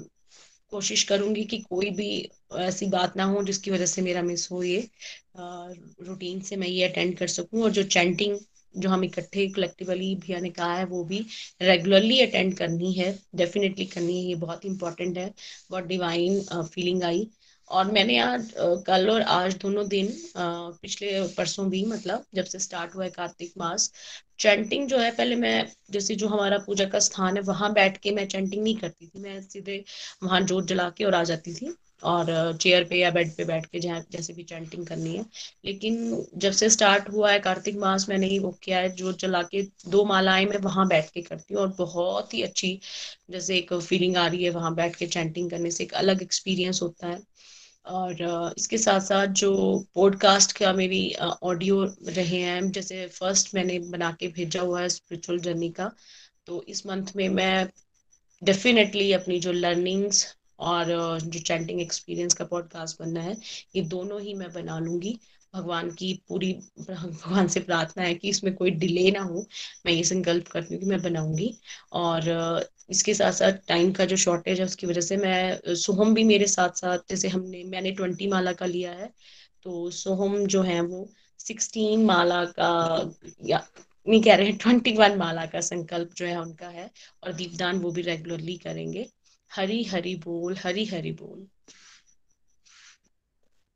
कोशिश 0.71 1.03
करूँगी 1.03 1.43
कि 1.43 1.57
कोई 1.57 1.89
भी 1.89 2.09
ऐसी 2.57 2.85
बात 2.85 3.17
ना 3.17 3.23
हो 3.23 3.43
जिसकी 3.43 3.71
वजह 3.71 3.85
से 3.85 4.01
मेरा 4.01 4.21
मिस 4.21 4.51
हो 4.51 4.63
ये 4.63 4.89
रूटीन 5.39 6.39
से 6.41 6.55
मैं 6.55 6.67
ये 6.67 6.83
अटेंड 6.87 7.17
कर 7.17 7.27
सकूँ 7.27 7.63
और 7.63 7.71
जो 7.71 7.83
चैंटिंग 7.83 8.37
जो 8.77 8.89
हम 8.89 9.03
इकट्ठे 9.03 9.47
कलेक्टिवली 9.49 10.13
भैया 10.15 10.39
ने 10.39 10.49
कहा 10.49 10.73
है, 10.75 10.85
वो 10.85 11.03
भी 11.03 11.25
रेगुलरली 11.61 12.19
अटेंड 12.21 12.57
करनी 12.57 12.93
है 12.93 13.17
डेफिनेटली 13.35 13.85
करनी 13.85 14.17
है, 14.17 14.27
ये 14.27 14.35
बहुत 14.37 14.65
इंपॉर्टेंट 14.65 15.17
है। 15.17 15.33
बहुत 15.71 15.85
डिवाइन 15.85 16.41
फीलिंग 16.51 17.03
आई। 17.03 17.27
और 17.67 17.91
मैंने 17.91 18.17
आज 18.19 18.51
कल 18.87 19.09
और 19.09 19.21
आज 19.21 19.55
दोनों 19.57 19.87
दिन 19.87 20.07
पिछले 20.37 21.21
परसों 21.37 21.69
भी 21.69 21.83
मतलब 21.85 22.25
जब 22.35 22.45
से 22.45 22.59
स्टार्ट 22.59 22.95
हुआ 22.95 23.03
है 23.03 23.09
कार्तिक 23.11 23.53
मास 23.57 23.91
चैंटिंग 24.39 24.87
जो 24.87 24.97
है, 24.97 25.11
पहले 25.11 25.35
मैं 25.35 25.65
जैसे 25.91 26.15
जो 26.15 26.27
हमारा 26.27 26.57
पूजा 26.65 26.85
का 26.85 26.99
स्थान 26.99 27.37
है, 27.37 27.41
वहाँ 27.43 27.71
बैठ 27.73 27.97
के 27.97 28.11
मैं 28.11 28.27
चैंटिंग 28.27 28.63
नहीं 28.63 28.75
करती 28.77 29.07
थी। 29.07 29.19
मैं 29.21 29.41
सीधे 29.41 29.83
वहाँ 30.23 30.41
जोत 30.43 30.67
जला 30.67 30.89
के 30.97 31.03
और 31.05 31.15
आ 31.15 31.23
जाती 31.23 31.53
थी। 31.53 31.73
और 32.05 32.57
चेयर 32.57 32.83
पे 32.83 32.97
या 32.97 33.09
बेड 33.11 33.35
पे 33.35 33.45
बैठ 33.45 33.65
के 33.65 33.79
जहाँ, 33.79 34.03
जैसे 34.11 34.33
भी 34.33 34.43
चैंटिंग 34.43 34.85
करनी 34.87 35.15
है। 35.17 35.25
लेकिन 35.65 36.25
जब 36.37 36.51
से 36.53 36.69
स्टार्ट 36.69 37.09
हुआ 37.09 37.31
है, 37.31 37.39
कार्तिक 37.39 37.75
मास 37.77 38.05
मैंने 38.09 38.27
ही 38.27 38.39
वो 38.39 38.51
किया 38.63 38.79
है, 38.79 38.89
जो 38.91 39.11
चला 39.15 39.41
के 39.45 39.61
दो 39.87 40.03
मालाएँ 40.05 40.45
मैं 40.45 40.57
वहाँ 40.59 40.87
बैठ 40.87 41.09
के 41.11 41.21
करती 41.21 41.53
हूँ 41.53 41.61
और 41.61 41.73
बहुत 41.77 42.33
ही 42.33 42.41
अच्छी, 42.43 42.79
जैसे 43.29 43.57
एक 43.57 43.73
फीलिंग 43.73 44.17
आ 44.17 44.27
रही 44.27 44.43
है 44.43 44.49
वहाँ 44.51 44.73
बैठ 44.75 44.95
के 44.95 45.07
चैंटिंग 45.07 45.49
करने 45.51 45.71
से, 45.71 45.83
एक 45.83 45.93
अलग 45.95 46.21
एक्सपीरियंस 46.21 46.81
होता 46.81 47.07
है। 47.07 47.21
और 47.85 48.53
इसके 48.57 48.77
साथ 48.77 48.99
साथ 49.01 49.27
जो 49.35 49.49
पॉडकास्ट 49.95 50.51
का 50.57 50.71
मेरी 50.73 51.01
ऑडियो 51.43 51.83
रहे 52.07 52.37
हैं, 52.37 52.71
जैसे 52.71 53.05
फ़र्स्ट 53.09 53.53
मैंने 53.55 53.79
बना 53.89 54.11
के 54.19 54.27
भेजा 54.29 54.61
हुआ 54.61 54.81
है 54.81 54.89
स्पिरिचुअल 54.89 55.39
जर्नी 55.39 55.69
का 55.71 55.91
तो 56.47 56.63
इस 56.69 56.85
मंथ 56.87 57.15
में 57.15 57.27
मैं 57.31 57.67
डेफिनेटली 58.41 59.11
अपनी 59.13 59.39
जो 59.39 59.51
लर्निंग्स 59.51 60.25
और 60.63 61.19
जो 61.21 61.39
चैंटिंग 61.39 61.81
एक्सपीरियंस 61.81 62.33
का 62.33 62.45
पॉडकास्ट 62.45 63.01
बनना 63.01 63.21
है, 63.21 63.35
ये 63.75 63.81
दोनों 63.83 64.21
ही 64.21 64.33
मैं 64.33 64.51
बना 64.53 64.79
लूँगी। 64.79 65.17
भगवान 65.53 65.89
की 65.91 66.13
पूरी, 66.29 66.51
भगवान 66.79 67.47
से 67.47 67.59
प्रार्थना 67.59 68.03
है 68.03 68.13
कि 68.15 68.29
इसमें 68.29 68.53
कोई 68.55 68.71
डिले 68.73 69.09
ना 69.11 69.21
हो। 69.23 69.45
मैं 69.85 69.93
ये 69.93 70.03
संकल्प 70.03 70.47
करती 70.47 70.73
हूँ 70.75 70.81
कि 70.83 70.89
मैं 70.89 71.01
बनाऊँगी। 71.01 71.53
और 71.93 72.69
इसके 72.89 73.13
साथ 73.13 73.31
साथ 73.31 73.59
टाइम 73.67 73.91
का 73.91 74.05
जो 74.05 74.15
शॉर्टेज 74.17 74.59
है, 74.59 74.65
उसकी 74.65 74.87
वजह 74.87 75.01
से 75.01 75.17
मैं 75.17 75.75
सोहम 75.75 76.13
भी 76.13 76.23
मेरे 76.23 76.47
साथ 76.47 76.69
साथ 76.77 77.09
जैसे 77.09 77.27
हमने, 77.27 77.63
मैंने 77.63 77.91
ट्वेंटी 77.91 78.27
माला 78.27 78.53
का 78.53 78.65
लिया 78.65 78.91
है 78.91 79.11
तो 79.63 79.89
सोहम 79.91 80.45
जो 80.47 80.61
है 80.61 80.79
वो 80.81 81.07
सिक्सटीन 81.39 82.03
माला 82.05 82.43
का, 82.45 82.69
या, 83.45 83.61
नहीं 84.07 84.21
कह 84.23 84.35
रहे 84.35 84.47
हैं 84.47 84.57
ट्वेंटी 84.57 84.93
वन 84.93 85.17
माला 85.17 85.45
का 85.45 85.61
संकल्प 85.61 86.13
जो 86.17 86.25
है 86.25 86.39
उनका 86.41 86.67
है, 86.69 86.89
और 87.23 87.33
दीपदान 87.33 87.79
वो 87.79 87.91
भी 87.91 88.01
रेगुलरली 88.01 88.57
करेंगे। 88.57 89.07
हरी 89.55 89.83
हरी 89.83 90.15
बोल 90.15 90.55
हरी 90.57 90.85
हरी 90.85 91.11
बोल। 91.11 91.47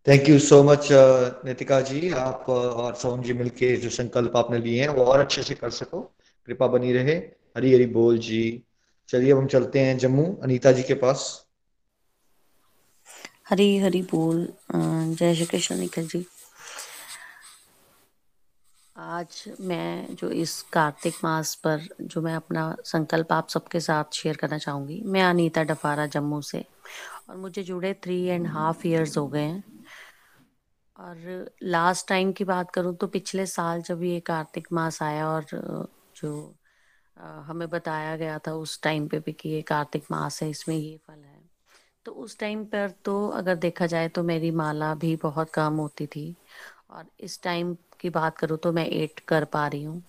Thank 0.08 0.30
you 0.30 0.40
so 0.40 0.64
much 0.64 0.88
Nitika 1.46 1.80
ji. 1.82 2.10
आप 2.12 2.44
uh, 2.44 2.50
और 2.50 2.96
सोम 2.96 3.22
जी 3.24 3.34
मिलके 3.34 3.76
जो 3.78 3.90
संकल्प 3.90 4.38
आपने 4.38 4.60
लिए 4.60 4.82
हैं 4.82 4.90
वो 4.90 5.04
और 5.04 5.20
अच्छे 5.20 5.44
से 5.44 5.56
कर 5.56 5.70
सको। 5.70 6.02
कृपा 6.48 6.68
बनी 6.68 6.94
रहे। 6.94 7.16
हरी 7.58 7.74
हरी 7.74 7.86
बोल 7.86 8.18
जी। 8.18 8.64
चलिए 9.10 9.32
अब 9.32 9.38
हम 9.38 9.48
चलते 9.48 9.80
हैं 9.80 9.98
जम्मू। 9.98 10.26
अनीता 10.44 10.72
जी 10.72 10.84
के 10.84 10.94
पास। 10.94 11.48
हरी 13.50 13.78
हरी 13.78 14.02
बोल। 14.02 14.48
जय 14.76 15.36
श्री 15.36 15.46
कृष्ण 15.46 15.76
निखिल 15.76 16.08
जी। 16.08 16.26
आज 19.18 19.44
मैं 19.62 20.16
जो 20.16 20.30
इस 20.32 20.62
कार्तिक 20.74 21.14
मास 21.24 21.54
पर 21.64 21.88
जो 22.02 22.22
मैं 22.22 22.34
अपना 22.36 22.64
संकल्प 22.86 23.32
आप 23.34 23.48
सबके 23.50 23.80
साथ 23.80 24.14
शेयर 24.14 24.36
करना 24.36 24.58
चाहूँगी, 24.58 25.02
मैं 25.06 25.24
अनीता 25.24 25.64
डफारा 25.64 26.06
जम्मू 26.08 26.42
से 26.42 26.64
और 27.30 27.38
मुझे 27.38 27.64
जुड़े 27.64 27.94
थ्री 28.04 28.22
एंड 28.26 28.48
हाफ़ 28.48 28.86
इयर्स 28.88 29.18
हो 29.18 29.28
गए 29.28 29.42
हैं। 29.42 29.64
और 31.00 31.50
लास्ट 31.64 32.08
टाइम 32.08 32.32
की 32.32 32.44
बात 32.44 32.72
करूँ 32.72 32.96
तो 32.96 33.08
पिछले 33.08 33.46
साल 33.48 33.82
जब 33.82 34.04
ये 34.04 34.20
कार्तिक 34.28 34.68
मास 34.74 35.02
आया 35.04 35.28
और 35.30 35.46
जो 36.16 36.34
हमें 37.18 37.68
बताया 37.70 38.16
गया 38.18 38.40
था 38.40 38.54
उस 38.56 38.82
टाइम 38.84 39.08
पे 39.08 39.20
भी 39.20 39.34
कि 39.34 39.50
ये 39.50 39.62
कार्तिक 39.62 40.04
मास 40.12 40.42
है, 40.44 40.50
इसमें 40.50 40.76
ये 40.76 40.98
फल 41.08 41.24
है। 41.26 41.46
तो 42.06 42.12
उस 42.14 42.38
टाइम 42.40 42.64
पर 42.66 42.92
तो 43.06 43.28
अगर 43.30 43.56
देखा 43.58 43.86
जाए 43.86 44.08
तो 44.10 44.24
मेरी 44.24 44.52
माला 44.54 44.94
भी 44.96 45.16
बहुत 45.16 45.50
कम 45.54 45.78
होती 45.78 46.06
थी। 46.08 46.36
और 46.90 47.06
इस 47.20 47.42
टाइम 47.44 47.76
की 48.00 48.10
बात 48.10 48.38
करूँ 48.38 48.58
तो 48.58 48.72
मैं 48.72 48.86
एट 48.88 49.20
कर 49.20 49.46
पा 49.46 49.68
रही 49.68 49.84
हूँ 49.84 50.04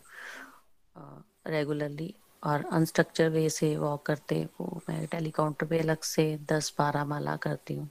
रेगुलरली 1.47 2.15
और 2.43 2.65
अनस्ट्रक्चर 2.73 3.29
वे 3.29 3.49
से 3.51 3.77
वॉक 3.77 4.05
करते 4.07 4.45
वो 4.61 4.81
मैं 4.89 5.07
टेलीकाउंटर 5.07 5.67
पे 5.67 5.79
अलग 5.79 6.03
से 6.05 6.37
दस 6.53 6.75
बारह 6.79 7.05
माला 7.05 7.37
करती 7.37 7.75
हूँ। 7.75 7.91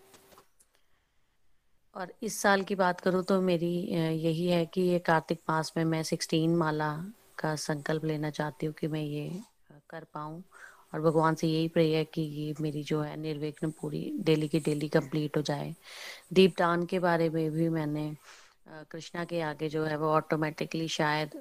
और 1.95 2.11
इस 2.23 2.39
साल 2.41 2.61
की 2.63 2.75
बात 2.75 2.99
करूँ 3.01 3.23
तो 3.23 3.39
मेरी 3.41 3.73
यही 3.91 4.47
है 4.47 4.65
कि 4.65 4.81
ये 4.81 4.99
कार्तिक 4.99 5.39
मास 5.49 5.71
में 5.77 5.83
मैं 5.85 6.01
सिक्सटीन 6.03 6.55
माला 6.55 6.91
का 7.39 7.55
संकल्प 7.55 8.05
लेना 8.05 8.29
चाहती 8.29 8.65
हूँ 8.65 8.73
कि 8.73 8.87
मैं 8.87 9.01
ये 9.01 9.29
कर 9.89 10.03
पाऊँ। 10.13 10.43
और 10.93 11.01
भगवान 11.01 11.35
से 11.35 11.47
यही 11.47 11.67
प्रे 11.67 11.85
है 11.95 12.03
कि 12.05 12.21
ये 12.21 12.53
मेरी 12.61 12.83
जो 12.83 13.01
है 13.01 13.15
निर्विघ्न 13.17 13.69
पूरी 13.71 14.01
डेली 14.19 14.47
की 14.47 14.59
डेली 14.59 14.89
कंप्लीट 14.89 15.37
हो 15.37 15.41
जाए। 15.41 15.73
दीपदान 16.33 16.85
के 16.85 16.99
बारे 16.99 17.29
में 17.29 17.49
भी 17.51 17.69
मैंने 17.69 18.09
कृष्णा 18.91 19.23
के 19.25 19.41
आगे 19.41 19.69
जो 19.69 19.83
है 19.85 19.97
वो 19.97 20.07
ऑटोमेटिकली 20.07 20.87
शायद 20.87 21.31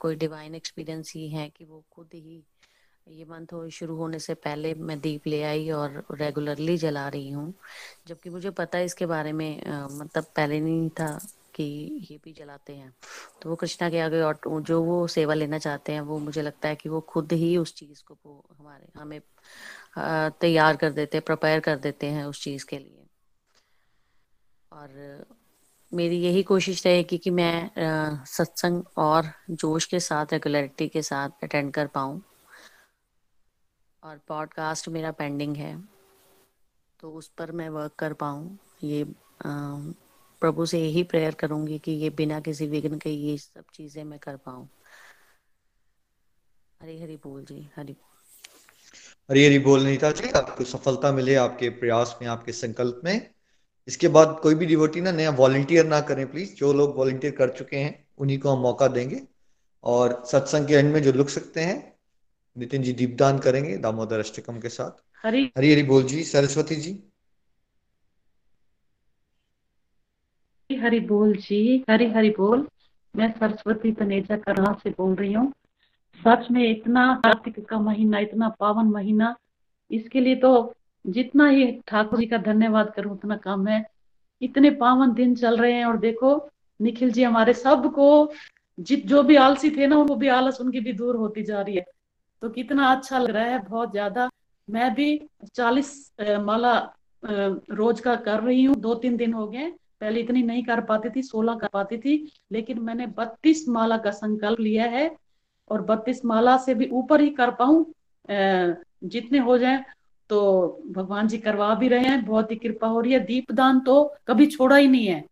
कोई 0.00 0.16
डिवाइन 0.16 0.54
एक्सपीरियंस 0.54 1.12
ही 1.16 1.28
है 1.28 1.48
कि 1.48 1.64
वो 1.64 1.82
खुद 1.92 2.10
ही 2.14 2.42
ये 3.06 3.24
मंथ 3.24 3.52
हो, 3.52 3.68
शुरू 3.70 3.96
होने 3.96 4.18
से 4.18 4.34
पहले 4.34 4.72
मैं 4.74 4.98
दीप 5.00 5.26
ले 5.26 5.42
आई 5.42 5.68
और 5.70 6.02
रेगुलरली 6.12 6.76
जला 6.76 7.08
रही 7.08 7.30
हूँ। 7.30 7.52
जबकि 8.06 8.30
मुझे 8.30 8.50
पता 8.50 8.78
है 8.78 8.84
इसके 8.84 9.06
बारे 9.06 9.32
में 9.32 9.62
मतलब 9.92 10.24
पहले 10.36 10.60
नहीं 10.60 10.88
था 10.90 11.18
कि 11.54 11.64
ये 12.10 12.18
भी 12.24 12.32
जलाते 12.32 12.72
हैं। 12.72 12.92
तो 13.42 13.50
वो 13.50 13.56
कृष्णा 13.56 13.90
के 13.90 14.00
आगे 14.00 14.20
और 14.20 14.38
जो 14.46 14.82
वो 14.82 15.06
सेवा 15.08 15.34
लेना 15.34 15.58
चाहते 15.58 15.92
हैं, 15.92 16.00
वो 16.00 16.18
मुझे 16.18 16.42
लगता 16.42 16.68
है 16.68 16.76
कि 16.76 16.88
वो 16.88 17.00
खुद 17.00 17.32
ही 17.32 17.56
उस 17.56 17.74
चीज़ 17.74 18.02
को, 18.04 18.18
वो 18.26 18.44
हमारे, 18.58 18.88
हमें 18.96 19.20
तैयार 20.40 20.76
कर 20.76 20.92
देते 20.92 21.16
हैं 21.16 21.24
प्रिपेयर 21.24 21.60
कर 21.60 21.76
देते 21.78 22.06
हैं 22.06 22.24
उस 22.24 22.42
चीज़ 22.44 22.66
के 22.66 22.78
लिए। 22.78 23.06
और 24.72 25.24
मेरी 25.94 26.16
यही 26.16 26.42
कोशिश 26.42 26.84
रहेगी 26.86 27.18
कि 27.18 27.30
मैं 27.30 28.24
सत्संग 28.26 28.82
और 28.98 29.30
जोश 29.50 29.84
के 29.86 30.00
साथ 30.00 30.32
रेगुलरिटी 30.32 30.88
के 30.88 31.02
साथ 31.02 31.44
अटेंड 31.44 31.72
कर 31.74 31.86
पाऊँ। 31.86 32.20
और 34.02 34.20
पॉडकास्ट 34.28 34.88
मेरा 34.88 35.10
पेंडिंग 35.10 35.56
है 35.56 35.76
तो 37.00 37.10
उस 37.12 37.28
पर 37.28 37.52
मैं 37.52 37.68
वर्क 37.68 37.92
कर 37.98 38.12
पाऊँ। 38.12 38.58
ये 38.84 39.04
प्रभु 39.42 40.66
से 40.66 40.80
यही 40.80 41.02
प्रेयर 41.02 41.34
करूँगी 41.34 41.78
कि 41.78 41.92
ये 41.92 42.10
बिना 42.10 42.40
किसी 42.40 42.66
विघ्न 42.66 42.98
के 42.98 43.10
ये 43.10 43.36
सब 43.38 43.64
चीज़ें 43.74 44.02
मैं 44.04 44.18
कर 44.18 44.36
पाऊँ। 44.36 44.68
हरी 46.82 47.00
हरी 47.02 47.16
बोल 47.16 47.44
जी, 47.44 47.68
हरी। 47.76 47.92
बोल 47.92 48.12
हरी 49.30 49.44
हरी 49.46 49.58
बोल, 49.58 49.84
नीता 49.84 50.10
जी, 50.10 50.28
आपको 50.30 50.64
सफलता 50.64 51.12
मिले 51.12 51.34
आपके 51.34 51.68
प्रयास 51.70 52.16
में, 52.22 52.28
आपके 52.28 52.52
संकल्प 52.52 53.00
में। 53.04 53.33
इसके 53.88 54.08
बाद 54.08 54.38
कोई 54.42 54.54
भी 54.54 54.66
डिवोटी 54.66 55.00
ना 55.00 55.12
नया 55.12 55.30
वॉलंटियर 55.30 55.86
ना 55.86 56.00
करें 56.00 56.26
प्लीज़ 56.30 56.54
जो 56.54 56.72
लोग 56.72 56.96
वॉलंटियर 56.96 57.34
कर 57.34 57.50
चुके 57.50 57.76
हैं 57.76 57.92
उन्हीं 58.18 58.38
को 58.38 58.50
हम 58.50 58.62
मौका 58.62 58.88
देंगे। 58.88 59.20
और 59.84 60.22
सत्संग 60.26 60.66
के 60.66 60.74
एंड 60.74 60.92
में 60.92 61.02
जो 61.02 61.12
लुक 61.12 61.28
सकते 61.28 61.60
हैं 61.60 61.76
नितिन 62.56 62.82
जी 62.82 62.92
दीपदान 62.92 63.38
करेंगे 63.38 63.76
दामोदर 63.76 64.18
अष्टकम 64.18 64.60
के 64.60 64.68
साथ। 64.68 65.02
हरी। 65.26 65.42
हरी 65.58 65.72
हरी 65.72 65.82
बोल 65.82 66.02
जी 66.02 66.22
सरस्वती 66.24 66.76
जी। 66.76 66.92
हरी 70.70 71.00
बोल 71.00 71.34
जी 71.36 71.84
हरी 71.90 72.06
हरी 72.10 72.30
बोल। 72.30 72.66
मैं 73.14 73.30
सरस्वती 73.32 73.92
तनेजा 73.92 74.36
करना 74.36 74.72
से 74.82 74.90
बोल 74.90 75.14
रही 75.14 75.32
हूँ। 75.32 75.52
सच 76.20 76.50
में 76.50 76.62
इतना 76.70 77.04
कार्तिक 77.24 77.64
का 77.68 77.78
महीना 77.78 78.18
इतना 78.18 78.48
पावन 78.48 78.86
महीना 78.86 79.34
इसके 79.90 80.20
लिए 80.20 80.36
तो 80.36 80.52
जितना 81.04 81.48
ही 81.48 81.70
ठाकुर 81.88 82.18
जी 82.18 82.26
का 82.26 82.38
धन्यवाद 82.38 82.92
करूँ, 82.96 83.12
उतना 83.12 83.36
कम 83.36 83.66
है। 83.68 83.84
इतने 84.42 84.70
पावन 84.72 85.12
दिन 85.14 85.34
चल 85.36 85.56
रहे 85.58 85.72
हैं 85.72 85.84
और 85.84 85.98
देखो, 85.98 86.36
निखिल 86.80 87.12
जी 87.12 87.22
हमारे 87.22 87.52
सबको, 87.54 88.32
जित, 88.78 89.06
जो 89.06 89.22
भी 89.22 89.36
आलसी 89.36 89.70
थे 89.70 89.86
ना, 89.86 89.96
वो 89.98 90.14
भी 90.16 90.28
आलस 90.30 90.60
उनकी 90.60 90.80
भी 90.80 90.92
दूर 90.92 91.16
होती 91.16 91.42
जा 91.42 91.60
रही 91.62 91.76
है। 91.76 91.84
तो 92.42 92.48
कितना 92.50 92.86
अच्छा 92.86 93.18
लग 93.18 93.30
रहा 93.30 93.44
है, 93.44 93.58
बहुत 93.60 93.90
ज़्यादा। 93.92 94.28
मैं 94.68 94.92
भी 94.94 95.20
चालीस 95.54 96.12
माला 96.20 96.76
रोज 97.22 98.00
का 98.00 98.14
कर 98.16 98.40
रही 98.40 98.64
हूँ। 98.64 98.76
दो 98.76 98.94
तीन 98.94 99.16
दिन 99.16 99.32
हो 99.32 99.46
गए 99.46 99.70
पहले 100.00 100.20
इतनी 100.20 100.42
नहीं 100.42 100.62
कर 100.64 100.80
पाती 100.80 101.10
थी, 101.10 101.22
सोलह 101.22 101.54
कर 101.54 101.68
पाती 101.72 101.98
थी, 101.98 102.32
लेकिन 102.52 102.78
मैंने 102.78 103.06
बत्तीस 103.08 103.68
माला 103.68 103.96
का 103.98 104.10
संकल्प 104.10 104.60
लिया 104.60 104.84
है 104.86 105.10
और 105.70 105.82
बत्तीस 105.82 106.24
माला 106.24 106.56
से 106.56 106.74
भी 106.74 106.88
ऊपर 106.92 107.20
ही 107.20 107.30
कर 107.30 107.50
पाऊँ 107.50 107.84
जितने 109.04 109.38
हो 109.38 109.56
जाए 109.58 109.84
तो 110.30 110.82
भगवान 110.86 111.28
जी 111.28 111.38
करवा 111.38 111.74
भी 111.74 111.88
रहे 111.88 112.04
हैं, 112.04 112.24
बहुत 112.24 112.50
ही 112.50 112.56
कृपा 112.56 112.86
हो 112.86 113.00
रही 113.00 113.12
है। 113.12 113.20
दीपदान 113.20 113.80
तो 113.80 114.02
कभी 114.28 114.46
छोड़ा 114.46 114.76
ही 114.76 114.88
नहीं 114.88 115.06
है। 115.06 115.24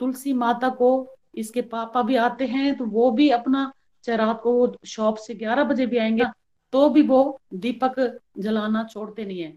तुलसी 0.00 0.32
माता 0.32 0.68
को 0.70 0.90
इसके 1.34 1.62
पापा 1.62 2.02
भी 2.02 2.16
आते 2.16 2.46
हैं 2.46 2.74
तो 2.76 2.84
वो 2.86 3.10
भी 3.10 3.28
अपना 3.30 3.70
चाहे 4.04 4.16
रात 4.18 4.40
को 4.42 4.74
शॉप 4.86 5.16
से 5.16 5.34
ग्यारह 5.34 5.64
बजे 5.64 5.86
भी 5.86 5.98
आएँगे 5.98 6.24
तो 6.72 6.88
भी 6.90 7.02
वो 7.02 7.40
दीपक 7.54 7.94
जलाना 8.38 8.82
छोड़ते 8.84 9.24
नहीं 9.24 9.40
है। 9.40 9.52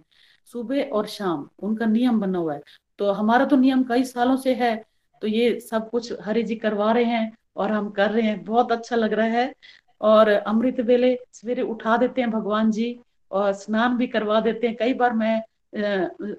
सुबह 0.47 0.89
और 0.93 1.07
शाम 1.07 1.47
उनका 1.63 1.85
नियम 1.85 2.19
बना 2.19 2.37
हुआ 2.39 2.53
है। 2.53 2.61
तो 2.99 3.11
हमारा 3.11 3.45
तो 3.45 3.55
नियम 3.55 3.83
कई 3.83 4.03
सालों 4.03 4.35
से 4.37 4.53
है 4.55 4.75
तो 5.21 5.27
ये 5.27 5.59
सब 5.59 5.89
कुछ 5.89 6.13
हरि 6.21 6.43
जी 6.43 6.55
करवा 6.55 6.91
रहे 6.91 7.03
हैं 7.05 7.31
और 7.55 7.71
हम 7.71 7.89
कर 7.89 8.11
रहे 8.11 8.23
हैं। 8.23 8.43
बहुत 8.45 8.71
अच्छा 8.71 8.95
लग 8.95 9.13
रहा 9.13 9.27
है। 9.27 9.53
और 10.01 10.29
अमृत 10.29 10.79
वेले 10.79 11.17
सवेरे 11.33 11.61
उठा 11.63 11.97
देते 11.97 12.21
हैं 12.21 12.29
भगवान 12.31 12.71
जी। 12.71 12.99
और 13.31 13.51
स्नान 13.53 13.97
भी 13.97 14.07
करवा 14.07 14.39
देते 14.41 14.67
हैं। 14.67 14.75
कई 14.75 14.93
बार 14.93 15.13
मैं 15.13 15.41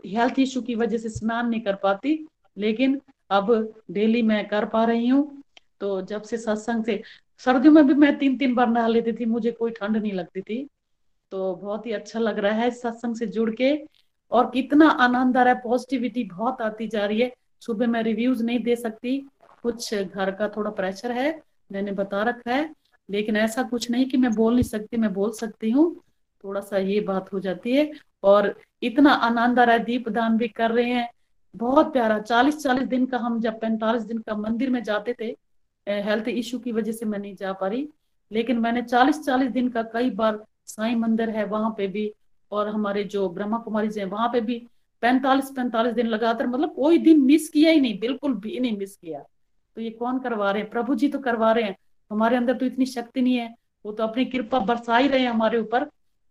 हेल्थ 0.07 0.39
इशू 0.39 0.63
की 0.63 0.75
वजह 0.75 0.99
से 0.99 1.09
स्नान 1.09 1.49
नहीं 1.49 1.61
कर 1.61 1.75
पाती, 1.75 2.27
लेकिन 2.57 3.01
अब 3.31 3.53
डेली 3.91 4.23
मैं 4.23 4.47
कर 4.49 4.65
पा 4.67 4.85
रही 4.85 5.09
हूँ। 5.09 5.43
तो 5.81 6.01
जब 6.03 6.23
से 6.23 6.37
सत्संग 6.39 6.85
से, 6.85 7.03
सर्दियों 7.41 7.73
में 7.75 7.87
भी 7.87 7.95
मैं 7.95 8.17
तीन 8.19 8.37
तीन 8.39 8.55
बार 8.55 8.69
नहा 8.69 8.87
लेती 8.87 9.13
थी, 9.13 9.25
मुझे 9.27 9.51
कोई 9.53 9.71
ठंड 9.71 9.97
नहीं 9.97 10.13
लगती 10.13 10.41
थी। 10.41 10.67
तो 11.33 11.55
बहुत 11.55 11.87
ही 11.87 11.93
अच्छा 11.93 12.19
लग 12.21 12.39
रहा 12.39 12.53
है 12.53 12.71
सत्संग 12.71 13.17
से 13.17 13.27
जुड़ 13.27 13.51
के, 13.51 13.75
और 14.33 14.51
कितना 14.51 14.89
आनंद 14.89 15.37
आ 15.37 15.43
रहा 15.43 15.55
है 15.55 15.61
पॉजिटिविटी 15.61 16.25
बहुत 16.27 16.63
आती 16.63 16.87
जा 16.89 17.05
रही 17.07 17.21
है। 17.21 17.33
सुबह 17.63 17.87
मैं 17.87 18.03
रिव्यूज़ 18.03 18.43
नहीं 18.45 18.59
दे 18.59 18.77
सकती, 18.77 19.19
कुछ 19.63 19.95
घर 19.95 20.31
का 20.31 20.49
थोड़ा 20.49 20.71
प्रेशर 20.71 21.13
है, 21.13 21.31
मैंने 21.71 21.93
बता 21.93 22.23
रखा 22.23 22.55
है। 22.55 22.71
लेकिन 23.09 23.37
ऐसा 23.37 23.63
कुछ 23.63 23.91
नहीं 23.91 24.07
कि 24.07 24.17
मैं 24.17 24.35
बोल 24.35 24.55
नहीं 24.55 24.63
सकती, 24.65 24.97
मैं 24.97 25.13
बोल 25.13 25.33
सकती 25.33 25.71
हूँ। 25.71 25.95
थोड़ा 26.45 26.61
सा 26.61 26.79
ये 26.79 27.01
बात 27.01 27.33
हो 27.33 27.41
जाती 27.41 27.73
है 27.73 27.91
और 28.25 28.55
इतना 28.83 29.13
आनंद 29.13 29.59
आ 29.59 29.65
रहा 29.65 29.77
है 29.77 29.85
दीप 29.85 30.09
दान 30.09 30.37
भी 30.39 30.49
कर 30.49 30.71
रहे 30.71 30.91
हैं। 30.91 31.09
बहुत 31.55 31.93
प्यारा 31.93 32.19
चालीस 32.21 32.63
चालीस 32.63 32.89
दिन 32.89 33.07
का 33.07 33.19
हम 33.19 33.41
जब 33.41 33.61
पैंतालीस 33.61 34.03
दिन 34.03 34.19
का 34.19 34.35
मंदिर 34.37 34.71
में 34.71 34.83
जाते 34.83 35.15
थे 35.21 35.35
हेल्थ 35.87 36.29
इश्यू 36.29 36.59
की 36.61 36.73
वजह 36.73 36.93
से 36.93 37.07
मैं 37.07 37.19
नहीं 37.19 37.35
जा 37.37 37.53
पा 37.53 37.67
रही 37.67 37.89
लेकिन 38.31 38.59
मैंने 38.59 38.83
चालीस 38.83 39.25
चालीस 39.25 39.51
दिन 39.51 39.69
का 39.69 39.83
कई 39.93 40.11
बार 40.11 40.45
साई 40.67 40.95
मंदिर 40.95 41.31
है 41.31 41.45
वहाँ 41.47 41.75
पे 41.79 41.87
भी 41.87 42.13
और 42.53 42.69
हमारे 42.69 43.05
जो 43.05 43.29
ब्रह्मा 43.29 43.59
कुमारी 43.59 43.89
है 43.99 44.05
वहाँ 44.07 44.29
पे 44.29 44.41
भी 44.41 44.63
पैंतालीस 45.03 45.51
पैंतालीस 45.57 45.95
दिन 45.95 46.07
लगातार 46.07 46.47
मतलब 46.47 46.75
कोई 46.75 46.99
दिन 46.99 47.21
मिस 47.21 47.49
किया 47.49 47.71
ही 47.71 47.81
नहीं, 47.81 47.99
बिल्कुल 47.99 48.35
भी 48.35 48.59
नहीं 48.61 48.77
मिस 48.79 48.97
किया। 48.97 49.21
तो 49.77 49.81
ये 49.81 49.91
कौन 49.91 50.19
करवा 50.19 50.51
रहे 50.51 50.63
हैं? 50.63 50.71
प्रभु 50.71 50.95
जी 50.95 51.09
तो 51.09 51.19
करवा 51.19 51.53
रहे 51.53 51.65
हैं। 51.65 51.77
हमारे 52.11 52.37
अंदर 52.37 52.55
तो 52.55 52.67
इतनी 52.67 52.87
शक्ति 52.87 53.23
नहीं 53.23 53.37
है, 53.37 53.55
वो 53.85 53.93
तो 53.93 54.05
अपनी 54.05 54.25
कृपा 54.25 54.59
बरसा 54.61 54.97
ही 54.97 55.09
रहे 55.09 55.21
हैं 55.21 55.31
हमारे 55.31 55.59
ऊपर। 55.59 55.85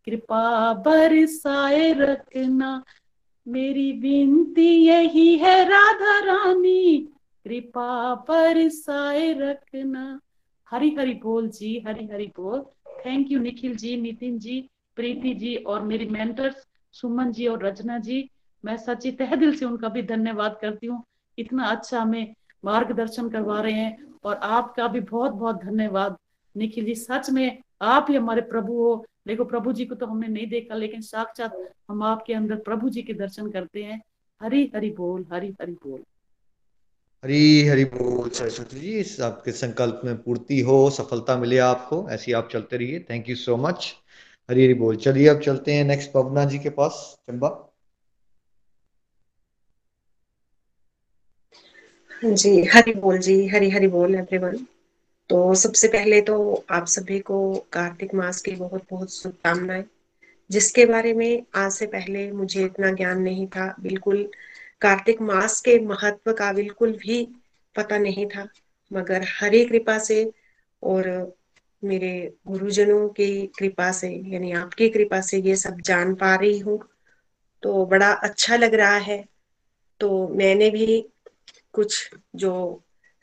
कृपा 0.08 0.74
बरसाए 0.74 1.94
रखना। 1.94 2.84
मेरी 3.48 3.92
विनती 3.92 4.70
यही 4.86 5.38
है, 5.38 5.64
राधा 5.64 6.20
रानी, 6.20 6.98
कृपा 7.46 8.16
पर 8.16 8.70
साए 8.70 9.34
रखना। 9.34 10.20
हरी 10.72 10.96
हरी 11.00 11.14
बोल 11.14 11.48
जी, 11.50 11.84
हरी 11.88 12.08
हरी 12.08 12.26
बोल। 12.26 12.62
थैंक 13.06 13.32
यू 13.32 13.40
निखिल 13.40 13.76
जी 13.76 13.96
नितिन 13.98 14.40
जी 14.40 14.70
प्रीति 14.96 15.34
जी 15.34 15.56
और 15.56 15.82
मेरी 15.82 16.06
मेंटर्स 16.06 16.68
सुमन 16.92 17.32
जी 17.32 17.48
और 17.48 17.66
रचना 17.66 17.98
जी। 17.98 18.30
मैं 18.66 18.78
सच्ची 18.78 19.12
तह 19.12 19.36
दिल 19.36 19.56
से 19.56 19.66
उनका 19.66 19.90
भी 19.90 20.02
धन्यवाद 20.02 20.58
करती 20.62 20.88
हूँ। 20.88 21.04
इतना 21.38 21.64
अच्छा 21.64 22.02
हमें 22.02 22.34
मार्गदर्शन 22.66 23.30
करवा 23.30 23.62
रहे 23.62 23.74
हैं 23.74 23.98
और 24.24 24.36
आपका 24.36 24.88
भी 24.88 25.00
बहुत 25.00 25.32
बहुत 25.32 25.64
धन्यवाद। 25.64 26.18
निखिल 26.56 26.86
जी, 26.86 26.96
सच 26.96 27.30
में 27.30 27.62
आप 27.82 28.08
ही 28.10 28.16
हमारे 28.16 28.42
प्रभु 28.42 28.74
हो। 28.74 29.06
देखो 29.28 29.46
प्रभु 29.46 29.72
जी 29.74 29.86
को 29.86 29.96
तो 29.96 30.06
हमने 30.06 30.28
नहीं 30.28 30.48
देखा 30.50 30.76
लेकिन 30.76 31.02
साक्षात 31.02 31.56
हम 31.90 32.04
आपके 32.04 32.34
अंदर 32.34 32.56
प्रभु 32.66 32.90
जी 32.90 33.02
के 33.02 33.14
दर्शन 33.14 33.50
करते 33.52 33.84
हैं। 33.84 34.02
हरी 34.42 34.72
हरी 34.76 34.90
बोल 34.92 35.26
हरी 35.34 35.56
हरी 35.62 35.72
बोल। 35.74 36.00
हरी 37.24 37.68
हरी 37.68 37.86
बोल 37.86 38.30
सरस्वती 38.30 38.80
जी 38.80 38.94
इस 39.00 39.20
आपके 39.22 39.52
संकल्प 39.52 40.02
में 40.06 40.18
पूर्ति 40.24 40.60
हो 40.62 40.90
सफलता 40.90 41.38
मिले 41.38 41.58
आपको 41.58 42.08
ऐसी 42.10 42.32
आप 42.32 42.50
चलते 42.52 42.78
रहिए। 42.78 43.00
Thank 43.10 43.30
you 43.30 43.36
so 43.36 43.58
much 43.58 43.94
Hari 44.50 44.64
Hari 44.64 44.74
बोल। 44.74 44.96
चलिए 44.96 45.28
अब 45.28 45.40
चलते 45.42 45.74
हैं 45.74 45.84
नेक्स्ट 45.84 46.12
पवना 46.12 46.46
जी 46.46 46.60
के 46.60 46.70
पास 46.70 47.00
चंबा। 47.28 47.50
जी 52.24 52.64
हरी 52.66 52.94
बोल 52.94 53.18
जी 53.20 53.48
हरी 53.48 53.70
हरी 53.70 53.88
बोल 53.88 54.16
एवरीवन 54.16 54.66
तो 55.30 55.54
सबसे 55.56 55.88
पहले 55.88 56.20
तो 56.22 56.36
आप 56.72 56.86
सभी 56.88 57.20
को 57.20 57.38
कार्तिक 57.74 58.14
मास 58.14 58.42
की 58.42 58.52
बहुत 58.52 58.84
बहुत 58.92 59.14
शुभकामनाएँ, 59.14 59.84
जिसके 60.50 60.86
बारे 60.86 61.14
में 61.14 61.44
आज 61.56 61.72
से 61.72 61.86
पहले 61.86 62.32
मुझे 62.32 62.64
इतना 62.66 62.92
ज्ञान 62.92 63.22
नहीं 63.22 63.48
था। 63.48 63.74
बिल्कुल 63.80 64.24
कार्तिक 64.82 65.22
मास 65.22 65.60
के 65.62 65.80
महत्व 65.80 66.34
का 66.34 66.52
बिल्कुल 66.54 66.92
भी 66.98 67.24
पता 67.76 67.98
नहीं 67.98 68.26
था, 68.28 68.48
मगर 68.92 69.26
हरे 69.42 69.64
कृपा 69.66 69.98
से 70.00 70.24
और 70.84 71.10
मेरे 71.84 72.12
गुरुजनों 72.48 73.08
की 73.10 73.48
कृपा 73.60 73.92
से, 73.92 74.08
यानी 74.28 74.52
आपकी 74.52 74.90
कृपा 74.90 75.22
से 75.22 75.38
ये 75.38 75.56
सब 75.56 75.82
जान 75.82 76.14
पा 76.16 76.36
रही 76.36 76.60
हूँ। 76.60 76.80
तो 77.64 77.86
बड़ा 77.86 78.12
अच्छा 78.14 78.56
लग 78.58 78.74
रहा 78.74 78.98
है। 78.98 79.24
तो 80.02 80.28
मैंने 80.28 80.70
भी 80.70 81.02
कुछ 81.74 82.10
जो 82.36 82.54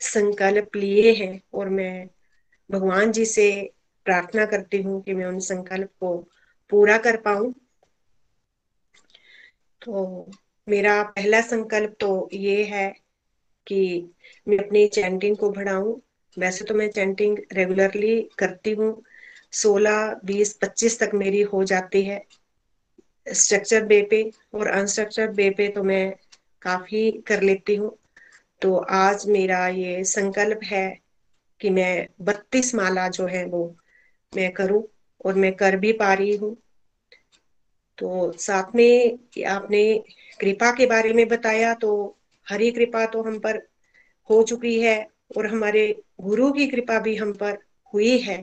संकल्प 0.01 0.75
लिए 0.75 1.13
हैं 1.13 1.41
और 1.53 1.69
मैं 1.69 2.09
भगवान 2.69 3.11
जी 3.11 3.25
से 3.25 3.73
प्रार्थना 4.05 4.45
करती 4.45 4.81
हूँ 4.81 5.01
कि 5.03 5.13
मैं 5.13 5.25
उन 5.25 5.39
संकल्प 5.39 5.89
को 5.99 6.17
पूरा 6.69 6.97
कर 6.97 7.17
पाऊँ। 7.21 7.53
तो 9.81 10.31
मेरा 10.67 11.03
पहला 11.03 11.41
संकल्प 11.41 11.95
तो 11.99 12.29
ये 12.33 12.63
है 12.63 12.87
कि 13.67 13.79
मैं 14.47 14.57
अपनी 14.57 14.87
चैंटिंग 14.87 15.37
को 15.37 15.49
बढ़ाऊं। 15.49 15.99
वैसे 16.37 16.65
तो 16.65 16.73
मैं 16.73 16.89
चैंटिंग 16.91 17.37
रेगुलरली 17.53 18.21
करती 18.39 18.71
हूँ। 18.71 19.03
सोलह, 19.53 20.13
बीस, 20.25 20.53
पच्चीस 20.53 20.99
तक 20.99 21.11
मेरी 21.13 21.41
हो 21.41 21.63
जाती 21.63 22.03
है। 22.03 22.25
स्ट्रक्चर 23.33 23.85
बे 23.85 24.01
पे 24.01 24.31
और 24.53 24.67
अनस्ट्रक्चर 24.67 25.27
बे 25.31 25.49
पे 25.49 25.67
तो 25.67 25.83
मैं 25.83 26.15
काफ़ी 26.61 27.11
कर 27.27 27.41
लेती 27.41 27.75
हूँ। 27.75 27.97
तो 28.65 28.75
आज 28.75 29.27
मेरा 29.27 29.67
ये 29.67 30.03
संकल्प 30.03 30.59
है 30.63 30.99
कि 31.61 31.69
मैं 31.69 32.07
बत्तीस 32.21 32.73
माला 32.75 33.07
जो 33.07 33.25
है 33.25 33.45
वो 33.45 33.75
मैं 34.35 34.51
करूँ 34.51 34.81
और 35.25 35.33
मैं 35.33 35.53
कर 35.53 35.75
भी 35.75 35.91
पा 35.91 36.13
रही 36.13 36.35
हूँ। 36.35 36.55
तो 37.97 38.31
साथ 38.31 38.75
में 38.75 39.17
आपने 39.47 40.03
कृपा 40.39 40.71
के 40.71 40.85
बारे 40.85 41.13
में 41.13 41.27
बताया 41.27 41.73
तो 41.73 42.17
हरी 42.47 42.71
कृपा 42.71 43.05
तो 43.05 43.21
हम 43.21 43.39
पर 43.39 43.57
हो 44.29 44.43
चुकी 44.43 44.79
है 44.81 45.07
और 45.37 45.47
हमारे 45.47 46.01
गुरु 46.21 46.51
की 46.51 46.67
कृपा 46.67 46.99
भी 46.99 47.15
हम 47.15 47.33
पर 47.33 47.57
हुई 47.93 48.17
है 48.17 48.37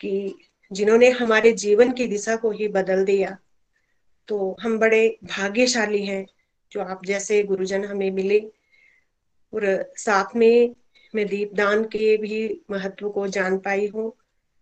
कि 0.00 0.34
जिन्होंने 0.72 1.10
हमारे 1.10 1.52
जीवन 1.52 1.92
की 1.92 2.06
दिशा 2.06 2.36
को 2.36 2.50
ही 2.50 2.68
बदल 2.68 3.04
दिया। 3.04 3.36
तो 4.28 4.56
हम 4.60 4.78
बड़े 4.78 5.18
भाग्यशाली 5.24 6.04
हैं 6.06 6.26
जो 6.72 6.80
आप 6.80 7.04
जैसे 7.04 7.42
गुरुजन 7.42 7.84
हमें 7.84 8.10
मिले 8.10 8.40
और 9.52 9.92
साथ 9.96 10.36
में 10.36 10.74
मैं 11.14 11.26
दीपदान 11.26 11.84
के 11.84 12.16
भी 12.16 12.62
महत्व 12.70 13.08
को 13.10 13.26
जान 13.28 13.58
पाई 13.58 13.86
हूँ। 13.86 14.12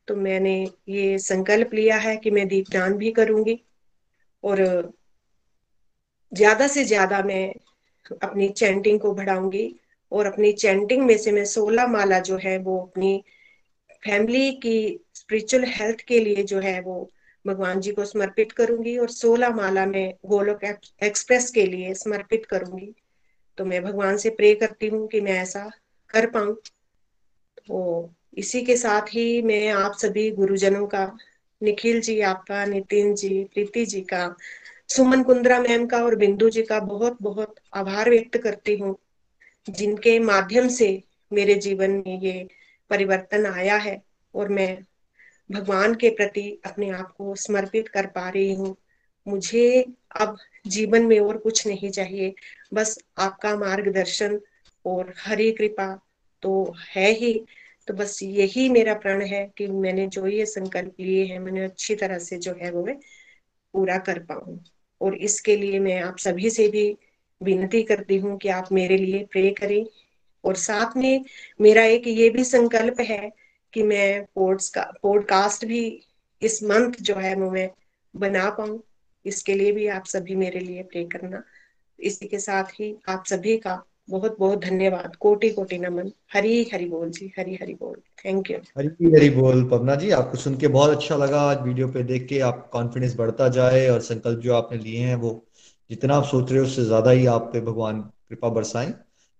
तो 0.08 0.16
मैंने 0.16 0.54
ये 0.88 1.18
संकल्प 1.18 1.74
लिया 1.74 1.96
है 1.96 2.16
कि 2.16 2.30
मैं 2.30 2.46
दीपदान 2.48 2.94
भी 2.94 3.10
करूँगी 3.12 3.58
और 4.44 4.92
ज़्यादा 6.32 6.66
से 6.68 6.84
ज़्यादा 6.84 7.22
मैं 7.22 7.54
अपनी 8.22 8.48
चैंटिंग 8.48 9.00
को 9.00 9.12
बढ़ाऊँगी 9.12 9.74
और 10.12 10.26
अपनी 10.26 10.52
चैंटिंग 10.52 11.02
में 11.02 11.16
से 11.18 11.32
मैं 11.32 11.44
सोलह 11.44 11.86
माला 11.86 12.18
जो 12.18 12.36
है 12.36 12.58
वो 12.58 12.78
अपनी 12.80 13.22
फैमिली 14.04 14.50
की 14.52 14.78
स्पिरिचुअल 15.14 15.64
हेल्थ 15.64 16.00
के 16.00 16.18
लिए 16.20 16.42
जो 16.42 16.60
है 16.60 16.80
वो 16.80 17.10
भगवान 17.44 17.80
जी 17.80 17.92
को 17.92 18.04
समर्पित 18.04 18.52
करूँगी 18.52 18.96
और 18.98 19.10
सोलह 19.10 19.50
माला 19.50 19.86
में 19.86 20.14
गोलोक 20.26 20.64
एक्सप्रेस 21.02 21.50
के 21.50 21.66
लिए 21.66 21.94
समर्पित 21.94 22.46
करूँगी। 22.46 22.94
तो 23.58 23.64
मैं 23.64 23.82
भगवान 23.82 24.16
से 24.16 24.30
प्रे 24.30 24.54
करती 24.54 24.86
हूँ 24.86 25.06
कि 25.08 25.20
मैं 25.20 25.32
ऐसा 25.32 25.70
कर 26.10 26.26
पाऊँ। 26.30 26.54
तो 27.66 28.10
इसी 28.38 28.62
के 28.62 28.76
साथ 28.76 29.02
ही 29.02 29.42
मैं 29.42 29.68
आप 29.68 29.92
सभी 29.92 30.30
गुरुजनों 30.30 30.86
का, 30.86 31.16
निखिल 31.62 32.00
जी 32.00 32.20
आपका, 32.20 32.64
नितिन 32.64 33.14
जी, 33.14 33.44
प्रीति 33.44 33.86
जी 33.86 34.00
का, 34.00 34.36
सुमन 34.88 35.22
कुंद्रा 35.22 35.60
मैम 35.60 35.86
का 35.86 36.04
और 36.04 36.16
बिंदु 36.16 36.50
जी 36.50 36.62
का 36.62 36.80
बहुत 36.80 37.16
बहुत 37.22 37.54
आभार 37.74 38.10
व्यक्त 38.10 38.38
करती 38.38 38.76
हूँ, 38.76 38.96
जिनके 39.70 40.18
माध्यम 40.18 40.68
से 40.68 41.02
मेरे 41.32 41.54
जीवन 41.54 41.90
में 41.90 42.20
ये 42.20 42.48
परिवर्तन 42.90 43.46
आया 43.46 43.76
है 43.76 44.02
और 44.34 44.48
मैं 44.48 44.78
भगवान 45.50 45.94
के 45.94 46.10
प्रति 46.10 46.60
अपने 46.66 46.90
आप 46.90 47.12
को 47.18 47.34
समर्पित 47.34 47.88
कर 47.88 48.06
पा 48.06 48.28
रही 48.28 48.54
हूँ। 48.54 48.76
मुझे 49.26 49.84
अब 50.10 50.36
जीवन 50.66 51.06
में 51.06 51.20
और 51.20 51.36
कुछ 51.36 51.66
नहीं 51.66 51.90
चाहिए। 51.90 52.34
बस 52.74 52.98
आपका 53.18 53.56
मार्गदर्शन 53.56 54.40
और 54.84 55.14
हरी 55.18 55.52
कृपा 55.52 56.00
तो 56.42 56.74
है 56.88 57.10
ही। 57.10 57.44
तो 57.88 57.94
बस 57.94 58.22
यही 58.22 58.68
मेरा 58.68 58.94
प्रण 58.94 59.22
है 59.22 59.52
कि 59.58 59.66
मैंने 59.66 60.06
जो 60.06 60.26
ये 60.26 60.46
संकल्प 60.46 60.94
लिए 61.00 61.24
हैं, 61.24 61.38
मैंने 61.38 61.64
अच्छी 61.64 61.94
तरह 61.94 62.18
से 62.18 62.38
जो 62.38 62.54
है 62.62 62.70
वो 62.72 62.84
मैं 62.84 62.96
पूरा 63.74 63.98
कर 63.98 64.18
पाऊँ। 64.18 64.64
और 65.00 65.14
इसके 65.14 65.56
लिए 65.56 65.78
मैं 65.78 66.02
आप 66.02 66.18
सभी 66.18 66.50
से 66.50 66.68
भी 66.68 66.96
विनती 67.42 67.82
करती 67.82 68.16
हूँ 68.16 68.38
कि 68.38 68.48
आप 68.48 68.68
मेरे 68.72 68.96
लिए 68.96 69.24
प्रे 69.24 69.50
करें। 69.50 69.86
और 70.44 70.56
साथ 70.56 70.96
में 70.96 71.24
मेरा 71.60 71.84
एक 71.84 72.06
ये 72.06 72.30
भी 72.30 72.44
संकल्प 72.44 73.00
है 73.00 73.32
कि 73.72 73.82
मैं 73.82 74.24
पॉडकास्ट 74.38 75.64
भी 75.64 76.00
इस 76.42 76.62
मंथ 76.62 76.92
जो 77.00 77.14
है 77.14 77.34
वो 77.34 77.50
मैं 77.50 77.70
बना 78.16 78.50
पाऊँ। 78.50 78.82
इसके 79.28 79.54
लिए 79.54 79.72
भी 79.72 79.86
आप 79.88 80.04
सभी 80.06 80.36
मेरे 80.36 80.60
लिए 80.60 80.82
प्रे 80.82 81.04
करना। 81.04 81.42
इसी 81.98 82.26
के 82.26 82.38
साथ 82.38 82.80
ही 82.80 82.94
आप 83.08 83.24
सभी 83.26 83.56
का 83.58 83.82
बहुत 84.10 84.36
बहुत 84.38 84.60
धन्यवाद। 84.60 85.16
कोटि 85.16 85.50
कोटि 85.50 85.78
नमन। 85.78 86.10
हरी 86.32 86.62
हरि 86.72 86.84
बोल 86.84 87.10
जी 87.10 87.32
हरी 87.38 87.58
हरि 87.62 87.74
बोल। 87.74 87.96
थैंक 88.24 88.50
यू 88.50 88.56
हरी 88.78 89.10
हरी 89.12 89.28
बोल, 89.30 89.64
पवना 89.68 89.94
जी। 89.94 90.10
आपको 90.10 90.38
सुन 90.38 90.56
के 90.56 90.68
बहुत 90.68 90.90
अच्छा 90.90 91.16
लगा। 91.16 91.40
आज 91.40 91.62
वीडियो 91.62 91.88
पे 91.88 92.02
देख 92.02 92.26
के 92.28 92.38
आप 92.40 92.68
कॉन्फिडेंस 92.72 93.16
बढ़ता 93.16 93.48
जाए 93.48 93.86
और 93.88 94.00
संकल्प 94.00 94.40
जो 94.40 94.54
आपने 94.54 94.78
लिए 94.78 95.00
हैं 95.00 95.16
वो 95.16 95.32
जितना 95.90 96.14
आप 96.14 96.24
सोच 96.24 96.50
रहे 96.50 96.60
हो, 96.60 96.66
उससे 96.66 96.84
ज़्यादा 96.84 97.10
ही 97.10 97.26
आप 97.26 97.50
पे 97.52 97.60
भगवान 97.60 98.00
कृपा 98.00 98.48
बरसाएँ। 98.48 98.92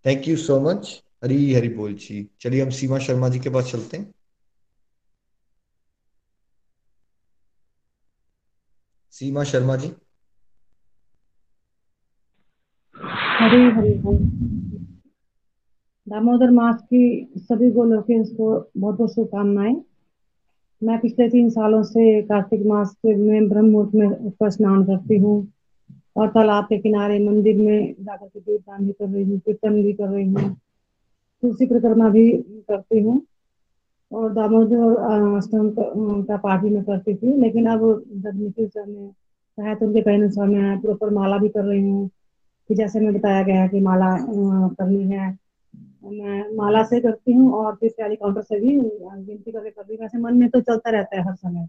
Thank 0.04 0.28
you 0.28 0.36
so 0.36 0.60
much 0.60 1.02
Hari 1.24 1.52
Hari 1.54 1.68
बोल 1.68 1.94
जी। 1.96 2.26
चलिए, 2.40 2.62
हम 2.62 2.70
सीमा 2.70 2.98
शर्मा 2.98 3.28
जी 3.28 3.38
के 3.38 3.50
पास 3.50 3.70
चलते 3.72 3.96
हैं। 3.96 4.12
सीमा 9.20 9.42
शर्मा 9.44 9.76
जी। 9.76 9.88
हरी 13.40 13.62
हरी 13.76 13.92
दामोदर 16.06 16.50
मास 16.50 16.80
की 16.82 17.00
सभी 17.38 17.70
गोलोकेंस 17.70 18.30
को 18.30 18.50
बहुत 18.76 18.96
बहुत 18.98 19.14
शुभकामनाएँ। 19.14 19.74
मैं 20.82 20.98
पिछले 21.00 21.28
तीन 21.28 21.48
सालों 21.50 21.82
से 21.82 22.20
कार्तिक 22.22 22.66
मास 22.66 22.94
के 22.94 23.14
में 23.16 23.48
ब्रह्म 23.48 23.70
मुहूर्त 23.70 23.94
में 23.94 24.06
ऊपर 24.26 24.50
स्नान 24.50 24.84
करती 24.84 25.18
हूँ 25.18 25.36
और 26.16 26.28
तालाब 26.28 26.64
के 26.64 26.78
किनारे 26.78 27.18
मंदिर 27.18 27.56
में 27.56 27.94
जाकर 28.00 28.26
के 28.26 28.40
दीपदान 28.40 28.86
भी 28.86 28.92
कर 28.92 29.08
रही 29.08 29.24
हूँ, 29.24 29.38
कीर्तन 29.38 29.82
भी 29.82 29.92
कर 29.92 30.08
रही 30.08 30.24
हूँ। 30.24 30.54
तुलसी 31.42 31.66
परिक्रमा 31.66 32.08
भी 32.08 32.30
करती 32.68 33.00
हूँ। 33.00 33.20
और 34.12 34.32
दामोदर 34.32 35.36
अष्टम 35.36 35.70
का 36.24 36.36
पाठ 36.36 36.60
भी 36.62 36.70
मैं 36.70 36.82
करती 36.84 37.14
थी, 37.14 37.32
लेकिन 37.40 37.66
अब 37.66 37.80
जब 38.08 38.40
निखिल 38.40 38.68
सर 38.68 38.86
ने 38.86 39.08
कहा 39.58 39.74
तो 39.74 39.86
उनके 39.86 40.00
कहने 40.02 40.28
से 40.30 40.46
मैं 40.46 40.80
प्रॉपर 40.80 41.10
माला 41.10 41.38
भी 41.38 41.48
कर 41.48 41.64
रही 41.64 41.80
हूँ 41.82 42.08
कि 42.70 42.74
जैसे 42.74 43.00
मैं 43.00 43.12
बताया 43.14 43.42
गया 43.42 43.60
है 43.62 43.68
कि 43.68 43.80
माला 43.80 44.16
करनी 44.74 45.02
है। 45.12 45.28
मैं 46.04 46.56
माला 46.56 46.82
से 46.84 47.00
करती 47.00 47.32
हूँ 47.32 47.52
और 47.52 47.74
फिर 47.74 47.90
तैयारी 47.90 48.16
काउंटर 48.16 48.42
से 48.42 48.58
भी 48.60 48.74
गिनती 48.76 49.50
करके 49.52 49.70
करती 49.70 49.94
हूँ। 49.94 50.00
वैसे 50.02 50.18
मन 50.18 50.36
में 50.36 50.48
तो 50.48 50.60
चलता 50.60 50.90
रहता 50.90 51.16
है 51.16 51.22
हर 51.24 51.34
समय। 51.34 51.66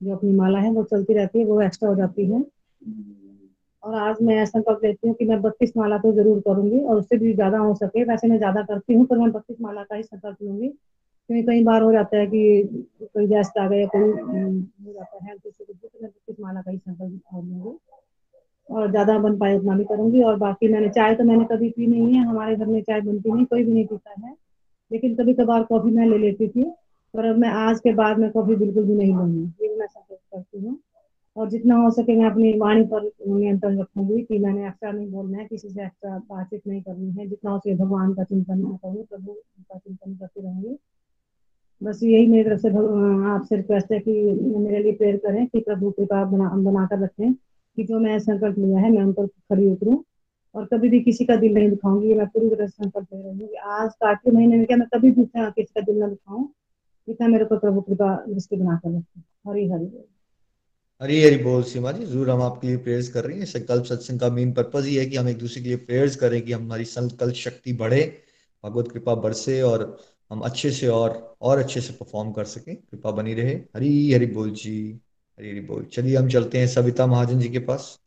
जो 0.00 0.14
अपनी 0.16 0.32
माला 0.32 0.58
है 0.58 0.70
वो 0.70 0.82
चलती 0.84 1.14
रहती 1.14 1.38
है, 1.38 1.44
वो 1.44 1.60
एक्स्ट्रा 1.62 1.88
हो 1.88 1.94
जाती 1.94 2.26
है। 2.26 2.40
और 3.82 3.94
आज 3.94 4.16
मैं 4.22 4.44
संकल्प 4.46 4.80
लेती 4.84 5.08
हूँ 5.08 5.14
कि 5.16 5.24
मैं 5.24 5.40
बत्तीस 5.42 5.72
माला 5.76 5.98
तो 5.98 6.12
ज़रूर 6.12 6.40
करूँगी 6.40 6.80
और 6.80 6.98
उससे 6.98 7.16
भी 7.16 7.32
ज़्यादा 7.34 7.58
हो 7.58 7.74
सके। 7.74 8.04
वैसे 8.04 8.28
मैं 8.28 8.38
ज़्यादा 8.38 8.62
करती 8.62 8.94
हूँ, 8.94 9.06
पर 9.06 9.18
मैं 9.18 9.30
बत्तीस 9.32 9.56
माला 9.60 9.82
का 9.82 9.96
ही 9.96 10.02
संकल्प 10.02 10.42
लूँगी। 10.42 10.72
क्योंकि 11.30 11.46
कई 11.46 11.64
बार 11.64 11.82
हो 11.82 11.92
जाता 11.92 12.16
है 12.16 12.26
कि 12.26 12.86
कोई 13.02 13.26
गेस्ट 13.26 13.58
आ 13.58 13.68
गया, 13.68 13.86
कोई 13.86 14.00
हो 14.00 14.92
जाता 14.92 15.24
है। 15.24 15.36
तो 15.36 15.50
मैं 16.02 16.10
बत्तीस 16.10 16.36
माला 16.40 16.60
का 16.60 16.70
ही 16.70 16.78
संकल्प 16.78 17.20
लूँगी। 17.34 17.78
और 18.68 18.90
ज़्यादा 18.90 19.18
बन 19.18 19.38
पाए 19.38 19.56
उतना 19.58 19.76
भी 19.76 19.84
करूँगी। 19.84 20.22
और 20.22 20.36
बाकी 20.36 20.68
मैंने, 20.68 20.88
चाय 20.88 21.14
तो 21.14 21.24
मैंने 21.24 21.44
कभी 21.44 21.68
पी 21.70 21.86
नहीं 21.86 22.14
है। 22.14 22.24
हमारे 22.24 22.56
घर 22.56 22.66
में 22.66 22.82
चाय 22.82 23.00
बनती 23.00 23.32
नहीं, 23.32 23.44
कोई 23.44 23.64
भी 23.64 23.72
नहीं 23.72 23.86
पीता 23.86 24.14
है। 24.26 24.34
लेकिन 24.92 25.14
कभी 25.14 25.34
कभार 25.34 25.62
कॉफ़ी 25.62 25.90
मैं 25.90 26.06
ले 26.06 26.18
लेती 26.18 26.48
थी। 26.48 26.64
पर 27.14 27.24
अब 27.24 27.38
मैं 27.38 27.48
आज 27.48 27.80
के 27.80 27.92
बाद 27.92 28.18
में 28.18 28.30
कॉफ़ी 28.30 28.56
बिल्कुल 28.56 28.84
भी 28.84 28.94
नहीं 28.94 29.14
लूँगी। 29.14 29.66
ये 29.66 29.76
मैं 29.76 29.86
संकल्प 29.86 30.20
करती 30.34 30.66
हूँ। 30.66 30.78
और 31.36 31.48
जितना 31.50 31.76
हो 31.76 31.90
सके 31.90 32.16
मैं 32.16 32.26
अपनी 32.26 32.52
वाणी 32.58 32.84
पर 32.84 33.10
नियंत्रण 33.28 33.80
रखूँगी 33.80 34.22
कि 34.22 34.38
मैंने 34.38 34.66
एक्स्ट्रा 34.66 34.92
नहीं 34.92 35.10
बोलना 35.10 35.38
है, 35.38 35.44
किसी 35.44 35.68
से 35.68 35.84
एक्स्ट्रा 35.84 36.18
बातचीत 36.18 36.66
नहीं 36.66 36.82
करनी 36.82 37.10
है। 37.10 37.28
जितना 37.28 37.50
हो 37.50 37.58
सके 37.58 37.74
भगवान 37.74 38.14
का 38.14 38.24
चिंतन 38.24 38.62
करूँ, 38.62 39.04
प्रभु 39.04 39.32
का 39.32 39.78
चिंतन 39.78 40.14
करती 40.14 40.40
रहूँगी। 40.40 40.76
बस 41.80 42.00
यही 42.02 42.26
मेरी 42.26 42.44
तरफ़ 42.44 42.60
से 42.60 42.68
आपसे 43.30 43.56
रिक्वेस्ट 43.56 43.92
है 43.92 43.98
कि 44.00 44.12
मेरे 44.58 44.82
लिए 44.82 44.92
प्रेयर 44.92 45.16
करें 45.16 45.46
कि 45.46 45.60
प्रभु 45.60 45.90
कृपा 45.90 46.24
बना, 46.24 46.48
बनाकर 46.50 46.98
रखें 46.98 47.32
कि 47.32 47.84
जो 47.84 47.98
मैं 48.00 48.18
संकल्प 48.18 48.58
लिया 48.58 48.78
है, 48.78 48.90
मैं 48.90 49.02
उन 49.02 49.12
पर 49.12 49.26
खड़ी 49.26 49.70
उतरूँ। 49.70 50.02
और 50.54 50.64
कभी 50.66 50.88
भी 50.88 51.00
किसी 51.00 51.24
का 51.24 51.36
दिल 51.36 51.54
नहीं 51.54 51.68
दिखाऊँगी 51.70 52.14
मैं 52.14 52.26
पूरी 52.26 52.48
तरह 52.48 52.66
से 52.66 52.84
संकल्प 52.84 53.06
ले 53.14 53.22
रही 53.22 53.40
हूँ 53.40 53.72
आज 53.72 53.90
कार्तिक 53.94 54.34
महीने 54.34 54.56
में 54.56 54.66
क्या 54.66 54.76
मैं 54.76 54.86
कभी 54.94 55.10
भी 55.10 55.24
किसी 55.24 55.72
का 55.74 55.80
दिल 55.80 56.02
न 56.02 56.08
दिखाऊँ 56.08 56.48
इतना 57.08 57.28
मेरे 57.28 57.44
को 57.44 57.58
प्रभु 57.58 57.80
कृपा 57.80 58.14
दृष्टि 58.28 58.56
बनाकर 58.56 58.90
रखें। 58.90 59.20
हरी 59.48 59.68
हरी 59.70 59.90
हरी 61.00 61.22
हरी 61.22 61.36
बोल 61.44 61.62
सीमा 61.62 61.92
जी, 61.92 62.04
ज़रूर 62.04 62.30
हम 62.30 62.42
आपके 62.42 62.66
लिए 62.66 62.76
प्रेयर्स 62.76 63.08
कर 63.08 63.24
रहे 63.24 63.36
हैं। 63.38 63.44
संकल्प 63.46 63.84
सत्संग 63.84 64.20
का 64.20 64.28
मेन 64.30 64.52
पर्पज 64.52 64.86
ही 64.86 64.94
है 64.96 65.04
कि 65.06 65.16
हम 65.16 65.28
एक 65.28 65.38
दूसरे 65.38 65.62
के 65.62 65.68
लिए 65.68 65.76
प्रेयर्स 65.78 66.16
करें 66.16 66.40
कि 66.42 66.52
हमारी 66.52 66.84
संकल्प 66.86 67.34
शक्ति 67.36 67.72
बढ़े, 67.74 68.02
भगवत 68.64 68.90
कृपा 68.92 69.14
बरसे 69.16 69.60
और 69.62 69.84
हम 70.30 70.40
अच्छे 70.40 70.70
से 70.70 70.88
और 70.88 71.36
और 71.42 71.58
अच्छे 71.58 71.80
से 71.80 71.92
परफॉर्म 71.92 72.32
कर 72.32 72.44
सकें। 72.44 72.74
कृपा 72.76 73.10
बनी 73.10 73.34
रहे। 73.34 73.54
हरी 73.76 74.12
हरी 74.12 74.26
बोल 74.26 74.50
जी। 74.50 75.00
हरी 75.38 75.50
हरी 75.50 75.60
बोल। 75.60 75.84
चलिए 75.84 76.16
हम 76.16 76.28
चलते 76.28 76.58
हैं 76.58 76.66
सविता 76.66 77.06
महाजन 77.06 77.38
जी 77.38 77.48
के 77.48 77.58
पास। 77.58 77.98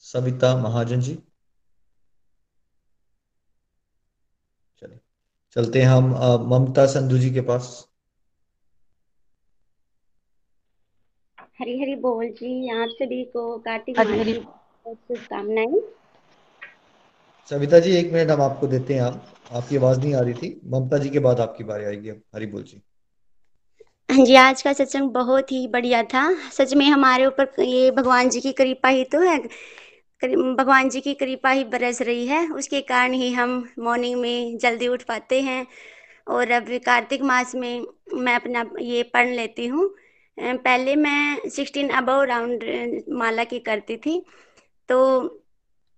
सविता 0.00 0.56
महाजन 0.56 1.00
जी। 1.00 1.14
चलिए 4.80 5.00
चलते 5.52 5.80
हैं 5.82 5.88
हम 5.88 6.10
ममता 6.50 6.86
संधु 6.86 7.18
जी 7.18 7.30
के 7.30 7.40
पास। 7.40 7.88
हरी 11.60 11.80
हरी 11.82 11.94
बोल 11.96 12.28
जी। 12.28 12.82
आप 12.82 12.88
सभी 12.88 13.24
को 13.24 13.58
कार्तिक 13.58 13.96
शुभकामनाएँ। 14.88 15.80
सविता 17.48 17.78
जी, 17.78 17.96
एक 17.96 18.12
मिनट 18.12 18.30
हम 18.30 18.42
आपको 18.42 18.66
देते 18.66 18.94
हैं। 18.94 19.00
आप, 19.02 19.24
आपकी 19.52 19.76
आवाज़ 19.76 20.00
नहीं 20.00 20.14
आ 20.14 20.20
रही 20.20 20.34
थी। 20.34 20.60
ममता 20.66 20.98
जी 20.98 21.08
के 21.10 21.18
बाद 21.18 21.40
आपकी 21.40 21.64
बारी 21.64 21.84
आएगी। 21.84 22.08
हरी 22.08 22.46
बोल 22.46 22.62
जी। 22.62 22.82
हाँ 24.10 24.24
जी, 24.24 24.34
आज 24.34 24.62
का 24.62 24.72
सत्संग 24.72 25.10
बहुत 25.10 25.52
ही 25.52 25.66
बढ़िया 25.68 26.02
था। 26.02 26.50
सच 26.50 26.74
में 26.74 26.86
हमारे 26.86 27.26
ऊपर 27.26 27.62
ये 27.62 27.90
भगवान 27.90 28.28
जी 28.28 28.40
की 28.40 28.52
कृपा 28.52 28.88
ही 28.88 29.04
तो 29.04 29.20
है। 29.20 29.38
भगवान 30.54 30.88
जी 30.88 31.00
की 31.00 31.14
कृपा 31.14 31.50
ही 31.50 31.64
बरस 31.64 32.02
रही 32.02 32.26
है। 32.26 32.48
उसके 32.50 32.80
कारण 32.80 33.12
ही 33.12 33.32
हम 33.32 33.68
मॉर्निंग 33.78 34.20
में 34.20 34.58
जल्दी 34.58 34.88
उठ 34.88 35.02
पाते 35.02 35.40
हैं। 35.40 35.66
और 36.28 36.50
अब 36.50 36.66
कार्तिक 36.86 37.22
मास 37.22 37.54
में 37.54 37.86
मैं 38.14 38.34
अपना 38.34 38.64
ये 38.80 39.02
पढ़ 39.02 39.28
लेती 39.28 39.66
हूँ। 39.66 39.94
पहले 40.38 40.96
मैं 40.96 41.48
सिक्सटीन 41.48 41.88
अबव 41.88 42.22
राउंड 42.22 42.64
माला 43.08 43.44
की 43.44 43.58
करती 43.58 43.96
थी। 43.96 44.24
तो 44.88 45.39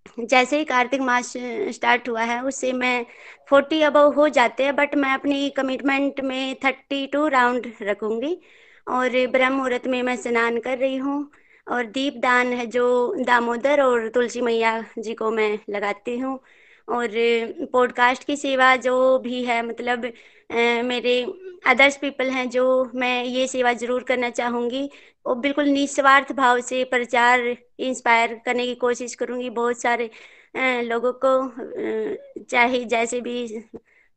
जैसे 0.07 0.59
ही 0.59 0.65
कार्तिक 0.65 1.01
मास 1.01 1.33
स्टार्ट 1.75 2.09
हुआ 2.09 2.23
है 2.23 2.41
उससे 2.45 2.73
मैं 2.73 3.05
फोर्टी 3.51 3.81
अबव 3.83 4.13
हो 4.13 4.29
जाते 4.29 4.65
हैं 4.65 4.75
बट 4.77 4.95
मैं 4.95 5.13
अपनी 5.15 5.49
कमिटमेंट 5.51 6.21
में 6.21 6.55
थर्टी 6.65 7.07
टू 7.07 7.27
राउंड 7.29 7.73
रखूँगी। 7.83 8.37
और 8.87 9.11
ब्रह्म 9.33 9.55
मुहूर्त 9.55 9.87
में 9.87 10.03
मैं 10.03 10.17
स्नान 10.17 10.59
कर 10.61 10.79
रही 10.79 10.97
हूँ। 10.97 11.31
और 11.67 11.87
दीप 11.87 12.15
दान 12.17 12.53
है 12.53 12.67
जो 12.67 13.15
दामोदर 13.25 13.83
और 13.83 14.09
तुलसी 14.09 14.41
मैया 14.41 14.81
जी 14.99 15.15
को 15.15 15.31
मैं 15.31 15.59
लगाती 15.71 16.19
हूँ। 16.19 16.39
और 16.89 17.09
पॉडकास्ट 17.73 18.25
की 18.25 18.37
सेवा 18.37 18.75
जो 18.77 19.19
भी 19.19 19.45
है 19.45 19.63
मतलब 19.67 20.13
मेरे 20.85 21.23
अदर्स 21.67 21.97
पीपल 21.97 22.31
हैं 22.31 22.49
जो 22.51 22.65
मैं 22.95 23.25
ये 23.25 23.47
सेवा 23.47 23.73
ज़रूर 23.75 24.03
करना 24.03 24.31
चाहूँगी। 24.31 24.89
वो 25.27 25.35
बिल्कुल 25.37 25.65
निस्वार्थ 25.67 26.33
भाव 26.33 26.61
से 26.61 26.83
प्रचार, 26.85 27.41
इंस्पायर 27.81 28.35
करने 28.45 28.67
की 28.67 28.75
कोशिश 28.77 29.15
करूँगी। 29.15 29.51
बहुत 29.51 29.81
सारे 29.83 30.11
लोगों 30.85 31.13
को 31.25 32.45
चाहे 32.45 32.85
जैसे 32.87 33.21
भी 33.21 33.65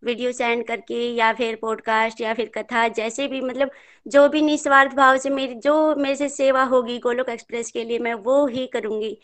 वीडियो 0.04 0.32
सेंड 0.32 0.66
करके 0.68 0.96
या 1.16 1.32
फिर 1.34 1.56
पॉडकास्ट 1.62 2.22
या 2.22 2.34
फिर 2.34 2.52
कथा, 2.56 2.88
जैसे 2.90 3.28
भी 3.28 3.42
मतलब 3.42 3.72
जो 4.06 4.28
भी 4.30 4.42
निस्वार्थ 4.42 4.96
भाव 4.96 5.18
से 5.18 5.30
मेरी, 5.30 5.56
जो 5.56 5.96
मेरे 5.96 6.16
से 6.16 6.30
सेवा 6.30 6.64
होगी 6.66 6.98
गोलोक 7.00 7.30
एक्सप्रेस 7.30 7.72
के 7.72 7.84
लिए, 7.84 8.00
मैं 8.00 8.14
वो 8.16 8.46
ही 8.48 8.66
करूँगी। 8.68 9.18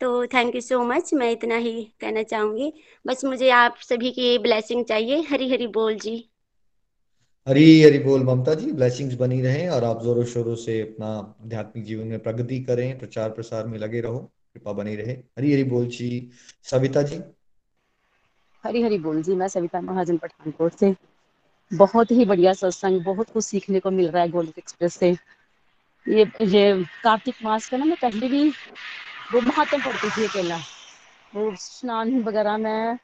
तो 0.00 0.26
थैंक 0.26 0.54
यू 0.54 0.60
सो 0.60 0.82
मच 0.84 1.12
मैं 1.14 1.30
इतना 1.32 1.56
ही 1.56 1.82
कहना 2.00 2.22
चाहूँगी। 2.24 2.72
बस 3.06 3.24
मुझे 3.24 3.50
आप 3.52 3.76
सभी 3.82 4.10
की 4.12 4.38
ब्लेसिंग 4.38 4.84
चाहिए। 4.84 5.20
हरी 5.30 5.50
हरी 5.52 5.66
बोल 5.68 5.94
जी। 5.96 6.16
हरी 7.46 7.82
हरी 7.82 7.98
बोल 7.98 8.22
ममता 8.24 8.54
जी 8.54 8.72
ब्लेसिंग्स 8.72 9.14
बनी 9.14 9.40
रहे 9.42 9.68
और 9.68 9.84
आप 9.84 10.02
जोरों 10.02 10.24
शोरों 10.24 10.54
से 10.54 10.80
अपना 10.80 11.08
आध्यात्मिक 11.44 11.84
जीवन 11.84 12.06
में 12.06 12.18
प्रगति 12.18 12.60
करें, 12.60 12.98
प्रचार 12.98 13.30
प्रसार 13.30 13.66
में 13.66 13.78
लगे 13.78 14.00
रहो, 14.00 14.18
कृपा 14.54 14.72
बनी 14.72 14.96
रहे। 14.96 15.12
हरी 15.12 15.52
हरी 15.52 15.64
बोल 15.64 15.86
जी, 15.86 16.30
सविता 16.62 17.02
जी। 17.02 17.20
हरी 18.64 18.82
हरी 18.82 18.98
बोल 18.98 19.22
जी, 19.22 19.34
मैं 19.34 19.48
सविता 19.48 19.80
महाजन 19.80 20.16
पठानकोट 20.16 20.72
से। 20.72 20.94
बहुत 21.70 22.10
ही 22.10 22.24
बढ़िया 22.24 22.52
सत्संग, 22.52 23.04
बहुत 23.04 23.30
कुछ 23.30 23.44
सीखने 23.44 23.80
को 23.80 23.90
मिल 23.90 24.10
रहा 24.10 24.22
है 24.22 24.28
गोल्ड 24.28 24.58
एक्सप्रेस 24.58 24.94
से। 24.94 25.16
ये 26.06 26.30
ये 26.42 26.84
कार्तिक 27.04 27.34
मास 27.42 27.68
का 27.68 27.76
ना, 27.76 27.84
मैं 27.84 27.96
पहले 28.02 28.28
भी 28.28 28.48
वो 29.32 29.40
महात्म 29.40 29.82
पढ़ती 29.82 30.10
थी 30.10 30.26
अकेला। 30.26 30.58
वो 31.34 31.54
स्नान 31.56 32.22
वगैरह 32.22 32.56
मैं 32.56 32.98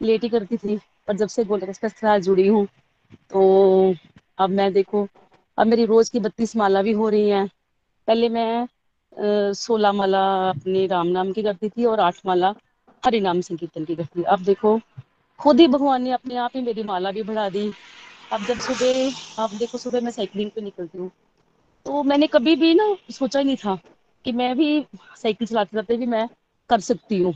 लेट 0.00 0.30
करती 0.30 0.56
थी, 0.56 0.76
पर 1.08 1.16
जब 1.16 1.28
से 1.28 1.44
गोल्ड 1.44 1.64
एक्सप्रेस 1.64 1.92
के 1.92 1.98
साथ 1.98 2.18
जुड़ी 2.20 2.46
हूँ 2.46 2.68
तो 3.10 3.94
अब 4.38 4.50
मैं 4.50 4.72
देखो, 4.72 5.06
अब 5.58 5.66
मेरी 5.66 5.84
रोज 5.84 6.08
की 6.08 6.20
बत्तीस 6.20 6.56
माला 6.56 6.82
भी 6.82 6.92
हो 6.92 7.08
रही 7.08 7.28
है। 7.30 7.46
पहले 8.08 8.28
मैं 8.28 9.52
सोलह 9.54 9.92
माला 9.92 10.20
अपने 10.50 10.86
राम 10.86 11.06
नाम 11.06 11.32
की 11.32 11.42
करती 11.42 11.68
थी 11.68 11.84
और 11.84 12.00
आठ 12.00 12.20
माला 12.26 12.54
हरि 13.02 13.20
नाम 13.20 13.40
संकीर्तन 13.40 13.84
की 13.84 13.96
करती 13.96 14.22
अब 14.22 14.42
देखो, 14.44 14.78
खुद 15.40 15.60
ही 15.60 15.66
भगवान 15.68 16.02
ने 16.02 16.10
अपने 16.12 16.36
आप 16.36 16.50
ही 16.56 16.62
मेरी 16.62 16.82
माला 16.82 17.10
भी 17.12 17.22
बढ़ा 17.22 17.48
दी। 17.48 17.72
अब 18.30 18.44
जब 18.44 18.58
सुबह, 18.58 19.42
अब 19.44 19.56
देखो 19.58 19.78
सुबह 19.78 20.00
मैं 20.00 20.10
साइकिलिंग 20.10 20.50
पे 20.50 20.60
निकलती 20.60 20.98
हूँ। 20.98 21.10
तो 21.86 22.02
मैंने 22.02 22.26
कभी 22.26 22.54
भी 22.56 22.74
ना 22.74 22.96
सोचा 23.10 23.38
ही 23.38 23.44
नहीं 23.44 23.56
था 23.56 23.78
कि 24.24 24.32
मैं 24.32 24.56
भी 24.56 24.84
साइकिल 25.16 25.46
चलाते 25.48 25.70
चलाते 25.72 25.96
भी 25.96 26.06
मैं 26.06 26.28
कर 26.70 26.80
सकती 26.80 27.22
हूँ। 27.22 27.34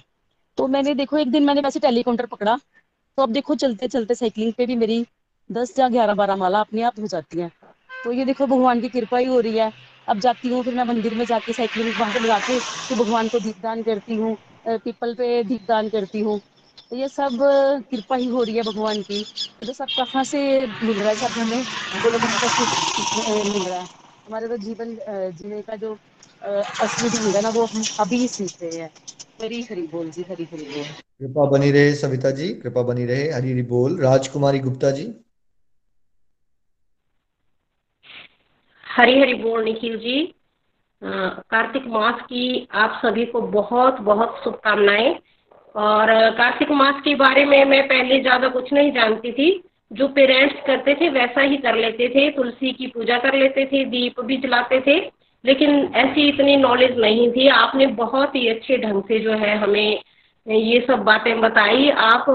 तो 0.59 0.67
मैंने 0.69 0.95
देखो, 0.95 1.19
एक 1.19 1.31
दिन 1.31 1.45
मैंने 1.45 1.61
वैसे 1.61 1.81
टेलीकाउंटर 1.81 2.27
पकड़ा। 2.27 2.57
तो 3.19 3.23
अब 3.23 3.33
देखो 3.33 3.55
चलते 3.55 3.89
चलते 3.89 4.15
साइकिलिंग 4.15 4.53
पे 4.53 4.67
भी 4.67 4.77
मेरी 4.77 5.05
दस 5.53 5.79
या 5.79 5.89
ग्यारह 5.89 6.15
बारह 6.15 6.37
माला 6.37 6.61
अपने 6.61 6.83
आप 6.83 7.01
हो 7.01 7.07
जाती 7.07 7.41
है। 7.41 7.51
तो 8.05 8.13
ये 8.13 8.25
देखो, 8.25 8.47
भगवान 8.47 8.81
की 8.81 8.89
कृपा 8.89 9.19
ही 9.19 9.27
हो 9.27 9.41
रही 9.41 9.57
है। 9.57 9.73
अब 10.09 10.19
जाती 10.21 10.49
हूँ, 10.49 10.63
फिर 10.65 10.75
मैं 10.75 10.85
मंदिर 10.85 11.15
में 11.15 11.25
जाके 11.25 11.53
साइकिलिंग 11.53 11.95
वहाँ 11.99 12.13
पर 12.15 12.21
लगा 12.21 12.39
के 12.41 12.59
तो 12.89 13.05
भगवान 13.05 13.29
को 13.29 13.39
दीपदान 13.41 13.83
करती 13.83 14.17
हूँ 14.17 14.37
पीपल 14.69 15.15
पे 15.15 15.43
दीपदान 15.45 15.89
करती 15.89 16.21
हूँ। 16.21 16.41
तो 16.91 16.97
ये 16.97 17.09
सब 17.09 17.39
कृपा 17.91 18.17
ही 18.17 18.27
हो 18.29 18.43
रही 18.43 18.57
है 18.57 18.63
भगवान 18.63 19.03
की। 19.03 19.23
तो 19.67 19.73
सब 19.73 19.87
कहाँ 19.97 20.25
से 20.25 20.41
मिल 20.61 20.99
रहा 20.99 21.09
है, 21.09 21.15
सब 21.17 21.39
हमें 21.39 21.65
मिल 23.45 23.63
रहा 23.63 23.79
है। 23.81 23.87
हमारे 24.27 24.49
तो 24.49 24.57
जीवन 24.57 24.97
जीने 25.33 25.61
का 25.63 25.77
जो 25.77 25.97
असली 26.45 27.09
ढंग 27.09 27.35
है 27.37 27.43
ना, 27.43 27.49
वो 27.49 27.65
हम 27.65 27.83
अभी 28.01 28.27
सीख 28.29 28.63
रहे 28.63 28.79
हैं। 28.81 28.91
हरी 29.43 29.63
हरी 29.71 29.83
बोल 29.93 30.11
जी 30.11 30.25
हरी 30.29 30.45
हरी 30.53 30.65
बोल। 30.67 30.85
कृपा 30.85 31.45
बनी 31.51 31.71
रहे 31.71 31.95
सविता 31.95 32.31
जी, 32.31 32.49
कृपा 32.55 32.83
बनी 32.83 33.05
रहे, 33.07 33.31
हरी 33.31 33.53
हरी 33.53 33.63
बोल। 33.73 33.99
राजकुमारी 34.01 34.59
गुप्ता 34.61 34.91
जी। 34.91 35.13
हरी 38.93 39.19
हरी 39.21 39.35
बोल, 39.35 39.63
निखिल 39.65 39.97
जी। 39.99 40.21
कार्तिक 41.03 41.87
मास 41.87 42.21
की 42.23 42.69
आप 42.75 43.01
सभी 43.03 43.25
को 43.27 43.41
बहुत 43.41 44.01
बहुत 44.01 44.41
शुभकामनाएँ। 44.45 45.15
और 45.75 46.09
कार्तिक 46.31 46.71
मास 46.71 47.01
के 47.05 47.15
बारे 47.15 47.45
में 47.45 47.65
मैं 47.65 47.83
पहले 47.89 48.21
ज़्यादा 48.21 48.49
कुछ 48.49 48.73
नहीं 48.73 48.93
जानती 48.93 49.33
थी। 49.33 49.63
जो 49.91 50.09
पेरेंट्स 50.09 50.61
करते 50.67 50.95
थे, 50.95 51.09
वैसा 51.09 51.41
ही 51.41 51.57
कर 51.57 51.77
लेते 51.77 52.09
थे। 52.09 52.31
तुलसी 52.31 52.73
की 52.73 52.87
पूजा 52.87 53.19
कर 53.19 53.35
लेते 53.35 53.65
थे, 53.67 53.85
दीप 53.85 54.21
भी 54.21 54.37
जलाते 54.37 54.81
थे। 54.81 54.99
लेकिन 55.45 55.71
ऐसी 55.97 56.29
इतनी 56.29 56.57
नॉलेज 56.57 56.99
नहीं 56.99 57.31
थी। 57.33 57.47
आपने 57.49 57.87
बहुत 57.97 58.35
ही 58.35 58.47
अच्छे 58.49 58.77
ढंग 58.79 59.03
से 59.03 59.19
जो 59.19 59.33
है 59.35 59.57
हमें 59.59 60.01
ये 60.47 60.85
सब 60.87 61.03
बातें 61.05 61.41
बताई। 61.41 61.89
आप 61.91 62.27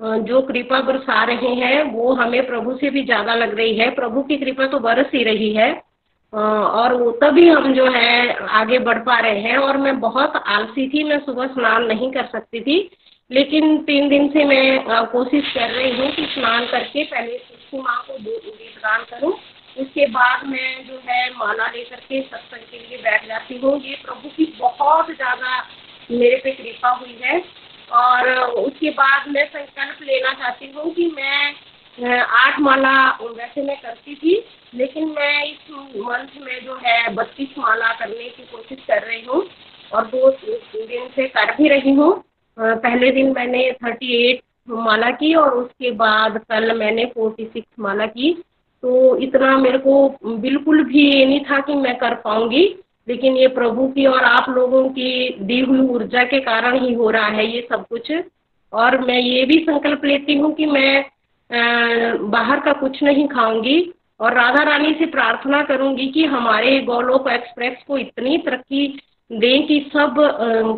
जो 0.00 0.40
कृपा 0.42 0.80
बरसा 0.82 1.22
रहे 1.24 1.54
हैं, 1.54 1.82
वो 1.84 2.12
हमें 2.12 2.46
प्रभु 2.46 2.76
से 2.76 2.90
भी 2.90 3.02
ज़्यादा 3.04 3.34
लग 3.34 3.56
रही 3.56 3.76
है। 3.76 3.90
प्रभु 3.94 4.22
की 4.22 4.36
कृपा 4.36 4.66
तो 4.66 4.78
बरस 4.78 5.10
ही 5.14 5.22
रही 5.24 5.52
है। 5.54 5.72
और 6.34 6.94
तभी 7.22 7.48
हम 7.48 7.72
जो 7.74 7.86
है 7.86 8.34
आगे 8.60 8.78
बढ़ 8.78 8.98
पा 8.98 9.18
रहे 9.18 9.40
हैं 9.40 9.56
और 9.56 9.76
मैं 9.76 9.98
बहुत 10.00 10.36
आलसी 10.36 10.88
थी, 10.88 11.02
मैं 11.04 11.18
सुबह 11.18 11.46
स्नान 11.46 11.84
नहीं 11.84 12.10
कर 12.12 12.26
सकती 12.26 12.60
थी। 12.60 12.78
लेकिन 13.30 13.76
तीन 13.78 14.08
दिन 14.08 14.28
से 14.28 14.44
मैं 14.44 15.04
कोशिश 15.06 15.52
कर 15.52 15.70
रही 15.70 15.90
हूँ 15.90 16.10
कि 16.10 16.26
स्नान 16.34 16.66
करके 16.66 17.04
पहले 17.04 17.38
तुलसी 17.38 17.82
माँ 17.82 18.04
को 18.08 18.18
दीपदान 18.18 19.04
करूँ। 19.10 19.32
उसके 19.76 20.06
बाद 20.06 20.46
मैं 20.46 20.86
जो 20.86 21.00
है 21.08 21.28
माला 21.30 21.66
लेकर 21.66 22.00
के 22.00 22.20
सत्संग 22.22 22.70
के 22.70 22.78
लिए 22.78 22.98
बैठ 22.98 23.26
जाती 23.28 23.58
हूँ। 23.58 23.80
ये 23.80 23.94
प्रभु 24.04 24.28
की 24.28 24.44
बहुत 24.58 25.06
ज़्यादा 25.06 25.58
मेरे 26.10 26.36
पे 26.36 26.50
कृपा 26.52 26.90
हुई 26.90 27.18
है। 27.22 27.42
और 27.92 28.28
उसके 28.40 28.90
बाद 28.90 29.28
मैं 29.28 29.44
संकल्प 29.46 30.02
लेना 30.02 30.32
चाहती 30.32 30.72
हूँ 30.76 30.92
कि 30.94 31.06
मैं 31.16 31.54
आठ 31.98 32.58
माला 32.60 32.92
वैसे 33.22 33.62
मैं 33.62 33.76
करती 33.76 34.14
थी, 34.14 34.42
लेकिन 34.74 35.08
मैं 35.10 35.44
इस 35.44 35.70
मंथ 35.98 36.40
में 36.40 36.64
जो 36.64 36.78
है 36.84 37.14
बत्तीस 37.14 37.58
माला 37.58 37.92
करने 37.98 38.28
की 38.28 38.42
कोशिश 38.44 38.78
कर 38.88 39.02
रही 39.02 39.22
हूँ 39.24 39.44
और 39.92 40.06
दो 40.06 40.30
दिन 40.30 41.08
से 41.16 41.26
कर 41.28 41.54
भी 41.56 41.68
रही 41.68 41.92
हूँ। 41.92 42.12
पहले 42.58 43.10
दिन 43.10 43.32
मैंने 43.32 43.70
थर्टी 43.84 44.12
एट 44.24 44.42
माला 44.68 45.10
की 45.12 45.34
और 45.34 45.54
उसके 45.54 45.90
बाद 45.92 46.38
कल 46.50 46.76
मैंने 46.78 47.04
फोर्टी 47.14 47.44
सिक्स 47.44 47.78
माला 47.80 48.06
की। 48.08 48.32
तो 48.82 49.16
इतना 49.18 49.56
मेरे 49.58 49.78
को 49.78 50.08
बिल्कुल 50.24 50.82
भी 50.84 51.06
ये 51.06 51.24
नहीं 51.26 51.40
था 51.40 51.60
कि 51.60 51.74
मैं 51.74 51.96
कर 51.98 52.14
पाऊँगी, 52.14 52.64
लेकिन 53.08 53.36
ये 53.36 53.48
प्रभु 53.50 53.86
की 53.88 54.06
और 54.06 54.24
आप 54.24 54.48
लोगों 54.50 54.88
की 54.90 55.36
दी 55.40 55.60
हुई 55.60 55.80
ऊर्जा 55.88 56.24
के 56.24 56.40
कारण 56.42 56.78
ही 56.80 56.92
हो 56.94 57.10
रहा 57.10 57.26
है 57.28 57.46
ये 57.46 57.66
सब 57.70 57.86
कुछ। 57.88 58.12
और 58.72 59.00
मैं 59.00 59.18
ये 59.18 59.44
भी 59.44 59.58
संकल्प 59.60 60.04
लेती 60.04 60.38
हूँ 60.38 60.52
कि 60.54 60.66
मैं 60.66 61.04
बाहर 61.50 62.60
का 62.60 62.72
कुछ 62.72 63.02
नहीं 63.02 63.26
खाऊँगी 63.28 63.92
और 64.20 64.34
राधा 64.34 64.62
रानी 64.62 64.92
से 64.94 65.06
प्रार्थना 65.06 65.62
करूँगी 65.62 66.06
कि 66.06 66.24
हमारे 66.24 66.78
गोलोक 66.80 67.28
एक्सप्रेस 67.30 67.82
को 67.88 67.98
इतनी 67.98 68.38
तरक्की 68.38 68.86
दें 69.30 69.66
कि 69.66 69.78
सब 69.92 70.14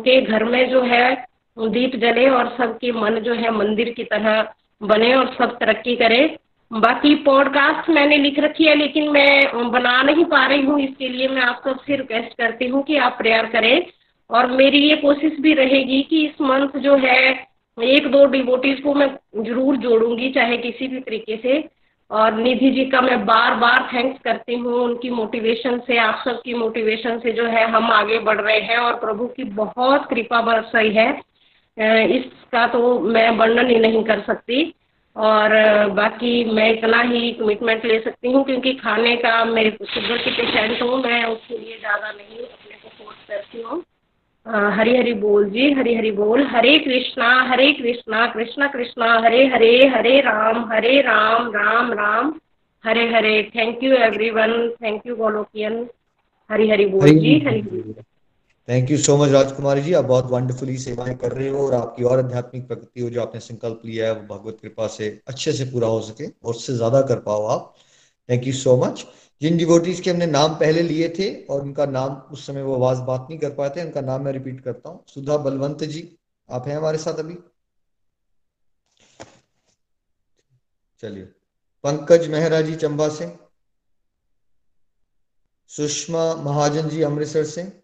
के 0.05 0.21
घर 0.21 0.43
में 0.43 0.69
जो 0.69 0.81
है, 0.81 1.15
दीप 1.57 1.95
जले 1.95 2.29
और 2.29 2.55
सबके 2.57 2.91
मन 2.91 3.19
जो 3.19 3.33
है 3.33 3.51
मंदिर 3.51 3.89
की 3.89 4.03
तरह 4.03 4.47
बने 4.81 5.13
और 5.15 5.33
सब 5.33 5.57
तरक्की 5.59 5.95
करे। 5.95 6.37
बाकी 6.71 7.13
पॉडकास्ट 7.15 7.89
मैंने 7.89 8.17
लिख 8.17 8.39
रखी 8.39 8.63
है, 8.63 8.75
लेकिन 8.75 9.09
मैं 9.09 9.71
बना 9.71 10.01
नहीं 10.03 10.25
पा 10.25 10.45
रही 10.45 10.61
हूँ। 10.61 10.79
इसके 10.79 11.09
लिए 11.09 11.27
मैं 11.27 11.41
आप 11.41 11.61
सबसे 11.67 11.95
रिक्वेस्ट 11.95 12.37
करती 12.37 12.67
हूँ 12.67 12.83
कि 12.83 12.97
आप 12.97 13.17
प्रेयर 13.17 13.45
करें। 13.45 13.85
और 14.29 14.47
मेरी 14.51 14.79
ये 14.79 14.95
कोशिश 14.95 15.39
भी 15.39 15.53
रहेगी 15.53 16.01
कि 16.01 16.25
इस 16.25 16.41
मंथ 16.41 16.77
जो 16.79 16.95
है 16.95 17.46
एक 17.77 18.07
दो 18.11 18.25
डिवोटीज 18.27 18.79
को 18.81 18.93
मैं 18.93 19.07
ज़रूर 19.37 19.77
जोड़ूँगी, 19.77 20.29
चाहे 20.31 20.57
किसी 20.57 20.87
भी 20.87 20.99
तरीके 20.99 21.37
से। 21.37 21.63
और 22.11 22.33
निधि 22.33 22.69
जी 22.71 22.85
का 22.85 23.01
मैं 23.01 23.19
बार 23.25 23.55
बार 23.55 23.87
थैंक्स 23.93 24.21
करती 24.23 24.55
हूँ 24.55 24.73
उनकी 24.75 25.09
मोटिवेशन 25.11 25.79
से, 25.87 25.97
आप 25.97 26.21
सबकी 26.25 26.53
मोटिवेशन 26.53 27.19
से 27.19 27.31
जो 27.31 27.45
है 27.47 27.65
हम 27.71 27.91
आगे 27.91 28.19
बढ़ 28.19 28.41
रहे 28.41 28.59
हैं 28.61 28.77
और 28.77 28.93
प्रभु 28.99 29.27
की 29.27 29.43
बहुत 29.55 30.05
कृपा 30.09 30.41
बरस 30.41 30.71
रही 30.75 30.93
है 30.93 31.09
इसका 32.09 32.65
तो 32.67 32.99
मैं 33.01 33.29
वर्णन 33.37 33.69
ही 33.69 33.79
नहीं 33.79 34.03
कर 34.03 34.21
सकती। 34.27 34.73
और 35.15 35.49
बाकी 35.89 36.31
मैं 36.45 36.69
इतना 36.71 37.01
ही 37.01 37.31
कमिटमेंट 37.33 37.85
ले 37.85 37.99
सकती 37.99 38.31
हूँ, 38.31 38.43
क्योंकि 38.45 38.73
खाने 38.75 39.15
का 39.15 39.43
मेरे 39.45 39.69
शुगर 39.85 40.17
की 40.17 40.31
पेशेंट 40.31 40.81
हूँ, 40.81 40.97
मैं 41.03 41.23
उसके 41.25 41.57
लिए 41.57 41.77
ज़्यादा 41.79 42.11
नहीं, 42.11 42.39
अपने 42.39 42.75
को 42.75 42.89
फोर्स 42.89 43.27
करती 43.27 43.61
हूँ। 43.61 43.81
हरी 44.47 44.95
हरी 44.97 45.13
बोल 45.13 45.49
जी 45.51 45.71
हरी 45.73 45.93
हरी 45.95 46.11
बोल 46.11 46.41
Hare 46.47 46.77
Krishna 46.79 47.29
Hare 47.47 47.71
Krishna 47.73 48.25
Krishna 48.33 48.67
Krishna 48.67 49.13
Hare 49.23 49.45
Hare 49.53 49.71
Hare 49.95 50.19
Ram 50.21 50.63
Hare 50.71 50.99
Ram 51.01 51.49
Ram 51.55 51.91
Ram 51.93 52.33
Hare 52.83 53.07
Hare. 53.13 53.41
Thank 53.55 53.83
you 53.83 53.93
everyone 53.95 54.53
thank 54.83 55.07
you 55.07 55.15
Golokian. 55.15 55.87
Hari 56.49 56.69
Hari 56.69 56.85
बोल 56.85 57.09
जी 57.19 57.37
Hari 57.47 57.61
thank 58.67 58.91
you 58.91 58.97
so 58.97 59.17
much 59.17 59.31
Rajkumari 59.31 59.81
ji 59.81 59.93
आप 59.93 60.05
बहुत 60.05 60.31
wonderfully 60.31 60.77
सेवाएँ 60.77 61.15
कर 61.17 61.31
रहे 61.31 61.49
हो 61.49 61.65
और 61.65 61.73
आपकी 61.73 62.03
और 62.03 62.19
आध्यात्मिक 62.19 62.67
प्रगति 62.67 63.01
हो 63.01 63.09
जो 63.09 63.21
आपने 63.21 63.39
संकल्प 63.39 63.81
लिया 63.85 64.05
है 64.05 64.13
वो 64.13 64.35
भगवत 64.35 64.57
कृपा 64.61 64.87
से 64.95 65.07
अच्छे 65.27 65.51
से 65.51 65.65
पूरा 65.71 65.87
हो 65.87 66.01
सके 66.01 66.25
और 66.27 66.53
उससे 66.53 66.73
ज़्यादा 66.73 67.01
कर 67.11 67.19
पाओ 67.27 67.45
आप। 67.55 67.73
थैंक 68.29 68.47
यू 68.47 68.53
सो 68.53 68.77
मच 68.77 69.05
जिन 69.41 69.57
डिवोटीज 69.57 69.99
के 69.99 70.11
हमने 70.11 70.25
नाम 70.25 70.55
पहले 70.55 70.81
लिए 70.81 71.09
थे 71.09 71.43
और 71.45 71.61
उनका 71.61 71.85
नाम 71.85 72.13
उस 72.13 72.47
समय 72.47 72.61
वो 72.61 72.75
आवाज़ 72.75 72.99
बात 72.99 73.27
नहीं 73.29 73.39
कर 73.39 73.49
पाए 73.49 73.69
थे, 73.69 73.85
उनका 73.85 74.01
नाम 74.01 74.21
मैं 74.21 74.31
रिपीट 74.31 74.63
करता 74.63 74.89
हूँ। 74.89 75.03
सुधा 75.07 75.37
बलवंत 75.37 75.83
जी, 75.83 76.17
आप 76.49 76.67
हैं 76.67 76.77
हमारे 76.77 76.97
साथ 76.97 77.13
अभी? 77.13 77.35
चलिए। 80.99 81.23
पंकज 81.83 82.27
मेहरा 82.27 82.61
जी 82.61 82.75
चंबा 82.75 83.09
से। 83.09 83.39
सुषमा 85.67 86.35
महाजन 86.35 86.89
जी 86.89 87.01
अमृतसर 87.01 87.43
से। 87.43 87.83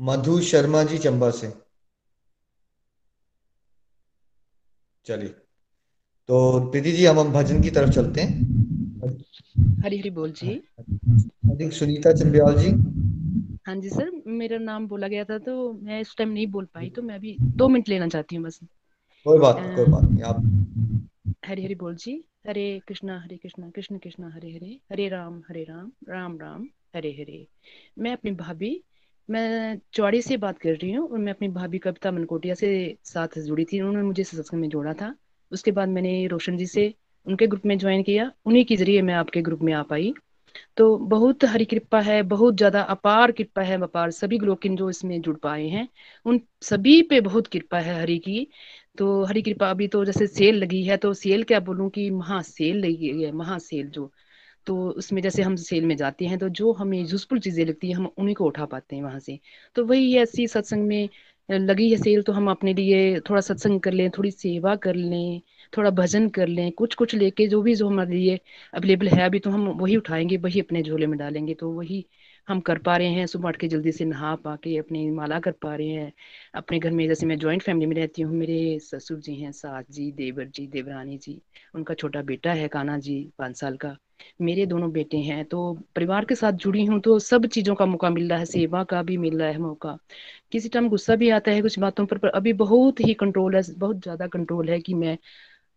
मधु 0.00 0.40
शर्मा 0.40 0.82
जी 0.82 0.98
चंबा 0.98 1.30
से। 1.30 1.52
चलिए। 5.04 5.28
तो 6.28 6.70
प्रीति 6.70 6.92
जी, 6.92 7.06
हम 7.06 7.20
हम 7.20 7.32
भजन 7.32 7.62
की 7.62 7.70
तरफ़ 7.70 7.90
चलते 7.90 8.20
हैं। 8.20 8.47
हरी 9.82 9.98
हरी 9.98 10.10
बोल 10.10 10.32
जी। 10.32 10.62
अधिक 11.50 11.72
सुनीता 11.72 12.12
चंबियाल 12.12 12.56
जी। 12.56 12.70
हाँ 13.66 13.76
जी 13.76 13.88
सर 13.88 14.10
मेरा 14.26 14.58
नाम 14.58 14.86
बोला 14.88 15.08
गया 15.08 15.24
था 15.24 15.38
तो 15.38 15.72
मैं 15.72 16.00
इस 16.00 16.14
टाइम 16.16 16.30
नहीं 16.30 16.46
बोल 16.46 16.64
पाई 16.64 16.90
तो 16.90 17.02
मैं 17.02 17.14
अभी 17.14 17.38
दो 17.56 17.68
मिनट 17.68 17.88
लेना 17.88 18.08
चाहती 18.08 18.36
हूँ 18.36 18.44
बस। 18.44 18.60
कोई 19.26 19.38
बात 19.38 19.56
कोई 19.76 19.86
बात 19.86 20.04
नहीं 20.04 20.22
आप 20.22 20.42
हरी 21.46 21.64
हरी 21.64 21.74
बोल 21.74 21.94
जी 21.94 22.24
हरे 22.48 22.80
कृष्णा 22.88 23.18
हरे 23.20 23.36
कृष्णा 23.36 23.70
कृष्ण 23.70 23.98
कृष्णा 23.98 24.30
हरे 24.34 24.50
हरे 24.52 24.78
हरे 24.92 25.08
राम 25.08 25.42
हरे 25.48 25.64
राम 25.64 25.90
राम 26.08 26.38
राम 26.38 26.68
हरे 26.96 27.10
हरे। 27.10 27.46
मैं 27.98 28.12
अपनी 28.12 28.30
भाभी 28.30 28.82
मैं 29.28 29.78
चौड़ी 29.92 30.22
से 30.22 30.36
बात 30.36 30.58
कर 30.58 30.74
रही 30.74 30.92
हूँ 30.92 31.08
और 31.08 31.18
मैं 31.18 31.32
अपनी 31.32 31.48
भाभी 31.48 31.78
कविता 31.78 32.10
मनकोटिया 32.10 32.54
से 32.54 32.98
साथ 33.04 33.38
जुड़ी 33.38 33.64
थी 33.64 33.80
उन्होंने 33.80 34.02
मुझे 34.02 34.24
सत्संग 34.24 34.60
में 34.60 34.68
जोड़ा 34.68 34.92
था। 34.92 35.14
उसके 35.52 35.70
बाद 35.70 35.88
मैंने 35.88 36.26
रोशन 36.26 36.56
जी 36.56 36.66
से 36.66 36.94
उनके 37.28 37.46
ग्रुप 37.46 37.66
में 37.66 37.76
ज्वाइन 37.78 38.02
किया। 38.02 38.30
उन्हीं 38.46 38.64
के 38.64 38.76
ज़रिए 38.76 39.02
मैं 39.02 39.14
आपके 39.14 39.42
ग्रुप 39.42 39.62
में 39.62 39.72
आ 39.72 39.82
पाई। 39.84 40.12
तो 40.76 40.96
बहुत 41.08 41.44
हरी 41.44 41.64
कृपा 41.64 42.00
है, 42.00 42.22
बहुत 42.24 42.56
ज़्यादा 42.56 42.82
अपार 42.84 43.32
कृपा 43.32 43.62
है, 43.62 43.80
अपार 43.82 44.10
सभी 44.12 44.38
ग्लोकिन 44.38 44.76
जो 44.76 44.88
इसमें 44.90 45.20
जुड़ 45.22 45.36
पाए 45.38 45.66
हैं। 45.68 45.88
उन 46.26 46.40
सभी 46.62 47.00
पे 47.02 47.20
बहुत 47.22 47.46
कृपा 47.46 47.78
है 47.80 48.00
हरि 48.00 48.18
की। 48.18 48.46
तो 48.98 49.24
हरी 49.24 49.42
कृपा 49.42 49.70
अभी 49.70 49.88
तो 49.88 50.04
जैसे 50.04 50.26
सेल 50.28 50.56
लगी 50.56 50.82
है 50.84 50.96
तो 50.98 51.12
सेल 51.14 51.42
क्या 51.44 51.60
बोलूँ 51.62 51.88
की 51.90 52.08
महा 52.12 52.40
सेल 52.44 52.78
लगी 52.78 53.22
है 53.22 53.32
महा 53.34 53.58
सेल 53.60 53.88
जो। 53.90 54.10
तो 54.66 54.76
उसमें 54.92 55.20
जैसे 55.22 55.42
हम 55.42 55.56
सेल 55.56 55.84
में 55.86 55.96
जाते 55.96 56.26
हैं 56.26 56.38
तो 56.38 56.48
जो 56.50 56.72
हमें 56.72 56.98
यूजफुल 57.00 57.38
चीज़ें 57.40 57.64
लगती 57.66 57.88
है, 57.88 57.94
हम 57.94 58.06
उन्हीं 58.18 58.34
को 58.36 58.44
उठा 58.46 58.64
पाते 58.66 58.96
हैं 58.96 59.02
वहाँ 59.02 59.18
से। 59.20 59.38
तो 59.76 59.84
वही 59.86 60.16
ऐसी 60.18 60.46
सत्संग 60.48 60.86
में 60.88 61.08
लगी 61.48 61.90
है 61.90 61.96
सेल 61.98 62.22
तो 62.22 62.32
हम 62.32 62.50
अपने 62.50 62.74
लिए 62.74 63.20
थोड़ा 63.30 63.40
सत्संग 63.40 63.80
कर 63.80 63.92
लें, 63.92 64.10
थोड़ी 64.10 64.30
सेवा 64.30 64.74
कर 64.78 64.94
लें। 64.94 65.40
थोड़ा 65.76 65.90
भजन 65.90 66.28
कर 66.28 66.48
लें 66.48 66.70
कुछ 66.72 66.94
कुछ 66.94 67.14
लेके 67.14 67.46
जो 67.46 67.60
भी 67.62 67.74
जो 67.74 67.88
हमारे 67.88 68.16
लिए 68.16 68.38
अवेलेबल 68.74 69.08
है 69.08 69.24
अभी 69.24 69.38
तो 69.38 69.50
हम 69.50 69.68
वही 69.80 69.96
उठाएँगे 69.96 70.36
वही 70.36 70.60
अपने 70.60 70.82
झोले 70.82 71.06
में 71.06 71.18
डालेंगे 71.18 71.54
तो 71.54 71.70
वही 71.70 72.04
हम 72.48 72.60
कर 72.60 72.78
पा 72.78 72.96
रहे 72.96 73.08
हैं 73.08 73.26
सुबह 73.26 73.48
उठ 73.48 73.56
के 73.56 73.68
जल्दी 73.68 73.92
से 73.92 74.04
नहा 74.04 74.34
पा 74.36 74.54
के 74.56 74.76
अपनी 74.78 75.10
माला 75.10 75.38
कर 75.40 75.52
पा 75.62 75.74
रहे 75.76 75.88
हैं। 75.88 76.12
अपने 76.54 76.78
घर 76.78 76.90
में 76.90 77.06
जैसे 77.08 77.26
मैं 77.26 77.38
ज्वाइंट 77.38 77.62
फैमिली 77.62 77.86
में 77.86 77.94
रहती 77.96 78.22
हूँ 78.22 78.36
मेरे 78.36 78.78
ससुर 78.82 79.18
जी 79.20 79.34
हैं 79.34 79.52
सास 79.52 79.84
जी 79.90 80.10
देवर 80.12 80.44
जी 80.46 80.66
देवरानी 80.66 81.18
जी 81.18 81.40
उनका 81.74 81.94
छोटा 81.94 82.22
बेटा 82.22 82.52
है 82.52 82.68
काना 82.68 82.98
जी 82.98 83.20
पाँच 83.38 83.56
साल 83.56 83.76
का। 83.76 83.96
मेरे 84.42 84.64
दोनों 84.66 84.90
बेटे 84.92 85.16
हैं 85.18 85.44
तो 85.44 85.72
परिवार 85.96 86.24
के 86.24 86.34
साथ 86.34 86.52
जुड़ी 86.54 86.84
हूँ 86.84 87.00
तो 87.00 87.18
सब 87.18 87.46
चीज़ों 87.46 87.74
का 87.74 87.86
मौका 87.86 88.10
मिल 88.10 88.28
रहा 88.30 88.38
है 88.38 88.44
सेवा 88.46 88.82
का 88.84 89.02
भी 89.02 89.16
मिल 89.16 89.38
रहा 89.38 89.48
है 89.48 89.58
मौका। 89.58 89.96
किसी 90.52 90.68
टाइम 90.68 90.88
गुस्सा 90.88 91.16
भी 91.16 91.30
आता 91.30 91.50
है 91.50 91.62
कुछ 91.62 91.78
बातों 91.78 92.06
पर, 92.06 92.18
पर 92.18 92.28
अभी 92.28 92.52
बहुत 92.54 93.00
ही 93.00 93.14
कंट्रोल 93.14 93.56
है 93.56 93.62
बहुत 93.78 94.02
ज़्यादा 94.02 94.26
कंट्रोल 94.28 94.68
है 94.70 94.80
कि 94.80 94.94
मैं 94.94 95.16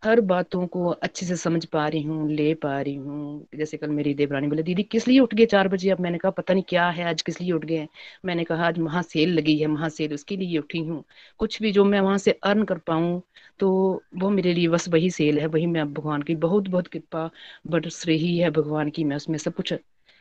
हर 0.04 0.20
बातों 0.22 0.66
को 0.68 0.86
अच्छे 0.90 1.26
से 1.26 1.36
समझ 1.38 1.64
पा 1.66 1.88
रही 1.88 2.02
हूँ, 2.04 2.30
ले 2.32 2.54
पा 2.56 2.80
रही 2.82 2.94
हूँ। 2.96 3.48
जैसे 3.56 3.78
कल 3.78 3.90
मेरी 3.90 4.14
देवरानी 4.14 4.48
बोले, 4.48 4.64
दीदी, 4.64 4.84
किस 4.84 5.08
लिए 5.08 5.20
उठ 5.20 5.34
गए 5.36 5.46
चार 5.46 5.68
बजे? 5.68 5.90
अब 5.90 6.00
मैंने 6.00 6.18
कहा, 6.18 6.32
पता 6.32 6.54
नहीं 6.54 6.64
क्या 6.70 6.88
है, 6.90 7.04
आज 7.06 7.22
किस 7.22 7.40
लिए 7.42 7.52
उठ 7.52 7.66
गए 7.66 7.88
मैंने 8.26 8.44
कहा, 8.44 8.66
आज 8.68 8.80
वहाँ 8.80 9.02
सेल 9.04 9.34
लगी 9.34 9.58
है 9.60 9.68
वहाँ 9.68 9.90
सेल 9.90 10.14
उसके 10.14 10.38
लिए 10.38 10.58
उठी 10.60 10.80
हूँ। 10.80 11.04
कुछ 11.40 11.62
भी 11.62 11.72
जो 11.72 11.86
मैं 11.86 12.00
वहाँ 12.02 12.18
से 12.20 12.32
अर्न 12.44 12.64
कर 12.66 12.78
पाऊँ 12.88 13.22
तो 13.60 13.70
वो 14.16 14.30
मेरे 14.30 14.54
लिए 14.54 14.68
बस 14.70 14.88
वही 14.90 15.10
सेल 15.12 15.40
है, 15.40 15.46
वही 15.48 15.66
मैं 15.68 15.92
भगवान 15.94 16.22
की 16.22 16.36
बहुत 16.38 16.68
बहुत 16.70 16.88
कृपा 16.88 17.30
बरस 17.68 18.06
रही 18.08 18.38
है 18.38 18.50
भगवान 18.52 18.90
की, 18.90 19.04
मैं 19.04 19.16
उसमें 19.16 19.38
सब 19.38 19.54
कुछ 19.54 19.74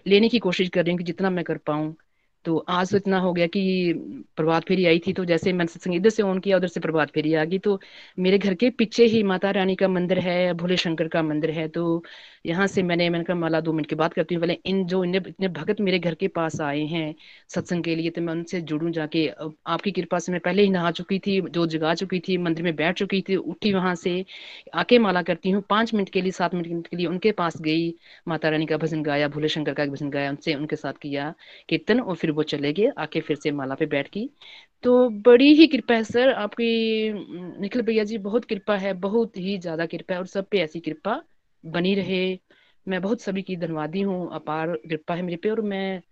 लेने 0.07 0.28
की 0.28 0.39
कोशिश 0.40 0.69
कर 0.69 0.85
रही 0.85 0.93
हूँ 0.93 0.98
कि 0.98 1.05
जितना 1.05 1.31
मैं 1.31 1.44
कर 1.44 1.59
पाऊँ। 1.61 1.94
तो 2.44 2.56
आज 2.68 2.90
तो 2.90 2.96
इतना 2.96 3.18
हो 3.20 3.32
गया 3.32 3.46
कि 3.46 3.92
प्रभात 4.36 4.64
फेरी 4.64 4.84
आई 4.86 4.98
थी 5.06 5.12
तो 5.12 5.24
जैसे 5.24 5.52
मैंने 5.52 5.72
सत्संग 5.72 5.94
इधर 5.94 6.10
से 6.10 6.22
ऑन 6.22 6.38
किया, 6.40 6.56
उधर 6.56 6.66
से 6.68 6.80
प्रभात 6.80 7.10
फेरी 7.10 7.34
आ 7.34 7.44
गई। 7.44 7.58
तो 7.58 7.78
मेरे 8.18 8.38
घर 8.38 8.54
के 8.54 8.70
पीछे 8.70 9.04
ही 9.06 9.22
माता 9.22 9.50
रानी 9.50 9.76
का 9.76 9.88
मंदिर 9.88 10.18
है, 10.18 10.52
भोले 10.54 10.76
शंकर 10.76 11.08
का 11.08 11.22
मंदिर 11.22 11.50
है। 11.50 11.68
तो 11.68 12.02
यहाँ 12.44 12.66
से 12.66 12.82
मैंने 12.82 13.08
मैंने 13.10 13.24
कहा, 13.24 13.36
माला 13.36 13.60
दो 13.60 13.72
मिनट 13.72 13.86
की 13.86 13.94
बात 13.96 14.12
करती 14.14 14.34
हूँ। 14.34 14.40
पहले 14.42 14.58
इन 14.66 14.84
जो 14.86 15.02
इन्हें, 15.04 15.20
इतने 15.28 15.48
भगत 15.50 15.80
मेरे 15.80 15.98
घर 15.98 16.14
के 16.14 16.28
पास 16.30 16.60
आए 16.60 16.80
हैं 16.86 17.14
सत्संग 17.50 17.84
के 17.84 17.94
लिए 17.96 18.10
तो 18.10 18.22
मैं 18.22 18.32
उनसे 18.34 18.60
जुड़ू 18.62 18.90
जाके। 18.90 19.26
आपकी 19.68 19.90
कृपा 19.92 20.18
से 20.18 20.32
मैं 20.32 20.40
पहले 20.40 20.62
ही 20.62 20.70
नहा 20.70 20.90
चुकी 20.92 21.18
थी, 21.18 21.40
जो 21.42 21.66
जगा 21.66 21.94
चुकी 21.94 22.20
थी, 22.20 22.36
मंदिर 22.38 22.64
में 22.64 22.74
बैठ 22.76 22.96
चुकी 22.98 23.20
थी, 23.22 23.36
उठी 23.36 23.72
वहाँ 23.72 23.94
से, 23.94 24.24
आके 24.74 24.98
माला 24.98 25.22
करती 25.22 25.50
हूँ। 25.50 25.62
पाँच 25.70 25.94
मिनट 25.94 26.08
के 26.10 26.22
लिए, 26.22 26.32
सात 26.32 26.54
मिनट 26.54 26.86
के 26.86 26.96
लिए 26.96 27.06
उनके 27.06 27.32
पास 27.32 27.60
गई। 27.62 27.94
माता 28.28 28.48
रानी 28.48 28.66
का 28.66 28.76
भजन 28.76 29.02
गाया, 29.02 29.28
भोले 29.28 29.48
शंकर 29.48 29.74
का 29.74 29.86
भजन 29.86 30.10
गाया, 30.10 30.30
उनसे, 30.30 30.54
उनके 30.54 30.76
साथ 30.76 30.92
किया 31.02 31.32
कीर्तन, 31.68 32.00
और 32.00 32.16
फिर 32.16 32.30
वो 32.30 32.42
चले 32.44 32.72
गए। 32.72 32.90
आके 32.98 33.20
फिर 33.20 33.36
से 33.36 33.50
माला 33.52 33.74
पे 33.74 33.86
बैठ 33.88 34.08
गई। 34.14 34.28
तो 34.84 35.08
बड़ी 35.22 35.52
ही 35.54 35.66
कृपा 35.66 35.94
है, 35.94 36.04
सर। 36.04 36.32
आपकी 36.32 37.12
निखिल 37.60 37.82
भैया 37.82 38.04
जी, 38.04 38.18
बहुत 38.20 38.44
कृपा 38.44 38.76
है, 38.76 38.92
बहुत 39.00 39.36
ही 39.38 39.58
ज़्यादा 39.58 39.86
कृपा 39.86 40.14
है, 40.14 40.20
और 40.20 40.26
सब 40.28 40.48
पे 40.50 40.58
ऐसी 40.60 40.80
कृपा 40.80 41.22
बनी 41.65 41.95
रहे। 41.95 42.39
मैं 42.87 43.01
बहुत 43.03 43.20
सभी 43.20 43.43
की 43.43 43.57
धन्यवादी 43.57 44.01
हूँ 44.01 44.28
अपार 44.35 44.77
कृपा 44.89 45.15
है 45.15 45.23
मेरे 45.23 45.37
पे 45.37 45.51
और 45.51 45.61
मैं 45.61 46.03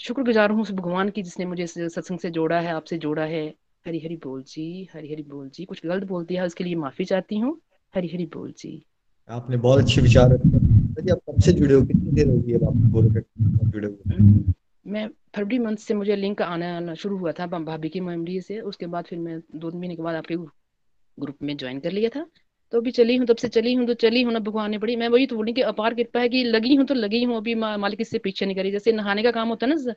शुक्रगुजार 0.00 0.50
हूँ 0.50 0.62
उस 0.62 0.70
भगवान 0.70 1.10
की 1.10 1.22
जिसने 1.22 1.46
मुझे 1.46 1.66
सत्संग 1.66 2.18
से 2.18 2.30
जोड़ा 2.30 2.60
है 2.60 2.72
आपसे 2.72 2.98
जोड़ा 2.98 3.24
है। 3.24 3.46
हरी 3.86 3.98
हरी 3.98 4.16
बोल 4.16 4.42
जी 4.42 4.88
हरी 4.94 5.12
हरी 5.12 5.22
बोल 5.22 5.48
जी 5.54 5.64
कुछ 5.64 5.86
गलत 5.86 6.04
बोल 6.04 6.24
दिया 6.24 6.44
उसके 6.44 6.64
लिए 6.64 6.74
माफ़ी 6.74 7.04
चाहती 7.04 7.38
हूँ। 7.38 7.60
हरी 7.94 8.08
हरी 8.08 8.26
बोल 8.26 8.52
जी। 8.58 8.82
आपने 9.30 9.56
बहुत 9.56 9.82
अच्छे 9.82 10.00
विचार 10.00 10.32
रखे। 10.32 11.10
आप 11.10 11.20
कब 11.30 11.40
से 11.40 11.52
जुड़े 11.52 11.74
हो? 11.74 11.82
कितनी 11.82 12.10
देर 12.10 12.28
होगी 12.28 12.54
अब 12.54 12.64
आप 12.64 13.66
जुड़े 13.72 13.88
हुए 13.88 14.44
मैं 14.86 15.08
फरवरी 15.34 15.58
मंथ 15.58 15.76
से 15.76 15.94
मुझे 15.94 16.16
लिंक 16.16 16.42
आना 16.42 16.94
शुरू 16.94 17.16
हुआ 17.18 17.32
था 17.32 17.46
भाभी 17.46 17.88
की 17.88 18.00
मेमोरी 18.00 18.40
से। 18.40 18.60
उसके 18.60 18.86
बाद 18.86 19.04
फिर 19.04 19.18
मैं 19.18 19.40
दो 19.54 19.70
महीने 19.70 19.96
के 19.96 20.02
बाद 20.02 20.14
आपके 20.14 20.36
ग्रुप 20.36 21.38
में 21.42 21.56
ज्वाइन 21.56 21.80
कर 21.80 21.90
लिया 21.90 22.08
था। 22.08 22.26
तो 22.72 22.78
अभी 22.78 22.90
चली 22.90 23.16
हूँ, 23.16 23.26
तब 23.26 23.36
से 23.36 23.48
चली 23.48 23.72
हूँ 23.74 23.86
तो 23.86 23.94
चली 23.96 24.22
हूँ 24.22 24.32
ना 24.32 24.38
भगवान 24.40 24.70
ने 24.70 24.78
बड़ी, 24.78 24.94
मैं 24.96 25.08
वही 25.08 25.26
तो 25.26 25.36
बोली 25.36 25.52
कि 25.52 25.60
अपार 25.62 25.94
कृपा 25.94 26.20
है 26.20 26.28
कि 26.28 26.42
लगी 26.44 26.74
हूँ 26.74 26.86
तो 26.86 26.94
लगी 26.94 27.22
हूँ, 27.24 27.36
अभी 27.36 27.54
मालिक 27.56 28.00
इससे 28.00 28.18
पीछे 28.20 28.46
नहीं 28.46 28.56
करी। 28.56 28.70
जैसे 28.70 28.92
नहाने 28.92 29.22
का 29.22 29.30
काम 29.32 29.48
होता 29.48 29.66
है 29.66 29.74
ना 29.76 29.94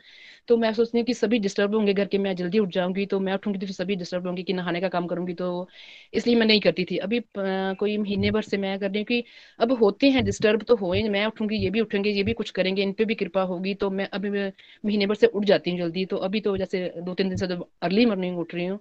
तो 0.47 0.57
मैं 0.57 0.71
सोचती 0.73 0.97
हूँ 0.97 1.05
कि 1.05 1.13
सभी 1.13 1.39
डिस्टर्ब 1.39 1.75
होंगे 1.75 1.93
घर 1.93 2.05
के, 2.07 2.17
मैं 2.17 2.35
जल्दी 2.35 2.59
उठ 2.59 2.69
जाऊँगी 2.71 3.05
तो 3.05 3.19
मैं 3.19 3.33
उठूँगी 3.33 3.59
तो 3.59 3.65
फिर 3.65 3.75
सभी 3.75 3.95
डिस्टर्ब 3.95 4.27
होंगे 4.27 4.43
कि 4.43 4.53
नहाने 4.53 4.81
का 4.81 4.89
काम 4.89 5.07
करूँगी 5.07 5.33
तो 5.35 5.67
इसलिए 6.13 6.35
मैं 6.35 6.45
नहीं 6.47 6.59
करती 6.61 6.85
थी। 6.85 6.97
अभी 6.99 7.19
कोई 7.37 7.97
महीने 7.97 8.31
भर 8.31 8.41
से 8.43 8.57
मैं 8.57 8.77
कर 8.79 8.89
रही 8.89 8.99
हूँ 8.99 9.05
कि 9.07 9.23
अब 9.59 9.71
होते 9.79 10.09
हैं 10.11 10.23
डिस्टर्ब 10.25 10.63
तो 10.63 10.75
हो 10.77 10.93
मैं 11.09 11.25
उठूँगी, 11.25 11.55
ये 11.57 11.69
भी 11.69 11.81
उठेंगे, 11.81 12.09
ये 12.09 12.23
भी 12.23 12.33
कुछ 12.33 12.49
करेंगे, 12.51 12.81
इन 12.83 12.93
पे 12.93 13.05
भी 13.05 13.15
कृपा 13.15 13.41
होगी 13.45 13.73
तो 13.75 13.89
मैं 13.91 14.07
अभी 14.11 14.29
महीने 14.29 15.05
भर 15.07 15.15
से 15.15 15.27
उठ 15.27 15.45
जाती 15.45 15.71
हूँ 15.71 15.79
जल्दी 15.79 16.05
तो 16.05 16.17
अभी 16.19 16.41
तो 16.41 16.57
जैसे 16.57 16.87
दो 16.97 17.13
तीन 17.13 17.29
दिन 17.29 17.37
से 17.37 17.47
तो 17.47 17.69
अर्ली 17.83 18.05
मॉर्निंग 18.05 18.39
उठ 18.39 18.55
रही 18.55 18.65
हूँ। 18.65 18.79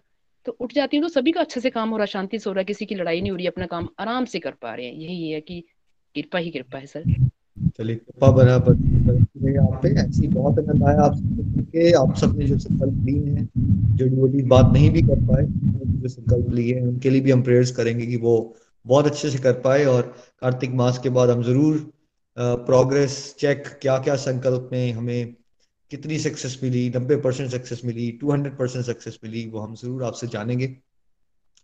तो 0.49 0.57
उठ 0.61 0.73
जाती 0.75 0.97
हूँ 0.97 1.03
तो 1.03 1.09
सभी 1.09 1.33
का 1.33 1.41
अच्छे 1.41 1.61
से 1.61 1.71
काम 1.71 1.91
हो 1.91 1.97
रहा 1.97 2.07
शांति 2.07 2.39
से 2.39 2.49
हो 2.51 2.53
रहा 2.55 2.61
है, 2.61 2.65
किसी 2.65 2.87
की 2.87 2.95
लड़ाई 2.95 3.21
नहीं 3.21 3.31
हो 3.31 3.37
रही, 3.37 3.47
अपना 3.47 3.67
काम 3.67 3.89
आराम 4.01 4.25
से 4.25 4.39
कर 4.39 4.51
पा 4.63 4.75
रहे 4.75 4.87
हैं। 4.87 4.95
यही 4.95 5.31
है 5.31 5.41
कि 5.41 5.61
कृपा 6.17 6.39
ही 6.39 6.51
कृपा 6.51 6.79
है, 6.79 6.87
सर। 6.87 7.03
चलिए, 7.79 7.97
कृपा 7.97 8.31
बना 8.33 8.59
पर 8.59 8.73
आप 9.59 9.81
पे। 9.83 9.89
ऐसी 10.01 10.29
बहुत 10.29 10.59
आनंद 10.59 10.85
आया 10.85 11.01
आप 11.01 11.15
सबके 11.15 11.91
आप 11.93 12.15
सबने 12.17 12.47
जो 12.47 12.59
संकल्प 12.59 13.05
लिए 13.07 13.31
हैं, 13.31 13.49
जो 13.97 14.07
डिवोटी 14.07 14.43
बात 14.43 14.73
नहीं 14.73 14.91
भी 14.91 15.03
कर 15.03 15.27
पाए, 15.27 15.45
जो 15.45 16.09
संकल्प 16.09 16.51
लिए 16.51 16.75
हैं, 16.75 16.83
उनके 16.83 17.11
लिए 17.11 17.21
भी 17.21 17.31
हम 17.31 17.43
प्रेयर्स 17.43 17.71
करेंगे 17.71 18.07
कि 18.07 18.17
वो 18.17 18.35
बहुत 18.87 19.07
अच्छे 19.07 19.31
से 19.31 19.39
कर 19.39 19.53
पाए 19.61 19.85
और 19.85 20.03
कार्तिक 20.41 20.71
मास 20.75 20.99
के 20.99 21.09
बाद 21.11 21.31
हम 21.31 21.43
ज़रूर 21.43 21.93
प्रोग्रेस 22.37 23.37
चेक 23.39 23.67
क्या 23.83 23.99
क्या 23.99 24.17
संकल्प 24.17 24.69
में 24.73 24.93
हमें 24.93 25.35
कितनी 25.91 26.19
सक्सेस 26.19 26.61
मिली, 26.63 26.89
नब्बे 26.97 27.17
परसेंट 27.17 27.51
सक्सेस 27.51 27.81
मिली 27.85 28.11
टू 28.13 28.31
हंड्रेड 28.31 28.59
परसेंट 28.59 28.85
सक्सेस 28.85 29.19
मिली, 29.25 29.47
वो 29.47 29.61
हम 29.61 29.75
ज़रूर 29.75 30.05
आपसे 30.05 30.27
जानेंगे। 30.27 30.77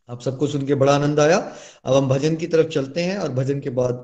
आप 0.08 0.20
सबको 0.20 0.46
सुन 0.46 0.66
के 0.66 0.74
बड़ा 0.74 0.94
आनंद 0.94 1.20
आया। 1.20 1.36
अब 1.84 1.94
हम 1.94 2.08
भजन 2.08 2.36
की 2.36 2.46
तरफ़ 2.46 2.66
चलते 2.66 3.00
हैं 3.00 3.18
और 3.18 3.32
भजन 3.32 3.60
के 3.60 3.70
बाद 3.70 3.94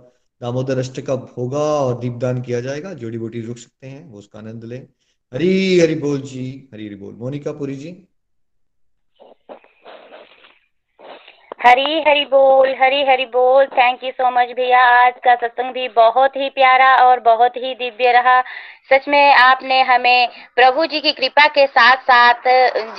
दामोदर 0.41 0.79
अष्टकम 0.79 1.27
होगा 1.39 1.59
और 1.59 1.99
दीपदान 1.99 2.43
किया 2.43 2.61
जाएगा। 2.61 2.93
जोड़ी 2.95 3.19
बोटी 3.19 3.41
रुक 3.41 3.59
सकते 3.59 3.87
हैं, 3.87 4.09
वो 4.09 4.19
उसका 4.19 4.39
आनंद 4.39 4.65
लें। 4.65 4.87
हरी, 5.33 5.81
हरि 5.81 5.95
बोल 5.95 6.21
जी, 6.21 6.69
हरी, 6.75 6.87
हरि 6.87 6.95
बोल। 6.95 7.15
मोनिका 7.15 7.53
पुरी 7.53 7.75
जी। 7.77 8.07
हरी 11.67 12.01
हरी 12.01 12.25
बोल, 12.25 12.69
हरी 12.69 13.03
हरी 13.05 13.25
बोल। 13.27 13.67
थैंक 13.67 14.05
यू 14.05 14.11
सो 14.11 14.31
मच 14.31 14.49
भैया। 14.57 14.79
आज 15.07 15.15
का 15.25 15.35
सत्संग 15.35 15.73
भी 15.75 15.89
बहुत 15.89 16.37
ही 16.37 16.49
प्यारा 16.49 16.95
और 16.97 17.21
बहुत 17.21 17.57
ही 17.57 17.75
दिव्य 17.75 18.13
रहा। 18.13 18.41
सच 18.91 19.09
में 19.09 19.35
आपने 19.35 19.81
हमें 19.83 20.29
प्रभु 20.57 20.85
जी 20.87 21.01
की 21.01 21.13
कृपा 21.13 21.47
के 21.49 21.67
साथ 21.69 21.97
साथ, 22.03 22.49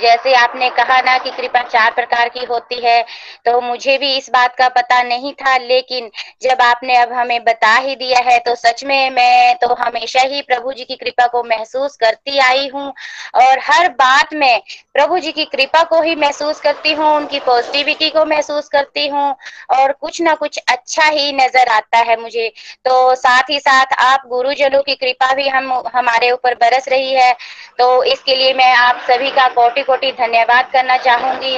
जैसे 0.00 0.34
आपने 0.34 0.68
कहा 0.72 1.00
ना 1.00 1.16
कि 1.18 1.30
कृपा 1.32 1.62
चार 1.64 1.90
प्रकार 1.92 2.28
की 2.28 2.44
होती 2.46 2.80
है 2.84 3.00
तो 3.46 3.60
मुझे 3.60 3.96
भी 3.98 4.14
इस 4.16 4.30
बात 4.30 4.54
का 4.56 4.68
पता 4.70 5.02
नहीं 5.02 5.32
था, 5.34 5.56
लेकिन 5.58 6.10
जब 6.42 6.62
आपने 6.62 6.96
अब 6.96 7.12
हमें 7.12 7.44
बता 7.44 7.74
ही 7.76 7.96
दिया 7.96 8.18
है 8.22 8.38
तो 8.40 8.54
सच 8.56 8.84
में 8.84 9.10
मैं 9.10 9.54
तो 9.56 9.74
हमेशा 9.74 10.20
ही 10.24 10.40
प्रभु 10.42 10.72
जी 10.72 10.84
की 10.84 10.96
कृपा 10.96 11.26
को 11.26 11.42
महसूस 11.44 11.96
करती 11.96 12.38
आई 12.40 12.68
हूँ, 12.68 12.92
और 13.36 13.58
हर 13.62 13.88
बात 13.94 14.34
में 14.34 14.62
प्रभु 14.94 15.18
जी 15.18 15.32
की 15.32 15.44
कृपा 15.46 15.82
को 15.84 16.00
ही 16.02 16.14
महसूस 16.16 16.60
करती 16.60 16.92
हूँ, 16.92 17.14
उनकी 17.16 17.38
पॉजिटिविटी 17.42 18.10
को 18.10 18.24
महसूस 18.26 18.68
करती 18.68 19.06
हूँ, 19.08 19.28
और 19.72 19.92
कुछ 19.94 20.20
ना 20.22 20.34
कुछ 20.34 20.58
अच्छा 20.68 21.06
ही 21.06 21.32
नज़र 21.34 21.68
आता 21.70 21.98
है 22.00 22.20
मुझे। 22.20 22.48
तो 22.84 23.14
साथ 23.16 23.50
ही 23.50 23.58
साथ 23.60 23.94
आप 24.00 24.26
गुरुजनों 24.28 24.82
की 24.82 24.94
कृपा 24.96 25.32
भी 25.34 25.48
हम 25.48 25.81
हमारे 25.88 26.30
ऊपर 26.30 26.54
बरस 26.54 26.88
रही 26.88 27.12
है। 27.14 27.32
तो 27.78 28.02
इसके 28.04 28.36
लिए 28.36 28.52
मैं 28.54 28.72
आप 28.76 29.00
सभी 29.10 29.30
का 29.30 29.46
कोटि 29.50 29.82
कोटि 29.82 30.12
धन्यवाद 30.12 30.70
करना 30.72 30.96
चाहूँगी। 30.98 31.56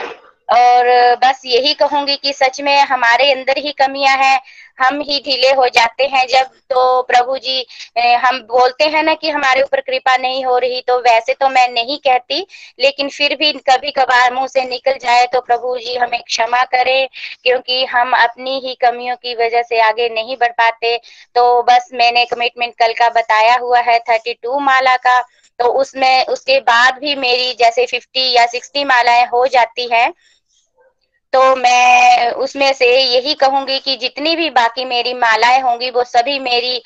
और 0.49 0.87
बस 1.17 1.43
यही 1.47 1.73
कहूँगी 1.75 2.17
कि 2.17 2.33
सच 2.33 2.61
में 2.61 2.79
हमारे 2.83 3.31
अंदर 3.33 3.59
ही 3.59 3.73
कमियाँ 3.75 4.17
हैं। 4.19 4.39
हम 4.79 5.01
ही 5.01 5.19
ढीले 5.25 5.51
हो 5.53 5.67
जाते 5.69 6.05
हैं 6.07 6.27
जब 6.29 6.47
तो 6.71 7.03
प्रभु 7.05 7.37
जी 7.39 7.65
हम 8.19 8.39
बोलते 8.45 8.85
हैं 8.87 9.03
ना 9.03 9.15
कि 9.15 9.31
हमारे 9.31 9.63
ऊपर 9.63 9.81
कृपा 9.81 10.17
नहीं 10.19 10.45
हो 10.45 10.57
रही 10.59 10.81
तो 10.89 10.99
वैसे 11.01 11.35
तो 11.35 11.49
मैं 11.49 11.69
नहीं 11.71 11.99
कहती, 12.01 12.47
लेकिन 12.79 13.09
फिर 13.11 13.35
भी 13.37 13.53
कभी 13.69 13.91
कभार 13.93 14.33
मुँह 14.35 14.47
से 14.47 14.65
निकल 14.65 14.99
जाए 15.01 15.27
तो 15.27 15.41
प्रभु 15.43 15.77
जी 15.79 15.95
हमें 15.97 16.21
क्षमा 16.23 16.63
करें, 16.67 17.09
क्योंकि 17.43 17.85
हम 17.87 18.13
अपनी 18.19 18.59
ही 18.61 18.75
कमियों 18.81 19.17
की 19.17 19.35
वजह 19.37 19.63
से 19.65 19.81
आगे 19.83 20.09
नहीं 20.11 20.37
बढ़ 20.37 20.53
पाते। 20.55 20.97
तो 21.37 21.63
बस 21.63 21.89
मैंने 21.95 22.25
कमिटमेंट 22.27 22.75
कल 22.79 22.93
का 22.99 23.09
बताया 23.13 23.57
हुआ 23.57 23.81
है 23.83 23.99
थर्टी 24.01 24.33
टू 24.35 24.59
माला 24.61 24.97
का 24.99 25.21
तो 25.59 25.67
उसमें, 25.81 26.25
उसके 26.27 26.59
बाद 26.61 26.99
भी 27.01 27.15
मेरी 27.17 27.53
जैसे 27.55 27.85
फिफ्टी 27.87 28.31
या 28.33 28.47
सिक्सटी 28.47 28.85
मालाएँ 28.85 29.25
हो 29.27 29.47
जाती 29.49 29.89
हैं। 29.93 30.13
तो 31.35 31.55
मैं 31.57 32.31
उसमें 32.39 32.73
से 32.75 32.87
यही 33.05 33.33
कहूँगी 33.37 33.79
कि 33.81 33.97
जितनी 33.99 34.35
भी 34.37 34.49
बाकी 34.53 34.85
मेरी 34.85 35.15
मालाएँ 35.17 35.61
होंगी, 35.63 35.91
वो 35.91 36.05
सभी 36.05 36.39
मेरी 36.41 36.77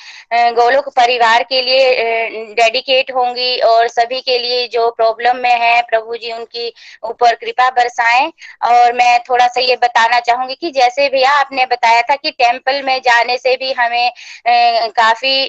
गोलोक 0.54 0.88
परिवार 0.90 1.42
के 1.44 1.60
लिए 1.62 2.54
डेडिकेट 2.54 3.10
होंगी 3.14 3.58
और 3.62 3.88
सभी 3.88 4.20
के 4.20 4.38
लिए 4.38 4.66
जो 4.68 4.88
प्रॉब्लम 4.92 5.36
में 5.38 5.54
है 5.56 5.80
प्रभु 5.90 6.16
जी, 6.16 6.32
उनकी 6.32 6.72
ऊपर 7.04 7.34
कृपा 7.36 7.68
बरसाएँ। 7.72 8.30
और 8.62 8.92
मैं 8.94 9.18
थोड़ा 9.28 9.46
सा 9.48 9.60
ये 9.60 9.76
बताना 9.82 10.18
चाहूँगी 10.20 10.54
कि 10.56 10.70
जैसे 10.72 11.08
भैया 11.08 11.30
आपने 11.40 11.66
बताया 11.66 12.02
था 12.02 12.14
कि 12.16 12.30
टेंपल 12.32 12.82
में 12.84 12.98
जाने 13.02 13.36
से 13.38 13.56
भी 13.56 13.72
हमें 13.74 14.10
काफ़ी 14.92 15.44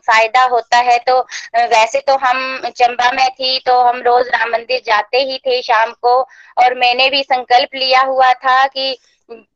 फ़ायदा 0.00 0.42
होता 0.46 0.78
है 0.80 0.98
तो 1.06 1.18
वैसे 1.56 2.00
तो 2.02 2.16
हम 2.18 2.70
चंबा 2.70 3.10
में 3.12 3.28
थी 3.30 3.58
तो 3.66 3.80
हम 3.82 4.00
रोज 4.02 4.28
राम 4.28 4.50
मंदिर 4.52 4.80
जाते 4.86 5.18
ही 5.22 5.38
थे 5.40 5.60
शाम 5.62 5.92
को 6.02 6.14
और 6.56 6.74
मैंने 6.76 7.08
भी 7.10 7.22
संकल्प 7.24 7.74
लिया 7.74 8.00
हुआ 8.02 8.32
था 8.40 8.66
कि 8.68 8.96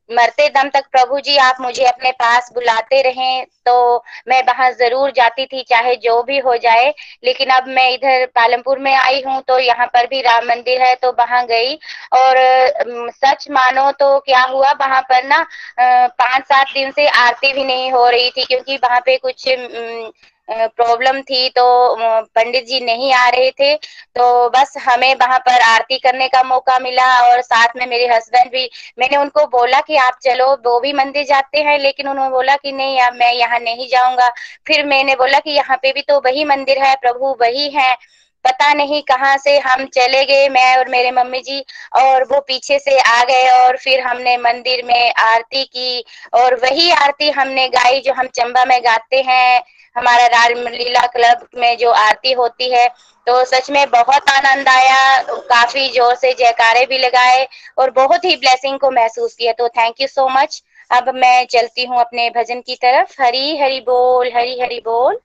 मरते 0.09 0.47
दम 0.49 0.69
तक 0.69 0.83
प्रभु 0.91 1.19
जी, 1.19 1.35
आप 1.37 1.57
मुझे 1.61 1.85
अपने 1.85 2.11
पास 2.13 2.49
बुलाते 2.53 3.01
रहें 3.01 3.45
तो 3.65 4.03
मैं 4.27 4.41
वहाँ 4.47 4.69
ज़रूर 4.73 5.11
जाती 5.11 5.45
थी, 5.45 5.63
चाहे 5.63 5.95
जो 5.97 6.21
भी 6.23 6.37
हो 6.39 6.55
जाए। 6.57 6.93
लेकिन 7.23 7.49
अब 7.51 7.67
मैं 7.69 7.89
इधर 7.93 8.25
पालमपुर 8.35 8.79
में 8.79 8.93
आई 8.95 9.21
हूँ 9.25 9.41
तो 9.47 9.57
यहाँ 9.59 9.87
पर 9.87 10.07
भी 10.07 10.21
राम 10.21 10.45
मंदिर 10.49 10.81
है 10.81 10.93
तो 10.97 11.11
वहाँ 11.19 11.45
गई। 11.47 11.73
और 12.13 12.37
सच 13.15 13.47
मानो 13.51 13.91
तो 13.99 14.17
क्या 14.21 14.41
हुआ, 14.43 14.71
वहाँ 14.73 15.01
पर 15.03 15.23
ना 15.25 15.45
पाँच 15.79 16.43
सात 16.45 16.73
दिन 16.73 16.91
से 16.91 17.07
आरती 17.09 17.53
भी 17.53 17.63
नहीं 17.63 17.91
हो 17.91 18.07
रही 18.09 18.29
थी, 18.31 18.45
क्योंकि 18.45 18.77
वहाँ 18.77 18.99
पे 19.05 19.17
कुछ 19.17 19.47
प्रॉब्लम 20.49 21.21
थी 21.21 21.47
तो 21.49 21.63
पंडित 21.99 22.65
जी 22.65 22.79
नहीं 22.81 23.13
आ 23.13 23.27
रहे 23.29 23.49
थे। 23.51 23.73
तो 23.75 24.49
बस 24.49 24.73
हमें 24.79 25.13
वहाँ 25.15 25.37
पर 25.39 25.61
आरती 25.63 25.97
करने 25.99 26.27
का 26.27 26.43
मौका 26.43 26.77
मिला 26.79 27.07
और 27.21 27.41
साथ 27.43 27.75
में 27.77 27.85
मेरे 27.87 28.07
हस्बैंड 28.07 28.51
भी, 28.51 28.69
मैंने 28.99 29.17
उनको 29.17 29.45
बोला 29.49 29.79
कि 29.81 29.95
आप 29.97 30.17
चलो, 30.23 30.51
वो 30.65 30.79
भी 30.79 30.93
मंदिर 30.93 31.25
जाते 31.25 31.61
हैं, 31.61 31.77
लेकिन 31.79 32.07
उन्होंने 32.07 32.31
बोला 32.31 32.55
कि 32.55 32.71
नहीं, 32.71 32.99
अब 33.01 33.13
मैं 33.15 33.31
यहाँ 33.33 33.59
नहीं 33.61 33.87
जाऊँगा। 33.87 34.29
फिर 34.67 34.85
मैंने 34.85 35.15
बोला 35.15 35.39
कि 35.39 35.51
यहाँ 35.51 35.77
पे 35.77 35.91
भी 35.91 36.01
तो 36.01 36.19
वही 36.25 36.45
मंदिर 36.45 36.83
है, 36.83 36.95
प्रभु 36.95 37.35
वही 37.41 37.69
है। 37.69 37.95
पता 38.45 38.73
नहीं 38.73 39.01
कहाँ 39.03 39.37
से 39.37 39.57
हम 39.59 39.85
चले 39.85 40.23
गए, 40.25 40.47
मैं 40.49 40.75
और 40.77 40.89
मेरे 40.89 41.11
मम्मी 41.11 41.39
जी, 41.41 41.59
और 41.95 42.23
वो 42.23 42.39
पीछे 42.39 42.77
से 42.79 42.97
आ 42.99 43.23
गए 43.23 43.47
और 43.51 43.77
फिर 43.77 44.01
हमने 44.01 44.35
मंदिर 44.37 44.83
में 44.85 45.13
आरती 45.13 45.63
की। 45.65 46.03
और 46.33 46.55
वही 46.55 46.91
आरती 46.93 47.29
हमने 47.31 47.67
गाई 47.69 47.99
जो 47.99 48.13
हम 48.13 48.27
चंबा 48.35 48.65
में 48.65 48.79
गाते 48.81 49.21
हैं। 49.21 49.63
हमारा 49.95 50.25
रामलीला 50.27 51.05
क्लब 51.07 51.47
में 51.57 51.77
जो 51.77 51.91
आरती 51.91 52.31
होती 52.33 52.69
है 52.71 52.87
तो 53.27 53.43
सच 53.45 53.69
में 53.71 53.89
बहुत 53.89 54.29
आनंद 54.29 54.67
आया। 54.69 55.21
काफ़ी 55.21 55.87
ज़ोर 55.89 56.15
से 56.15 56.33
जयकारे 56.33 56.85
भी 56.85 56.97
लगाए 56.97 57.47
और 57.77 57.91
बहुत 57.91 58.25
ही 58.25 58.35
ब्लेसिंग 58.35 58.79
को 58.79 58.91
महसूस 58.91 59.33
किया। 59.35 59.51
तो 59.53 59.67
थैंक 59.69 60.01
यू 60.01 60.07
सो 60.07 60.27
मच 60.31 60.61
अब 60.91 61.09
मैं 61.15 61.45
चलती 61.47 61.85
हूँ 61.85 61.99
अपने 61.99 62.29
भजन 62.29 62.61
की 62.61 62.75
तरफ़। 62.75 63.21
हरी 63.21 63.57
हरी 63.57 63.79
बोल, 63.81 64.31
हरी 64.35 64.59
हरी 64.61 64.79
बोल। 64.85 65.19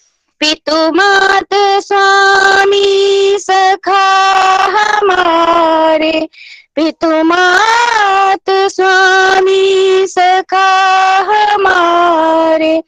पितुमात 0.41 1.53
स्वामी 1.83 3.37
सखा 3.39 4.05
हमारे। 4.71 6.27
पितुमात 6.75 8.49
स्वामी 8.49 10.05
सखा 10.07 10.69
हमारे। 11.29 12.81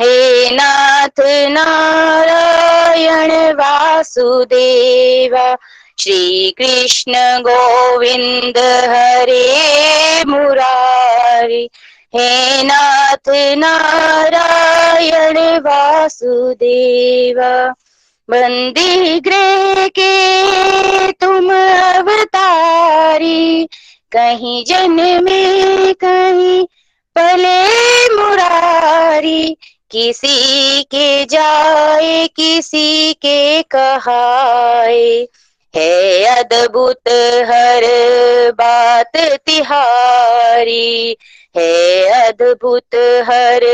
हे 0.00 0.50
नाथ 0.50 1.20
नारायण 1.48 3.30
वास 3.30 4.14
वासुदेव 4.16 5.56
श्रीकृष्ण 5.98 7.12
गोविन्द 7.40 8.58
हरे 8.58 9.46
मुरारी। 10.26 11.68
हे 12.14 12.62
नाथ 12.62 13.28
नारायण 13.58 15.58
वासुदेव, 15.58 17.40
बंदी 18.28 19.20
ग्रह 19.20 19.88
के 19.88 21.12
तुम 21.12 21.54
अवतारी, 21.54 23.66
कहीं 24.12 24.64
जन्मे 24.64 25.92
कहीं 25.92 26.64
पले 27.16 28.16
मुरारी, 28.16 29.56
किसी 29.90 30.82
के 30.82 31.24
जाए, 31.24 32.26
किसी 32.26 33.12
के 33.12 33.62
कहाए। 33.62 35.26
है 35.74 36.24
अद्भुत 36.36 37.08
हर 37.48 37.84
बात 38.52 39.16
तिहारी, 39.46 41.16
है 41.54 42.04
अद्भुत 42.22 42.94
हर 43.28 43.64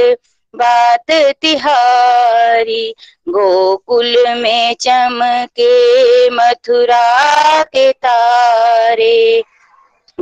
बात 0.55 1.11
तिहारी। 1.41 2.95
गोकुल 3.29 4.15
में 4.35 4.75
चमके 4.81 5.71
मथुरा 6.31 7.63
के 7.63 7.91
तारे 7.93 9.43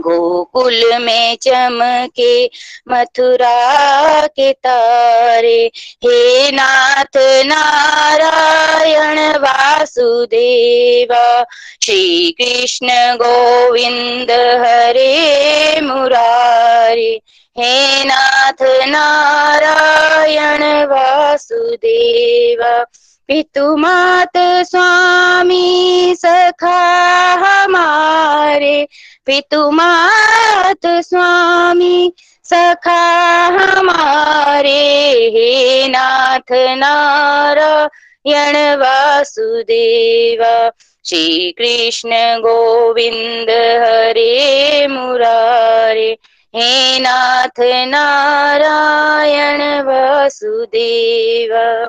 गोकुल 0.07 0.99
में 1.01 1.37
चमके, 1.43 2.51
मथुरा 2.89 4.27
के 4.27 4.53
तारे। 4.53 5.71
हे 6.05 6.51
नाथ 6.51 7.17
नारायण 7.47 9.37
वासुदेवा 9.37 11.45
श्री 11.83 12.37
कृष्ण 12.41 12.89
गोविंद 13.17 14.31
हरे 14.65 15.81
मुरारे। 15.81 17.21
हे 17.59 18.05
नाथ 18.05 18.63
नारायण 18.89 20.87
वासुदेवा, 20.87 22.85
पितुमात 23.29 24.37
स्वामी 24.37 26.15
सखा 26.19 27.35
हमारे। 27.35 28.87
पितुमात 29.27 30.87
स्वामी, 30.87 32.13
सखा 32.45 33.47
हमारे 33.47 35.31
हे 35.35 35.89
नाथ 35.89 36.53
नारायण 36.53 38.81
वासुदेवा। 38.81 40.71
श्री 41.05 41.55
कृष्ण 41.59 42.39
गोविंद 42.39 43.81
हरे 43.85 44.87
मुरारे, 44.87 46.17
हे 46.57 46.99
नाथ 46.99 47.61
नारायण 47.89 49.83
वासुदेवा। 49.83 51.89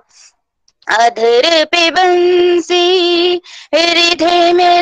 अधर 0.87 1.65
पे 1.65 1.89
बंसी, 1.89 3.41
हृदय 3.75 4.53
में 4.53 4.81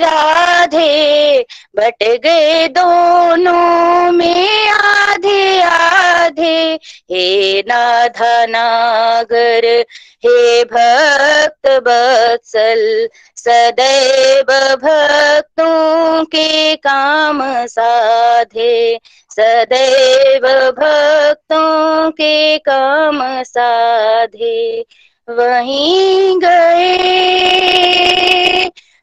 राधे 0.64 1.46
बट 1.76 2.04
गए 2.24 2.68
दोनों 2.68 4.12
में 4.12 4.70
आधे 4.70 5.62
आधे। 5.62 6.80
हे 7.12 7.62
नाधा 7.62 8.46
नागर 8.46 9.66
हे 10.26 10.64
भक्त 10.64 11.68
बत्सल, 11.84 13.10
सदैव 13.36 14.52
भक्तों 14.76 16.24
के 16.26 16.76
काम 16.76 17.42
साधे। 17.66 19.00
सदैव 19.30 20.48
भक्तों 20.72 22.12
के 22.12 22.58
काम 22.58 23.44
साधे। 23.44 24.86
वहीं 25.28 26.40
गए 26.40 27.44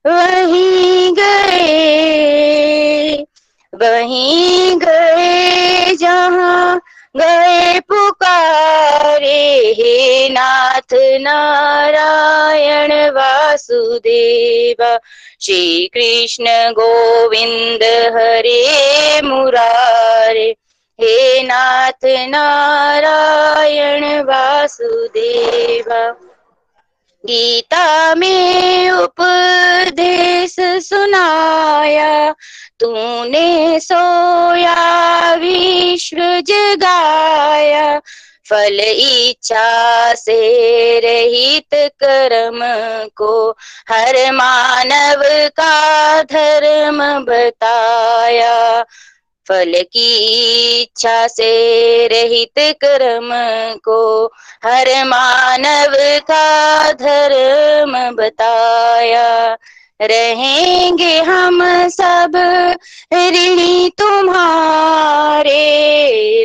वहीं 0.07 1.15
गए 1.15 3.25
वहीं 3.73 4.79
गए 4.79 5.97
जहाँ 5.97 6.81
गए 7.17 7.81
पुकारे 7.81 9.75
हे 9.79 10.29
नाथ 10.29 10.95
नारायण 11.21 13.11
वासुदेव। 13.11 14.99
श्री 15.41 15.91
कृष्ण 15.95 16.73
गोविंद 16.73 18.13
हरे 18.17 19.21
मुरारे, 19.25 20.57
हे 20.99 21.43
नाथ 21.43 22.05
नारायण 22.05 24.23
वासुदेव। 24.23 26.15
गीता 27.27 28.15
में 28.15 28.91
उपदेश 28.91 30.57
सुनाया, 30.61 32.33
तूने 32.81 33.81
सोया 33.81 35.35
विश्व 35.35 36.17
जगाया, 36.41 37.99
फल 38.51 38.81
इच्छा 38.81 40.15
से 40.15 40.39
रहित 40.99 41.93
कर्म 42.03 42.59
को 43.17 43.51
हर 43.91 44.33
मानव 44.33 45.23
का 45.61 46.23
धर्म 46.23 47.25
बताया। 47.25 48.85
फल 49.51 49.73
की 49.93 50.11
इच्छा 50.83 51.27
से 51.27 51.51
रहित 52.07 52.59
कर्म 52.85 53.31
को 53.85 54.01
हर 54.65 54.89
मानव 55.05 55.95
का 56.31 56.93
धर्म 56.93 58.17
बताया। 58.17 59.57
रहेंगे 60.03 61.19
हम 61.21 61.61
सब 61.89 62.37
ऋणी 63.15 63.91
तुम्हारे, 63.99 65.55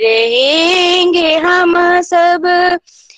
रहेंगे 0.04 1.36
हम 1.36 2.02
सब 2.02 2.48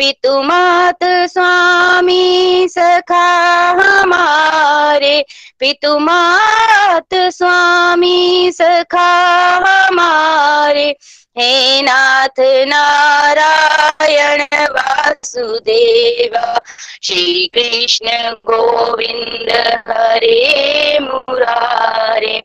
पितुमात 0.00 1.04
स्वामी 1.04 2.66
सखा 2.70 3.70
हमारे। 3.70 5.24
पितुमात 5.60 7.14
स्वामी 7.14 8.52
सखा 8.52 9.62
हमारे। 9.66 10.94
हे 11.38 11.82
नाथ 11.82 12.40
नारायण 12.40 14.42
वासुदेवा, 14.52 16.58
श्री 17.02 17.50
कृष्ण 17.54 18.30
गोविंद 18.30 19.82
हरे 19.88 20.98
मुरारे। 21.02 22.42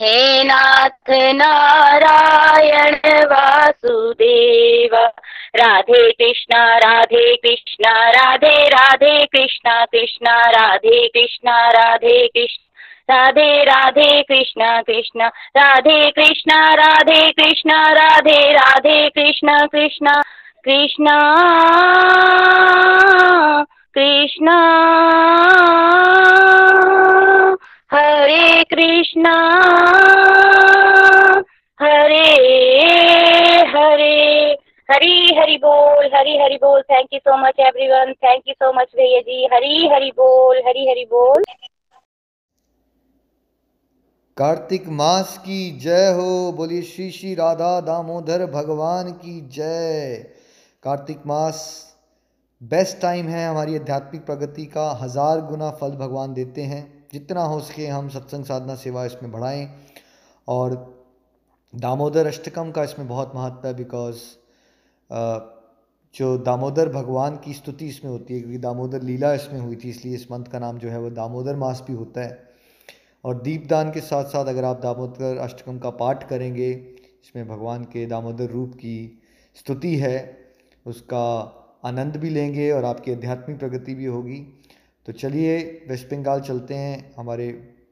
हे 0.00 0.42
नाथ 0.42 1.10
नारायण 1.10 3.24
वासुदेवा 3.24 5.08
राधे 5.56 6.10
कृष्णा 6.12 6.62
राधे 6.78 7.36
कृष्णा, 7.36 7.92
राधे 8.10 8.68
राधे 8.68 9.24
कृष्णा 9.26 9.84
कृष्णा, 9.84 10.34
राधे 10.50 11.06
कृष्णा, 11.08 11.58
राधे 11.70 12.26
कृष्ण, 12.26 12.62
राधे 13.10 13.62
राधे 13.64 14.22
कृष्णा 14.22 14.80
कृष्णा, 14.82 15.26
राधे 15.56 16.10
कृष्णा 16.10 16.58
राधे 16.74 17.30
कृष्णा, 17.32 17.82
राधे 17.92 18.40
राधे 18.52 19.08
कृष्णा 19.08 19.58
कृष्णा 19.66 20.20
कृष्णा 20.64 21.16
कृष्णा, 23.96 24.56
हरे 27.92 28.62
कृष्णा, 28.64 29.36
हरे 31.80 32.24
हरे। 33.74 34.65
हरी 34.88 35.34
हरी 35.36 35.56
बोल, 35.58 36.04
हरी 36.14 36.36
हरी 36.38 36.56
बोल। 36.56 36.82
Thank 36.82 37.08
you 37.12 37.18
so 37.18 37.36
much 37.36 37.60
everyone 37.60 38.12
thank 38.14 38.42
you 38.48 38.54
so 38.54 38.72
much 38.72 38.92
भैया 38.96 39.20
जी। 39.20 39.46
हरी 39.54 39.88
हरी 39.88 40.10
बोल, 40.10 40.58
हरी 40.66 40.88
हरी 40.90 41.04
बोल। 41.04 41.44
कार्तिक 44.36 44.88
मास 44.88 45.36
की 45.38 45.58
जय 45.78 46.12
हो। 46.12 46.52
बोलिए, 46.52 46.82
श्री 46.82 47.10
श्री 47.10 47.34
राधा 47.34 47.80
दामोदर 47.80 48.46
भगवान 48.46 49.12
की 49.14 49.40
जय। 49.50 50.16
कार्तिक 50.82 51.26
मास 51.26 51.60
बेस्ट 52.60 53.00
टाइम 53.00 53.28
है 53.28 53.46
हमारी 53.48 53.76
आध्यात्मिक 53.76 54.26
प्रगति 54.26 54.66
का। 54.66 54.88
हज़ार 55.02 55.40
गुना 55.40 55.70
फल 55.70 55.96
भगवान 55.96 56.34
देते 56.34 56.62
हैं। 56.62 56.82
जितना 57.12 57.42
हो 57.44 57.60
सके 57.60 57.86
हम 57.86 58.08
सत्संग 58.08 58.44
साधना 58.44 58.74
सेवा 58.76 59.04
इसमें 59.04 59.30
बढ़ाएँ। 59.32 59.68
और 60.48 60.80
दामोदर 61.74 62.26
अष्टकम 62.26 62.70
का 62.70 62.84
इसमें 62.84 63.08
बहुत 63.08 63.32
महत्व 63.34 63.66
है 63.68 63.74
बिकॉज़ 63.74 64.24
जो 65.10 66.36
दामोदर 66.38 66.88
भगवान 66.88 67.36
की 67.36 67.52
स्तुति 67.52 67.86
इसमें 67.86 68.10
होती 68.10 68.34
है, 68.34 68.40
क्योंकि 68.40 68.58
दामोदर 68.58 69.02
लीला 69.02 69.32
इसमें 69.34 69.60
हुई 69.60 69.76
थी, 69.76 69.90
इसलिए 69.90 70.14
इस 70.14 70.30
मंथ 70.32 70.44
का 70.44 70.58
नाम 70.58 70.78
जो 70.78 70.88
है 70.88 71.00
वो 71.00 71.10
दामोदर 71.10 71.56
मास 71.56 71.82
भी 71.86 71.92
होता 71.92 72.20
है। 72.20 72.44
और 73.24 73.40
दीपदान 73.42 73.90
के 73.90 74.00
साथ 74.00 74.24
साथ 74.24 74.46
अगर 74.46 74.64
आप 74.64 74.80
दामोदर 74.80 75.36
अष्टकम 75.36 75.78
का 75.78 75.90
पाठ 75.90 76.28
करेंगे, 76.28 76.70
इसमें 76.72 77.48
भगवान 77.48 77.84
के 77.84 78.06
दामोदर 78.06 78.50
रूप 78.50 78.74
की 78.74 79.22
स्तुति 79.56 79.94
है, 79.96 80.38
उसका 80.86 81.26
आनंद 81.84 82.16
भी 82.16 82.30
लेंगे 82.30 82.70
और 82.70 82.84
आपकी 82.84 83.12
आध्यात्मिक 83.12 83.58
प्रगति 83.58 83.94
भी 83.94 84.04
होगी। 84.04 84.38
तो 85.06 85.12
चलिए, 85.12 85.58
वेस्ट 85.88 86.10
बंगाल 86.10 86.40
चलते 86.40 86.74
हैं, 86.74 87.14
हमारे 87.18 87.50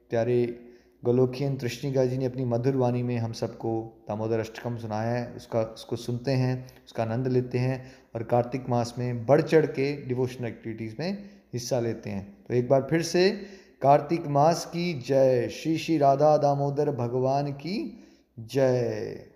प्यारे 0.09 0.64
गोलोकियन 1.05 1.57
तृष्णिका 1.57 2.05
जी 2.05 2.17
ने 2.17 2.25
अपनी 2.25 2.45
मधुर 2.45 2.75
वाणी 2.75 3.03
में 3.03 3.17
हम 3.17 3.31
सबको 3.31 4.03
दामोदर 4.07 4.39
अष्टकम 4.39 4.77
सुनाया 4.77 5.11
है, 5.11 5.33
उसका, 5.33 5.61
उसको 5.61 5.95
सुनते 5.95 6.31
हैं, 6.31 6.67
उसका 6.85 7.03
आनंद 7.03 7.27
लेते 7.27 7.57
हैं 7.57 7.91
और 8.15 8.23
कार्तिक 8.23 8.69
मास 8.69 8.95
में 8.97 9.25
बढ़ 9.25 9.41
चढ़ 9.41 9.65
के 9.65 10.05
डिवोशनल 10.05 10.47
एक्टिविटीज़ 10.47 10.95
में 10.99 11.29
हिस्सा 11.53 11.79
लेते 11.79 12.09
हैं। 12.09 12.37
तो 12.47 12.53
एक 12.53 12.69
बार 12.69 12.87
फिर 12.89 13.01
से 13.01 13.29
कार्तिक 13.81 14.27
मास 14.27 14.65
की 14.65 15.01
जय। 15.07 15.49
श्री 15.49 15.77
श्री 15.77 15.97
राधा 15.97 16.37
दामोदर 16.37 16.91
भगवान 16.91 17.51
की 17.51 18.03
जय। 18.39 19.34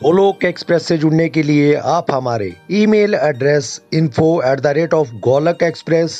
गोलोक 0.00 0.44
एक्सप्रेस 0.44 0.86
से 0.86 0.98
जुड़ने 0.98 1.28
के 1.28 1.42
लिए 1.42 1.74
आप 1.92 2.06
हमारे 2.10 2.48
email 2.80 3.14
address 3.14 3.68
info 3.94 4.30
at 4.44 4.60
the 4.60 4.74
rate 4.80 4.94
of 4.94 5.14
Golok 5.28 5.62
express 5.62 6.18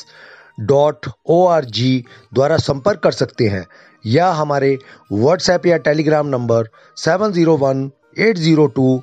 dot 0.60 1.06
O 1.26 1.44
R 1.46 1.64
G 1.80 1.92
द्वारा 2.34 2.56
संपर्क 2.68 3.00
कर 3.02 3.12
सकते 3.14 3.48
हैं, 3.48 3.66
या 4.04 4.30
हमारे 4.34 4.78
व्हाट्सएप 5.12 5.66
या 5.66 5.76
Telegram 5.90 6.26
number 6.28 6.68
seven 6.98 7.32
zero 7.32 7.56
one 7.58 7.90
eight 8.18 8.38
zero 8.38 8.66
two 8.76 9.02